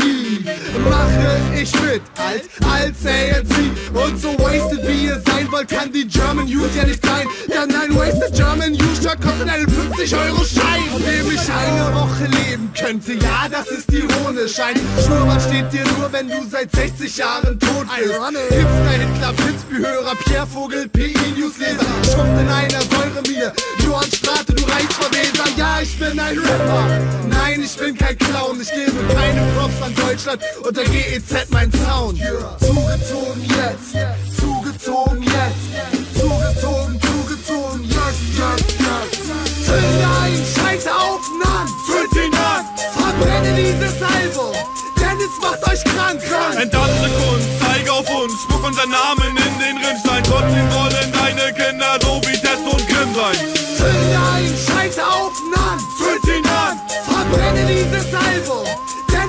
mache 0.84 1.40
ich 1.55 1.72
mit, 1.80 2.02
als, 2.16 2.48
als 2.64 3.06
ANC. 3.06 3.68
Und 3.94 4.20
so 4.20 4.38
wasted 4.38 4.86
wie 4.86 5.06
ihr 5.06 5.20
sein 5.26 5.50
wollt, 5.50 5.68
kann 5.68 5.92
die 5.92 6.06
German 6.06 6.46
Youth 6.46 6.74
ja 6.76 6.84
nicht 6.84 7.05
sein. 7.05 7.26
Denn 7.48 7.74
ein 7.74 7.96
wasted 7.96 8.34
German 8.34 8.74
Youth 8.74 8.96
Shirt 9.02 9.20
kostet 9.20 9.48
einen 9.48 9.68
50 9.68 10.14
Euro 10.14 10.44
Schein, 10.44 10.82
von 10.92 11.02
dem 11.02 11.30
ich 11.30 11.40
eine 11.50 11.94
Woche 11.94 12.24
leben 12.24 12.70
könnte. 12.78 13.14
Ja, 13.14 13.48
das 13.50 13.66
ist 13.68 13.92
ironisch. 13.92 14.59
Ein 14.60 14.76
Schnurrbart 15.05 15.42
steht 15.42 15.72
dir 15.72 15.84
nur, 15.98 16.12
wenn 16.12 16.28
du 16.28 16.36
seit 16.50 16.70
60 16.74 17.16
Jahren 17.16 17.59
tot 17.59 17.86
bist. 17.96 18.14
Hipster, 18.50 18.90
Hitler, 18.90 19.32
Pitzbühörer, 19.32 20.14
Pierre 20.24 20.46
Vogel, 20.46 20.88
PI 20.88 21.14
Newsleser, 21.36 21.86
Schuft 22.05 22.40
in 22.40 22.48
einer 22.48 22.82
Säuremine. 22.82 23.52
Johann 23.84 24.10
Strate, 24.12 24.52
du 24.55 24.64
Reichsverweser. 24.64 25.44
Ja, 25.56 25.80
ich 25.80 25.98
bin 25.98 26.18
ein 26.18 26.38
Rapper. 26.38 26.84
Nein, 27.28 27.62
ich 27.62 27.76
bin 27.76 27.96
kein 27.96 28.16
Clown. 28.18 28.60
Ich 28.60 28.70
gebe 28.70 29.14
keine 29.14 29.42
Props 29.52 29.82
an 29.82 29.94
Deutschland 29.94 30.42
und 30.68 30.76
der 30.76 30.84
GEZ 30.84 31.48
mein 31.48 31.72
Sound. 31.72 32.18
Zugezogen 32.60 33.42
jetzt, 33.48 33.96
zugezogen 34.38 35.22
jetzt, 35.22 36.20
zugezogen, 36.20 37.00
zugezogen 37.00 37.84
jetzt, 37.84 38.24
jetzt, 38.36 38.76
jetzt. 38.76 39.64
Zünde 39.64 40.06
ein, 40.22 40.36
scheiße 40.54 40.94
auf 40.94 41.24
Nan, 41.42 41.66
zünd 41.86 42.24
ihn 42.24 42.34
an, 42.34 42.64
verbrenne 42.92 43.56
dieses 43.56 43.96
Album, 44.02 44.52
denn 45.00 45.16
es 45.16 45.34
macht 45.40 45.62
euch 45.72 45.84
krank, 45.84 46.20
krank. 46.22 46.60
Entartete 46.60 47.10
Kunst, 47.16 47.48
zeige 47.60 47.92
auf 47.92 48.10
uns, 48.10 48.32
spuck 48.42 48.64
unseren 48.66 48.90
Namen 48.90 49.36
in 49.36 49.58
den 49.58 49.76
Rinnstein. 49.84 50.22
Trotzdem 50.24 50.68
wollen 50.72 51.12
deine 51.12 51.52
Kinder 51.54 51.98
so 52.02 52.20
wie 52.28 52.36
Test 52.36 52.64
und 52.64 52.86
Grimm 52.88 53.14
sein. 53.14 53.36
Zünde 53.76 54.18
ein, 54.36 54.52
scheiße 54.52 55.06
auf 55.06 55.32
Nan, 55.48 55.78
zünd 55.96 56.36
ihn 56.36 56.44
an, 56.46 56.76
verbrenne 57.08 57.64
dieses 57.66 58.12
Album, 58.12 58.67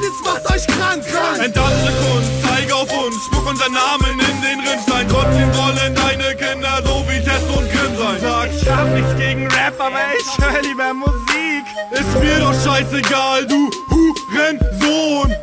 es 0.09 0.25
macht 0.25 0.45
euch 0.53 0.65
krank, 0.67 1.03
krank. 1.05 1.39
Entartete 1.43 1.91
Kunst, 2.01 2.31
zeige 2.47 2.75
auf 2.75 2.91
uns, 3.05 3.15
spuck 3.25 3.47
unseren 3.49 3.73
Namen 3.73 4.19
in 4.19 4.41
den 4.41 4.59
Rinnstein. 4.59 5.07
Trotzdem 5.07 5.49
wollen 5.55 5.95
deine 5.95 6.35
Kinder 6.35 6.81
so 6.85 7.05
wie 7.07 7.19
Test 7.23 7.47
und 7.55 7.69
Grimm 7.71 7.97
sein. 7.97 8.19
Sag, 8.21 8.49
Ich 8.51 8.69
hab 8.69 8.87
nichts 8.93 9.15
gegen 9.17 9.47
Rap, 9.47 9.79
aber 9.79 9.99
ich 10.17 10.45
höre 10.45 10.61
lieber 10.61 10.93
Musik. 10.93 11.65
ist 11.91 12.19
mir 12.19 12.39
doch 12.39 12.53
scheißegal, 12.53 13.45
du 13.47 13.69
Hurensohn. 13.89 15.35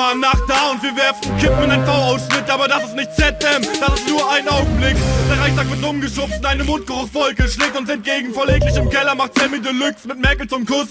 Ha 0.00 0.06
ha 0.06 0.14
ha 0.14 0.16
ha. 0.16 0.16
Geh 0.16 0.16
mal 0.16 0.16
nach 0.16 0.46
da 0.48 0.70
und 0.70 0.82
wir 0.82 0.96
werfen 0.96 1.36
Kippen 1.38 1.64
in 1.64 1.70
einen 1.70 1.84
V-Ausschnitt, 1.84 2.48
aber 2.48 2.68
das 2.68 2.84
ist 2.84 2.94
nicht 2.94 3.14
ZM, 3.14 3.62
das 3.80 4.00
ist 4.00 4.08
nur 4.08 4.30
ein 4.32 4.48
Augenblick. 4.48 4.96
Der 5.28 5.38
Reichstag 5.40 5.70
wird 5.70 5.84
umgeschubst, 5.84 6.44
eine 6.44 6.64
Mundgeruchswolke 6.64 7.46
schlägt 7.48 7.76
uns 7.76 7.90
entgegen, 7.90 8.32
voll 8.32 8.48
im 8.48 8.88
Keller 8.88 9.14
macht 9.14 9.38
Sammy 9.38 9.60
Deluxe 9.60 10.08
mit 10.08 10.18
Merkel 10.18 10.48
zum 10.48 10.64
Kuss. 10.64 10.88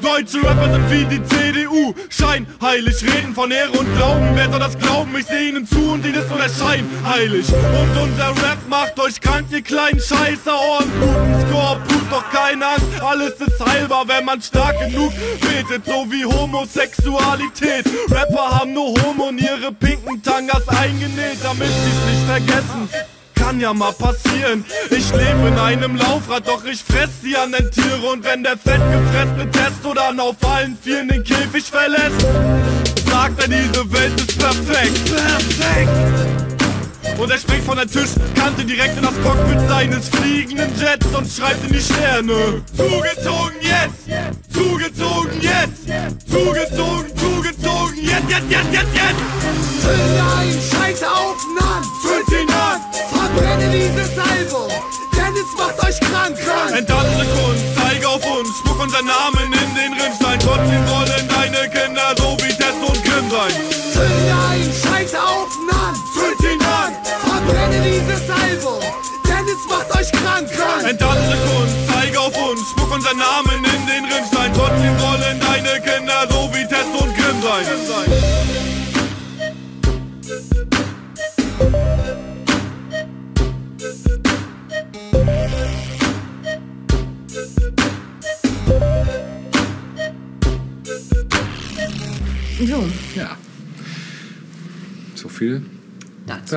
Deutsche 0.00 0.38
Rapper 0.42 0.72
sind 0.72 0.90
wie 0.90 1.04
die 1.04 1.22
CDU, 1.24 1.94
scheinheilig, 2.08 3.02
reden 3.02 3.32
von 3.32 3.50
Ehre 3.50 3.70
und 3.70 3.96
Glauben. 3.96 4.30
Wer 4.34 4.50
soll 4.50 4.60
das 4.60 4.76
glauben? 4.78 5.16
Ich 5.16 5.26
seh 5.26 5.48
ihnen 5.48 5.66
zu 5.66 5.92
und 5.92 6.04
ihnen 6.04 6.16
ist 6.16 6.28
so 6.28 6.34
der 6.34 6.48
Schein. 6.48 6.84
Und 7.04 8.02
unser 8.02 8.28
Rap 8.28 8.58
macht 8.68 8.98
euch 8.98 9.20
krank, 9.20 9.46
ihr 9.50 9.62
kleinen 9.62 10.00
Scheißer, 10.00 10.52
Ohren 10.52 10.90
guten 11.00 11.48
Score, 11.48 11.80
tut 11.88 12.10
doch 12.10 12.24
keine 12.30 12.66
Angst, 12.66 12.86
alles 13.00 13.34
ist 13.34 13.64
heilbar, 13.64 14.08
wenn 14.08 14.24
man 14.24 14.42
stark 14.42 14.78
genug 14.80 15.12
betet, 15.40 15.86
so 15.86 16.10
wie 16.10 16.24
Homosexualität. 16.24 17.84
Rapper 18.32 18.50
haben 18.58 18.72
nur 18.72 18.94
Homo 19.02 19.28
und 19.28 19.40
ihre 19.40 19.72
pinken 19.72 20.22
Tangas 20.22 20.66
eingenäht, 20.68 21.38
damit 21.42 21.68
sie's 21.68 22.10
nicht 22.10 22.26
vergessen. 22.26 22.88
Kann 23.34 23.60
ja 23.60 23.74
mal 23.74 23.92
passieren. 23.92 24.64
Ich 24.90 25.10
lebe 25.10 25.48
in 25.48 25.58
einem 25.58 25.96
Laufrad, 25.96 26.46
doch 26.46 26.64
ich 26.64 26.82
fress 26.82 27.10
die 27.24 27.36
anderen 27.36 27.70
Tiere. 27.70 28.06
Und 28.12 28.24
wenn 28.24 28.42
der 28.42 28.56
fettgefressene 28.56 29.50
Testo 29.50 29.94
dann 29.94 30.20
auf 30.20 30.36
allen 30.42 30.78
Vieren 30.80 31.08
den 31.08 31.24
Käfig 31.24 31.64
verlässt, 31.64 32.20
sagt 33.10 33.42
er, 33.42 33.48
diese 33.48 33.92
Welt 33.92 34.20
ist 34.20 34.38
perfekt. 34.38 35.14
Perfekt! 35.14 36.38
Und 37.18 37.30
er 37.30 37.38
springt 37.38 37.64
von 37.64 37.76
der 37.76 37.86
Tischkante 37.86 38.64
direkt 38.64 38.96
in 38.96 39.02
das 39.02 39.14
Cockpit 39.22 39.60
seines 39.68 40.08
fliegenden 40.08 40.70
Jets 40.78 41.06
und 41.14 41.30
schreibt 41.30 41.64
in 41.66 41.72
die 41.72 41.80
Sterne. 41.80 42.62
Zugezogen 42.76 43.58
jetzt! 43.60 44.52
Zugezogen 44.52 45.40
jetzt! 45.40 45.82
Zugezogen, 46.30 47.12
zugezogen, 47.12 47.21
jetzt, 48.28 48.50
jetzt, 48.50 48.72
jetzt, 48.72 48.72
jetzt, 48.72 48.94
jetzt! 48.94 49.20
Ein, 50.38 50.52
scheiße 50.52 51.10
auf 51.10 51.36
Nan! 51.58 51.82
Zünd 52.00 52.28
ihn 52.40 52.50
an! 52.50 52.80
Verbrenne 53.10 53.70
dieses 53.70 54.10
Album! 54.18 54.70
Denn 55.16 55.34
es 55.34 55.52
macht 55.56 55.78
euch 55.86 56.00
krank, 56.00 56.36
krank! 56.38 56.76
Enttanze 56.76 57.24
Kunst, 57.34 57.64
zeige 57.76 58.08
auf 58.08 58.24
uns, 58.38 58.58
spuck 58.58 58.80
unseren 58.80 59.06
Namen 59.06 59.52
in 59.52 59.74
den 59.74 59.92
Rinnstein. 60.00 60.38
Trotzdem 60.40 60.82
wollen 60.88 61.28
deine 61.28 61.68
Kinder 61.70 62.14
so 62.16 62.36
wie 62.38 62.54
Test 62.54 62.80
und 62.80 63.02
Kim 63.04 63.30
sein. 63.30 63.52
Ein, 64.50 64.70
scheiße 64.72 65.18
auf 65.20 65.50
Nan! 65.70 65.94
Zünd 66.14 66.40
ihn 66.52 66.62
an! 66.62 66.92
Verbrenne 67.20 67.82
dieses 67.82 68.22
Album! 68.30 68.80
Denn 69.26 69.44
es 69.46 69.66
macht 69.68 69.90
euch 69.98 70.10
krank, 70.12 70.48
krank! 70.50 70.84
Enttanze 70.88 71.36
Kunst, 71.46 71.74
zeige 71.92 72.20
auf 72.20 72.36
uns, 72.50 72.60
spuck 72.70 72.92
unseren 72.92 73.18
Namen 73.18 73.51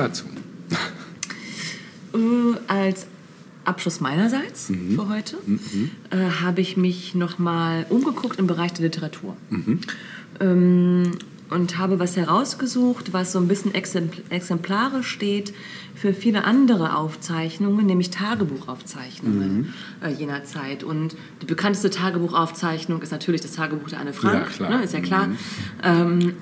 dazu. 0.08 0.24
Äh, 2.14 2.18
als 2.68 3.06
Abschluss 3.64 4.00
meinerseits 4.00 4.66
für 4.94 5.08
heute 5.08 5.36
äh, 6.10 6.30
habe 6.40 6.60
ich 6.60 6.76
mich 6.76 7.14
nochmal 7.14 7.84
umgeguckt 7.88 8.38
im 8.38 8.46
Bereich 8.46 8.72
der 8.74 8.84
Literatur. 8.84 9.36
Ähm, 10.40 11.12
und 11.48 11.78
habe 11.78 12.00
was 12.00 12.16
herausgesucht, 12.16 13.12
was 13.12 13.32
so 13.32 13.38
ein 13.38 13.46
bisschen 13.46 13.72
exempl 13.74 14.22
exemplarisch 14.30 15.08
steht 15.08 15.54
für 15.94 16.12
viele 16.12 16.44
andere 16.44 16.96
Aufzeichnungen, 16.96 17.86
nämlich 17.86 18.10
Tagebuchaufzeichnungen 18.10 19.72
äh, 20.02 20.10
jener 20.10 20.44
Zeit. 20.44 20.82
Und 20.82 21.16
die 21.42 21.46
bekannteste 21.46 21.90
Tagebuchaufzeichnung 21.90 23.00
ist 23.02 23.12
natürlich 23.12 23.40
das 23.40 23.52
Tagebuch 23.52 23.88
der 23.88 24.00
Anne 24.00 24.12
Frank, 24.12 24.34
Ja, 24.34 24.66
klar. 24.66 24.70
Ne, 24.70 24.84
ist 24.84 24.94
ja 24.94 25.00
klar. 25.00 25.28
Ähm, 25.82 26.34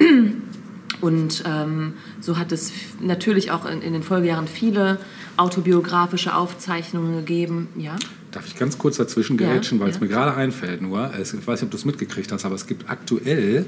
und 1.04 1.42
ähm, 1.46 1.92
so 2.20 2.38
hat 2.38 2.50
es 2.52 2.72
natürlich 3.00 3.50
auch 3.50 3.64
in, 3.66 3.82
in 3.82 3.92
den 3.92 4.02
Folgejahren 4.02 4.48
viele 4.48 4.98
autobiografische 5.36 6.34
Aufzeichnungen 6.34 7.16
gegeben. 7.16 7.68
Ja, 7.76 7.96
Darf 8.30 8.46
ich 8.46 8.56
ganz 8.56 8.78
kurz 8.78 8.96
dazwischen 8.96 9.38
Ja, 9.38 9.48
gerätschen, 9.48 9.78
weil 9.80 9.90
es 9.90 9.96
ja. 9.96 10.00
mir 10.02 10.08
gerade 10.08 10.34
einfällt 10.34 10.80
nur. 10.82 11.12
Es, 11.20 11.34
ich 11.34 11.46
weiß 11.46 11.60
nicht, 11.60 11.64
ob 11.66 11.70
du 11.70 11.76
es 11.76 11.84
mitgekriegt 11.84 12.32
hast, 12.32 12.44
aber 12.44 12.54
es 12.54 12.66
gibt 12.66 12.88
aktuell 12.90 13.66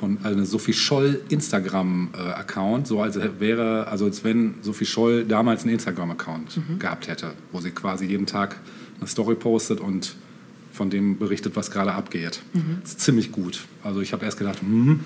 von 0.00 0.18
also 0.22 0.36
eine 0.36 0.44
Sophie 0.46 0.74
Scholl 0.74 1.20
Instagram-Account, 1.30 2.86
so 2.86 3.00
als 3.00 3.18
wäre, 3.38 3.86
also 3.86 4.04
als 4.04 4.24
wenn 4.24 4.54
Sophie 4.62 4.84
Scholl 4.86 5.24
damals 5.24 5.62
einen 5.62 5.72
Instagram-Account 5.74 6.56
Mhm. 6.56 6.78
gehabt 6.78 7.08
hätte, 7.08 7.32
wo 7.52 7.60
sie 7.60 7.70
quasi 7.70 8.04
jeden 8.06 8.26
Tag 8.26 8.56
eine 8.98 9.08
Story 9.08 9.34
postet 9.34 9.80
und 9.80 10.14
von 10.72 10.90
dem 10.90 11.16
berichtet, 11.18 11.56
was 11.56 11.70
gerade 11.70 11.92
abgeht. 11.92 12.40
Mhm. 12.52 12.78
Das 12.82 12.90
ist 12.92 13.00
ziemlich 13.00 13.32
gut. 13.32 13.60
Also 13.82 14.00
ich 14.02 14.12
habe 14.12 14.24
erst 14.26 14.36
gedacht, 14.38 14.60
hm, 14.60 15.00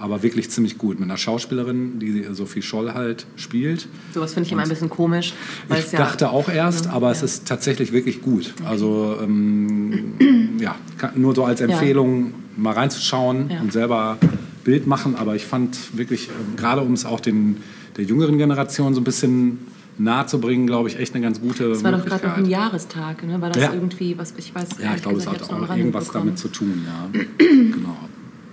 aber 0.00 0.22
wirklich 0.22 0.50
ziemlich 0.50 0.78
gut. 0.78 0.98
Mit 0.98 1.08
einer 1.08 1.18
Schauspielerin, 1.18 1.98
die 1.98 2.24
Sophie 2.32 2.62
Scholl 2.62 2.94
halt 2.94 3.26
spielt. 3.36 3.86
sowas 4.14 4.32
finde 4.32 4.46
ich 4.46 4.52
immer 4.52 4.62
ein 4.62 4.68
bisschen 4.68 4.88
komisch. 4.88 5.34
Ich 5.68 5.76
es 5.76 5.92
ja, 5.92 5.98
dachte 5.98 6.30
auch 6.30 6.48
erst, 6.48 6.86
Ja, 6.86 6.92
aber 6.92 7.10
es 7.10 7.22
ist 7.22 7.46
tatsächlich 7.46 7.92
wirklich 7.92 8.22
gut. 8.22 8.54
Also 8.64 9.18
ähm, 9.22 10.14
ja, 10.58 10.74
nur 11.14 11.34
so 11.34 11.44
als 11.44 11.60
Empfehlung 11.60 12.32
mal 12.56 12.72
reinzuschauen 12.72 13.50
und 13.60 13.72
selber 13.72 14.16
Bild 14.64 14.86
machen. 14.86 15.16
Aber 15.16 15.36
ich 15.36 15.44
fand 15.44 15.96
wirklich, 15.96 16.28
ähm, 16.28 16.56
gerade 16.56 16.80
um 16.80 16.94
es 16.94 17.04
auch 17.04 17.20
den, 17.20 17.58
der 17.98 18.04
jüngeren 18.04 18.38
Generation 18.38 18.94
so 18.94 19.02
ein 19.02 19.04
bisschen 19.04 19.66
nahe 19.98 20.24
zu 20.24 20.40
bringen, 20.40 20.66
glaube 20.66 20.88
ich, 20.88 20.98
echt 20.98 21.14
eine 21.14 21.22
ganz 21.22 21.42
gute 21.42 21.64
Es 21.72 21.84
war 21.84 21.92
doch 21.92 22.06
gerade 22.06 22.26
noch 22.26 22.36
ein 22.38 22.46
Jahrestag, 22.46 23.22
ne? 23.26 23.38
War 23.38 23.50
das 23.50 23.74
irgendwie, 23.74 24.16
was 24.16 24.32
ich 24.38 24.54
weiß, 24.54 24.68
ja, 24.82 24.94
ich 24.94 25.02
glaube, 25.02 25.18
es 25.18 25.26
hat 25.26 25.42
auch 25.42 25.76
irgendwas 25.76 26.10
damit 26.10 26.38
zu 26.38 26.48
tun, 26.48 26.86
ja. 26.86 27.20
genau. 27.38 27.96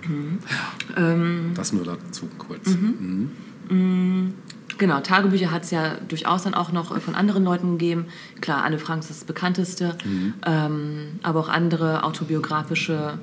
Mhm. 0.06 0.38
Ähm. 0.96 1.52
das 1.54 1.72
nur 1.72 1.84
dazu 1.84 2.28
kurz. 2.38 2.68
Mhm. 2.68 3.30
Genau, 4.78 5.00
Tagebücher 5.00 5.50
hat 5.50 5.64
es 5.64 5.72
ja 5.72 5.96
durchaus 6.08 6.44
dann 6.44 6.54
auch 6.54 6.70
noch 6.70 6.96
äh, 6.96 7.00
von 7.00 7.14
anderen 7.14 7.44
Leuten 7.44 7.78
gegeben. 7.78 8.06
Klar, 8.40 8.62
Anne 8.64 8.78
Frank 8.78 9.00
ist 9.00 9.10
das 9.10 9.24
bekannteste, 9.24 9.96
ähm, 10.46 11.18
aber 11.22 11.40
auch 11.40 11.48
andere 11.48 12.04
autobiografische 12.04 13.18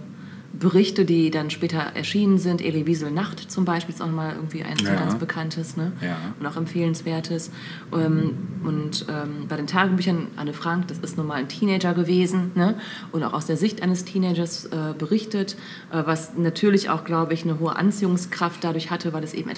Berichte, 0.60 1.06
die 1.06 1.32
dann 1.32 1.50
später 1.50 1.80
erschienen 1.96 2.38
sind. 2.38 2.62
Elie 2.62 2.86
Wiesel 2.86 3.12
Nacht 3.12 3.52
zum 3.52 3.66
Beispiel 3.66 3.94
ist 3.94 4.02
auch 4.02 4.10
mal 4.10 4.34
irgendwie 4.36 4.64
ein 4.64 4.78
Ja. 4.84 4.96
ganz 4.96 5.16
bekanntes 5.16 5.76
ne? 5.78 5.92
Ja. 6.02 6.18
und 6.40 6.46
auch 6.46 6.56
empfehlenswertes. 6.56 7.52
Ähm, 7.94 8.38
und 8.64 9.06
ähm, 9.10 9.48
bei 9.48 9.58
den 9.58 9.68
Tagebüchern, 9.68 10.28
Anne 10.36 10.54
Frank, 10.54 10.88
das 10.88 11.00
ist 11.00 11.18
nun 11.18 11.28
mal 11.28 11.36
ein 11.36 11.48
Teenager 11.50 11.94
gewesen 11.94 12.52
ne? 12.56 12.76
und 13.12 13.24
auch 13.24 13.34
aus 13.34 13.46
der 13.46 13.58
Sicht 13.58 13.82
eines 13.82 14.06
Teenagers 14.06 14.66
äh, 14.66 14.94
berichtet, 14.98 15.56
äh, 15.92 16.04
was 16.06 16.36
natürlich 16.38 16.90
auch, 16.90 17.04
glaube 17.04 17.34
ich, 17.34 17.44
eine 17.44 17.60
hohe 17.60 17.76
Anziehungskraft 17.76 18.64
dadurch 18.64 18.92
hatte, 18.92 19.14
weil 19.14 19.24
es 19.24 19.34
eben 19.34 19.52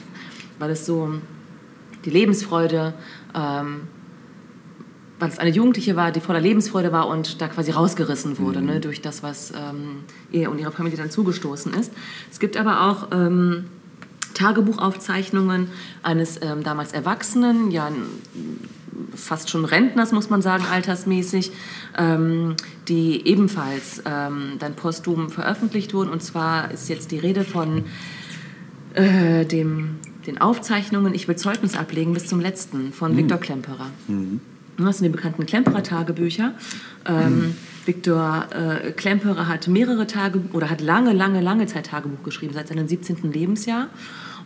weil 0.60 0.72
es 0.72 0.86
so 0.86 1.12
die 2.06 2.10
Lebensfreude, 2.10 2.94
ähm, 3.36 3.82
weil 5.20 5.30
es 5.30 5.40
eine 5.40 5.50
Jugendliche 5.50 5.96
war, 5.96 6.12
die 6.12 6.20
voller 6.20 6.42
Lebensfreude 6.42 6.92
war 6.92 7.08
und 7.08 7.42
da 7.42 7.48
quasi 7.48 7.72
rausgerissen 7.72 8.38
wurde 8.38 8.62
ne, 8.62 8.80
durch 8.80 9.02
das, 9.02 9.24
was 9.24 9.52
ähm, 9.52 10.04
ihr 10.32 10.52
und 10.52 10.60
ihrer 10.60 10.72
Familie 10.72 10.98
dann 10.98 11.10
zugestoßen 11.10 11.74
ist. 11.74 11.92
Es 12.32 12.40
gibt 12.40 12.58
aber 12.58 12.90
auch 12.90 13.08
ähm, 13.12 13.66
Tagebuchaufzeichnungen 14.34 15.70
eines 16.04 16.40
ähm, 16.42 16.64
damals 16.64 16.92
Erwachsenen, 16.92 17.72
ja 17.72 17.90
fast 19.16 19.50
schon 19.50 19.66
Rentners, 19.66 20.12
muss 20.12 20.30
man 20.30 20.42
sagen, 20.42 20.64
altersmäßig, 20.72 21.52
ähm, 21.98 22.56
die 22.88 23.28
ebenfalls 23.28 24.02
ähm, 24.06 24.54
dann 24.60 24.76
posthum 24.76 25.30
veröffentlicht 25.30 25.94
wurden. 25.94 26.10
Und 26.10 26.24
zwar 26.24 26.72
ist 26.72 26.90
jetzt 26.90 27.12
die 27.12 27.20
Rede 27.20 27.44
von 27.44 27.86
äh, 28.94 29.46
dem, 29.46 29.98
den 30.26 30.40
Aufzeichnungen 30.40 31.14
Ich 31.14 31.28
will 31.28 31.36
Zeugnis 31.36 31.76
ablegen 31.76 32.14
bis 32.14 32.28
zum 32.28 32.40
letzten 32.40 32.94
von 32.94 33.18
Viktor 33.18 33.38
Klemperer. 33.38 33.88
Das 34.78 34.98
sind 34.98 35.06
die 35.06 35.12
bekannten 35.12 35.46
Klemperer-Tagebücher. 35.46 36.54
Ähm, 37.06 37.56
Viktor 37.86 38.48
äh, 38.52 38.92
Klemperer 38.92 39.48
hat 39.48 39.68
mehrere 39.68 40.08
Tage 40.08 40.42
oder 40.54 40.70
hat 40.70 40.82
lange, 40.82 41.14
lange, 41.14 41.42
lange 41.42 41.66
Zeit 41.66 41.88
Tagebuch 41.88 42.24
geschrieben, 42.24 42.54
seit 42.54 42.68
seinem 42.68 42.88
17. 42.88 43.32
Lebensjahr 43.32 43.88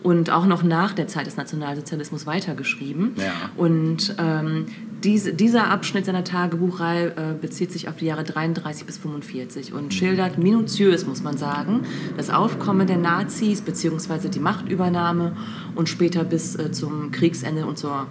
und 0.03 0.29
auch 0.29 0.45
noch 0.45 0.63
nach 0.63 0.93
der 0.93 1.07
Zeit 1.07 1.27
des 1.27 1.37
Nationalsozialismus 1.37 2.25
weitergeschrieben. 2.25 3.13
Ja. 3.17 3.33
Und 3.55 4.15
ähm, 4.17 4.65
diese, 5.03 5.33
dieser 5.33 5.69
Abschnitt 5.69 6.05
seiner 6.05 6.23
Tagebuchreihe 6.23 7.07
äh, 7.09 7.13
bezieht 7.39 7.71
sich 7.71 7.87
auf 7.87 7.97
die 7.97 8.05
Jahre 8.05 8.23
33 8.23 8.85
bis 8.85 8.97
45 8.97 9.73
und 9.73 9.93
schildert 9.93 10.37
minutiös, 10.37 11.05
muss 11.05 11.23
man 11.23 11.37
sagen, 11.37 11.81
das 12.17 12.29
Aufkommen 12.29 12.87
der 12.87 12.97
Nazis 12.97 13.61
bzw. 13.61 14.29
die 14.29 14.39
Machtübernahme 14.39 15.35
und 15.75 15.89
später 15.89 16.23
bis 16.23 16.55
äh, 16.55 16.71
zum 16.71 17.11
Kriegsende 17.11 17.65
und 17.65 17.77
zur 17.77 18.07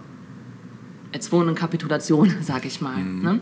erzwungenen 1.13 1.55
Kapitulation, 1.55 2.37
sage 2.43 2.69
ich 2.69 2.81
mal. 2.81 2.99
Ne? 2.99 3.41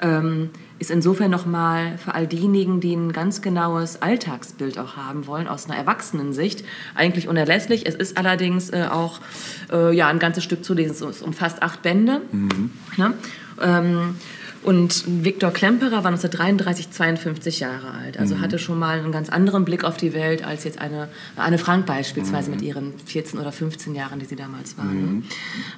Ähm, 0.00 0.50
ist 0.78 0.90
insofern 0.90 1.30
nochmal 1.30 1.98
für 1.98 2.14
all 2.14 2.26
diejenigen, 2.26 2.80
die 2.80 2.94
ein 2.94 3.12
ganz 3.12 3.42
genaues 3.42 4.00
Alltagsbild 4.00 4.78
auch 4.78 4.96
haben 4.96 5.26
wollen, 5.26 5.46
aus 5.46 5.66
einer 5.66 5.76
Erwachsenensicht, 5.76 6.64
eigentlich 6.94 7.28
unerlässlich. 7.28 7.86
Es 7.86 7.94
ist 7.94 8.16
allerdings 8.16 8.70
äh, 8.70 8.86
auch 8.90 9.20
äh, 9.70 9.94
ja, 9.94 10.08
ein 10.08 10.18
ganzes 10.18 10.42
Stück 10.42 10.64
zu 10.64 10.72
lesen. 10.72 11.08
Es 11.08 11.20
umfasst 11.20 11.62
acht 11.62 11.82
Bände. 11.82 12.22
Ne? 12.96 13.14
Ähm, 13.60 14.16
und 14.62 15.24
Viktor 15.24 15.50
Klemperer 15.52 16.04
war 16.04 16.10
1933 16.10 16.90
52 16.90 17.60
Jahre 17.60 17.92
alt, 17.92 18.18
also 18.18 18.40
hatte 18.40 18.58
schon 18.58 18.78
mal 18.78 18.98
einen 18.98 19.10
ganz 19.10 19.30
anderen 19.30 19.64
Blick 19.64 19.84
auf 19.84 19.96
die 19.96 20.12
Welt 20.12 20.44
als 20.44 20.64
jetzt 20.64 20.78
eine 20.78 21.08
Anne 21.36 21.56
Frank 21.56 21.86
beispielsweise 21.86 22.50
mit 22.50 22.60
ihren 22.60 22.92
14 22.98 23.38
oder 23.38 23.52
15 23.52 23.94
Jahren, 23.94 24.18
die 24.18 24.26
sie 24.26 24.36
damals 24.36 24.76
war. 24.76 24.84
Ne? 24.84 25.22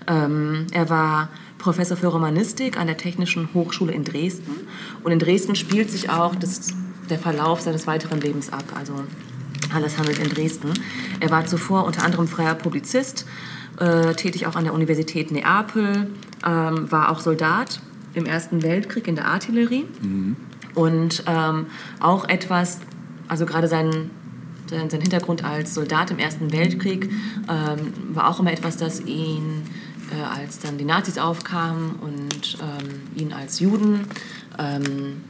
Ähm, 0.08 0.66
er 0.72 0.90
war 0.90 1.28
Professor 1.58 1.96
für 1.96 2.08
Romanistik 2.08 2.76
an 2.76 2.88
der 2.88 2.96
Technischen 2.96 3.50
Hochschule 3.54 3.92
in 3.92 4.02
Dresden 4.02 4.66
und 5.04 5.12
in 5.12 5.20
Dresden 5.20 5.54
spielt 5.54 5.88
sich 5.88 6.10
auch 6.10 6.34
das, 6.34 6.72
der 7.08 7.20
Verlauf 7.20 7.60
seines 7.60 7.86
weiteren 7.86 8.20
Lebens 8.20 8.52
ab. 8.52 8.64
Also 8.76 8.94
alles 9.72 9.96
handelt 9.96 10.18
in 10.18 10.28
Dresden. 10.28 10.72
Er 11.20 11.30
war 11.30 11.46
zuvor 11.46 11.84
unter 11.84 12.04
anderem 12.04 12.26
freier 12.26 12.56
Publizist, 12.56 13.26
äh, 13.78 14.14
tätig 14.14 14.48
auch 14.48 14.56
an 14.56 14.64
der 14.64 14.74
Universität 14.74 15.30
Neapel, 15.30 16.08
ähm, 16.44 16.90
war 16.90 17.12
auch 17.12 17.20
Soldat 17.20 17.80
im 18.14 18.26
Ersten 18.26 18.62
Weltkrieg 18.62 19.08
in 19.08 19.16
der 19.16 19.26
Artillerie. 19.26 19.84
Und 20.74 21.24
ähm, 21.26 21.66
auch 22.00 22.28
etwas, 22.28 22.80
also 23.28 23.46
gerade 23.46 23.68
sein, 23.68 24.10
Denn 24.70 24.88
sein 24.90 25.00
Hintergrund 25.00 25.44
als 25.44 25.74
Soldat 25.74 26.10
im 26.10 26.18
Ersten 26.18 26.52
Weltkrieg 26.52 27.10
ähm, 27.48 27.92
war 28.14 28.28
auch 28.28 28.40
immer 28.40 28.52
etwas, 28.52 28.76
das 28.76 29.00
ihn, 29.00 29.62
äh, 30.10 30.22
als 30.22 30.60
dann 30.60 30.78
die 30.78 30.84
Nazis 30.84 31.18
aufkamen 31.18 31.96
und 32.00 32.58
ähm, 32.60 33.20
ihn 33.20 33.32
als 33.32 33.60
Juden 33.60 34.06
ähm, 34.58 35.20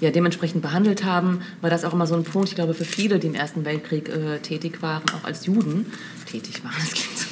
ja, 0.00 0.10
dementsprechend 0.10 0.62
behandelt 0.62 1.04
haben, 1.04 1.40
war 1.60 1.70
das 1.70 1.84
auch 1.84 1.92
immer 1.92 2.06
so 2.06 2.14
ein 2.14 2.24
Punkt, 2.24 2.48
ich 2.50 2.54
glaube, 2.54 2.74
für 2.74 2.84
viele, 2.84 3.18
die 3.18 3.28
im 3.28 3.34
Ersten 3.34 3.64
Weltkrieg 3.64 4.08
äh, 4.08 4.38
tätig 4.40 4.82
waren, 4.82 5.02
auch 5.18 5.24
als 5.24 5.46
Juden 5.46 5.86
tätig 6.30 6.62
waren, 6.64 6.74
das 6.78 6.92
klingt 6.92 7.18
so, 7.18 7.25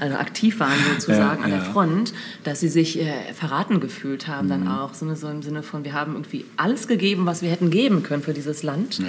also 0.00 0.16
aktiv 0.16 0.60
waren 0.60 0.78
sozusagen 0.94 1.40
Ja, 1.40 1.44
an 1.44 1.50
der 1.50 1.58
ja. 1.60 1.64
Front, 1.64 2.12
dass 2.44 2.60
sie 2.60 2.68
sich 2.68 3.00
äh, 3.00 3.12
verraten 3.34 3.80
gefühlt 3.80 4.28
haben 4.28 4.48
dann 4.48 4.68
auch, 4.68 4.94
so, 4.94 5.12
so 5.14 5.28
im 5.28 5.42
Sinne 5.42 5.62
von, 5.62 5.84
wir 5.84 5.92
haben 5.92 6.12
irgendwie 6.12 6.44
alles 6.56 6.88
gegeben, 6.88 7.26
was 7.26 7.42
wir 7.42 7.50
hätten 7.50 7.70
geben 7.70 8.02
können 8.02 8.22
für 8.22 8.34
dieses 8.34 8.62
Land 8.62 9.00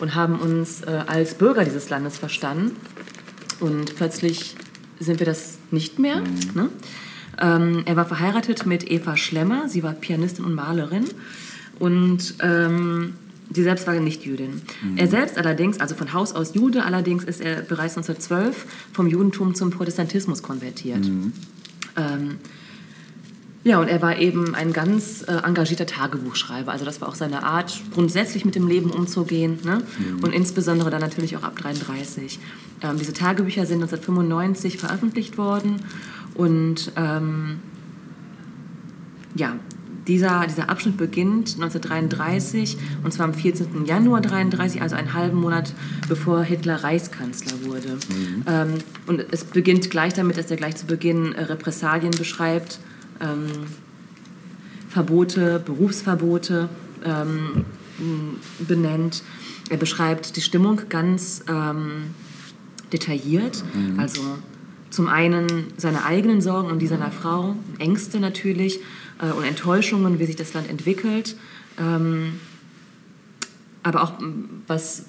und 0.00 0.14
haben 0.14 0.38
uns 0.38 0.82
äh, 0.82 1.00
als 1.06 1.34
Bürger 1.34 1.64
dieses 1.64 1.90
Landes 1.90 2.18
verstanden 2.18 2.76
und 3.60 3.96
plötzlich 3.96 4.56
sind 4.98 5.18
wir 5.18 5.26
das 5.26 5.58
nicht 5.70 5.98
mehr. 5.98 6.22
Ne? 6.54 6.68
Ähm, 7.40 7.82
er 7.86 7.96
war 7.96 8.04
verheiratet 8.04 8.66
mit 8.66 8.90
Eva 8.90 9.16
Schlemmer, 9.16 9.68
sie 9.68 9.82
war 9.82 9.92
Pianistin 9.92 10.44
und 10.44 10.54
Malerin 10.54 11.06
und 11.78 12.34
ähm, 12.40 13.14
sie 13.52 13.62
selbst 13.62 13.86
war 13.86 13.94
nicht 13.94 14.24
Jüdin. 14.24 14.62
Er 14.96 15.08
selbst 15.08 15.38
allerdings, 15.38 15.80
also 15.80 15.94
von 15.94 16.12
Haus 16.12 16.32
aus 16.32 16.54
Jude, 16.54 16.84
allerdings 16.84 17.24
ist 17.24 17.40
er 17.40 17.56
bereits 17.56 17.96
1912 17.96 18.66
vom 18.92 19.06
Judentum 19.06 19.54
zum 19.54 19.70
Protestantismus 19.70 20.42
konvertiert. 20.42 21.06
Ähm, 21.96 22.38
ja, 23.64 23.80
und 23.80 23.88
er 23.88 24.02
war 24.02 24.18
eben 24.18 24.56
ein 24.56 24.72
ganz 24.72 25.22
äh, 25.22 25.34
engagierter 25.44 25.86
Tagebuchschreiber. 25.86 26.72
Also 26.72 26.84
das 26.84 27.00
war 27.00 27.08
auch 27.08 27.14
seine 27.14 27.44
Art, 27.44 27.80
grundsätzlich 27.94 28.44
mit 28.44 28.56
dem 28.56 28.66
Leben 28.66 28.90
umzugehen. 28.90 29.60
Ne? 29.64 29.82
Und 30.20 30.34
insbesondere 30.34 30.90
dann 30.90 31.00
natürlich 31.00 31.36
auch 31.36 31.44
ab 31.44 31.56
33. 31.56 32.40
Ähm, 32.82 32.98
diese 32.98 33.12
Tagebücher 33.12 33.64
sind 33.66 33.82
1995 33.82 34.78
veröffentlicht 34.78 35.38
worden. 35.38 35.76
Und 36.34 36.90
ähm, 36.96 37.60
ja, 39.36 39.56
dieser, 40.06 40.46
dieser 40.46 40.68
Abschnitt 40.68 40.96
beginnt 40.96 41.54
1933 41.54 42.76
und 43.04 43.12
zwar 43.12 43.26
am 43.26 43.34
14. 43.34 43.84
Januar 43.86 44.18
1933, 44.18 44.82
also 44.82 44.96
einen 44.96 45.14
halben 45.14 45.40
Monat 45.40 45.74
bevor 46.08 46.42
Hitler 46.42 46.82
Reichskanzler 46.82 47.64
wurde. 47.64 47.98
Ähm, 48.46 48.74
und 49.06 49.24
es 49.30 49.44
beginnt 49.44 49.90
gleich 49.90 50.14
damit, 50.14 50.38
dass 50.38 50.50
er 50.50 50.56
gleich 50.56 50.76
zu 50.76 50.86
Beginn 50.86 51.32
äh, 51.32 51.44
Repressalien 51.44 52.12
beschreibt, 52.12 52.80
ähm, 53.20 53.46
Verbote, 54.88 55.62
Berufsverbote 55.64 56.68
ähm, 57.04 57.64
benennt. 58.58 59.22
Er 59.70 59.76
beschreibt 59.76 60.36
die 60.36 60.42
Stimmung 60.42 60.82
ganz 60.88 61.44
ähm, 61.48 62.10
detailliert. 62.92 63.64
Also 63.96 64.20
zum 64.90 65.08
einen 65.08 65.68
seine 65.78 66.04
eigenen 66.04 66.42
Sorgen 66.42 66.70
und 66.70 66.80
die 66.80 66.86
seiner 66.86 67.10
Frau, 67.10 67.56
Ängste 67.78 68.20
natürlich 68.20 68.80
äh, 69.22 69.30
und 69.30 69.44
Enttäuschungen, 69.44 70.18
wie 70.18 70.26
sich 70.26 70.36
das 70.36 70.52
Land 70.52 70.68
entwickelt. 70.68 71.36
Ähm, 71.78 72.34
aber 73.84 74.04
auch 74.04 74.12
was, 74.68 75.06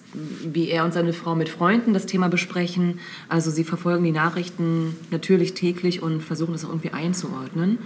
wie 0.52 0.68
er 0.70 0.84
und 0.84 0.96
seine 0.96 1.14
Frau 1.14 1.36
mit 1.36 1.48
Freunden 1.48 1.94
das 1.94 2.08
Thema 2.08 2.28
besprechen. 2.28 2.98
Also 3.30 3.52
sie 3.52 3.64
verfolgen 3.64 4.04
die 4.04 4.12
Nachrichten 4.12 4.96
natürlich 5.12 5.54
täglich 5.54 6.02
und 6.02 6.22
versuchen 6.24 6.54
das 6.54 6.66
auch 6.66 6.70
irgendwie 6.70 6.90
einzuordnen. 6.90 7.78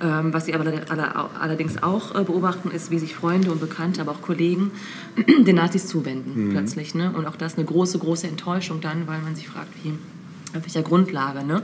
Ähm, 0.00 0.32
was 0.32 0.46
sie 0.46 0.54
aber 0.54 0.64
alle- 0.64 0.88
alle- 0.90 1.14
allerdings 1.38 1.82
auch 1.82 2.14
äh, 2.18 2.24
beobachten, 2.24 2.70
ist, 2.70 2.90
wie 2.90 2.98
sich 2.98 3.14
Freunde 3.14 3.50
und 3.52 3.60
Bekannte, 3.60 4.00
aber 4.00 4.12
auch 4.12 4.22
Kollegen 4.22 4.70
den 5.46 5.56
Nazis 5.56 5.86
zuwenden 5.86 6.48
plötzlich. 6.52 6.94
Ne? 6.94 7.12
Und 7.14 7.26
auch 7.26 7.36
das 7.36 7.56
eine 7.58 7.66
große, 7.66 7.98
große 7.98 8.26
Enttäuschung 8.26 8.80
dann, 8.80 9.06
weil 9.06 9.20
man 9.20 9.34
sich 9.36 9.48
fragt, 9.48 9.68
wie, 9.84 9.92
auf 10.56 10.62
welcher 10.62 10.82
Grundlage, 10.82 11.44
ne? 11.44 11.62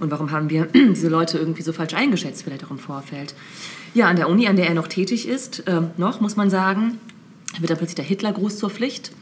Und 0.00 0.10
warum 0.10 0.30
haben 0.30 0.50
wir 0.50 0.66
diese 0.74 1.08
Leute 1.08 1.38
irgendwie 1.38 1.62
so 1.62 1.72
falsch 1.72 1.94
eingeschätzt, 1.94 2.42
vielleicht 2.42 2.64
auch 2.64 2.70
im 2.70 2.78
Vorfeld? 2.78 3.34
Ja, 3.94 4.08
an 4.08 4.16
der 4.16 4.28
Uni, 4.28 4.46
an 4.48 4.56
der 4.56 4.68
er 4.68 4.74
noch 4.74 4.88
tätig 4.88 5.28
ist, 5.28 5.64
ähm, 5.66 5.90
noch, 5.96 6.20
muss 6.20 6.36
man 6.36 6.50
sagen, 6.50 6.98
wird 7.58 7.70
dann 7.70 7.78
plötzlich 7.78 7.96
der 7.96 8.04
Hitlergruß 8.04 8.58
zur 8.58 8.70
Pflicht. 8.70 9.12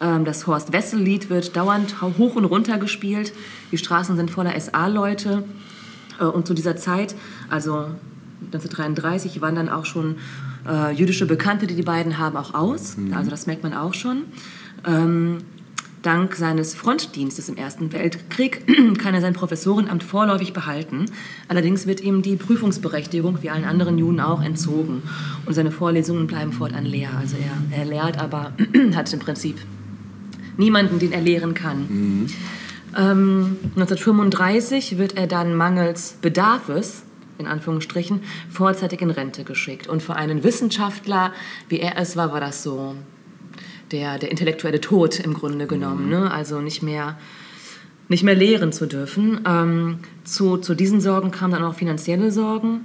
Ähm, 0.00 0.24
das 0.24 0.46
Horst-Wessel-Lied 0.46 1.30
wird 1.30 1.56
dauernd 1.56 2.00
hoch 2.02 2.36
und 2.36 2.44
runter 2.44 2.78
gespielt. 2.78 3.32
Die 3.72 3.78
Straßen 3.78 4.16
sind 4.16 4.30
voller 4.30 4.58
SA-Leute. 4.58 5.44
Äh, 6.20 6.24
und 6.24 6.46
zu 6.46 6.54
dieser 6.54 6.76
Zeit, 6.76 7.14
also 7.48 7.86
1933, 8.52 9.40
waren 9.40 9.54
dann 9.54 9.68
auch 9.68 9.84
schon 9.84 10.16
äh, 10.68 10.92
jüdische 10.92 11.26
Bekannte, 11.26 11.66
die 11.66 11.74
die 11.74 11.82
beiden 11.82 12.18
haben, 12.18 12.36
auch 12.36 12.54
aus. 12.54 12.96
Also 13.14 13.30
das 13.30 13.46
merkt 13.46 13.62
man 13.62 13.74
auch 13.74 13.94
schon. 13.94 14.24
Ähm, 14.86 15.38
Dank 16.02 16.36
seines 16.36 16.74
Frontdienstes 16.74 17.48
im 17.48 17.56
Ersten 17.56 17.92
Weltkrieg 17.92 18.62
kann 18.98 19.14
er 19.14 19.20
sein 19.20 19.32
Professorenamt 19.32 20.02
vorläufig 20.02 20.52
behalten. 20.52 21.06
Allerdings 21.48 21.86
wird 21.86 22.00
ihm 22.00 22.22
die 22.22 22.36
Prüfungsberechtigung, 22.36 23.42
wie 23.42 23.50
allen 23.50 23.64
anderen 23.64 23.98
Juden 23.98 24.20
auch, 24.20 24.42
entzogen. 24.42 25.02
Und 25.44 25.54
seine 25.54 25.70
Vorlesungen 25.70 26.26
bleiben 26.26 26.52
fortan 26.52 26.84
leer. 26.84 27.10
Also 27.18 27.36
er, 27.36 27.78
er 27.78 27.84
lehrt, 27.84 28.18
aber 28.18 28.52
hat 28.94 29.12
im 29.12 29.18
Prinzip 29.18 29.56
niemanden, 30.56 30.98
den 30.98 31.12
er 31.12 31.20
lehren 31.20 31.54
kann. 31.54 32.28
Ähm, 32.96 33.56
1935 33.76 34.98
wird 34.98 35.16
er 35.16 35.26
dann 35.26 35.54
mangels 35.54 36.16
Bedarfes, 36.20 37.02
in 37.38 37.46
Anführungsstrichen, 37.46 38.20
vorzeitig 38.50 39.00
in 39.00 39.10
Rente 39.10 39.44
geschickt. 39.44 39.86
Und 39.88 40.02
für 40.02 40.16
einen 40.16 40.44
Wissenschaftler, 40.44 41.32
wie 41.68 41.80
er 41.80 41.96
es 41.98 42.16
war, 42.16 42.32
war 42.32 42.40
das 42.40 42.62
so 42.62 42.94
der, 43.90 44.18
der 44.18 44.30
intellektuelle 44.30 44.80
Tod 44.80 45.20
im 45.20 45.34
Grunde 45.34 45.66
genommen. 45.66 46.08
Ne? 46.08 46.30
Also 46.30 46.60
nicht 46.60 46.82
mehr, 46.82 47.18
nicht 48.08 48.22
mehr 48.22 48.34
lehren 48.34 48.72
zu 48.72 48.86
dürfen. 48.86 49.40
Ähm, 49.46 49.98
zu, 50.24 50.56
zu 50.56 50.74
diesen 50.74 51.00
Sorgen 51.00 51.30
kamen 51.30 51.52
dann 51.52 51.64
auch 51.64 51.74
finanzielle 51.74 52.30
Sorgen. 52.30 52.84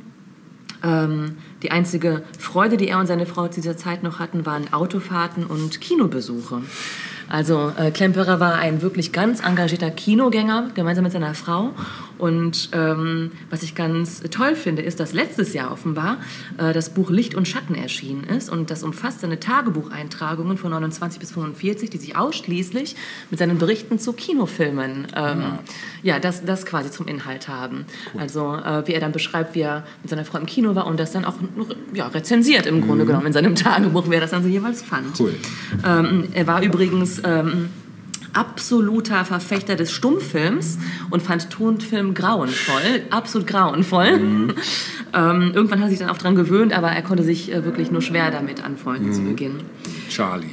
Ähm, 0.84 1.38
die 1.62 1.72
einzige 1.72 2.24
Freude, 2.38 2.78
die 2.78 2.90
er 2.90 3.00
und 3.00 3.08
seine 3.08 3.26
Frau 3.26 3.48
zu 3.48 3.62
dieser 3.62 3.78
Zeit 3.78 4.04
noch 4.04 4.20
hatten, 4.20 4.46
waren 4.46 4.74
Autofahrten 4.74 5.46
und 5.46 5.80
Kinobesuche. 5.80 6.62
Also 7.30 7.72
äh, 7.78 7.92
Klemperer 7.92 8.40
war 8.40 8.56
ein 8.56 8.82
wirklich 8.82 9.12
ganz 9.12 9.40
engagierter 9.44 9.90
Kinogänger, 9.90 10.72
gemeinsam 10.76 11.04
mit 11.04 11.14
seiner 11.14 11.34
Frau. 11.34 11.72
Und 12.24 12.70
ähm, 12.72 13.32
was 13.50 13.64
ich 13.64 13.76
ganz 13.76 14.22
toll 14.32 14.56
finde, 14.56 14.82
ist, 14.82 15.02
dass 15.02 15.12
letztes 15.12 15.52
Jahr 15.52 15.74
offenbar 15.74 16.20
äh, 16.58 16.72
das 16.72 16.92
Buch 16.92 17.10
Licht 17.10 17.36
und 17.36 17.50
Schatten 17.50 17.76
erschienen 17.76 18.24
ist. 18.24 18.50
Und 18.50 18.72
das 18.72 18.82
umfasst 18.82 19.20
seine 19.20 19.42
Tagebucheintragungen 19.42 20.58
von 20.58 20.72
29 20.72 21.20
bis 21.20 21.34
45, 21.34 21.90
die 21.90 21.98
sich 21.98 22.16
ausschließlich 22.16 22.96
mit 23.30 23.40
seinen 23.40 23.58
Berichten 23.58 24.00
zu 24.00 24.14
Kinofilmen, 24.14 25.08
ähm, 25.14 25.60
ja, 26.02 26.20
das, 26.20 26.46
das 26.46 26.66
quasi 26.66 26.92
zum 26.92 27.10
Inhalt 27.10 27.50
haben. 27.50 27.84
Also 28.18 28.56
äh, 28.56 28.88
wie 28.88 28.94
er 28.94 29.02
dann 29.02 29.12
beschreibt, 29.12 29.54
wie 29.54 29.60
er 29.60 29.84
mit 30.02 30.10
seiner 30.10 30.24
Frau 30.24 30.38
im 30.38 30.46
Kino 30.46 30.76
war 30.76 30.88
und 30.88 31.02
das 31.02 31.12
dann 31.12 31.26
auch 31.26 31.36
ja, 31.94 32.08
rezensiert 32.08 32.68
im 32.68 32.80
Grunde 32.88 33.06
genommen 33.06 33.28
in 33.28 33.34
seinem 33.34 33.56
Tagebuch, 33.56 34.06
wer 34.08 34.22
das 34.22 34.32
dann 34.32 34.44
so 34.44 34.48
jeweils 34.48 34.82
fand. 34.82 35.20
Cool. 35.20 35.36
Ähm, 35.86 36.30
er 36.32 36.48
war 36.48 36.62
übrigens 36.62 37.22
ähm, 37.26 37.68
absoluter 38.34 39.26
Verfechter 39.26 39.76
des 39.76 39.92
Stummfilms 39.92 40.80
und 41.10 41.22
fand 41.22 41.50
Tonfilm 41.50 42.14
grauenvoll, 42.14 43.04
absolut 43.10 43.48
grauenvoll. 43.48 44.08
ähm, 45.14 45.52
irgendwann 45.54 45.80
hat 45.80 45.88
er 45.88 45.90
sich 45.90 46.00
dann 46.00 46.10
auch 46.10 46.18
dran 46.18 46.36
gewöhnt, 46.36 46.76
aber 46.76 46.90
er 46.90 47.02
konnte 47.02 47.24
sich 47.24 47.52
äh, 47.52 47.64
wirklich 47.64 47.92
nur 47.92 48.02
schwer 48.02 48.32
damit 48.32 48.64
anfreunden 48.64 49.14
zu 49.14 49.22
Beginn. 49.22 49.58
Charlie. 50.10 50.48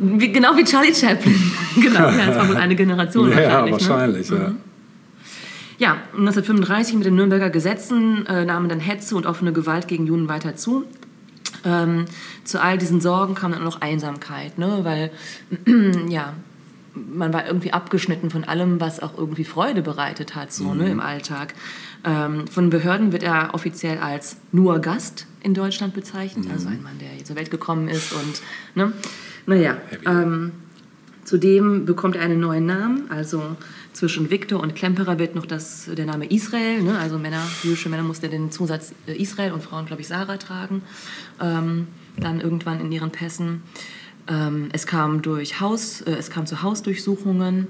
Wie, 0.00 0.32
genau 0.32 0.56
wie 0.56 0.64
Charlie 0.64 0.94
Chaplin. 0.94 1.34
genau, 1.76 2.10
ja, 2.10 2.26
das 2.26 2.36
war 2.36 2.48
wohl 2.48 2.56
eine 2.56 2.76
Generation 2.76 3.30
Ja, 3.32 3.70
wahrscheinlich. 3.70 4.30
Ne? 4.30 4.30
wahrscheinlich. 4.30 4.30
Ja. 4.30 4.52
Ja, 5.80 5.92
1935 6.12 6.96
mit 6.96 7.06
den 7.06 7.14
Nürnberger 7.14 7.50
Gesetzen 7.50 8.26
äh, 8.26 8.44
nahmen 8.44 8.68
dann 8.68 8.80
Hetze 8.80 9.14
und 9.14 9.26
offene 9.26 9.52
Gewalt 9.52 9.86
gegen 9.86 10.06
Juden 10.06 10.28
weiter 10.28 10.56
zu. 10.56 10.84
Ähm, 11.64 12.06
zu 12.44 12.60
all 12.60 12.78
diesen 12.78 13.00
Sorgen 13.00 13.34
kam 13.34 13.52
dann 13.52 13.60
auch 13.60 13.76
noch 13.76 13.80
Einsamkeit, 13.80 14.58
ne? 14.58 14.80
weil 14.82 15.10
ja, 16.08 16.34
man 17.12 17.32
war 17.32 17.46
irgendwie 17.46 17.72
abgeschnitten 17.72 18.30
von 18.30 18.44
allem, 18.44 18.80
was 18.80 19.00
auch 19.00 19.16
irgendwie 19.16 19.44
Freude 19.44 19.82
bereitet 19.82 20.34
hat 20.34 20.52
so, 20.52 20.74
ne, 20.74 20.90
im 20.90 21.00
Alltag. 21.00 21.54
Ähm, 22.04 22.46
von 22.46 22.70
Behörden 22.70 23.12
wird 23.12 23.22
er 23.22 23.54
offiziell 23.54 23.98
als 23.98 24.36
nur 24.52 24.78
Gast 24.80 25.26
in 25.42 25.54
Deutschland 25.54 25.94
bezeichnet, 25.94 26.46
also 26.52 26.68
ein 26.68 26.82
Mann, 26.82 26.98
der 26.98 27.08
hier 27.08 27.24
zur 27.24 27.36
Welt 27.36 27.50
gekommen 27.50 27.88
ist 27.88 28.12
und 28.12 28.42
ne, 28.74 28.92
naja. 29.46 29.76
Ähm, 30.06 30.52
Zudem 31.28 31.84
bekommt 31.84 32.16
er 32.16 32.22
einen 32.22 32.40
neuen 32.40 32.64
Namen, 32.64 33.10
also 33.10 33.54
zwischen 33.92 34.30
Viktor 34.30 34.62
und 34.62 34.74
Klemperer 34.74 35.18
wird 35.18 35.34
noch 35.34 35.44
das, 35.44 35.90
der 35.94 36.06
Name 36.06 36.24
Israel, 36.24 36.82
ne? 36.82 36.98
also 36.98 37.18
Männer, 37.18 37.42
jüdische 37.62 37.90
Männer 37.90 38.02
mussten 38.02 38.30
den 38.30 38.50
Zusatz 38.50 38.94
äh, 39.06 39.14
Israel 39.14 39.52
und 39.52 39.62
Frauen, 39.62 39.84
glaube 39.84 40.00
ich, 40.00 40.08
Sarah 40.08 40.38
tragen, 40.38 40.80
ähm, 41.38 41.88
dann 42.16 42.40
irgendwann 42.40 42.80
in 42.80 42.90
ihren 42.90 43.10
Pässen. 43.10 43.62
Ähm, 44.28 44.68
es 44.72 44.86
kam 44.86 45.22
durch 45.22 45.60
Haus, 45.60 46.00
äh, 46.02 46.12
es 46.12 46.30
kam 46.30 46.46
zu 46.46 46.62
Hausdurchsuchungen 46.62 47.66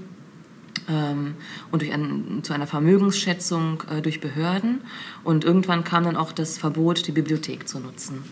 ähm, 0.88 1.34
und 1.70 1.82
durch 1.82 1.92
ein, 1.92 2.40
zu 2.42 2.52
einer 2.52 2.66
Vermögensschätzung 2.66 3.84
äh, 3.90 4.02
durch 4.02 4.20
Behörden. 4.20 4.80
Und 5.24 5.44
irgendwann 5.44 5.84
kam 5.84 6.04
dann 6.04 6.16
auch 6.16 6.32
das 6.32 6.58
Verbot, 6.58 7.06
die 7.06 7.12
Bibliothek 7.12 7.68
zu 7.68 7.78
nutzen. 7.78 8.22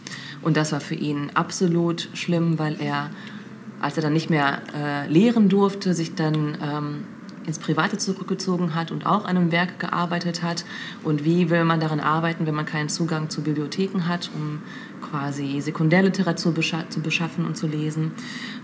Und 0.42 0.56
das 0.56 0.72
war 0.72 0.80
für 0.80 0.94
ihn 0.94 1.30
absolut 1.34 2.08
schlimm, 2.14 2.58
weil 2.58 2.80
er 2.80 3.10
als 3.80 3.96
er 3.96 4.02
dann 4.02 4.12
nicht 4.12 4.30
mehr 4.30 4.62
äh, 4.74 5.08
lehren 5.08 5.48
durfte, 5.48 5.94
sich 5.94 6.14
dann 6.14 6.56
ähm, 6.62 7.04
ins 7.46 7.58
Private 7.58 7.98
zurückgezogen 7.98 8.74
hat 8.74 8.90
und 8.90 9.06
auch 9.06 9.24
an 9.24 9.36
einem 9.36 9.52
Werk 9.52 9.78
gearbeitet 9.78 10.42
hat. 10.42 10.64
Und 11.04 11.24
wie 11.24 11.50
will 11.50 11.64
man 11.64 11.80
daran 11.80 12.00
arbeiten, 12.00 12.46
wenn 12.46 12.54
man 12.54 12.66
keinen 12.66 12.88
Zugang 12.88 13.30
zu 13.30 13.42
Bibliotheken 13.42 14.08
hat, 14.08 14.30
um 14.34 14.62
quasi 15.10 15.60
Sekundärliteratur 15.60 16.52
bescha 16.52 16.88
zu 16.88 17.00
beschaffen 17.00 17.44
und 17.44 17.56
zu 17.56 17.66
lesen. 17.66 18.12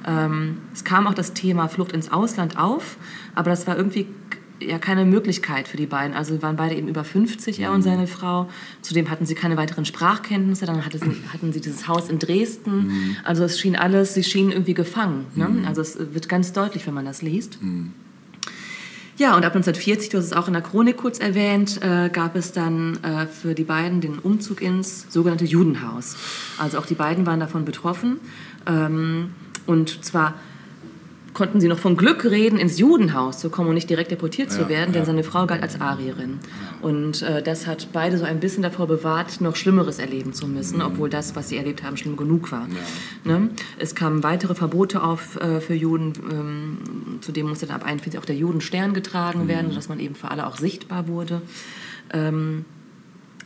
Ähm, 0.07 0.59
es 0.73 0.85
kam 0.85 1.07
auch 1.07 1.15
das 1.15 1.33
Thema 1.33 1.69
Flucht 1.69 1.93
ins 1.93 2.11
Ausland 2.13 2.59
auf, 2.59 2.97
aber 3.35 3.51
das 3.51 3.67
war 3.67 3.77
irgendwie 3.77 4.07
ja 4.67 4.79
keine 4.79 5.05
Möglichkeit 5.05 5.69
für 5.69 5.77
die 5.77 5.87
beiden. 5.87 6.17
Also 6.17 6.41
waren 6.43 6.57
beide 6.57 6.75
eben 6.75 6.89
über 6.89 7.05
50, 7.05 7.61
er 7.61 7.73
und 7.73 7.83
seine 7.83 8.07
Frau. 8.07 8.49
Zudem 8.81 9.11
hatten 9.11 9.27
sie 9.27 9.35
keine 9.35 9.57
weiteren 9.57 9.85
Sprachkenntnisse. 9.85 10.67
Dann 10.67 10.85
hatte 10.85 10.99
sie, 10.99 11.17
hatten 11.33 11.53
sie 11.53 11.61
dieses 11.61 11.89
Haus 11.89 12.09
in 12.09 12.19
Dresden. 12.19 13.17
Also 13.25 13.45
es 13.45 13.59
schien 13.59 13.77
alles, 13.77 14.15
sie 14.15 14.23
schienen 14.23 14.53
irgendwie 14.53 14.75
gefangen. 14.75 15.27
Ne? 15.35 15.49
Also 15.67 15.81
es 15.81 15.99
wird 15.99 16.29
ganz 16.29 16.53
deutlich, 16.53 16.87
wenn 16.87 16.95
man 16.95 17.05
das 17.05 17.23
liest. 17.23 17.59
Ja, 19.23 19.37
und 19.37 19.45
ab 19.45 19.55
1940, 19.55 20.09
du 20.09 20.19
hast 20.19 20.25
es 20.25 20.33
auch 20.33 20.49
in 20.49 20.53
der 20.53 20.63
Chronik 20.63 20.97
kurz 20.97 21.21
erwähnt, 21.21 21.81
äh, 21.81 22.09
gab 22.09 22.35
es 22.35 22.51
dann 22.51 22.99
äh, 23.05 23.29
für 23.29 23.55
die 23.55 23.63
beiden 23.63 24.01
den 24.01 24.19
Umzug 24.19 24.61
ins 24.61 25.07
sogenannte 25.13 25.45
Judenhaus. 25.45 26.17
Also 26.59 26.77
auch 26.77 26.87
die 26.87 26.97
beiden 26.97 27.25
waren 27.25 27.39
davon 27.39 27.65
betroffen. 27.65 28.19
Ähm, 28.67 29.31
und 29.65 30.05
zwar 30.05 30.35
konnten 31.35 31.61
sie 31.61 31.69
noch 31.69 31.79
von 31.79 31.97
Glück 31.97 32.25
reden, 32.25 32.59
ins 32.59 32.79
Judenhaus 32.79 33.39
zu 33.39 33.51
kommen 33.51 33.69
und 33.69 33.75
nicht 33.75 33.89
direkt 33.89 34.11
deportiert 34.11 34.51
zu 34.51 34.69
werden, 34.69 34.93
denn 34.93 35.05
seine 35.05 35.25
Frau 35.25 35.47
galt 35.47 35.63
als 35.63 35.81
Arierin. 35.81 36.39
Und 36.83 37.23
äh, 37.23 37.43
das 37.43 37.67
hat 37.67 37.89
beide 37.93 38.19
so 38.19 38.25
ein 38.25 38.41
bisschen 38.41 38.63
davor 38.63 38.87
bewahrt, 38.87 39.41
noch 39.41 39.57
Schlimmeres 39.57 39.99
erleben 39.99 40.33
zu 40.33 40.47
müssen, 40.47 40.83
obwohl 40.83 41.09
das, 41.09 41.35
was 41.35 41.49
sie 41.49 41.57
erlebt 41.57 41.83
haben, 41.83 41.97
schlimm 41.97 42.17
genug 42.17 42.53
war. 42.53 42.69
Ne? 43.25 43.49
Es 43.79 43.95
kamen 43.95 44.23
weitere 44.23 44.55
Verbote 44.55 45.03
auf 45.03 45.37
äh, 45.37 45.61
für 45.61 45.75
Juden. 45.75 46.13
Ähm, 46.31 46.79
zudem 47.21 47.49
musste 47.49 47.67
dann 47.67 47.77
ab 47.77 47.87
41 47.87 48.19
auch 48.21 48.25
der 48.25 48.37
Judenstern 48.37 48.95
getragen 48.95 49.49
werden, 49.49 49.71
sodass 49.71 49.89
man 49.89 50.01
eben 50.01 50.15
für 50.15 50.31
alle 50.31 50.47
auch 50.47 50.57
sichtbar 50.57 51.09
wurde. 51.09 51.43
Ähm, 52.13 52.65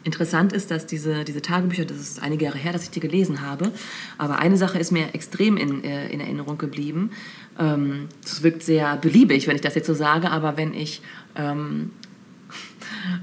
Interessant 0.07 0.53
ist, 0.53 0.70
dass 0.70 0.87
diese, 0.87 1.24
diese 1.24 1.43
Tagebücher, 1.43 1.85
das 1.85 1.97
ist 1.97 2.23
einige 2.23 2.45
Jahre 2.45 2.59
her, 2.59 2.73
dass 2.73 2.85
ich 2.85 2.91
die 2.91 3.01
gelesen 3.01 3.41
habe, 3.41 3.73
aber 4.19 4.39
eine 4.39 4.57
Sache 4.57 4.78
ist 4.78 4.93
mir 4.93 5.12
extrem 5.15 5.57
in, 5.57 5.83
äh, 5.83 6.09
in 6.11 6.20
Erinnerung 6.20 6.59
geblieben. 6.59 7.11
Ähm, 7.59 8.07
Es 8.24 8.45
wirkt 8.45 8.62
sehr 8.62 8.99
beliebig, 8.99 9.49
wenn 9.49 9.57
ich 9.57 9.62
das 9.62 9.74
jetzt 9.74 9.89
so 9.89 9.95
sage, 9.95 10.31
aber 10.31 10.57
wenn 10.57 10.74
ich 10.74 11.03
ähm, 11.35 11.91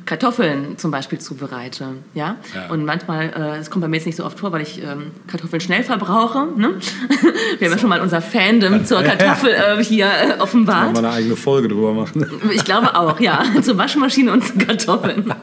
Kartoffeln 0.06 0.78
zum 0.78 0.92
Beispiel 0.92 1.20
zubereite, 1.20 1.90
ja, 2.14 2.36
Ja. 2.54 2.70
und 2.70 2.86
manchmal, 2.86 3.30
äh, 3.36 3.60
es 3.60 3.70
kommt 3.70 3.82
bei 3.84 3.88
mir 3.88 3.98
jetzt 3.98 4.06
nicht 4.06 4.16
so 4.16 4.26
oft 4.26 4.40
vor, 4.40 4.52
weil 4.52 4.62
ich 4.62 4.82
ähm, 4.84 5.12
Kartoffeln 5.28 5.62
schnell 5.62 5.84
verbrauche, 5.84 6.48
ne? 6.58 6.72
Wir 7.60 7.68
haben 7.68 7.74
ja 7.76 7.78
schon 7.80 7.90
mal 7.90 8.02
unser 8.02 8.22
Fandom 8.22 8.86
zur 8.86 9.02
Kartoffel 9.04 9.52
äh, 9.52 9.84
hier 9.84 10.08
äh, 10.08 10.40
offenbart. 10.40 10.92
wir 10.94 11.00
eine 11.00 11.12
eigene 11.12 11.36
Folge 11.36 11.68
drüber 11.68 11.94
machen? 11.94 12.26
Ich 12.54 12.64
glaube 12.66 12.96
auch, 12.96 13.20
ja. 13.20 13.44
Zur 13.62 13.78
Waschmaschine 13.78 14.32
und 14.32 14.46
zu 14.46 14.58
Kartoffeln. 14.58 15.34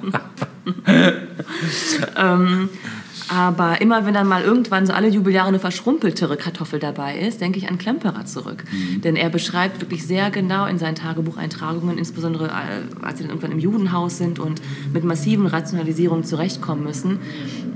ähm, 2.16 2.69
aber 3.31 3.81
immer 3.81 4.05
wenn 4.07 4.15
dann 4.15 4.27
mal 4.27 4.43
irgendwann 4.43 4.86
so 4.86 4.93
alle 4.93 5.07
Jubeljahre 5.07 5.47
eine 5.47 5.61
verschrumpeltere 5.61 6.36
Kartoffel 6.36 6.81
dabei 6.81 7.16
ist, 7.16 7.40
denke 7.40 7.59
ich 7.59 7.69
an 7.69 7.78
Klemperer 7.78 8.24
zurück. 8.24 8.65
Denn 9.05 9.15
er 9.15 9.31
beschreibt 9.31 9.81
wirklich 9.81 10.05
sehr 10.05 10.32
genau 10.32 10.66
in 10.66 10.78
seinen 10.78 10.97
Tagebucheintragungen, 10.97 11.97
insbesondere 11.97 12.48
äh, 12.48 13.05
als 13.05 13.19
sie 13.19 13.24
dann 13.24 13.31
irgendwann 13.31 13.52
im 13.52 13.61
Judenhaus 13.61 14.19
sind 14.19 14.40
und 14.40 14.61
mit 14.93 15.05
massiven 15.05 15.47
Rationalisierungen 15.47 16.24
zurechtkommen 16.24 16.82
müssen, 16.82 17.20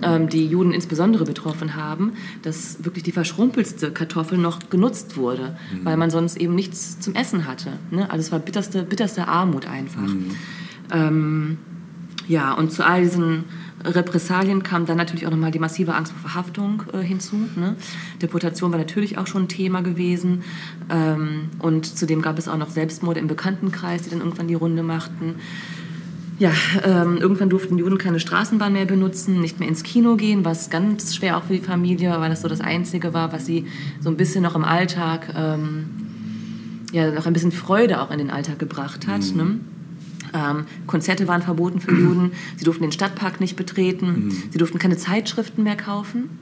ähm, 0.03 0.29
die 0.29 0.45
Juden 0.45 0.73
insbesondere 0.73 1.25
betroffen 1.25 1.77
haben, 1.77 2.15
dass 2.43 2.85
wirklich 2.85 3.05
die 3.05 3.13
verschrumpelste 3.13 3.93
Kartoffel 3.93 4.39
noch 4.39 4.59
genutzt 4.71 5.17
wurde, 5.17 5.57
weil 5.85 5.97
man 5.97 6.11
sonst 6.11 6.37
eben 6.37 6.57
nichts 6.57 6.99
zum 6.99 7.15
Essen 7.15 7.47
hatte. 7.47 7.75
Ne? 7.93 8.11
Also 8.11 8.23
es 8.23 8.33
war 8.33 8.41
bitterste, 8.41 8.83
bitterste 8.83 9.29
Armut 9.29 9.69
einfach. 9.69 10.03
Ähm, 10.93 11.59
ja, 12.27 12.55
und 12.55 12.73
zu 12.73 12.85
all 12.85 13.03
diesen 13.03 13.45
Repressalien 13.85 14.63
kam 14.63 14.87
dann 14.87 14.97
natürlich 14.97 15.27
auch 15.27 15.31
nochmal 15.31 15.51
die 15.51 15.59
massive 15.59 15.95
Angst 15.95 16.13
vor 16.13 16.31
Verhaftung 16.31 16.83
äh, 16.93 16.99
hinzu. 16.99 17.37
Ne? 17.57 17.77
Deportation 18.23 18.73
war 18.73 18.79
natürlich 18.79 19.19
auch 19.19 19.27
schon 19.27 19.45
ein 19.45 19.49
Thema 19.49 19.83
gewesen. 19.83 20.43
Ähm, 20.91 21.51
und 21.59 21.87
zudem 21.87 22.23
gab 22.23 22.39
es 22.39 22.49
auch 22.49 22.57
noch 22.57 22.71
Selbstmorde 22.71 23.21
im 23.21 23.27
Bekanntenkreis, 23.27 24.03
die 24.03 24.11
dann 24.11 24.21
irgendwann 24.21 24.49
die 24.49 24.55
Runde 24.55 24.83
machten. 24.83 25.37
Ja, 26.39 26.51
ähm, 26.85 27.19
irgendwann 27.19 27.49
durften 27.49 27.79
Juden 27.79 27.97
keine 27.97 28.19
Straßenbahn 28.19 28.73
mehr 28.73 28.87
benutzen, 28.87 29.41
nicht 29.41 29.61
mehr 29.61 29.69
ins 29.69 29.85
Kino 29.85 30.17
gehen, 30.17 30.45
was 30.45 30.69
ganz 30.69 31.15
schwer 31.15 31.37
auch 31.37 31.45
für 31.45 31.53
die 31.53 31.61
Familie 31.61 32.11
war, 32.11 32.21
weil 32.21 32.31
das 32.31 32.43
so 32.43 32.49
das 32.49 32.61
Einzige 32.61 33.15
war, 33.15 33.33
was 33.33 33.47
sie 33.47 33.67
so 34.01 34.09
ein 34.11 34.17
bisschen 34.17 34.43
noch 34.43 34.57
im 34.57 34.65
Alltag, 34.65 35.33
ähm, 35.37 35.91
ja, 36.93 37.13
noch 37.13 37.27
ein 37.27 37.33
bisschen 37.33 37.53
Freude 37.53 38.01
auch 38.01 38.11
in 38.11 38.19
den 38.19 38.31
Alltag 38.31 38.59
gebracht 38.59 39.07
hat. 39.07 39.23
Ne? 39.37 39.61
Ähm, 40.35 40.67
Konzerte 40.89 41.29
waren 41.29 41.43
verboten 41.43 41.81
für 41.81 41.93
Juden. 41.93 42.33
Sie 42.57 42.65
durften 42.65 42.83
den 42.83 42.93
Stadtpark 42.93 43.41
nicht 43.41 43.57
betreten. 43.57 44.31
Sie 44.51 44.59
durften 44.59 44.79
keine 44.79 44.97
Zeitschriften 44.97 45.63
mehr 45.63 45.77
kaufen 45.77 46.39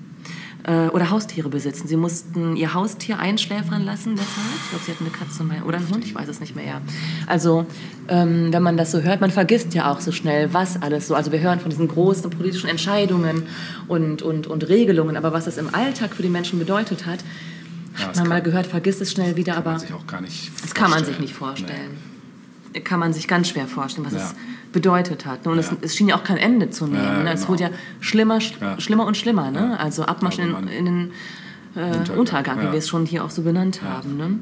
äh, 0.65 0.89
oder 0.89 1.11
Haustiere 1.11 1.49
besitzen. 1.51 1.89
Sie 1.89 1.97
mussten 1.97 2.57
ihr 2.57 2.73
Haustier 2.73 3.19
einschläfern 3.19 3.85
lassen 3.85 4.13
deshalb. 4.17 4.47
Ich 4.65 4.71
glaube, 4.71 4.85
sie 4.87 4.93
hatten 4.93 5.05
eine 5.05 5.13
Katze 5.13 5.45
mal- 5.45 5.63
oder 5.65 5.77
einen 5.77 5.89
Hund, 5.91 6.05
ich 6.05 6.15
weiß 6.15 6.27
es 6.29 6.41
nicht 6.41 6.57
mehr. 6.57 6.65
Ja. 6.65 6.81
Also, 7.27 7.67
ähm, 8.09 8.49
wenn 8.53 8.63
man 8.63 8.77
das 8.79 8.93
so 8.93 9.01
hört, 9.03 9.21
man 9.21 9.31
vergisst 9.31 9.75
ja 9.75 9.91
auch 9.93 10.01
so 10.01 10.11
schnell, 10.11 10.55
was 10.55 10.81
alles 10.81 11.09
so. 11.09 11.15
Also, 11.15 11.31
wir 11.33 11.41
hören 11.41 11.61
von 11.61 11.69
diesen 11.71 11.89
großen 11.89 12.31
politischen 12.31 12.71
Entscheidungen 12.71 13.43
und, 13.89 14.23
und, 14.23 14.47
und 14.47 14.69
Regelungen, 14.69 15.17
aber 15.19 15.33
was 15.35 15.45
das 15.45 15.59
im 15.59 15.75
Alltag 15.75 16.15
für 16.15 16.23
die 16.23 16.29
Menschen 16.31 16.59
bedeutet 16.59 17.05
hat, 17.07 17.19
Ja, 17.99 18.05
hat 18.05 18.11
das 18.13 18.19
man 18.21 18.29
mal 18.29 18.35
kann- 18.37 18.45
gehört, 18.45 18.67
vergisst 18.69 19.03
es 19.03 19.13
schnell 19.13 19.37
wieder, 19.37 19.53
aber. 19.57 19.65
Kann 19.65 19.73
man 19.73 19.81
sich 19.81 19.93
auch 19.93 20.07
gar 20.07 20.21
nicht 20.23 20.51
Das 20.63 20.73
kann 20.75 20.91
man 20.91 21.05
sich 21.05 21.19
nicht 21.19 21.35
vorstellen. 21.35 22.12
Kann 22.85 23.01
man 23.01 23.13
sich 23.13 23.29
ganz 23.29 23.49
schwer 23.49 23.67
vorstellen, 23.67 24.07
was 24.07 24.15
Ja. 24.15 24.21
es 24.21 24.35
bedeutet 24.73 25.27
hat. 25.27 25.45
ne? 25.45 25.53
Und 25.53 25.59
Ja. 25.59 25.65
es, 25.65 25.77
es 25.83 25.97
schien 25.97 26.09
ja 26.09 26.17
auch 26.17 26.25
kein 26.25 26.39
Ende 26.39 26.71
zu 26.71 26.87
nehmen. 26.87 27.03
Ja, 27.03 27.23
ne? 27.23 27.33
Es 27.33 27.41
genau. 27.41 27.51
wurde 27.53 27.63
ja 27.65 27.71
schlimmer, 28.01 28.41
sch 28.41 28.55
schlimmer 28.79 29.07
und 29.07 29.17
schlimmer. 29.17 29.51
Ne? 29.51 29.79
Also 29.79 30.05
Abmarsch 30.05 30.39
Also 30.39 30.57
in, 30.57 30.69
in 30.69 30.85
den 30.85 31.11
äh, 31.75 32.11
Untergang, 32.19 32.59
wie 32.61 32.73
wir 32.73 32.79
es 32.79 32.89
schon 32.89 33.07
hier 33.07 33.25
auch 33.25 33.31
so 33.31 33.43
benannt 33.43 33.83
haben. 33.83 34.17
Ne? 34.17 34.39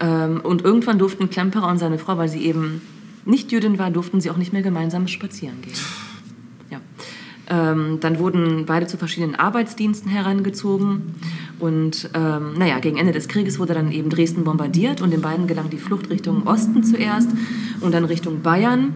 Ähm, 0.00 0.40
und 0.42 0.62
irgendwann 0.62 0.98
durften 0.98 1.30
Klemperer 1.30 1.68
und 1.68 1.78
seine 1.78 1.98
Frau, 1.98 2.16
weil 2.18 2.28
sie 2.28 2.44
eben 2.44 2.82
nicht 3.24 3.50
Jüdin 3.50 3.78
war, 3.78 3.90
durften 3.90 4.20
sie 4.20 4.30
auch 4.30 4.36
nicht 4.36 4.52
mehr 4.52 4.62
gemeinsam 4.62 5.08
spazieren 5.08 5.60
gehen. 5.62 5.74
Ja. 6.70 6.80
Ähm, 7.48 7.98
dann 8.00 8.18
wurden 8.18 8.66
beide 8.66 8.86
zu 8.86 8.96
verschiedenen 8.98 9.34
Arbeitsdiensten 9.36 10.10
herangezogen. 10.10 11.14
Und 11.58 12.10
ähm, 12.14 12.54
naja, 12.58 12.78
gegen 12.80 12.98
Ende 12.98 13.12
des 13.12 13.28
Krieges 13.28 13.58
wurde 13.58 13.74
dann 13.74 13.90
eben 13.90 14.10
Dresden 14.10 14.44
bombardiert 14.44 15.00
und 15.00 15.10
den 15.10 15.22
beiden 15.22 15.46
gelang 15.46 15.70
die 15.70 15.78
Flucht 15.78 16.10
Richtung 16.10 16.46
Osten 16.46 16.84
zuerst 16.84 17.30
und 17.80 17.92
dann 17.92 18.04
Richtung 18.04 18.42
Bayern. 18.42 18.94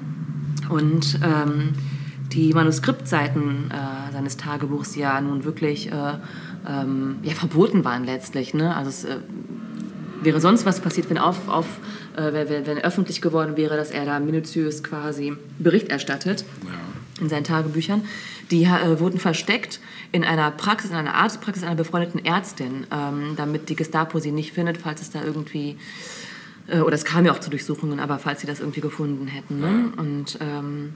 Und 0.68 1.18
ähm, 1.24 1.70
die 2.32 2.52
Manuskriptseiten 2.52 3.70
äh, 3.70 4.12
seines 4.12 4.36
Tagebuchs 4.36 4.92
die 4.92 5.00
ja 5.00 5.20
nun 5.20 5.44
wirklich 5.44 5.90
äh, 5.90 5.94
ähm, 6.68 7.16
ja, 7.22 7.32
verboten 7.32 7.84
waren 7.84 8.04
letztlich. 8.04 8.54
Ne? 8.54 8.74
Also 8.76 8.90
es 8.90 9.04
äh, 9.04 9.16
wäre 10.22 10.40
sonst 10.40 10.66
was 10.66 10.80
passiert, 10.80 11.08
wenn, 11.10 11.18
auf, 11.18 11.48
auf, 11.48 11.66
äh, 12.16 12.32
wenn, 12.32 12.66
wenn 12.66 12.78
öffentlich 12.78 13.20
geworden 13.20 13.56
wäre, 13.56 13.76
dass 13.76 13.90
er 13.90 14.04
da 14.04 14.20
minutiös 14.20 14.82
quasi 14.82 15.32
Bericht 15.58 15.88
erstattet 15.88 16.44
in 17.20 17.28
seinen 17.28 17.44
Tagebüchern. 17.44 18.02
Die 18.50 18.64
äh, 18.64 18.98
wurden 18.98 19.18
versteckt 19.18 19.80
in 20.12 20.24
einer 20.24 20.50
Praxis, 20.50 20.90
in 20.90 20.96
einer 20.96 21.14
Arztpraxis 21.14 21.62
einer 21.62 21.76
befreundeten 21.76 22.24
Ärztin, 22.24 22.86
ähm, 22.90 23.34
damit 23.36 23.68
die 23.68 23.76
Gestapo 23.76 24.18
sie 24.18 24.32
nicht 24.32 24.52
findet, 24.52 24.78
falls 24.78 25.00
es 25.00 25.10
da 25.10 25.22
irgendwie 25.22 25.76
äh, 26.70 26.80
oder 26.80 26.94
es 26.94 27.04
kam 27.04 27.24
ja 27.24 27.32
auch 27.32 27.38
zu 27.40 27.50
Durchsuchungen, 27.50 28.00
aber 28.00 28.18
falls 28.18 28.40
sie 28.40 28.46
das 28.46 28.60
irgendwie 28.60 28.80
gefunden 28.80 29.26
hätten. 29.26 29.60
Ne? 29.60 29.92
Und 29.96 30.38
ähm, 30.40 30.94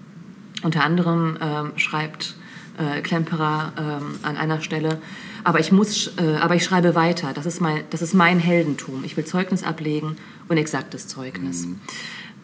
unter 0.63 0.85
anderem 0.85 1.39
ähm, 1.41 1.73
schreibt 1.77 2.35
äh, 2.79 3.01
Klemperer 3.03 3.73
ähm, 3.79 4.15
an 4.23 4.37
einer 4.37 4.61
Stelle, 4.61 5.01
aber 5.45 5.61
ich, 5.61 5.73
muss, 5.73 6.13
äh, 6.17 6.37
aber 6.41 6.55
ich 6.55 6.65
schreibe 6.65 6.95
weiter, 6.95 7.33
das 7.35 7.47
ist, 7.47 7.61
mein, 7.61 7.85
das 7.91 8.03
ist 8.03 8.15
mein 8.15 8.39
Heldentum. 8.39 9.05
Ich 9.05 9.17
will 9.17 9.25
Zeugnis 9.25 9.63
ablegen 9.63 10.17
und 10.49 10.57
exaktes 10.57 11.07
Zeugnis. 11.07 11.69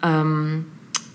Ähm, 0.03 0.67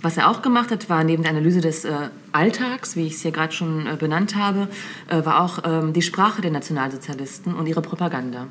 was 0.01 0.17
er 0.17 0.29
auch 0.29 0.41
gemacht 0.41 0.71
hat, 0.71 0.89
war 0.89 1.03
neben 1.03 1.23
der 1.23 1.31
Analyse 1.31 1.61
des 1.61 1.85
äh, 1.85 2.09
Alltags, 2.35 2.97
wie 2.97 3.07
ich 3.07 3.13
es 3.13 3.21
hier 3.21 3.31
gerade 3.31 3.53
schon 3.53 3.87
äh, 3.87 3.95
benannt 3.95 4.35
habe, 4.35 4.67
äh, 5.07 5.23
war 5.23 5.41
auch 5.41 5.59
ähm, 5.63 5.93
die 5.93 6.01
Sprache 6.01 6.41
der 6.41 6.51
Nationalsozialisten 6.51 7.55
und 7.55 7.65
ihre 7.65 7.81
Propaganda. 7.81 8.47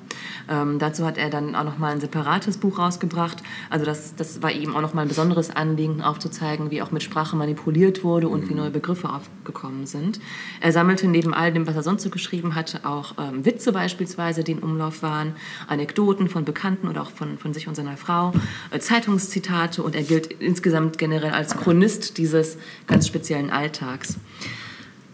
Ähm, 0.48 0.78
dazu 0.78 1.04
hat 1.04 1.18
er 1.18 1.28
dann 1.28 1.54
auch 1.54 1.64
noch 1.64 1.76
mal 1.76 1.92
ein 1.92 2.00
separates 2.00 2.56
Buch 2.56 2.78
rausgebracht. 2.78 3.42
Also 3.68 3.84
das, 3.84 4.16
das 4.16 4.42
war 4.42 4.50
ihm 4.50 4.74
auch 4.74 4.80
noch 4.80 4.94
mal 4.94 5.02
ein 5.02 5.08
besonderes 5.08 5.54
Anliegen, 5.54 6.00
aufzuzeigen, 6.00 6.70
wie 6.70 6.80
auch 6.80 6.92
mit 6.92 7.02
Sprache 7.02 7.36
manipuliert 7.36 8.04
wurde 8.04 8.28
und 8.28 8.48
wie 8.48 8.54
neue 8.54 8.70
Begriffe 8.70 9.10
aufgekommen 9.10 9.84
sind. 9.84 10.18
Er 10.62 10.72
sammelte 10.72 11.06
neben 11.06 11.34
all 11.34 11.52
dem, 11.52 11.66
was 11.66 11.76
er 11.76 11.82
sonst 11.82 12.04
so 12.04 12.08
geschrieben 12.08 12.54
hatte, 12.54 12.86
auch 12.86 13.16
ähm, 13.18 13.44
Witze 13.44 13.72
beispielsweise, 13.72 14.44
die 14.44 14.52
in 14.52 14.60
Umlauf 14.60 15.02
waren, 15.02 15.34
Anekdoten 15.68 16.30
von 16.30 16.46
Bekannten 16.46 16.88
oder 16.88 17.02
auch 17.02 17.10
von, 17.10 17.36
von 17.36 17.52
sich 17.52 17.68
und 17.68 17.74
seiner 17.74 17.98
Frau, 17.98 18.32
äh, 18.70 18.78
Zeitungszitate 18.78 19.82
und 19.82 19.94
er 19.94 20.04
gilt 20.04 20.32
insgesamt 20.32 20.96
generell 20.96 21.32
als 21.32 21.54
Chronist 21.54 22.16
dieses 22.16 22.56
ganz 22.86 23.06
speziellen 23.06 23.50
Alltags. 23.50 23.73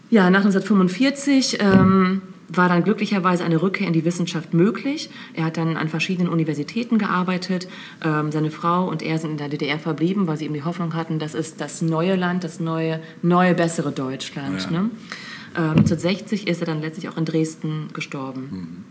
Ja, 0.09 0.29
nach 0.29 0.39
1945 0.39 1.59
ähm, 1.61 2.21
war 2.49 2.67
dann 2.67 2.83
glücklicherweise 2.83 3.43
eine 3.43 3.61
Rückkehr 3.61 3.87
in 3.87 3.93
die 3.93 4.03
Wissenschaft 4.03 4.53
möglich. 4.53 5.09
Er 5.33 5.45
hat 5.45 5.57
dann 5.57 5.77
an 5.77 5.87
verschiedenen 5.87 6.29
Universitäten 6.29 6.97
gearbeitet. 6.97 7.67
Ähm, 8.03 8.31
seine 8.31 8.51
Frau 8.51 8.89
und 8.89 9.01
er 9.01 9.17
sind 9.17 9.31
in 9.31 9.37
der 9.37 9.49
DDR 9.49 9.79
verblieben, 9.79 10.27
weil 10.27 10.37
sie 10.37 10.45
eben 10.45 10.53
die 10.53 10.63
Hoffnung 10.63 10.93
hatten, 10.95 11.19
das 11.19 11.33
ist 11.33 11.61
das 11.61 11.81
neue 11.81 12.15
Land, 12.15 12.43
das 12.43 12.59
neue, 12.59 12.99
neue 13.21 13.53
bessere 13.53 13.91
Deutschland. 13.91 14.65
Ja. 14.65 14.71
Ne? 14.71 14.89
Ähm, 15.55 15.69
1960 15.71 16.47
ist 16.47 16.61
er 16.61 16.65
dann 16.65 16.81
letztlich 16.81 17.09
auch 17.09 17.17
in 17.17 17.25
Dresden 17.25 17.89
gestorben. 17.93 18.85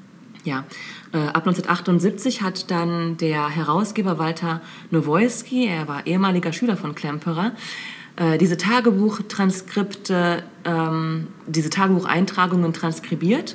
Ja, 0.45 0.65
äh, 1.13 1.19
ab 1.19 1.47
1978 1.47 2.41
hat 2.41 2.71
dann 2.71 3.19
der 3.19 3.49
Herausgeber 3.51 4.19
Walter 4.19 4.63
Nowojski, 4.91 5.67
er 5.67 5.87
war 5.87 6.07
ehemaliger 6.07 6.55
Schüler 6.55 6.79
von 6.79 6.95
Klemperer, 6.95 7.53
äh, 8.21 8.37
diese 8.37 8.59
Tagebuchtranskripte, 8.59 10.43
ähm, 10.67 11.29
diese 11.47 11.71
Tagebucheintragungen 11.71 12.75
transkribiert. 12.75 13.55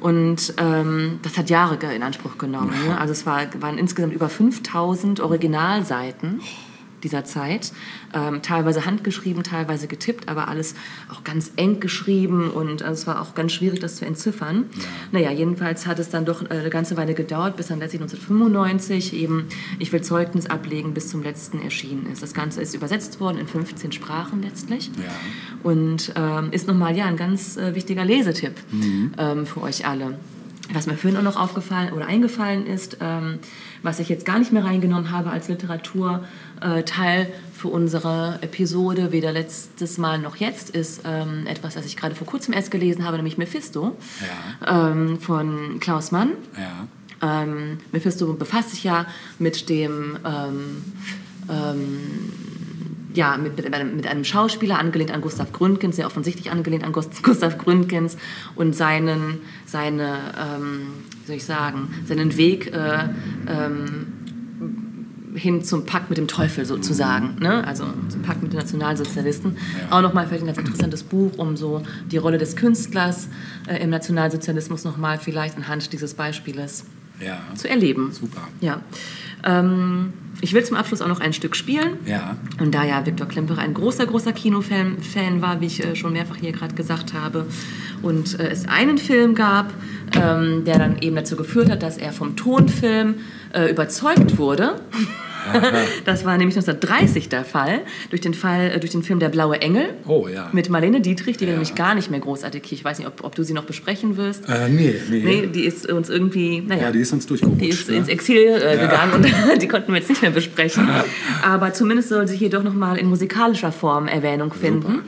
Und 0.00 0.54
ähm, 0.58 1.18
das 1.22 1.36
hat 1.36 1.50
Jahre 1.50 1.76
in 1.92 2.04
Anspruch 2.04 2.38
genommen. 2.38 2.72
Ne? 2.86 2.98
Also 2.98 3.10
es 3.10 3.26
war, 3.26 3.48
waren 3.60 3.78
insgesamt 3.78 4.14
über 4.14 4.28
5000 4.28 5.18
Originalseiten 5.18 6.40
dieser 7.02 7.24
Zeit. 7.24 7.72
Ähm, 8.14 8.42
teilweise 8.42 8.86
handgeschrieben, 8.86 9.42
teilweise 9.42 9.86
getippt, 9.86 10.28
aber 10.28 10.48
alles 10.48 10.74
auch 11.12 11.24
ganz 11.24 11.52
eng 11.56 11.80
geschrieben 11.80 12.50
und 12.50 12.82
also 12.82 13.00
es 13.00 13.06
war 13.06 13.20
auch 13.20 13.34
ganz 13.34 13.52
schwierig, 13.52 13.80
das 13.80 13.96
zu 13.96 14.06
entziffern. 14.06 14.64
Naja, 15.12 15.30
jedenfalls 15.30 15.86
hat 15.86 15.98
es 15.98 16.08
dann 16.08 16.24
doch 16.24 16.42
äh, 16.42 16.54
eine 16.54 16.70
ganze 16.70 16.96
Weile 16.96 17.14
gedauert, 17.14 17.56
bis 17.56 17.66
dann 17.68 17.78
letztlich 17.78 18.02
1995 18.02 19.12
eben 19.14 19.46
Ich 19.78 19.92
will 19.92 20.02
Zeugnis 20.02 20.46
ablegen 20.46 20.94
bis 20.94 21.08
zum 21.08 21.22
letzten 21.22 21.60
erschienen 21.62 22.06
ist. 22.12 22.22
Das 22.22 22.34
Ganze 22.34 22.60
ist 22.62 22.74
übersetzt 22.74 23.20
worden 23.20 23.38
in 23.38 23.46
15 23.46 23.92
Sprachen 23.92 24.42
letztlich 24.42 24.90
Ja. 24.96 25.04
und 25.62 26.12
ähm, 26.16 26.48
ist 26.52 26.66
nochmal 26.66 26.96
ja, 26.96 27.04
ein 27.06 27.16
ganz 27.16 27.56
äh, 27.56 27.74
wichtiger 27.74 28.04
Lesetipp 28.04 28.54
ähm, 29.18 29.46
für 29.46 29.62
euch 29.62 29.86
alle. 29.86 30.18
Was 30.72 30.86
mir 30.86 30.96
vorhin 30.96 31.16
auch 31.18 31.22
noch 31.22 31.36
aufgefallen 31.40 31.92
oder 31.92 32.06
eingefallen 32.06 32.66
ist, 32.66 32.98
ähm, 33.00 33.38
was 33.84 34.00
ich 34.00 34.08
jetzt 34.08 34.24
gar 34.24 34.40
nicht 34.40 34.52
mehr 34.52 34.64
reingenommen 34.64 35.12
habe 35.12 35.30
als 35.30 35.46
Literaturteil 35.46 36.24
äh, 36.60 36.82
Teil 36.82 37.28
für 37.52 37.68
unsere 37.68 38.38
Episode, 38.42 39.12
weder 39.12 39.32
letztes 39.32 39.98
Mal 39.98 40.18
noch 40.18 40.36
jetzt, 40.36 40.70
ist 40.70 41.02
ähm, 41.04 41.46
etwas, 41.46 41.76
was 41.76 41.86
ich 41.86 41.96
gerade 41.96 42.14
vor 42.14 42.26
kurzem 42.26 42.52
erst 42.54 42.70
gelesen 42.70 43.04
habe, 43.04 43.16
nämlich 43.16 43.38
Mephisto 43.38 43.96
ähm, 44.66 45.18
von 45.18 45.80
Klaus 45.80 46.12
Mann. 46.12 46.32
Ja. 46.56 47.42
Ähm, 47.42 47.78
Mephisto 47.92 48.34
befasst 48.34 48.70
sich 48.70 48.84
ja 48.84 49.06
mit 49.38 49.70
dem 49.70 50.18
ähm, 50.24 50.82
ähm, 51.48 52.32
ja, 53.16 53.38
mit, 53.38 53.56
mit, 53.56 53.72
einem, 53.72 53.96
mit 53.96 54.06
einem 54.06 54.24
Schauspieler, 54.24 54.78
angelehnt 54.78 55.10
an 55.10 55.22
Gustav 55.22 55.52
Gründgens, 55.52 55.96
sehr 55.96 56.06
offensichtlich 56.06 56.50
angelehnt 56.50 56.84
an 56.84 56.92
Gust- 56.92 57.22
Gustav 57.22 57.56
Gründgens 57.58 58.16
und 58.54 58.76
seinen, 58.76 59.40
seine, 59.64 60.18
ähm, 60.38 60.88
soll 61.26 61.36
ich 61.36 61.44
sagen, 61.44 61.88
seinen 62.06 62.36
Weg 62.36 62.72
äh, 62.74 63.08
ähm, 63.48 64.12
hin 65.34 65.62
zum 65.64 65.84
Pakt 65.86 66.08
mit 66.08 66.18
dem 66.18 66.28
Teufel 66.28 66.64
sozusagen, 66.64 67.36
ne? 67.40 67.66
also 67.66 67.84
zum 68.08 68.22
Pakt 68.22 68.42
mit 68.42 68.52
den 68.52 68.58
Nationalsozialisten. 68.60 69.56
Auch 69.90 70.02
nochmal 70.02 70.26
vielleicht 70.26 70.42
ein 70.42 70.46
ganz 70.46 70.58
interessantes 70.58 71.02
Buch, 71.02 71.32
um 71.36 71.56
so 71.56 71.82
die 72.10 72.16
Rolle 72.16 72.38
des 72.38 72.56
Künstlers 72.56 73.28
äh, 73.66 73.82
im 73.82 73.90
Nationalsozialismus 73.90 74.84
nochmal 74.84 75.18
vielleicht 75.18 75.56
anhand 75.56 75.92
dieses 75.92 76.14
Beispieles 76.14 76.84
Ja. 77.20 77.38
zu 77.54 77.68
erleben. 77.68 78.12
Super. 78.12 78.48
Ja. 78.60 78.80
Ähm, 79.44 80.12
ich 80.40 80.52
will 80.52 80.62
zum 80.64 80.76
Abschluss 80.76 81.00
auch 81.00 81.08
noch 81.08 81.20
ein 81.20 81.32
Stück 81.32 81.56
spielen. 81.56 81.98
Ja. 82.04 82.36
Und 82.60 82.74
da 82.74 82.84
ja 82.84 83.04
Viktor 83.06 83.26
Klemperer 83.26 83.60
ein 83.60 83.72
großer, 83.74 84.06
großer 84.06 84.32
Kinofan 84.32 84.98
Fan 85.00 85.40
war, 85.40 85.60
wie 85.60 85.66
ich 85.66 85.82
äh, 85.82 85.96
schon 85.96 86.12
mehrfach 86.12 86.36
hier 86.36 86.52
gerade 86.52 86.74
gesagt 86.74 87.14
habe, 87.14 87.46
und 88.02 88.38
äh, 88.38 88.48
es 88.48 88.68
einen 88.68 88.98
Film 88.98 89.34
gab, 89.34 89.72
ähm, 90.20 90.64
der 90.64 90.78
dann 90.78 90.98
eben 91.00 91.16
dazu 91.16 91.36
geführt 91.36 91.70
hat, 91.70 91.82
dass 91.82 91.98
er 91.98 92.12
vom 92.12 92.36
Tonfilm 92.36 93.16
äh, 93.52 93.70
überzeugt 93.70 94.38
wurde. 94.38 94.74
das 96.04 96.24
war 96.24 96.36
nämlich 96.38 96.56
1930 96.56 97.28
der 97.28 97.44
Fall, 97.44 97.80
durch 98.10 98.20
den, 98.20 98.34
Fall, 98.34 98.72
äh, 98.74 98.80
durch 98.80 98.90
den 98.90 99.04
Film 99.04 99.20
Der 99.20 99.28
blaue 99.28 99.60
Engel 99.60 99.90
Oh, 100.06 100.26
ja. 100.26 100.48
mit 100.52 100.70
Marlene 100.70 101.00
Dietrich, 101.00 101.36
die 101.36 101.42
wir 101.42 101.48
Ja. 101.48 101.52
nämlich 101.54 101.76
gar 101.76 101.94
nicht 101.94 102.10
mehr 102.10 102.18
großartig 102.18 102.64
ich 102.72 102.84
weiß 102.84 102.98
nicht, 102.98 103.06
ob, 103.06 103.22
ob 103.22 103.34
du 103.36 103.44
sie 103.44 103.52
noch 103.52 103.62
besprechen 103.64 104.16
wirst. 104.16 104.48
Äh, 104.48 104.68
nee, 104.68 104.94
nee. 105.08 105.22
Nee, 105.24 105.46
die 105.46 105.64
ist 105.64 105.88
uns 105.90 106.08
irgendwie, 106.10 106.62
naja, 106.62 106.82
Ja, 106.84 106.90
die 106.90 106.98
ist 106.98 107.12
uns 107.12 107.26
durchgerutscht. 107.26 107.60
die 107.60 107.68
ist 107.68 107.88
ne? 107.88 107.96
ins 107.96 108.08
Exil 108.08 108.60
äh, 108.60 108.76
gegangen 108.76 109.12
und 109.14 109.26
die 109.62 109.68
konnten 109.68 109.92
wir 109.92 109.98
jetzt 110.00 110.08
nicht 110.08 110.22
mehr 110.22 110.32
besprechen. 110.32 110.88
Aber 111.44 111.72
zumindest 111.72 112.08
soll 112.08 112.26
sie 112.26 112.36
hier 112.36 112.50
doch 112.50 112.64
nochmal 112.64 112.96
in 112.98 113.06
musikalischer 113.06 113.70
Form 113.70 114.08
Erwähnung 114.08 114.52
finden. 114.52 115.02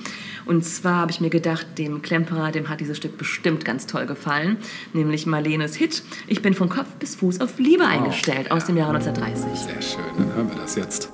Und 0.48 0.64
zwar 0.64 0.96
habe 0.96 1.10
ich 1.10 1.20
mir 1.20 1.28
gedacht, 1.28 1.66
dem 1.76 2.00
Klemperer, 2.00 2.50
dem 2.50 2.70
hat 2.70 2.80
dieses 2.80 2.96
Stück 2.96 3.18
bestimmt 3.18 3.66
ganz 3.66 3.86
toll 3.86 4.06
gefallen. 4.06 4.56
Nämlich 4.94 5.26
Marlenes 5.26 5.76
Hit 5.76 6.02
Ich 6.26 6.40
bin 6.40 6.54
von 6.54 6.70
Kopf 6.70 6.88
bis 6.98 7.16
Fuß 7.16 7.42
auf 7.42 7.58
Liebe 7.58 7.84
eingestellt 7.84 8.50
aus 8.50 8.64
dem 8.64 8.78
Jahre 8.78 8.96
1930. 8.96 9.60
Sehr 9.60 9.82
schön, 9.82 10.00
dann 10.16 10.34
hören 10.34 10.48
wir 10.48 10.56
das 10.56 10.74
jetzt. 10.74 11.10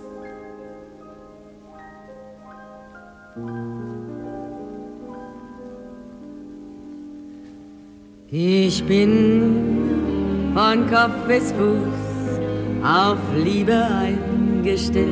Ich 8.30 8.84
bin 8.84 10.52
von 10.54 10.88
Kopf 10.88 11.26
bis 11.26 11.50
Fuß 11.50 12.84
auf 12.84 13.18
Liebe 13.34 13.84
eingestellt, 13.84 15.10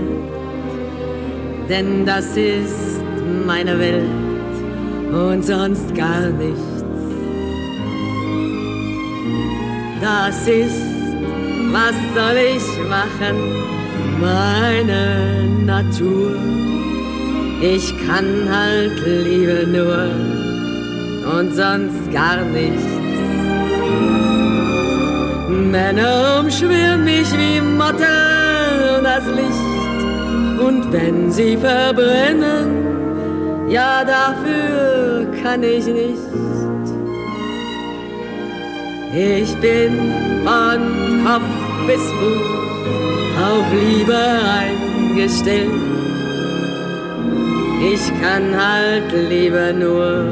denn 1.68 2.06
das 2.06 2.36
ist 2.36 3.11
meine 3.46 3.78
Welt 3.78 4.04
und 5.12 5.44
sonst 5.44 5.94
gar 5.94 6.28
nichts. 6.30 6.84
Das 10.00 10.48
ist, 10.48 10.82
was 11.70 11.94
soll 12.14 12.36
ich 12.56 12.88
machen, 12.88 13.36
meine 14.20 15.48
Natur. 15.64 16.36
Ich 17.60 17.94
kann 18.06 18.48
halt 18.50 19.00
Liebe 19.06 19.66
nur 19.66 20.10
und 21.38 21.54
sonst 21.54 22.12
gar 22.12 22.42
nichts. 22.42 22.84
Männer 25.48 26.40
umschwirren 26.40 27.04
mich 27.04 27.30
wie 27.32 27.60
Motten 27.60 29.02
das 29.02 29.24
Licht. 29.26 30.60
Und 30.66 30.92
wenn 30.92 31.30
sie 31.30 31.56
verbrennen, 31.56 32.81
ja, 33.72 34.04
dafür 34.04 35.26
kann 35.42 35.62
ich 35.62 35.86
nicht. 35.86 36.18
Ich 39.14 39.54
bin 39.56 40.12
von 40.44 41.24
Kopf 41.24 41.86
bis 41.86 42.02
Fuß 42.18 42.62
auf 43.42 43.66
Liebe 43.72 44.18
eingestellt. 44.60 45.70
Ich 47.92 48.02
kann 48.20 48.54
halt 48.54 49.10
lieber 49.28 49.72
nur 49.72 50.28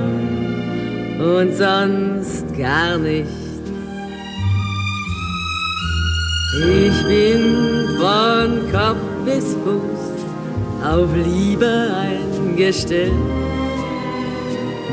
und 1.18 1.54
sonst 1.54 2.46
gar 2.58 2.96
nichts. 2.98 3.30
Ich 6.58 7.06
bin 7.06 7.40
von 7.98 8.72
Kopf 8.72 9.02
bis 9.24 9.54
Fuß 9.64 10.00
auf 10.84 11.08
Liebe 11.14 11.66
eingestellt, 11.66 12.19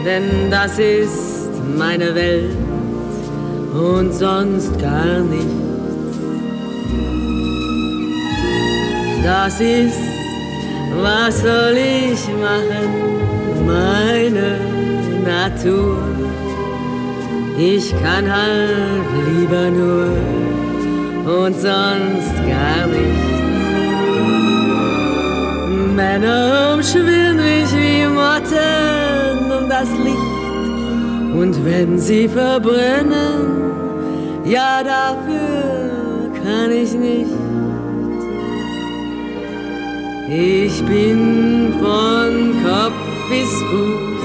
denn 0.05 0.49
das 0.49 0.79
ist 0.79 1.49
meine 1.77 2.15
Welt 2.15 2.55
und 3.73 4.13
sonst 4.13 4.79
gar 4.79 5.19
nichts. 5.19 5.51
Das 9.21 9.59
ist, 9.59 9.99
was 11.01 11.41
soll 11.41 11.75
ich 11.75 12.21
machen, 12.45 12.85
meine 13.65 14.49
Natur. 15.25 15.97
Ich 17.57 17.91
kann 18.01 18.31
halt 18.31 19.07
lieber 19.27 19.69
nur 19.71 20.07
und 21.43 21.53
sonst 21.53 22.35
gar 22.47 22.87
nichts. 22.87 23.36
Männer 25.97 26.75
umschwirren 26.75 27.37
mich 27.37 27.71
wie 27.73 28.05
Motten 28.05 29.51
um 29.57 29.67
das 29.67 29.89
Licht. 30.05 30.35
Und 31.41 31.65
wenn 31.65 31.97
sie 31.97 32.27
verbrennen, 32.27 33.47
ja, 34.45 34.83
dafür 34.83 36.29
kann 36.43 36.71
ich 36.71 36.93
nicht. 36.93 37.31
Ich 40.29 40.83
bin 40.85 41.73
von 41.81 42.31
Kopf 42.63 43.03
bis 43.31 43.51
Fuß 43.69 44.23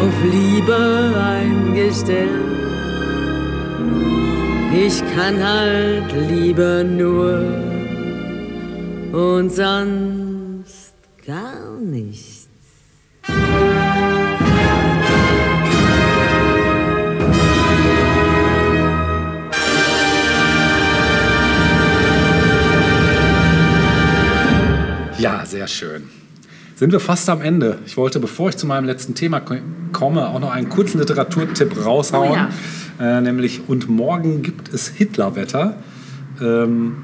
auf 0.00 0.16
Liebe 0.36 0.82
eingestellt. 1.34 2.44
Ich 4.86 5.02
kann 5.14 5.36
halt 5.42 6.10
lieber 6.28 6.84
nur 6.84 7.42
und 9.12 9.50
sonst 9.50 10.13
Sehr 25.66 25.88
schön. 25.88 26.02
Sind 26.76 26.90
wir 26.92 27.00
fast 27.00 27.28
am 27.28 27.40
Ende. 27.40 27.78
Ich 27.86 27.96
wollte, 27.96 28.18
bevor 28.18 28.48
ich 28.48 28.56
zu 28.56 28.66
meinem 28.66 28.84
letzten 28.84 29.14
Thema 29.14 29.40
ko- 29.40 29.54
komme, 29.92 30.28
auch 30.28 30.40
noch 30.40 30.50
einen 30.50 30.68
kurzen 30.68 30.98
Literaturtipp 30.98 31.84
raushauen. 31.84 32.30
Oh 32.30 32.34
ja. 33.02 33.18
äh, 33.18 33.20
nämlich 33.20 33.62
Und 33.68 33.88
morgen 33.88 34.42
gibt 34.42 34.74
es 34.74 34.88
Hitlerwetter 34.88 35.76
ähm, 36.40 36.96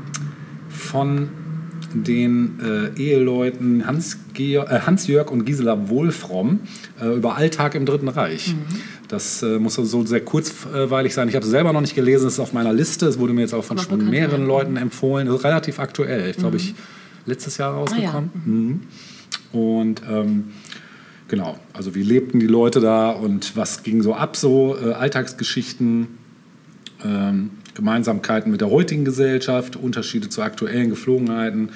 von 0.68 1.28
den 1.94 2.58
äh, 2.96 3.00
Eheleuten 3.00 3.86
Hans, 3.86 4.18
äh, 4.38 4.58
Hans-Jörg 4.86 5.30
und 5.30 5.44
Gisela 5.44 5.88
Wohlfromm 5.88 6.60
äh, 7.00 7.14
über 7.16 7.36
Alltag 7.36 7.74
im 7.76 7.86
Dritten 7.86 8.08
Reich. 8.08 8.54
Das 9.08 9.42
äh, 9.42 9.58
muss 9.58 9.74
so 9.74 10.04
sehr 10.06 10.20
kurzweilig 10.20 11.14
sein. 11.14 11.28
Ich 11.28 11.34
habe 11.34 11.44
es 11.44 11.50
selber 11.50 11.72
noch 11.72 11.80
nicht 11.80 11.94
gelesen, 11.96 12.26
es 12.28 12.34
ist 12.34 12.40
auf 12.40 12.52
meiner 12.52 12.72
Liste. 12.72 13.06
Es 13.06 13.18
wurde 13.18 13.32
mir 13.32 13.40
jetzt 13.42 13.54
auch 13.54 13.64
von 13.64 13.78
schon 13.78 14.08
mehreren. 14.10 14.46
Leuten 14.46 14.76
empfohlen. 14.76 15.26
Das 15.26 15.36
ist 15.36 15.44
relativ 15.44 15.78
aktuell. 15.80 16.30
Ich 16.30 16.36
glaube, 16.36 16.56
ich 16.58 16.74
letztes 17.30 17.56
Jahr 17.56 17.74
rausgekommen. 17.74 18.30
Ah, 18.34 18.38
ja. 18.38 18.52
Mhm. 18.52 18.80
Und 19.52 20.02
ähm, 20.08 20.44
genau, 21.28 21.58
also 21.72 21.94
wie 21.94 22.02
lebten 22.02 22.40
die 22.40 22.46
Leute 22.46 22.80
da 22.80 23.10
und 23.10 23.56
was 23.56 23.82
ging 23.82 24.02
so 24.02 24.14
ab, 24.14 24.36
so 24.36 24.76
äh, 24.76 24.92
Alltagsgeschichten, 24.92 26.08
ähm, 27.04 27.50
Gemeinsamkeiten 27.74 28.50
mit 28.50 28.60
der 28.60 28.70
heutigen 28.70 29.04
Gesellschaft, 29.04 29.76
Unterschiede 29.76 30.28
zu 30.28 30.42
aktuellen 30.42 30.90
Geflogenheiten. 30.90 31.70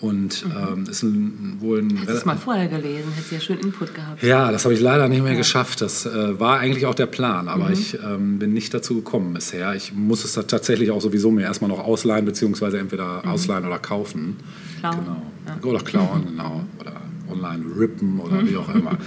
Und 0.00 0.44
ähm, 0.56 0.84
ist 0.88 1.02
ein, 1.02 1.56
wohl 1.60 1.80
ein 1.80 1.90
Hättest 1.90 2.08
du 2.08 2.14
es 2.14 2.24
mal 2.24 2.36
vorher 2.36 2.68
gelesen, 2.68 3.10
hättest 3.14 3.30
du 3.30 3.34
ja 3.34 3.40
schön 3.40 3.58
Input 3.58 3.94
gehabt. 3.94 4.22
ja, 4.22 4.52
das 4.52 4.64
habe 4.64 4.74
ich 4.74 4.80
leider 4.80 5.08
nicht 5.08 5.24
mehr 5.24 5.34
geschafft. 5.34 5.80
Das 5.80 6.06
äh, 6.06 6.38
war 6.38 6.60
eigentlich 6.60 6.86
auch 6.86 6.94
der 6.94 7.06
Plan, 7.06 7.48
aber 7.48 7.70
ich 7.70 7.98
ähm, 8.04 8.38
bin 8.38 8.52
nicht 8.52 8.72
dazu 8.72 8.94
gekommen 8.94 9.34
bisher. 9.34 9.74
Ich 9.74 9.92
muss 9.92 10.24
es 10.24 10.34
da 10.34 10.42
tatsächlich 10.42 10.92
auch 10.92 11.00
sowieso 11.00 11.32
mir 11.32 11.42
erstmal 11.42 11.68
noch 11.68 11.80
ausleihen, 11.80 12.24
beziehungsweise 12.24 12.78
entweder 12.78 13.26
ausleihen 13.26 13.66
oder 13.66 13.80
kaufen. 13.80 14.36
Klauen. 14.78 14.98
Genau. 15.44 15.68
Oder 15.68 15.80
klauen, 15.80 16.26
genau. 16.26 16.64
Oder 16.78 16.92
online 17.30 17.64
rippen 17.76 18.20
oder 18.20 18.46
wie 18.46 18.56
auch 18.56 18.72
immer. 18.72 18.98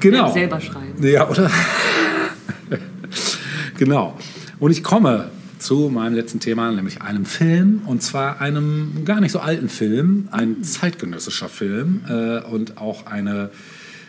Genau. 0.00 0.32
Selber 0.32 0.60
schreiben. 0.60 1.02
Ja, 1.02 1.28
oder? 1.28 1.50
genau. 3.78 4.18
Und 4.58 4.70
ich 4.72 4.82
komme 4.82 5.30
zu 5.66 5.90
meinem 5.92 6.14
letzten 6.14 6.38
Thema, 6.38 6.70
nämlich 6.70 7.02
einem 7.02 7.24
Film, 7.24 7.82
und 7.86 8.00
zwar 8.00 8.40
einem 8.40 9.02
gar 9.04 9.20
nicht 9.20 9.32
so 9.32 9.40
alten 9.40 9.68
Film, 9.68 10.28
ein 10.30 10.62
zeitgenössischer 10.62 11.48
Film 11.48 12.02
äh, 12.08 12.38
und 12.42 12.78
auch 12.78 13.06
eine 13.06 13.50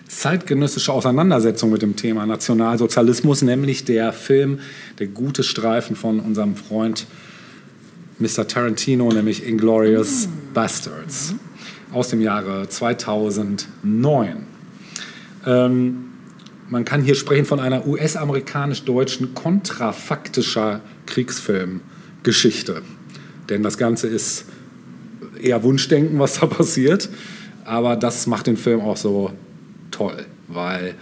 zeitgenössische 0.08 0.94
Auseinandersetzung 0.94 1.72
mit 1.72 1.82
dem 1.82 1.96
Thema 1.96 2.28
Nationalsozialismus, 2.28 3.42
nämlich 3.42 3.86
der 3.86 4.14
Film 4.14 4.60
Der 5.00 5.08
gute 5.08 5.42
Streifen 5.42 5.96
von 5.96 6.20
unserem 6.20 6.56
Freund 6.56 7.08
Mr. 8.20 8.48
Tarantino, 8.48 9.12
nämlich 9.12 9.44
Inglorious 9.44 10.30
Bastards 10.54 11.34
aus 11.92 12.10
dem 12.10 12.22
Jahre 12.22 12.70
2009. 12.70 14.46
Ähm, 15.48 16.07
man 16.70 16.86
kann 16.86 17.02
hier 17.02 17.16
sprechen 17.16 17.46
von 17.46 17.60
einer 17.60 17.88
US-amerikanisch-deutschen 17.88 19.34
kontrafaktischer 19.34 20.82
Kriegsfilmgeschichte. 21.06 22.82
Denn 23.50 23.64
das 23.64 23.78
Ganze 23.78 24.08
ist 24.08 24.46
eher 25.42 25.64
Wunschdenken, 25.64 26.20
was 26.20 26.40
da 26.40 26.46
passiert. 26.48 27.10
Aber 27.64 27.96
das 27.96 28.28
macht 28.28 28.48
den 28.48 28.58
Film 28.58 28.82
auch 28.82 28.98
so 28.98 29.32
toll, 29.92 30.26
weil 30.48 30.96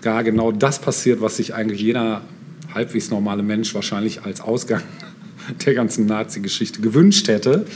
gar 0.00 0.24
genau 0.24 0.52
das 0.52 0.78
passiert, 0.78 1.20
was 1.20 1.36
sich 1.36 1.54
eigentlich 1.54 1.80
jeder 1.80 2.22
halbwegs 2.72 3.10
normale 3.10 3.42
Mensch 3.42 3.74
wahrscheinlich 3.74 4.22
als 4.24 4.40
Ausgang 4.40 4.82
der 5.66 5.74
ganzen 5.74 6.06
Nazi-Geschichte 6.06 6.80
gewünscht 6.80 7.28
hätte. 7.28 7.66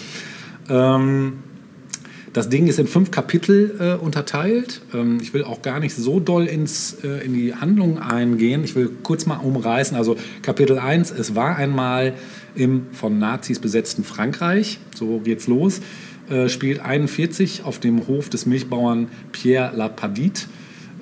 Ähm, 0.69 1.35
das 2.33 2.49
Ding 2.49 2.67
ist 2.67 2.79
in 2.79 2.87
fünf 2.87 3.11
Kapitel 3.11 3.77
äh, 3.79 4.03
unterteilt. 4.03 4.81
Ähm, 4.95 5.19
ich 5.21 5.35
will 5.35 5.45
auch 5.45 5.63
gar 5.63 5.81
nicht 5.81 5.95
so 5.95 6.19
doll 6.19 6.47
ins, 6.47 6.97
äh, 7.05 7.25
in 7.25 7.35
die 7.35 7.55
Handlung 7.55 7.99
eingehen. 7.99 8.65
Ich 8.65 8.75
will 8.75 8.91
kurz 9.03 9.27
mal 9.27 9.37
umreißen. 9.37 9.97
Also 9.97 10.17
Kapitel 10.41 10.79
1, 10.79 11.11
es 11.11 11.35
war 11.35 11.57
einmal 11.57 12.15
im 12.55 12.87
von 12.93 13.19
Nazis 13.19 13.59
besetzten 13.59 14.05
Frankreich, 14.05 14.79
so 14.95 15.19
geht's 15.19 15.47
los, 15.47 15.81
äh, 16.31 16.49
spielt 16.49 16.81
41 16.81 17.65
auf 17.65 17.79
dem 17.81 18.07
Hof 18.07 18.29
des 18.29 18.47
Milchbauern 18.47 19.09
Pierre 19.33 19.77
Lapadite. 19.77 20.45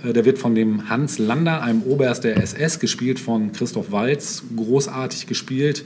Äh, 0.05 0.13
Der 0.13 0.25
wird 0.25 0.39
von 0.39 0.55
dem 0.55 0.89
Hans 0.89 1.19
Lander, 1.19 1.63
einem 1.63 1.83
Oberst 1.83 2.25
der 2.25 2.39
SS, 2.39 2.81
gespielt 2.81 3.21
von 3.21 3.53
Christoph 3.53 3.93
Walz, 3.93 4.43
großartig 4.57 5.27
gespielt, 5.27 5.85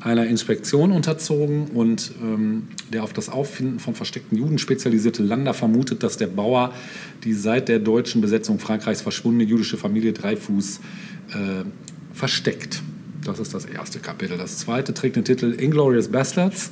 einer 0.00 0.26
Inspektion 0.26 0.92
unterzogen 0.92 1.68
und 1.68 2.12
ähm, 2.22 2.68
der 2.92 3.04
auf 3.04 3.12
das 3.12 3.28
Auffinden 3.28 3.78
von 3.78 3.94
versteckten 3.94 4.36
Juden 4.38 4.58
spezialisierte 4.58 5.22
Lander 5.22 5.54
vermutet, 5.54 6.02
dass 6.02 6.16
der 6.16 6.26
Bauer 6.26 6.72
die 7.24 7.34
seit 7.34 7.68
der 7.68 7.78
deutschen 7.78 8.20
Besetzung 8.20 8.58
Frankreichs 8.58 9.02
verschwundene 9.02 9.44
jüdische 9.44 9.76
Familie 9.76 10.12
Dreifuß 10.12 10.80
äh, 11.30 11.34
versteckt. 12.14 12.82
Das 13.24 13.38
ist 13.38 13.52
das 13.52 13.66
erste 13.66 13.98
Kapitel. 13.98 14.38
Das 14.38 14.58
zweite 14.58 14.94
trägt 14.94 15.16
den 15.16 15.24
Titel 15.24 15.54
Inglorious 15.58 16.08
Bastards 16.08 16.70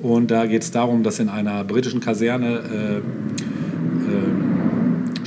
und 0.00 0.30
da 0.30 0.46
geht 0.46 0.62
es 0.62 0.72
darum, 0.72 1.04
dass 1.04 1.20
in 1.20 1.28
einer 1.28 1.62
britischen 1.62 2.00
Kaserne 2.00 2.58
äh, 2.58 3.00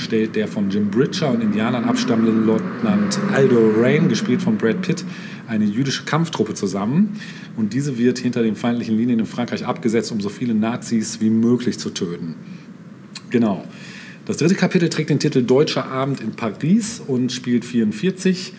stellt 0.09 0.35
der 0.35 0.47
von 0.47 0.71
Jim 0.71 0.89
Bridger 0.89 1.29
und 1.29 1.41
Indianern 1.41 1.83
abstammende 1.83 2.31
Leutnant 2.31 3.19
Aldo 3.31 3.73
Rain, 3.77 4.09
gespielt 4.09 4.41
von 4.41 4.57
Brad 4.57 4.81
Pitt, 4.81 5.05
eine 5.49 5.65
jüdische 5.65 6.05
Kampftruppe 6.05 6.53
zusammen. 6.53 7.19
Und 7.57 7.73
diese 7.73 7.97
wird 7.97 8.19
hinter 8.19 8.43
den 8.43 8.55
feindlichen 8.55 8.95
Linien 8.95 9.19
in 9.19 9.25
Frankreich 9.25 9.65
abgesetzt, 9.65 10.11
um 10.11 10.21
so 10.21 10.29
viele 10.29 10.53
Nazis 10.53 11.19
wie 11.19 11.29
möglich 11.29 11.79
zu 11.79 11.89
töten. 11.89 12.35
Genau. 13.29 13.65
Das 14.25 14.37
dritte 14.37 14.55
Kapitel 14.55 14.89
trägt 14.89 15.09
den 15.09 15.19
Titel 15.19 15.41
Deutscher 15.41 15.85
Abend 15.85 16.21
in 16.21 16.31
Paris 16.31 17.01
und 17.05 17.31
spielt 17.31 17.65
44. 17.65 18.53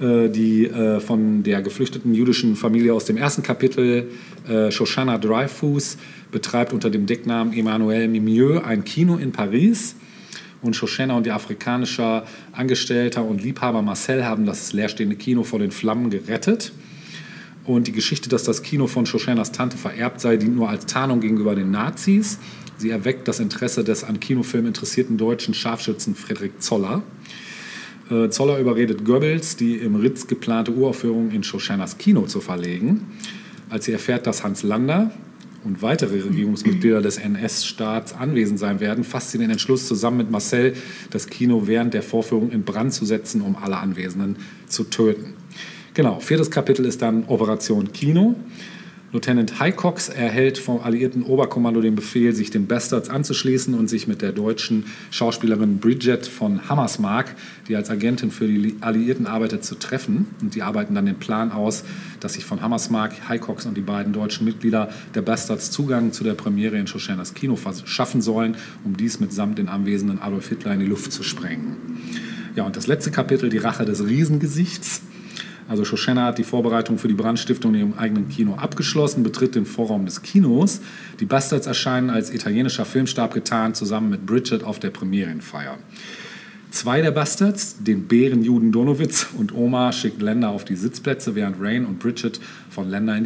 äh, 0.00 0.28
Die 0.28 0.66
äh, 0.66 1.00
von 1.00 1.42
der 1.42 1.62
geflüchteten 1.62 2.14
jüdischen 2.14 2.56
Familie 2.56 2.94
aus 2.94 3.04
dem 3.04 3.16
ersten 3.16 3.42
Kapitel, 3.42 4.08
äh, 4.48 4.70
Shoshana 4.70 5.18
Dreyfus, 5.18 5.98
betreibt 6.32 6.72
unter 6.72 6.88
dem 6.88 7.06
Decknamen 7.06 7.52
Emmanuel 7.52 8.08
Mimieux 8.08 8.64
ein 8.64 8.84
Kino 8.84 9.16
in 9.16 9.32
Paris. 9.32 9.94
Und 10.62 10.76
Shoshana 10.76 11.16
und 11.16 11.26
ihr 11.26 11.34
afrikanischer 11.34 12.26
Angestellter 12.52 13.24
und 13.24 13.42
Liebhaber 13.42 13.82
Marcel 13.82 14.24
haben 14.24 14.44
das 14.44 14.72
leerstehende 14.72 15.16
Kino 15.16 15.42
vor 15.42 15.58
den 15.58 15.70
Flammen 15.70 16.10
gerettet. 16.10 16.72
Und 17.64 17.86
die 17.86 17.92
Geschichte, 17.92 18.28
dass 18.28 18.44
das 18.44 18.62
Kino 18.62 18.86
von 18.86 19.06
Shoshanas 19.06 19.52
Tante 19.52 19.76
vererbt 19.76 20.20
sei, 20.20 20.36
dient 20.36 20.56
nur 20.56 20.68
als 20.68 20.86
Tarnung 20.86 21.20
gegenüber 21.20 21.54
den 21.54 21.70
Nazis. 21.70 22.38
Sie 22.76 22.90
erweckt 22.90 23.28
das 23.28 23.40
Interesse 23.40 23.84
des 23.84 24.04
an 24.04 24.20
Kinofilm 24.20 24.66
interessierten 24.66 25.18
deutschen 25.18 25.54
Scharfschützen 25.54 26.14
Friedrich 26.14 26.52
Zoller. 26.58 27.02
Äh, 28.10 28.28
Zoller 28.30 28.58
überredet 28.58 29.04
Goebbels, 29.04 29.56
die 29.56 29.76
im 29.76 29.94
Ritz 29.94 30.26
geplante 30.26 30.72
Uraufführung 30.72 31.30
in 31.30 31.42
Shoshanas 31.42 31.98
Kino 31.98 32.22
zu 32.22 32.40
verlegen. 32.40 33.06
Als 33.68 33.84
sie 33.84 33.92
erfährt, 33.92 34.26
dass 34.26 34.42
Hans 34.42 34.62
Lander 34.62 35.10
und 35.64 35.82
weitere 35.82 36.20
Regierungsmitglieder 36.22 37.02
des 37.02 37.18
NS-Staats 37.18 38.14
anwesend 38.14 38.58
sein 38.58 38.80
werden, 38.80 39.04
fasst 39.04 39.32
sie 39.32 39.38
den 39.38 39.50
Entschluss, 39.50 39.86
zusammen 39.86 40.18
mit 40.18 40.30
Marcel 40.30 40.74
das 41.10 41.26
Kino 41.26 41.66
während 41.66 41.94
der 41.94 42.02
Vorführung 42.02 42.50
in 42.50 42.62
Brand 42.62 42.92
zu 42.92 43.04
setzen, 43.04 43.42
um 43.42 43.56
alle 43.56 43.76
Anwesenden 43.76 44.36
zu 44.66 44.84
töten. 44.84 45.34
Genau, 45.94 46.20
viertes 46.20 46.50
Kapitel 46.50 46.84
ist 46.84 47.02
dann 47.02 47.24
Operation 47.26 47.92
Kino. 47.92 48.36
Lieutenant 49.12 49.58
Highcox 49.58 50.08
erhält 50.08 50.56
vom 50.58 50.82
alliierten 50.82 51.24
Oberkommando 51.24 51.80
den 51.80 51.96
Befehl, 51.96 52.32
sich 52.32 52.50
den 52.50 52.68
Bastards 52.68 53.08
anzuschließen 53.08 53.74
und 53.74 53.88
sich 53.88 54.06
mit 54.06 54.22
der 54.22 54.30
deutschen 54.30 54.84
Schauspielerin 55.10 55.78
Bridget 55.78 56.28
von 56.28 56.68
Hammersmark, 56.68 57.34
die 57.66 57.74
als 57.74 57.90
Agentin 57.90 58.30
für 58.30 58.46
die 58.46 58.76
Alliierten 58.80 59.26
arbeitet, 59.26 59.64
zu 59.64 59.74
treffen. 59.74 60.28
Und 60.40 60.54
die 60.54 60.62
arbeiten 60.62 60.94
dann 60.94 61.06
den 61.06 61.18
Plan 61.18 61.50
aus, 61.50 61.82
dass 62.20 62.34
sich 62.34 62.44
von 62.44 62.62
Hammersmark, 62.62 63.28
Highcox 63.28 63.66
und 63.66 63.76
die 63.76 63.80
beiden 63.80 64.12
deutschen 64.12 64.44
Mitglieder 64.44 64.90
der 65.12 65.22
Bastards 65.22 65.72
Zugang 65.72 66.12
zu 66.12 66.22
der 66.22 66.34
Premiere 66.34 66.78
in 66.78 66.86
Shoshanas 66.86 67.34
Kino 67.34 67.56
verschaffen 67.56 68.22
sollen, 68.22 68.56
um 68.84 68.96
dies 68.96 69.18
mitsamt 69.18 69.58
den 69.58 69.68
anwesenden 69.68 70.20
Adolf 70.20 70.50
Hitler 70.50 70.74
in 70.74 70.80
die 70.80 70.86
Luft 70.86 71.10
zu 71.10 71.24
sprengen. 71.24 71.98
Ja, 72.54 72.62
und 72.62 72.76
das 72.76 72.86
letzte 72.86 73.10
Kapitel, 73.10 73.48
die 73.48 73.58
Rache 73.58 73.84
des 73.84 74.06
Riesengesichts. 74.06 75.02
Also 75.70 75.84
Shoshana 75.84 76.24
hat 76.24 76.38
die 76.38 76.42
Vorbereitung 76.42 76.98
für 76.98 77.06
die 77.06 77.14
Brandstiftung 77.14 77.74
in 77.74 77.78
ihrem 77.78 77.94
eigenen 77.96 78.28
Kino 78.28 78.56
abgeschlossen, 78.56 79.22
betritt 79.22 79.54
den 79.54 79.66
Vorraum 79.66 80.04
des 80.04 80.20
Kinos. 80.20 80.80
Die 81.20 81.26
Bastards 81.26 81.68
erscheinen 81.68 82.10
als 82.10 82.34
italienischer 82.34 82.84
Filmstab 82.84 83.32
getarnt, 83.32 83.76
zusammen 83.76 84.10
mit 84.10 84.26
Bridget 84.26 84.64
auf 84.64 84.80
der 84.80 84.90
Premierenfeier. 84.90 85.78
Zwei 86.72 87.02
der 87.02 87.12
Bastards, 87.12 87.76
den 87.84 88.08
Bärenjuden 88.08 88.72
Donowitz 88.72 89.28
und 89.38 89.54
Omar, 89.54 89.92
schickt 89.92 90.20
Länder 90.20 90.48
auf 90.48 90.64
die 90.64 90.74
Sitzplätze, 90.74 91.36
während 91.36 91.60
Rain 91.60 91.86
und 91.86 92.00
Bridget 92.00 92.40
von 92.68 92.90
Länder 92.90 93.16
in, 93.16 93.24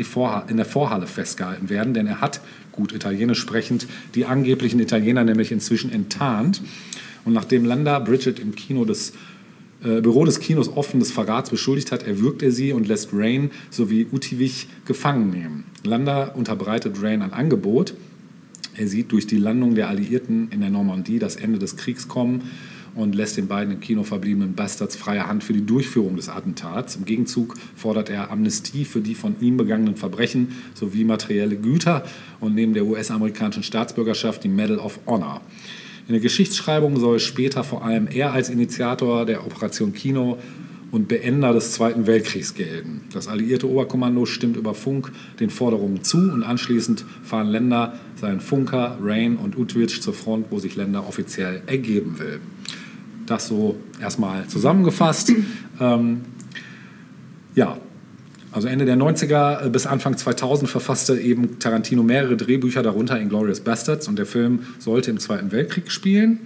in 0.49 0.57
der 0.59 0.67
Vorhalle 0.67 1.07
festgehalten 1.07 1.71
werden, 1.71 1.95
denn 1.95 2.07
er 2.07 2.21
hat, 2.21 2.43
gut 2.73 2.93
Italienisch 2.93 3.39
sprechend, 3.39 3.87
die 4.15 4.27
angeblichen 4.27 4.81
Italiener 4.81 5.25
nämlich 5.25 5.51
inzwischen 5.51 5.91
enttarnt. 5.91 6.61
Und 7.25 7.33
nachdem 7.33 7.65
Landa 7.65 8.01
Bridget 8.01 8.39
im 8.39 8.55
Kino 8.55 8.85
des 8.85 9.15
äh, 9.85 10.01
Büro 10.01 10.25
des 10.25 10.41
Kinos 10.41 10.69
offen 10.69 11.01
des 11.01 11.13
Verrats 11.13 11.51
beschuldigt 11.51 11.93
hat, 11.93 12.03
erwürgt 12.03 12.43
er 12.43 12.51
sie 12.51 12.73
und 12.73 12.89
lässt 12.89 13.11
Rain 13.13 13.51
sowie 13.71 14.07
Utivich 14.11 14.69
gefangen 14.87 15.31
nehmen. 15.31 15.65
Landa 15.85 16.29
unterbreitet 16.29 17.03
Rain 17.03 17.23
ein 17.23 17.33
Angebot. 17.33 17.95
Er 18.77 18.89
sieht 18.89 19.13
durch 19.13 19.27
die 19.27 19.37
Landung 19.37 19.75
der 19.75 19.89
Alliierten 19.89 20.49
in 20.51 20.61
der 20.61 20.71
Normandie 20.71 21.19
das 21.19 21.37
Ende 21.37 21.59
des 21.59 21.77
Kriegs 21.77 22.09
kommen 22.09 22.43
und 22.95 23.15
lässt 23.15 23.37
den 23.37 23.49
beiden 23.49 23.75
im 23.75 23.81
Kino 23.81 24.05
verbliebenen 24.05 24.55
Bastards 24.55 24.97
freie 24.97 25.27
Hand 25.27 25.45
für 25.45 25.53
die 25.53 25.67
Durchführung 25.67 26.17
des 26.17 26.29
Attentats. 26.29 26.97
Im 26.97 27.05
Gegenzug 27.05 27.57
fordert 27.77 28.09
er 28.09 28.31
Amnestie 28.31 28.85
für 28.85 29.01
die 29.01 29.15
von 29.15 29.37
ihm 29.41 29.57
begangenen 29.57 29.97
Verbrechen 29.97 30.57
sowie 30.75 31.05
materielle 31.05 31.57
Güter 31.57 32.05
und 32.41 32.55
neben 32.55 32.75
der 32.75 32.85
US-amerikanischen 32.87 33.63
Staatsbürgerschaft 33.63 34.45
die 34.45 34.49
Medal 34.49 34.79
of 34.79 34.99
Honor. 35.07 35.41
In 36.07 36.13
der 36.13 36.21
Geschichtsschreibung 36.21 36.99
soll 36.99 37.19
später 37.19 37.65
vor 37.65 37.85
allem 37.85 38.07
er 38.09 38.33
als 38.33 38.51
Initiator 38.51 39.25
der 39.25 39.47
Operation 39.47 39.95
Kino 39.95 40.39
und 40.95 41.09
Beender 41.09 41.53
des 41.53 41.73
Zweiten 41.73 42.07
Weltkriegs 42.07 42.55
gelten. 42.55 43.01
Das 43.13 43.27
alliierte 43.27 43.69
Oberkommando 43.69 44.27
stimmt 44.27 44.57
über 44.57 44.75
Funk 44.75 45.11
den 45.41 45.51
Forderungen 45.51 46.05
zu 46.05 46.19
und 46.19 46.45
anschließend 46.45 47.05
fahren 47.25 47.49
Länder 47.49 47.99
seinen 48.21 48.41
Funker, 48.41 48.99
Rain 49.03 49.37
und 49.37 49.57
Utwitsch 49.57 50.01
zur 50.01 50.15
Front, 50.15 50.47
wo 50.51 50.61
sich 50.61 50.77
Länder 50.77 51.09
offiziell 51.09 51.63
ergeben 51.67 52.19
will. 52.19 52.39
Das 53.27 53.49
so 53.49 53.77
erstmal 54.01 54.47
zusammengefasst. 54.47 55.33
ähm, 55.81 56.21
ja, 57.55 57.79
also 58.55 58.69
Ende 58.69 58.85
der 58.85 58.97
90er 58.97 59.69
bis 59.71 59.85
Anfang 59.85 60.17
2000 60.17 60.71
verfasste 60.71 61.19
eben 61.19 61.59
Tarantino 61.59 62.05
mehrere 62.05 62.37
Drehbücher, 62.37 62.85
darunter 62.85 63.21
Inglourious 63.21 63.59
Bastards. 63.59 64.07
Und 64.07 64.17
der 64.17 64.27
Film 64.27 64.61
sollte 64.79 65.11
im 65.11 65.19
Zweiten 65.19 65.51
Weltkrieg 65.51 65.91
spielen. 65.91 66.39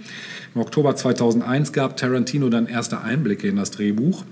Im 0.55 0.61
Oktober 0.61 0.95
2001 0.95 1.71
gab 1.71 1.97
Tarantino 1.97 2.49
dann 2.49 2.65
erste 2.65 3.01
Einblicke 3.01 3.47
in 3.47 3.57
das 3.57 3.69
Drehbuch. 3.69 4.23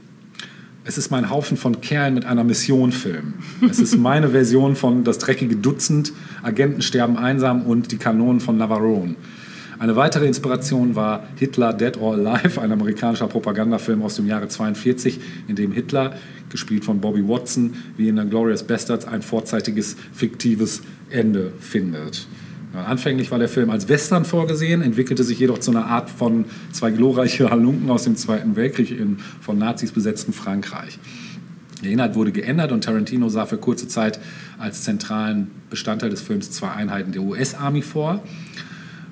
Es 0.86 0.98
ist 0.98 1.12
mein 1.12 1.30
Haufen 1.30 1.56
von 1.56 1.80
Kerlen 1.80 2.16
mit 2.16 2.26
einer 2.26 2.44
Mission 2.44 2.92
Film. 2.92 3.36
Es 3.70 3.78
ist 3.78 3.96
meine 3.96 4.30
Version 4.30 4.76
von 4.76 5.04
Das 5.04 5.20
dreckige 5.20 5.58
Dutzend, 5.58 6.14
Agenten 6.42 6.82
sterben 6.82 7.16
einsam 7.16 7.62
und 7.62 7.92
Die 7.92 7.98
Kanonen 7.98 8.40
von 8.40 8.58
Navarone. 8.58 9.16
Eine 9.80 9.96
weitere 9.96 10.26
Inspiration 10.26 10.96
war 10.96 11.28
Hitler 11.36 11.72
Dead 11.72 11.98
or 11.98 12.16
Alive, 12.16 12.60
ein 12.60 12.72
amerikanischer 12.72 13.28
Propagandafilm 13.28 14.02
aus 14.02 14.16
dem 14.16 14.26
Jahre 14.26 14.48
42, 14.48 15.20
in 15.48 15.56
dem 15.56 15.72
Hitler, 15.72 16.16
gespielt 16.50 16.84
von 16.84 17.00
Bobby 17.00 17.28
Watson, 17.28 17.76
wie 17.96 18.08
in 18.08 18.16
der 18.16 18.26
Glorious 18.26 18.64
Bastards 18.64 19.06
ein 19.06 19.22
vorzeitiges, 19.22 19.96
fiktives 20.14 20.82
Ende 21.12 21.52
findet. 21.60 22.28
Anfänglich 22.74 23.30
war 23.30 23.40
der 23.40 23.50
Film 23.50 23.70
als 23.70 23.88
Western 23.88 24.26
vorgesehen, 24.26 24.82
entwickelte 24.82 25.24
sich 25.24 25.40
jedoch 25.40 25.60
zu 25.60 25.72
einer 25.72 25.86
Art 25.86 26.10
von 26.10 26.46
zwei 26.72 26.92
glorreiche 26.92 27.50
Halunken 27.50 27.90
aus 27.90 28.04
dem 28.04 28.16
Zweiten 28.16 28.56
Weltkrieg 28.56 28.92
in 28.92 29.18
von 29.42 29.58
Nazis 29.58 29.92
besetzten 29.92 30.34
Frankreich. 30.34 30.98
Der 31.84 31.92
Inhalt 31.92 32.16
wurde 32.16 32.32
geändert 32.32 32.72
und 32.72 32.84
Tarantino 32.84 33.30
sah 33.30 33.46
für 33.46 33.58
kurze 33.58 33.88
Zeit 33.88 34.20
als 34.58 34.84
zentralen 34.84 35.52
Bestandteil 35.70 36.10
des 36.10 36.22
Films 36.22 36.52
zwei 36.52 36.70
Einheiten 36.70 37.12
der 37.12 37.22
US-Army 37.22 37.84
vor. 37.84 38.24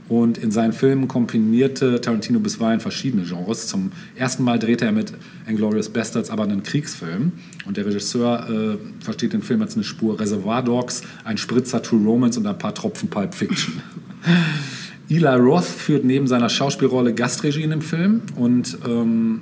Und 0.08 0.38
in 0.38 0.52
seinen 0.52 0.74
Filmen 0.74 1.08
kombinierte 1.08 2.00
Tarantino 2.00 2.40
bisweilen 2.40 2.80
verschiedene 2.80 3.24
Genres. 3.24 3.68
Zum 3.68 3.92
ersten 4.16 4.44
Mal 4.44 4.60
drehte 4.60 4.86
er 4.86 4.92
mit 4.92 5.14
Inglourious 5.48 5.90
Bastards 5.90 6.30
aber 6.30 6.44
einen 6.44 6.62
Kriegsfilm. 6.62 7.32
Und 7.66 7.78
der 7.78 7.88
Regisseur 7.88 8.48
äh, 8.50 9.04
versteht 9.04 9.34
den 9.34 9.42
Film 9.42 9.62
als 9.62 9.76
eine 9.76 9.84
Spur 9.84 10.20
Reservoir 10.20 10.62
Dogs, 10.62 11.02
ein 11.24 11.38
Spritzer 11.38 11.82
True 11.82 12.04
Romance 12.06 12.38
und 12.38 12.46
ein 12.46 12.58
paar 12.58 12.76
Tropfen 12.76 13.10
Pulp 13.10 13.34
Fiction. 13.34 13.82
Eli 15.10 15.28
Roth 15.28 15.66
führt 15.66 16.04
neben 16.04 16.28
seiner 16.28 16.50
Schauspielrolle 16.50 17.14
Gastregie 17.14 17.62
in 17.62 17.70
dem 17.70 17.82
Film 17.82 18.22
und 18.36 18.78
ähm, 18.88 19.42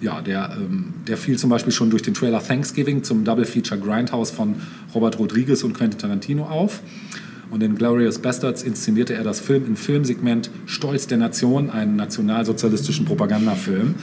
ja, 0.00 0.20
der, 0.20 0.56
ähm, 0.56 0.94
der 1.08 1.16
fiel 1.16 1.36
zum 1.38 1.50
Beispiel 1.50 1.72
schon 1.72 1.90
durch 1.90 2.02
den 2.02 2.14
Trailer 2.14 2.40
Thanksgiving 2.40 3.02
zum 3.02 3.24
Double 3.24 3.44
Feature 3.44 3.80
Grindhouse 3.80 4.30
von 4.30 4.54
Robert 4.94 5.18
Rodriguez 5.18 5.64
und 5.64 5.74
Quentin 5.74 5.98
Tarantino 5.98 6.44
auf. 6.44 6.82
Und 7.50 7.62
in 7.62 7.76
Glorious 7.76 8.18
Bastards 8.18 8.62
inszenierte 8.62 9.14
er 9.14 9.24
das 9.24 9.40
Film 9.40 9.64
im 9.66 9.76
Filmsegment 9.76 10.50
Stolz 10.66 11.06
der 11.06 11.18
Nation, 11.18 11.70
einen 11.70 11.96
nationalsozialistischen 11.96 13.06
Propagandafilm, 13.06 13.94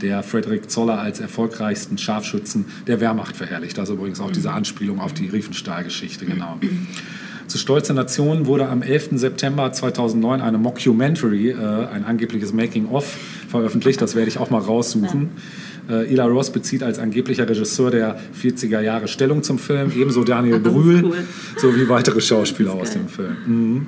der 0.00 0.22
Frederick 0.22 0.70
Zoller 0.70 0.98
als 0.98 1.20
erfolgreichsten 1.20 1.98
Scharfschützen 1.98 2.64
der 2.86 3.00
Wehrmacht 3.00 3.36
verherrlicht. 3.36 3.76
Ist 3.76 3.90
übrigens 3.90 4.20
auch 4.20 4.30
diese 4.30 4.52
Anspielung 4.52 5.00
auf 5.00 5.12
die 5.12 5.28
Riefenstahl-Geschichte, 5.28 6.24
genau. 6.24 6.58
Zu 7.46 7.58
Stolz 7.58 7.88
der 7.88 7.96
Nation 7.96 8.46
wurde 8.46 8.68
am 8.68 8.80
11. 8.80 9.10
September 9.12 9.70
2009 9.70 10.40
eine 10.40 10.56
Mockumentary, 10.56 11.50
äh, 11.50 11.86
ein 11.92 12.04
angebliches 12.04 12.54
Making-of, 12.54 13.18
veröffentlicht. 13.48 14.00
Das 14.00 14.14
werde 14.14 14.28
ich 14.28 14.38
auch 14.38 14.50
mal 14.50 14.60
raussuchen. 14.60 15.30
Äh, 15.88 16.12
Ila 16.12 16.26
Ross 16.26 16.50
bezieht 16.50 16.82
als 16.82 16.98
angeblicher 16.98 17.48
Regisseur 17.48 17.90
der 17.90 18.18
40er 18.42 18.80
Jahre 18.80 19.08
Stellung 19.08 19.42
zum 19.42 19.58
Film, 19.58 19.92
ebenso 19.96 20.24
Daniel 20.24 20.58
Brühl 20.60 21.04
cool. 21.04 21.18
sowie 21.56 21.88
weitere 21.88 22.20
Schauspieler 22.20 22.72
aus 22.74 22.92
dem 22.92 23.08
Film. 23.08 23.36
Mhm. 23.46 23.86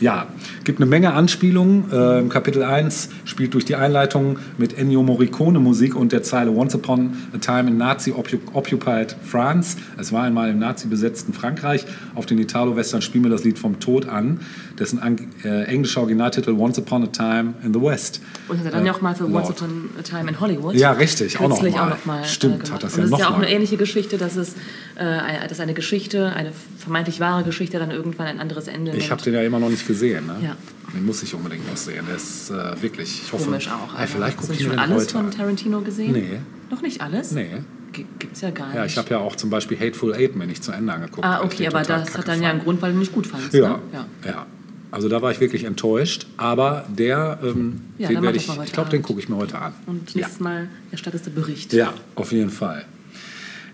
Ja, 0.00 0.28
gibt 0.68 0.82
eine 0.82 0.90
Menge 0.90 1.14
Anspielungen. 1.14 1.90
Äh, 1.90 2.18
Im 2.18 2.28
Kapitel 2.28 2.62
1 2.62 3.08
spielt 3.24 3.54
durch 3.54 3.64
die 3.64 3.74
Einleitung 3.74 4.38
mit 4.58 4.76
Ennio 4.76 5.02
Morricone 5.02 5.58
Musik 5.60 5.96
und 5.96 6.12
der 6.12 6.22
Zeile 6.22 6.50
Once 6.50 6.74
Upon 6.74 7.16
a 7.34 7.38
Time 7.38 7.70
in 7.70 7.78
Nazi-Occupied 7.78 9.16
France. 9.22 9.78
Es 9.96 10.12
war 10.12 10.24
einmal 10.24 10.50
im 10.50 10.58
Nazi-besetzten 10.58 11.32
Frankreich. 11.32 11.86
Auf 12.14 12.26
den 12.26 12.38
Italo-Western 12.38 13.00
spielen 13.00 13.24
wir 13.24 13.30
das 13.30 13.44
Lied 13.44 13.58
vom 13.58 13.80
Tod 13.80 14.10
an, 14.10 14.40
dessen 14.78 15.00
äh, 15.42 15.62
englischer 15.64 16.02
Originaltitel 16.02 16.50
Once 16.50 16.78
Upon 16.78 17.04
a 17.04 17.06
Time 17.06 17.54
in 17.64 17.72
the 17.72 17.80
West. 17.80 18.20
Und 18.48 18.62
hat 18.62 18.74
dann 18.74 18.84
ja 18.84 18.92
auch 18.92 19.00
mal 19.00 19.14
für 19.14 19.24
Once 19.24 19.48
laut. 19.48 19.62
Upon 19.62 19.88
a 19.98 20.02
Time 20.02 20.28
in 20.28 20.38
Hollywood. 20.38 20.74
Ja, 20.74 20.92
richtig, 20.92 21.38
auch 21.38 21.48
noch 21.48 21.60
kürzlich 21.60 21.76
mal. 21.76 21.84
auch 21.84 21.88
noch 21.96 22.04
mal. 22.04 22.24
Stimmt, 22.26 22.64
gemacht. 22.64 22.72
hat 22.74 22.82
das 22.82 22.92
Und 22.92 22.98
ja 22.98 23.04
es 23.06 23.10
noch 23.10 23.18
ist 23.20 23.24
ja 23.24 23.30
auch 23.30 23.38
mal. 23.38 23.44
eine 23.46 23.54
ähnliche 23.54 23.78
Geschichte, 23.78 24.18
dass 24.18 24.36
es 24.36 24.54
äh, 24.96 25.48
dass 25.48 25.60
eine 25.60 25.72
Geschichte, 25.72 26.32
eine 26.34 26.52
vermeintlich 26.76 27.20
wahre 27.20 27.44
Geschichte, 27.44 27.78
dann 27.78 27.90
irgendwann 27.90 28.26
ein 28.26 28.40
anderes 28.40 28.68
Ende 28.68 28.90
Ich 28.96 29.10
habe 29.10 29.20
nimmt. 29.20 29.26
den 29.26 29.34
ja 29.34 29.42
immer 29.42 29.60
noch 29.60 29.70
nicht 29.70 29.86
gesehen. 29.86 30.26
Ne? 30.26 30.36
Ja. 30.42 30.56
Den 30.94 31.04
muss 31.04 31.22
ich 31.22 31.34
unbedingt 31.34 31.68
noch 31.68 31.76
sehen. 31.76 32.04
Der 32.08 32.16
ist 32.16 32.50
äh, 32.50 32.80
wirklich, 32.82 33.22
ich 33.24 33.32
hoffe, 33.32 33.44
Komisch 33.44 33.68
auch. 33.68 33.98
Ey, 33.98 34.06
vielleicht 34.06 34.38
Hast 34.38 34.46
gucke 34.48 34.58
du 34.58 34.64
schon 34.70 34.78
alles 34.78 35.02
heute 35.02 35.12
von 35.12 35.24
an. 35.26 35.30
Tarantino 35.30 35.80
gesehen? 35.82 36.12
Nee. 36.12 36.38
Noch 36.70 36.80
nicht 36.82 37.00
alles? 37.02 37.32
Nee. 37.32 37.48
G- 37.92 38.06
Gibt's 38.18 38.40
ja 38.40 38.50
gar 38.50 38.66
nicht. 38.68 38.76
Ja, 38.76 38.84
ich 38.86 38.96
habe 38.96 39.10
ja 39.10 39.18
auch 39.18 39.36
zum 39.36 39.50
Beispiel 39.50 39.78
Hateful 39.78 40.14
Eight 40.14 40.34
mir 40.36 40.46
nicht 40.46 40.64
zu 40.64 40.72
Ende 40.72 40.92
angeguckt. 40.92 41.26
Ah, 41.26 41.42
okay, 41.42 41.66
aber 41.66 41.82
das 41.82 42.16
hat 42.16 42.26
dann 42.28 42.42
ja 42.42 42.50
einen. 42.50 42.60
Grund, 42.60 42.80
weil 42.80 42.92
du 42.92 42.98
nicht 42.98 43.12
gut 43.12 43.26
fandst. 43.26 43.52
Ja, 43.54 43.68
Ne? 43.70 43.78
ja. 43.92 44.06
ja. 44.26 44.46
Also 44.90 45.10
da 45.10 45.20
war 45.20 45.30
ich 45.30 45.40
wirklich 45.40 45.64
enttäuscht. 45.64 46.26
Aber 46.38 46.86
der, 46.88 47.38
ähm, 47.42 47.80
Ja, 47.98 48.08
den 48.08 48.22
werde 48.22 48.38
das 48.38 48.48
ich, 48.48 48.62
ich 48.64 48.72
glaube, 48.72 48.88
den 48.88 49.02
gucke 49.02 49.20
ich 49.20 49.28
mir 49.28 49.36
heute 49.36 49.58
an. 49.58 49.74
Und 49.84 50.14
ja. 50.14 50.20
nächstes 50.20 50.40
Mal 50.40 50.68
erstattest 50.90 51.26
du 51.26 51.30
Bericht. 51.30 51.74
Ja, 51.74 51.92
auf 52.14 52.32
jeden 52.32 52.48
Fall. 52.50 52.86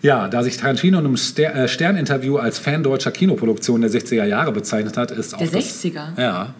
Ja, 0.02 0.28
da 0.28 0.42
sich 0.42 0.56
Tarantino 0.56 0.98
in 0.98 1.06
einem 1.06 1.14
äh, 1.14 1.68
Stern-Interview 1.68 2.36
als 2.36 2.58
Fan 2.58 2.82
deutscher 2.82 3.10
Kinoproduktion 3.12 3.80
der 3.80 3.90
60er 3.90 4.24
Jahre 4.24 4.52
bezeichnet 4.52 4.96
hat, 4.96 5.12
ist 5.12 5.34
auch 5.34 5.38
Der 5.38 5.46
das, 5.48 5.82
60er? 5.84 6.20
Ja, 6.20 6.54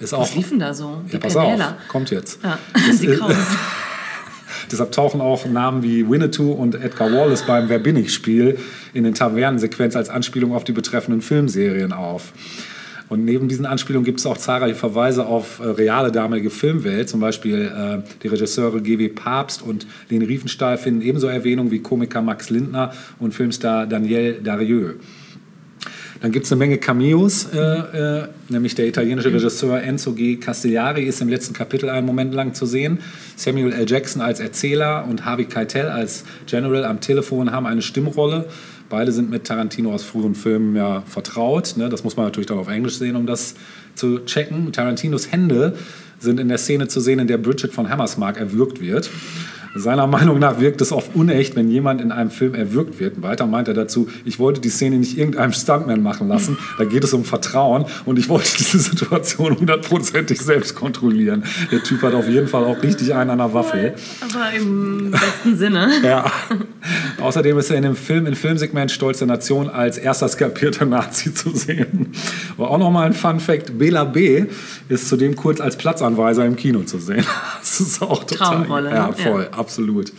ist 0.00 0.12
Was 0.12 0.30
auch. 0.30 0.34
lief 0.34 0.48
denn 0.48 0.58
da 0.58 0.74
so? 0.74 1.02
Die 1.08 1.12
Ja, 1.12 1.18
pass 1.18 1.36
auf, 1.36 1.60
kommt 1.88 2.10
jetzt. 2.10 2.42
Ja, 2.42 2.58
Das 2.88 2.98
die 2.98 3.06
Kraus. 3.08 3.34
Deshalb 4.70 4.92
tauchen 4.92 5.20
auch 5.20 5.46
Namen 5.46 5.82
wie 5.82 6.08
Winnetou 6.08 6.52
und 6.52 6.74
Edgar 6.74 7.12
Wallace 7.12 7.42
beim 7.42 7.68
Wer 7.68 7.78
bin 7.78 7.96
ich 7.96 8.12
Spiel 8.12 8.58
in 8.94 9.04
den 9.04 9.14
Tavernensequenz 9.14 9.96
als 9.96 10.08
Anspielung 10.08 10.54
auf 10.54 10.64
die 10.64 10.72
betreffenden 10.72 11.22
Filmserien 11.22 11.92
auf. 11.92 12.32
Und 13.08 13.24
neben 13.24 13.48
diesen 13.48 13.66
Anspielungen 13.66 14.04
gibt 14.04 14.20
es 14.20 14.26
auch 14.26 14.38
zahlreiche 14.38 14.76
Verweise 14.76 15.26
auf 15.26 15.58
äh, 15.58 15.64
reale 15.64 16.12
damalige 16.12 16.48
Filmwelt. 16.48 17.08
Zum 17.08 17.18
Beispiel 17.18 17.62
äh, 17.62 18.08
die 18.22 18.28
Regisseure 18.28 18.80
G.W. 18.80 19.08
Papst 19.08 19.62
und 19.62 19.84
Leni 20.08 20.24
Riefenstahl 20.24 20.78
finden 20.78 21.00
ebenso 21.02 21.26
Erwähnung 21.26 21.72
wie 21.72 21.80
Komiker 21.80 22.22
Max 22.22 22.50
Lindner 22.50 22.92
und 23.18 23.34
Filmstar 23.34 23.88
Daniel 23.88 24.40
Darieux. 24.40 24.94
Dann 26.20 26.32
gibt 26.32 26.44
es 26.44 26.52
eine 26.52 26.58
Menge 26.58 26.76
Cameos, 26.76 27.48
äh, 27.52 27.58
äh, 27.58 28.28
nämlich 28.50 28.74
der 28.74 28.86
italienische 28.86 29.32
Regisseur 29.32 29.82
Enzo 29.82 30.12
G. 30.12 30.36
Castellari 30.36 31.04
ist 31.04 31.22
im 31.22 31.28
letzten 31.28 31.54
Kapitel 31.54 31.88
einen 31.88 32.06
Moment 32.06 32.34
lang 32.34 32.52
zu 32.52 32.66
sehen. 32.66 32.98
Samuel 33.36 33.72
L. 33.72 33.88
Jackson 33.88 34.20
als 34.20 34.38
Erzähler 34.38 35.06
und 35.08 35.24
Harvey 35.24 35.46
Keitel 35.46 35.86
als 35.86 36.24
General 36.46 36.84
am 36.84 37.00
Telefon 37.00 37.52
haben 37.52 37.66
eine 37.66 37.80
Stimmrolle. 37.80 38.46
Beide 38.90 39.12
sind 39.12 39.30
mit 39.30 39.44
Tarantino 39.44 39.92
aus 39.92 40.02
früheren 40.02 40.34
Filmen 40.34 40.76
ja 40.76 41.02
vertraut. 41.06 41.74
Ne? 41.76 41.88
Das 41.88 42.04
muss 42.04 42.16
man 42.16 42.26
natürlich 42.26 42.48
dann 42.48 42.58
auf 42.58 42.68
Englisch 42.68 42.98
sehen, 42.98 43.16
um 43.16 43.24
das 43.24 43.54
zu 43.94 44.18
checken. 44.26 44.72
Tarantinos 44.72 45.32
Hände 45.32 45.74
sind 46.18 46.38
in 46.38 46.48
der 46.48 46.58
Szene 46.58 46.88
zu 46.88 47.00
sehen, 47.00 47.18
in 47.18 47.28
der 47.28 47.38
Bridget 47.38 47.72
von 47.72 47.88
Hammersmark 47.88 48.36
erwürgt 48.36 48.80
wird. 48.80 49.08
Seiner 49.74 50.06
Meinung 50.06 50.38
nach 50.38 50.58
wirkt 50.60 50.80
es 50.80 50.90
oft 50.92 51.14
unecht, 51.14 51.54
wenn 51.56 51.70
jemand 51.70 52.00
in 52.00 52.10
einem 52.12 52.30
Film 52.30 52.54
erwürgt 52.54 52.98
wird. 52.98 53.22
Weiter 53.22 53.46
meint 53.46 53.68
er 53.68 53.74
dazu, 53.74 54.08
ich 54.24 54.38
wollte 54.38 54.60
die 54.60 54.68
Szene 54.68 54.96
nicht 54.96 55.16
irgendeinem 55.16 55.52
Stuntman 55.52 56.02
machen 56.02 56.28
lassen. 56.28 56.58
Da 56.78 56.84
geht 56.84 57.04
es 57.04 57.12
um 57.12 57.24
Vertrauen 57.24 57.84
und 58.04 58.18
ich 58.18 58.28
wollte 58.28 58.50
diese 58.58 58.78
Situation 58.78 59.56
hundertprozentig 59.58 60.40
selbst 60.40 60.74
kontrollieren. 60.74 61.44
Der 61.70 61.82
Typ 61.82 62.02
hat 62.02 62.14
auf 62.14 62.28
jeden 62.28 62.48
Fall 62.48 62.64
auch 62.64 62.82
richtig 62.82 63.14
einen 63.14 63.30
an 63.30 63.38
der 63.38 63.54
Waffel. 63.54 63.94
Aber 64.20 64.52
im 64.56 65.10
besten 65.10 65.56
Sinne. 65.56 65.88
Ja. 66.02 66.24
Außerdem 67.20 67.58
ist 67.58 67.70
er 67.70 67.76
in 67.76 67.82
dem 67.82 67.94
Film, 67.94 68.26
im 68.26 68.34
Filmsegment 68.34 68.90
Stolz 68.90 69.18
der 69.18 69.26
Nation 69.28 69.68
als 69.68 69.98
erster 69.98 70.28
skalpierter 70.28 70.86
Nazi 70.86 71.32
zu 71.34 71.50
sehen. 71.54 72.12
Aber 72.56 72.70
auch 72.70 72.78
nochmal 72.78 73.06
ein 73.06 73.12
Fun 73.12 73.38
Fact: 73.38 73.78
Bela 73.78 74.04
B. 74.04 74.46
ist 74.88 75.08
zudem 75.08 75.36
kurz 75.36 75.60
als 75.60 75.76
Platzanweiser 75.76 76.44
im 76.46 76.56
Kino 76.56 76.80
zu 76.82 76.98
sehen. 76.98 77.24
Das 77.60 77.78
ist 77.80 78.02
auch 78.02 78.24
total. 78.24 78.56
Traumrolle, 78.56 78.90
Ja, 78.90 79.06
ne? 79.08 79.12
voll, 79.12 79.48
absolut. 79.60 80.12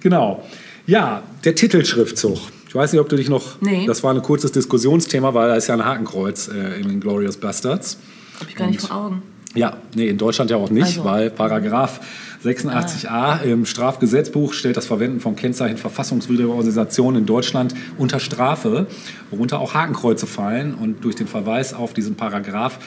Genau. 0.00 0.42
Ja, 0.86 1.22
der 1.44 1.54
Titelschriftzug. 1.54 2.38
Ich 2.68 2.74
weiß 2.74 2.92
nicht, 2.92 3.00
ob 3.00 3.08
du 3.08 3.16
dich 3.16 3.28
noch. 3.28 3.60
Nee. 3.60 3.86
Das 3.86 4.02
war 4.02 4.12
ein 4.12 4.20
kurzes 4.20 4.50
Diskussionsthema, 4.52 5.32
weil 5.32 5.48
da 5.48 5.54
ist 5.54 5.68
ja 5.68 5.74
ein 5.74 5.84
Hakenkreuz 5.84 6.48
äh, 6.48 6.80
in 6.80 6.88
den 6.88 7.00
Glorious 7.00 7.36
Bastards. 7.36 7.98
Hab 8.40 8.48
ich 8.48 8.56
gar 8.56 8.66
nicht 8.66 8.80
vor 8.80 8.96
Augen. 8.96 9.22
Ja, 9.54 9.76
nee, 9.94 10.08
in 10.08 10.18
Deutschland 10.18 10.50
ja 10.50 10.56
auch 10.56 10.70
nicht, 10.70 10.98
Also. 10.98 11.04
weil 11.04 11.30
Paragraph 11.30 12.00
86a 12.44 13.42
im 13.44 13.64
Strafgesetzbuch 13.64 14.52
stellt 14.52 14.76
das 14.76 14.86
Verwenden 14.86 15.20
von 15.20 15.36
Kennzeichen 15.36 15.76
verfassungswidriger 15.76 16.48
Organisationen 16.50 17.18
in 17.18 17.26
Deutschland 17.26 17.72
unter 17.96 18.18
Strafe, 18.18 18.88
worunter 19.30 19.60
auch 19.60 19.74
Hakenkreuze 19.74 20.26
fallen. 20.26 20.74
Und 20.74 21.04
durch 21.04 21.14
den 21.14 21.28
Verweis 21.28 21.72
auf 21.72 21.94
diesen 21.94 22.16
Paragraph 22.16 22.80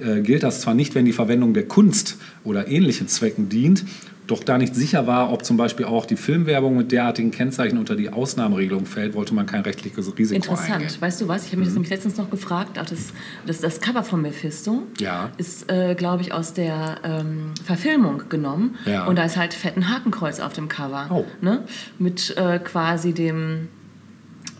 äh, 0.00 0.22
gilt 0.22 0.42
das 0.42 0.62
zwar 0.62 0.72
nicht, 0.74 0.94
wenn 0.94 1.04
die 1.04 1.12
Verwendung 1.12 1.52
der 1.52 1.68
Kunst 1.68 2.16
oder 2.44 2.68
ähnlichen 2.68 3.08
Zwecken 3.08 3.50
dient, 3.50 3.84
doch 4.26 4.42
da 4.42 4.58
nicht 4.58 4.74
sicher 4.74 5.06
war, 5.06 5.32
ob 5.32 5.44
zum 5.44 5.56
Beispiel 5.56 5.86
auch 5.86 6.04
die 6.06 6.16
Filmwerbung 6.16 6.76
mit 6.76 6.92
derartigen 6.92 7.30
Kennzeichen 7.30 7.78
unter 7.78 7.96
die 7.96 8.10
Ausnahmeregelung 8.12 8.86
fällt, 8.86 9.14
wollte 9.14 9.34
man 9.34 9.46
kein 9.46 9.62
rechtliches 9.62 10.06
Risiko 10.18 10.34
Interessant. 10.36 10.74
eingehen. 10.82 10.90
Weißt 11.00 11.20
du 11.20 11.28
was? 11.28 11.44
Ich 11.44 11.48
habe 11.50 11.58
mich 11.58 11.68
das 11.68 11.74
nämlich 11.74 11.90
letztens 11.90 12.16
noch 12.16 12.30
gefragt. 12.30 12.78
Auch 12.78 12.86
das, 12.86 13.12
das, 13.46 13.60
das 13.60 13.80
Cover 13.80 14.02
von 14.02 14.22
Mephisto 14.22 14.82
Ja. 14.98 15.30
ist, 15.36 15.70
äh, 15.70 15.94
glaube 15.94 16.22
ich, 16.22 16.32
aus 16.32 16.54
der 16.54 16.98
ähm, 17.04 17.52
Verfilmung 17.64 18.22
genommen. 18.28 18.76
Ja. 18.84 19.06
Und 19.06 19.16
da 19.16 19.24
ist 19.24 19.36
halt 19.36 19.54
fetten 19.54 19.88
Hakenkreuz 19.88 20.40
auf 20.40 20.52
dem 20.52 20.68
Cover. 20.68 21.06
Oh. 21.10 21.24
Ne? 21.40 21.64
Mit 21.98 22.36
äh, 22.36 22.58
quasi 22.58 23.12
dem, 23.12 23.68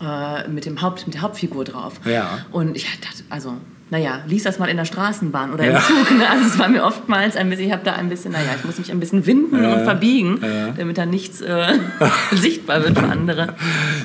äh, 0.01 0.47
mit, 0.47 0.65
dem 0.65 0.81
Haupt, 0.81 1.05
mit 1.07 1.15
der 1.15 1.21
Hauptfigur 1.23 1.65
drauf. 1.65 1.99
Ja. 2.05 2.45
Und 2.51 2.75
ich 2.75 2.85
dachte, 3.01 3.23
also, 3.29 3.53
naja, 3.89 4.19
lies 4.27 4.43
das 4.43 4.59
mal 4.59 4.67
in 4.67 4.75
der 4.77 4.83
Straßenbahn 4.85 5.53
oder 5.53 5.63
Ja. 5.65 5.77
im 5.77 5.83
Zug. 5.83 6.17
Ne? 6.17 6.29
Also 6.29 6.45
es 6.45 6.59
war 6.59 6.67
mir 6.67 6.83
oftmals 6.83 7.35
ein 7.37 7.49
bisschen, 7.49 7.67
ich 7.67 7.71
habe 7.71 7.83
da 7.85 7.93
ein 7.93 8.09
bisschen, 8.09 8.33
naja, 8.33 8.49
ich 8.57 8.65
muss 8.65 8.77
mich 8.77 8.91
ein 8.91 8.99
bisschen 8.99 9.25
winden 9.25 9.63
und 9.65 9.83
verbiegen, 9.83 10.39
damit 10.77 10.97
da 10.97 11.05
nichts 11.05 11.39
äh, 11.41 11.67
sichtbar 12.33 12.83
wird 12.83 12.97
für 12.99 13.05
andere. 13.07 13.55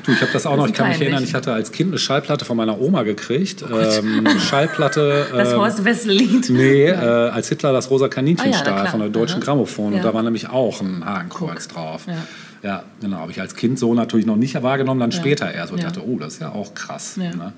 Du, 0.07 0.13
ich 0.13 0.21
habe 0.21 0.31
das 0.33 0.47
auch 0.47 0.57
noch, 0.57 0.65
Das 0.65 0.67
ich 0.67 0.73
ist 0.75 0.79
kann 0.79 0.89
mich 0.91 1.01
erinnern, 1.01 1.25
ich 1.25 1.35
hatte 1.35 1.53
als 1.53 1.73
Kind 1.73 1.91
eine 1.91 1.99
Schallplatte 1.99 2.45
von 2.45 2.57
meiner 2.57 2.81
Oma 2.81 3.03
gekriegt. 3.03 3.63
ähm, 3.63 4.27
Schallplatte. 4.39 5.27
Das 5.33 5.53
ähm, 5.53 5.59
Horst 5.59 5.85
Wessel-Lied. 5.85 6.51
Nee, 6.51 6.87
äh, 6.87 6.95
als 6.97 7.49
Hitler 7.49 7.73
das 7.73 7.91
rosa 7.91 8.09
Kaninchen 8.09 8.47
Ah 8.47 8.51
ja, 8.51 8.59
stahl 8.59 8.75
klar. 8.81 8.87
von 8.89 9.01
der 9.01 9.09
Deutschen 9.09 9.37
Aha. 9.39 9.45
Grammophon. 9.45 9.87
Und 9.93 9.97
Ja. 9.97 10.03
da 10.03 10.15
war 10.15 10.23
nämlich 10.23 10.49
auch 10.49 10.81
ein 10.81 11.05
Hakenkreuz 11.05 11.69
drauf. 11.69 12.03
Ja. 12.07 12.15
Ja, 12.63 12.83
genau. 13.01 13.17
Habe 13.19 13.33
ich 13.33 13.41
als 13.41 13.57
Kind 13.57 13.79
so 13.79 13.93
natürlich 13.95 14.27
noch 14.27 14.37
nicht 14.37 14.61
wahrgenommen, 14.63 15.01
dann 15.01 15.11
später 15.13 15.53
erst. 15.53 15.73
Und 15.73 15.79
Ja. 15.79 15.87
dachte, 15.87 16.03
oh, 16.07 16.19
das 16.19 16.35
ist 16.35 16.41
ja 16.43 16.51
auch 16.51 16.75
krass. 16.75 17.17
Ja. 17.17 17.31
Ne? 17.35 17.53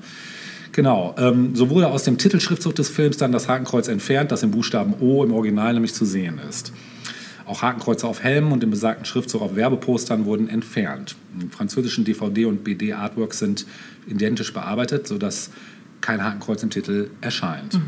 Genau. 0.75 1.15
Ähm, 1.19 1.55
so 1.55 1.71
wurde 1.71 1.87
aus 1.87 2.03
dem 2.03 2.19
Titelschriftzug 2.19 2.75
des 2.75 2.89
Films 2.89 3.17
dann 3.17 3.31
das 3.31 3.49
Hakenkreuz 3.49 3.87
entfernt, 3.87 4.33
das 4.33 4.43
im 4.43 4.51
Buchstaben 4.51 4.95
O 5.01 5.23
im 5.23 5.33
Original 5.33 5.73
nämlich 5.73 5.95
zu 5.95 6.05
sehen 6.05 6.41
ist. 6.49 6.73
Auch 7.47 7.63
Hakenkreuze 7.63 8.09
auf 8.09 8.25
Helmen 8.25 8.51
und 8.51 8.65
im 8.65 8.71
besagten 8.71 9.05
Schriftzug 9.05 9.41
auf 9.41 9.55
Werbepostern 9.55 10.25
wurden 10.25 10.49
entfernt. 10.49 11.15
Im 11.41 11.51
französischen 11.51 12.05
DVD- 12.05 12.47
und 12.47 12.65
BD-Artworks 12.65 13.39
sind 13.39 13.67
identisch 14.09 14.53
bearbeitet, 14.53 15.07
sodass 15.07 15.51
kein 16.01 16.25
Hakenkreuz 16.25 16.63
im 16.65 16.71
Titel 16.71 17.11
erscheint. 17.21 17.79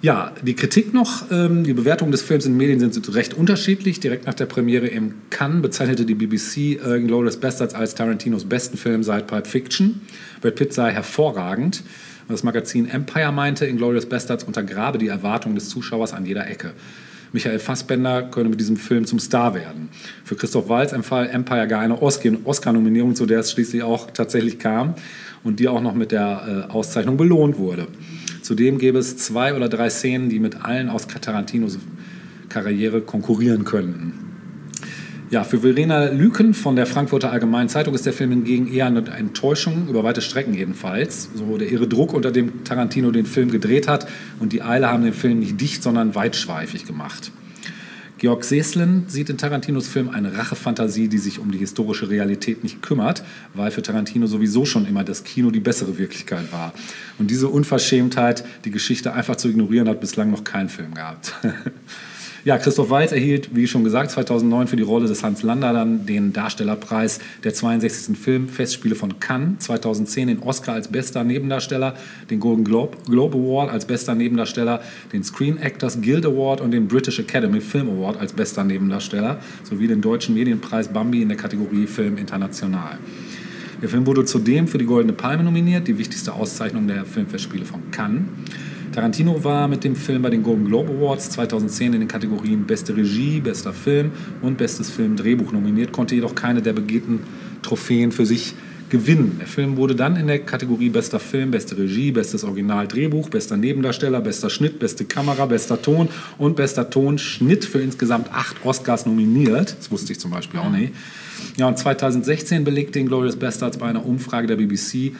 Ja, 0.00 0.32
die 0.42 0.54
Kritik 0.54 0.94
noch, 0.94 1.28
ähm, 1.32 1.64
die 1.64 1.72
Bewertungen 1.72 2.12
des 2.12 2.22
Films 2.22 2.46
in 2.46 2.52
den 2.52 2.58
Medien 2.58 2.78
sind 2.78 3.14
recht 3.16 3.34
unterschiedlich. 3.34 3.98
Direkt 3.98 4.26
nach 4.26 4.34
der 4.34 4.46
Premiere 4.46 4.86
im 4.86 5.14
Cannes 5.30 5.60
bezeichnete 5.60 6.06
die 6.06 6.14
BBC 6.14 6.80
äh, 6.80 7.00
Glorious 7.00 7.38
Bastards 7.38 7.74
als 7.74 7.96
Tarantinos 7.96 8.44
besten 8.44 8.76
Film 8.76 9.02
seit 9.02 9.26
Pulp 9.26 9.48
Fiction. 9.48 10.00
Brad 10.40 10.54
Pitt 10.54 10.72
sei 10.72 10.92
hervorragend. 10.92 11.82
Das 12.28 12.44
Magazin 12.44 12.88
Empire 12.88 13.32
meinte, 13.32 13.66
Inglourious 13.66 14.06
Bastards 14.06 14.44
untergrabe 14.44 14.98
die 14.98 15.08
Erwartungen 15.08 15.56
des 15.56 15.68
Zuschauers 15.68 16.12
an 16.12 16.26
jeder 16.26 16.46
Ecke. 16.46 16.74
Michael 17.32 17.58
Fassbender 17.58 18.22
könne 18.22 18.50
mit 18.50 18.60
diesem 18.60 18.76
Film 18.76 19.04
zum 19.04 19.18
Star 19.18 19.54
werden. 19.54 19.88
Für 20.24 20.36
Christoph 20.36 20.68
Waltz 20.68 20.92
empfahl 20.92 21.28
Empire 21.28 21.66
gar 21.66 21.80
eine 21.80 22.00
Oscar- 22.00 22.36
Oscar-Nominierung, 22.44 23.16
zu 23.16 23.26
der 23.26 23.40
es 23.40 23.50
schließlich 23.50 23.82
auch 23.82 24.10
tatsächlich 24.12 24.60
kam 24.60 24.94
und 25.42 25.58
die 25.58 25.66
auch 25.66 25.80
noch 25.80 25.94
mit 25.94 26.12
der 26.12 26.66
äh, 26.68 26.72
Auszeichnung 26.72 27.16
belohnt 27.16 27.58
wurde. 27.58 27.88
Zudem 28.48 28.78
gäbe 28.78 28.98
es 28.98 29.18
zwei 29.18 29.52
oder 29.52 29.68
drei 29.68 29.90
Szenen, 29.90 30.30
die 30.30 30.38
mit 30.38 30.64
allen 30.64 30.88
aus 30.88 31.06
Tarantinos 31.06 31.78
Karriere 32.48 33.02
konkurrieren 33.02 33.66
könnten. 33.66 34.14
Ja, 35.28 35.44
für 35.44 35.58
Verena 35.58 36.06
Lüken 36.06 36.54
von 36.54 36.74
der 36.74 36.86
Frankfurter 36.86 37.30
Allgemeinen 37.30 37.68
Zeitung 37.68 37.94
ist 37.94 38.06
der 38.06 38.14
Film 38.14 38.30
hingegen 38.30 38.72
eher 38.72 38.86
eine 38.86 39.06
Enttäuschung, 39.06 39.88
über 39.90 40.02
weite 40.02 40.22
Strecken 40.22 40.54
jedenfalls. 40.54 41.28
So 41.34 41.58
der 41.58 41.70
irre 41.70 41.88
Druck, 41.88 42.14
unter 42.14 42.30
dem 42.30 42.64
Tarantino 42.64 43.10
den 43.10 43.26
Film 43.26 43.50
gedreht 43.50 43.86
hat 43.86 44.08
und 44.40 44.54
die 44.54 44.62
Eile 44.62 44.88
haben 44.88 45.04
den 45.04 45.12
Film 45.12 45.40
nicht 45.40 45.60
dicht, 45.60 45.82
sondern 45.82 46.14
weitschweifig 46.14 46.86
gemacht. 46.86 47.30
Georg 48.18 48.42
Seslin 48.42 49.04
sieht 49.06 49.30
in 49.30 49.38
Tarantinos 49.38 49.86
Film 49.86 50.08
eine 50.08 50.36
Rachefantasie, 50.36 51.06
die 51.06 51.18
sich 51.18 51.38
um 51.38 51.52
die 51.52 51.58
historische 51.58 52.10
Realität 52.10 52.64
nicht 52.64 52.82
kümmert, 52.82 53.22
weil 53.54 53.70
für 53.70 53.80
Tarantino 53.80 54.26
sowieso 54.26 54.64
schon 54.64 54.86
immer 54.86 55.04
das 55.04 55.22
Kino 55.22 55.52
die 55.52 55.60
bessere 55.60 55.98
Wirklichkeit 55.98 56.52
war. 56.52 56.72
Und 57.18 57.30
diese 57.30 57.46
Unverschämtheit, 57.48 58.44
die 58.64 58.72
Geschichte 58.72 59.12
einfach 59.12 59.36
zu 59.36 59.48
ignorieren, 59.48 59.88
hat 59.88 60.00
bislang 60.00 60.32
noch 60.32 60.42
kein 60.42 60.68
Film 60.68 60.94
gehabt. 60.94 61.34
Ja, 62.48 62.56
Christoph 62.56 62.88
Waltz 62.88 63.12
erhielt, 63.12 63.54
wie 63.54 63.66
schon 63.66 63.84
gesagt, 63.84 64.10
2009 64.10 64.68
für 64.68 64.76
die 64.76 64.82
Rolle 64.82 65.06
des 65.06 65.22
Hans 65.22 65.42
Lander 65.42 65.74
dann 65.74 66.06
den 66.06 66.32
Darstellerpreis 66.32 67.20
der 67.44 67.52
62. 67.52 68.16
Filmfestspiele 68.16 68.94
von 68.94 69.20
Cannes, 69.20 69.58
2010 69.58 70.28
den 70.28 70.38
Oscar 70.38 70.72
als 70.72 70.88
bester 70.88 71.24
Nebendarsteller, 71.24 71.94
den 72.30 72.40
Golden 72.40 72.64
Globe, 72.64 72.96
Globe 73.04 73.36
Award 73.36 73.70
als 73.70 73.84
bester 73.84 74.14
Nebendarsteller, 74.14 74.80
den 75.12 75.24
Screen 75.24 75.58
Actors 75.58 76.00
Guild 76.00 76.24
Award 76.24 76.62
und 76.62 76.70
den 76.70 76.88
British 76.88 77.18
Academy 77.18 77.60
Film 77.60 77.90
Award 77.90 78.18
als 78.18 78.32
bester 78.32 78.64
Nebendarsteller 78.64 79.40
sowie 79.62 79.86
den 79.86 80.00
deutschen 80.00 80.34
Medienpreis 80.34 80.88
Bambi 80.88 81.20
in 81.20 81.28
der 81.28 81.36
Kategorie 81.36 81.86
Film 81.86 82.16
International. 82.16 82.96
Der 83.82 83.90
Film 83.90 84.06
wurde 84.06 84.24
zudem 84.24 84.68
für 84.68 84.78
die 84.78 84.86
Goldene 84.86 85.12
Palme 85.12 85.44
nominiert, 85.44 85.86
die 85.86 85.98
wichtigste 85.98 86.32
Auszeichnung 86.32 86.88
der 86.88 87.04
Filmfestspiele 87.04 87.66
von 87.66 87.90
Cannes. 87.90 88.22
Tarantino 88.98 89.44
war 89.44 89.68
mit 89.68 89.84
dem 89.84 89.94
Film 89.94 90.22
bei 90.22 90.30
den 90.30 90.42
Golden 90.42 90.64
Globe 90.64 90.92
Awards 90.92 91.30
2010 91.30 91.94
in 91.94 92.00
den 92.00 92.08
Kategorien 92.08 92.66
Beste 92.66 92.96
Regie, 92.96 93.40
Bester 93.40 93.72
Film 93.72 94.10
und 94.42 94.58
Bestes 94.58 94.90
Film-Drehbuch 94.90 95.52
nominiert, 95.52 95.92
konnte 95.92 96.16
jedoch 96.16 96.34
keine 96.34 96.62
der 96.62 96.72
begehrten 96.72 97.20
Trophäen 97.62 98.10
für 98.10 98.26
sich 98.26 98.54
gewinnen. 98.88 99.36
Der 99.38 99.46
Film 99.46 99.76
wurde 99.76 99.94
dann 99.94 100.16
in 100.16 100.26
der 100.26 100.40
Kategorie 100.40 100.88
Bester 100.88 101.20
Film, 101.20 101.52
Beste 101.52 101.78
Regie, 101.78 102.10
Bestes 102.10 102.42
Originaldrehbuch, 102.42 103.28
Bester 103.28 103.56
Nebendarsteller, 103.56 104.20
Bester 104.20 104.50
Schnitt, 104.50 104.80
Beste 104.80 105.04
Kamera, 105.04 105.46
Bester 105.46 105.80
Ton 105.80 106.08
und 106.36 106.56
Bester 106.56 106.90
Tonschnitt 106.90 107.64
für 107.66 107.80
insgesamt 107.80 108.32
acht 108.32 108.56
Oscars 108.64 109.06
nominiert. 109.06 109.76
Das 109.78 109.92
wusste 109.92 110.10
ich 110.10 110.18
zum 110.18 110.32
Beispiel 110.32 110.58
auch 110.58 110.72
nicht. 110.72 110.92
Ja, 111.56 111.68
und 111.68 111.78
2016 111.78 112.64
belegte 112.64 112.98
Inglourious 112.98 113.36
Bastards 113.36 113.78
bei 113.78 113.86
einer 113.86 114.04
Umfrage 114.04 114.48
der 114.48 114.56
BBC 114.56 115.12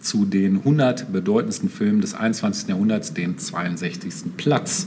zu 0.00 0.24
den 0.24 0.58
100 0.58 1.12
bedeutendsten 1.12 1.68
Filmen 1.68 2.00
des 2.00 2.14
21. 2.14 2.68
Jahrhunderts 2.68 3.14
den 3.14 3.38
62. 3.38 4.36
Platz. 4.36 4.86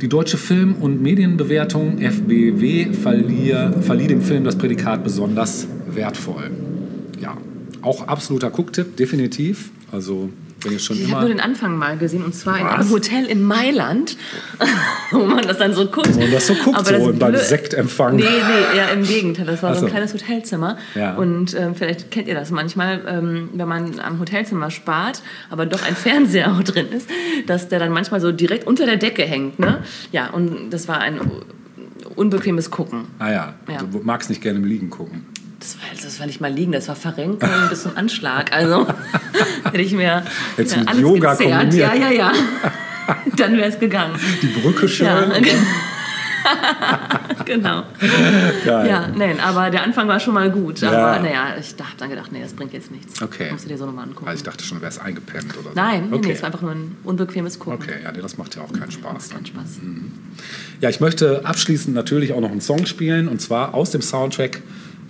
Die 0.00 0.08
deutsche 0.08 0.36
Film- 0.36 0.74
und 0.74 1.02
Medienbewertung 1.02 1.98
FBW 1.98 2.92
verlieh, 2.92 3.54
verlieh 3.80 4.06
dem 4.06 4.22
Film 4.22 4.44
das 4.44 4.56
Prädikat 4.56 5.04
besonders 5.04 5.66
wertvoll. 5.88 6.50
Ja, 7.20 7.36
auch 7.82 8.06
absoluter 8.08 8.50
Gucktipp, 8.50 8.96
definitiv. 8.96 9.70
Also, 9.92 10.30
ihr 10.72 10.78
schon 10.78 10.96
Ich 10.96 11.10
habe 11.10 11.20
nur 11.20 11.28
den 11.28 11.40
Anfang 11.40 11.76
mal 11.76 11.96
gesehen 11.96 12.24
und 12.24 12.34
zwar 12.34 12.58
in 12.58 12.66
Was? 12.66 12.74
einem 12.74 12.90
Hotel 12.90 13.24
in 13.26 13.42
Mailand, 13.42 14.16
wo 15.10 15.24
man 15.24 15.46
das 15.46 15.58
dann 15.58 15.72
so 15.74 15.86
guckt. 15.86 16.08
Und 16.16 16.32
das 16.32 16.46
so 16.46 16.54
guckt, 16.54 16.76
Aber 16.78 17.00
so 17.00 17.12
beim 17.12 17.36
Sektempfang. 17.36 18.16
Nee, 18.16 18.22
nee, 18.24 18.76
ja, 18.76 18.86
im 18.88 19.02
Gegenteil. 19.04 19.46
Das 19.46 19.62
war 19.62 19.70
Ach 19.70 19.74
so 19.74 19.80
so. 19.80 19.86
ein 19.86 19.90
kleines 19.92 20.14
Hotelzimmer. 20.14 20.76
Ja. 20.94 21.14
Und 21.14 21.54
ähm, 21.58 21.74
vielleicht 21.74 22.10
kennt 22.10 22.28
ihr 22.28 22.34
das 22.34 22.50
manchmal, 22.50 23.02
ähm, 23.06 23.48
wenn 23.54 23.68
man 23.68 24.00
am 24.00 24.18
Hotelzimmer 24.20 24.70
spart, 24.70 25.22
aber 25.50 25.66
doch 25.66 25.82
ein 25.86 25.96
Fernseher 26.04 26.52
auch 26.52 26.62
drin 26.62 26.86
ist, 26.92 27.08
dass 27.46 27.68
der 27.68 27.78
dann 27.78 27.92
manchmal 27.92 28.20
so 28.20 28.32
direkt 28.32 28.66
unter 28.66 28.86
der 28.86 28.96
Decke 28.96 29.22
hängt. 29.22 29.58
Ne? 29.58 29.82
Ja, 30.12 30.30
und 30.30 30.70
das 30.70 30.88
war 30.88 30.98
ein 31.00 31.20
unbequemes 32.16 32.70
Gucken. 32.70 33.06
Ah 33.18 33.30
ja, 33.30 33.54
Ja. 33.68 33.78
du 33.82 34.00
magst 34.02 34.28
nicht 34.30 34.42
gerne 34.42 34.58
im 34.58 34.64
Liegen 34.64 34.90
gucken. 34.90 35.26
Das 35.64 35.76
war, 35.78 36.04
das 36.04 36.20
war 36.20 36.26
nicht 36.26 36.42
mal 36.42 36.52
liegen, 36.52 36.72
das 36.72 36.88
war 36.88 36.94
Verrenkung 36.94 37.48
bis 37.70 37.84
zum 37.84 37.96
Anschlag. 37.96 38.52
Also 38.52 38.86
hätte 39.64 39.80
ich 39.80 39.92
mir 39.92 40.02
ja, 40.02 40.22
mit 40.58 40.76
alles 40.86 41.00
Yoga 41.00 41.32
gezerrt. 41.32 41.60
kombiniert. 41.60 41.94
Ja, 41.94 41.94
ja, 41.94 42.10
ja. 42.10 42.32
Dann 43.36 43.56
wäre 43.56 43.70
es 43.70 43.78
gegangen. 43.78 44.14
Die 44.42 44.48
Brücke 44.48 44.88
schön. 44.88 45.08
Ja, 46.46 47.20
genau. 47.46 47.84
Geil. 48.66 48.86
Ja, 48.86 49.08
nein, 49.16 49.40
aber 49.40 49.70
der 49.70 49.82
Anfang 49.82 50.06
war 50.08 50.20
schon 50.20 50.34
mal 50.34 50.50
gut. 50.50 50.82
Ja. 50.82 50.90
Aber 50.90 51.22
naja, 51.22 51.54
ich 51.58 51.70
habe 51.78 51.96
dann 51.96 52.10
gedacht, 52.10 52.32
nee, 52.32 52.42
das 52.42 52.52
bringt 52.52 52.74
jetzt 52.74 52.90
nichts. 52.90 53.22
Okay. 53.22 53.50
Musst 53.50 53.64
du 53.64 53.70
dir 53.70 53.78
so 53.78 53.86
nochmal 53.86 54.04
angucken. 54.04 54.28
Also 54.28 54.40
ich 54.40 54.42
dachte 54.42 54.62
schon, 54.62 54.76
du 54.76 54.84
wärst 54.84 55.00
eingepennt 55.00 55.54
oder 55.54 55.70
so. 55.70 55.74
Nein, 55.74 56.12
okay. 56.12 56.26
nee, 56.26 56.32
es 56.32 56.42
war 56.42 56.48
einfach 56.48 56.60
nur 56.60 56.72
ein 56.72 56.98
unbequemes 57.02 57.58
Gucken. 57.58 57.80
Okay, 57.82 57.94
ja, 58.02 58.12
nee, 58.12 58.20
das 58.20 58.36
macht 58.36 58.56
ja 58.56 58.62
auch 58.62 58.70
keinen 58.74 58.90
Spaß. 58.90 59.30
Dann. 59.30 59.38
Kein 59.38 59.46
Spaß. 59.46 59.80
Ja, 60.82 60.90
ich 60.90 61.00
möchte 61.00 61.46
abschließend 61.46 61.94
natürlich 61.94 62.34
auch 62.34 62.40
noch 62.40 62.50
einen 62.50 62.60
Song 62.60 62.84
spielen 62.84 63.26
und 63.26 63.40
zwar 63.40 63.72
aus 63.72 63.90
dem 63.90 64.02
Soundtrack 64.02 64.60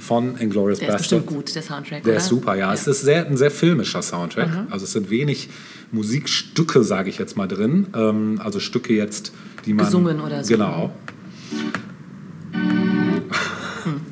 von 0.05 0.37
Inglourious 0.39 0.79
Der 0.79 0.89
ist 0.89 0.93
Bastard. 0.95 1.21
bestimmt 1.25 1.27
gut, 1.27 1.55
der 1.55 1.63
Soundtrack, 1.63 2.03
Der 2.05 2.13
oder? 2.13 2.19
ist 2.19 2.27
super, 2.27 2.55
ja. 2.55 2.73
Es 2.73 2.87
ist 2.87 3.01
sehr, 3.01 3.27
ein 3.27 3.37
sehr 3.37 3.51
filmischer 3.51 4.03
Soundtrack. 4.03 4.51
Mhm. 4.51 4.67
Also 4.71 4.85
es 4.85 4.93
sind 4.93 5.09
wenig 5.09 5.49
Musikstücke, 5.93 6.85
sage 6.85 7.09
ich 7.09 7.19
jetzt 7.19 7.37
mal 7.37 7.49
drin. 7.49 7.87
Ähm, 7.95 8.41
also 8.45 8.61
Stücke 8.61 8.93
jetzt, 8.95 9.33
die 9.65 9.73
man... 9.73 9.87
Gesungen 9.87 10.21
oder 10.21 10.45
so. 10.45 10.53
Genau. 10.55 10.93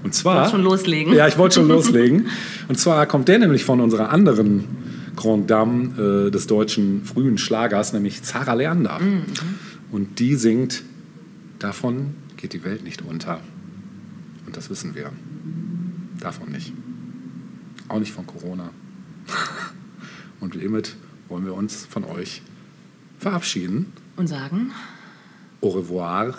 Und 0.03 0.15
zwar. 0.15 0.37
Wolltest 0.37 0.53
schon 0.53 0.63
loslegen. 0.63 1.15
Ja, 1.15 1.29
ich 1.29 1.39
wollte 1.39 1.57
schon 1.57 1.69
loslegen. 1.77 2.29
Und 2.69 2.79
zwar 2.79 3.07
kommt 3.07 3.29
der 3.29 3.39
nämlich 3.39 3.65
von 3.65 3.81
unserer 3.81 4.11
anderen 4.11 4.65
Grand 5.17 5.51
Dame 5.51 6.27
äh, 6.27 6.31
des 6.31 6.47
deutschen 6.47 7.05
frühen 7.05 7.37
Schlagers, 7.39 7.93
nämlich 7.93 8.23
Zara 8.23 8.55
Leander. 8.55 8.99
Mhm. 8.99 9.23
Und 9.91 10.19
die 10.19 10.37
singt: 10.37 10.83
Davon 11.59 12.15
geht 12.37 12.55
die 12.55 12.65
Welt 12.65 12.83
nicht 12.83 13.03
unter. 13.03 13.41
Und 14.47 14.57
das 14.57 14.71
wissen 14.71 14.95
wir. 14.95 15.11
Davon 16.23 16.53
nicht. 16.53 16.73
Auch 17.89 17.99
nicht 17.99 18.13
von 18.13 18.25
Corona. 18.25 18.71
Und 20.41 20.55
hiermit 20.55 20.95
wollen 21.29 21.45
wir 21.45 21.55
uns 21.55 21.85
von 21.85 22.05
euch 22.05 22.43
verabschieden. 23.19 23.93
Und 24.15 24.29
sagen 24.29 24.71
Au 25.61 25.71
revoir. 25.71 26.39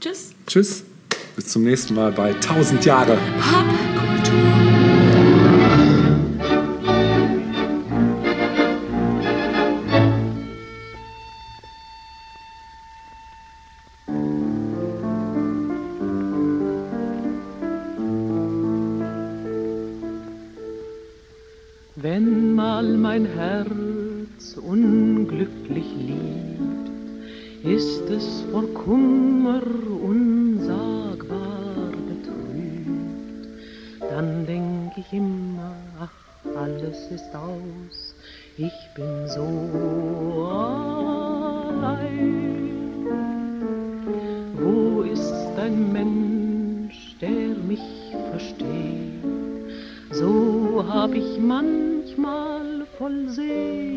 Tschüss. 0.00 0.32
Tschüss. 0.46 0.84
Bis 1.34 1.48
zum 1.48 1.64
nächsten 1.64 1.94
Mal 1.94 2.12
bei 2.12 2.34
1000 2.34 2.84
Jahre. 2.84 3.16
Wenn 3.16 4.73
ist 27.64 28.10
es 28.10 28.44
vor 28.52 28.66
Kummer 28.74 29.62
unsagbar 30.02 31.92
betrübt. 32.08 33.48
Dann 34.00 34.46
denk 34.46 34.92
ich 34.98 35.10
immer, 35.12 35.74
ach, 35.98 36.10
alles 36.56 37.10
ist 37.10 37.34
aus, 37.34 38.14
ich 38.58 38.72
bin 38.94 39.26
so 39.28 40.46
allein. 40.46 42.04
Wo 44.60 45.02
ist 45.02 45.32
ein 45.58 45.90
Mensch, 45.90 47.16
der 47.18 47.56
mich 47.66 47.80
versteht? 48.30 49.24
So 50.12 50.84
hab 50.86 51.14
ich 51.14 51.38
manchmal 51.40 52.84
voll 52.98 53.28
Sehnsucht 53.30 53.93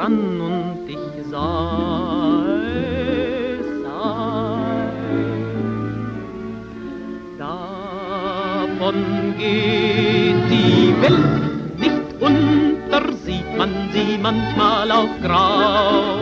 dran 0.00 0.40
und 0.40 0.88
ich 0.88 0.98
sah 1.30 2.44
es. 2.64 3.66
Davon 7.38 8.96
geht 9.38 10.42
die 10.50 10.94
Welt 11.02 11.78
nicht 11.78 12.08
unter, 12.20 13.12
sieht 13.24 13.50
man 13.58 13.72
sie 13.92 14.18
manchmal 14.22 14.90
auch 14.90 15.14
grau. 15.22 16.18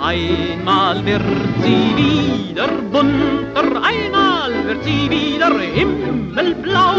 Einmal 0.00 1.04
wird 1.04 1.22
sie 1.62 1.96
wieder 1.96 2.68
bunter, 2.92 3.82
einmal 3.82 4.17
wird 4.68 4.84
sie 4.84 5.08
wieder 5.08 5.58
himmelblau. 5.58 6.96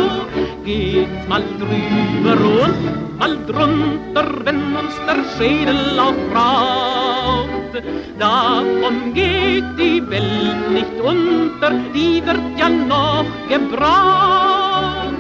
Geht's 0.66 1.28
mal 1.28 1.44
drüber 1.62 2.38
und 2.64 3.20
mal 3.20 3.36
drunter, 3.46 4.28
wenn 4.44 4.62
uns 4.82 4.96
der 5.08 5.20
Schädel 5.36 6.00
auch 6.00 6.22
raucht. 6.38 7.74
Davon 8.18 9.14
geht 9.14 9.70
die 9.78 10.02
Welt 10.10 10.64
nicht 10.78 10.98
unter, 11.12 11.72
die 11.94 12.26
wird 12.26 12.48
ja 12.58 12.70
noch 12.70 13.30
gebraucht. 13.48 15.14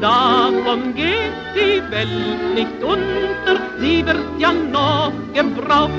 Davon 0.00 0.94
geht 0.94 1.38
die 1.54 1.82
Welt 1.92 2.42
nicht 2.54 2.82
unter, 2.82 3.54
sie 3.78 4.06
wird 4.06 4.24
ja 4.38 4.52
noch 4.52 5.12
gebraucht. 5.34 5.90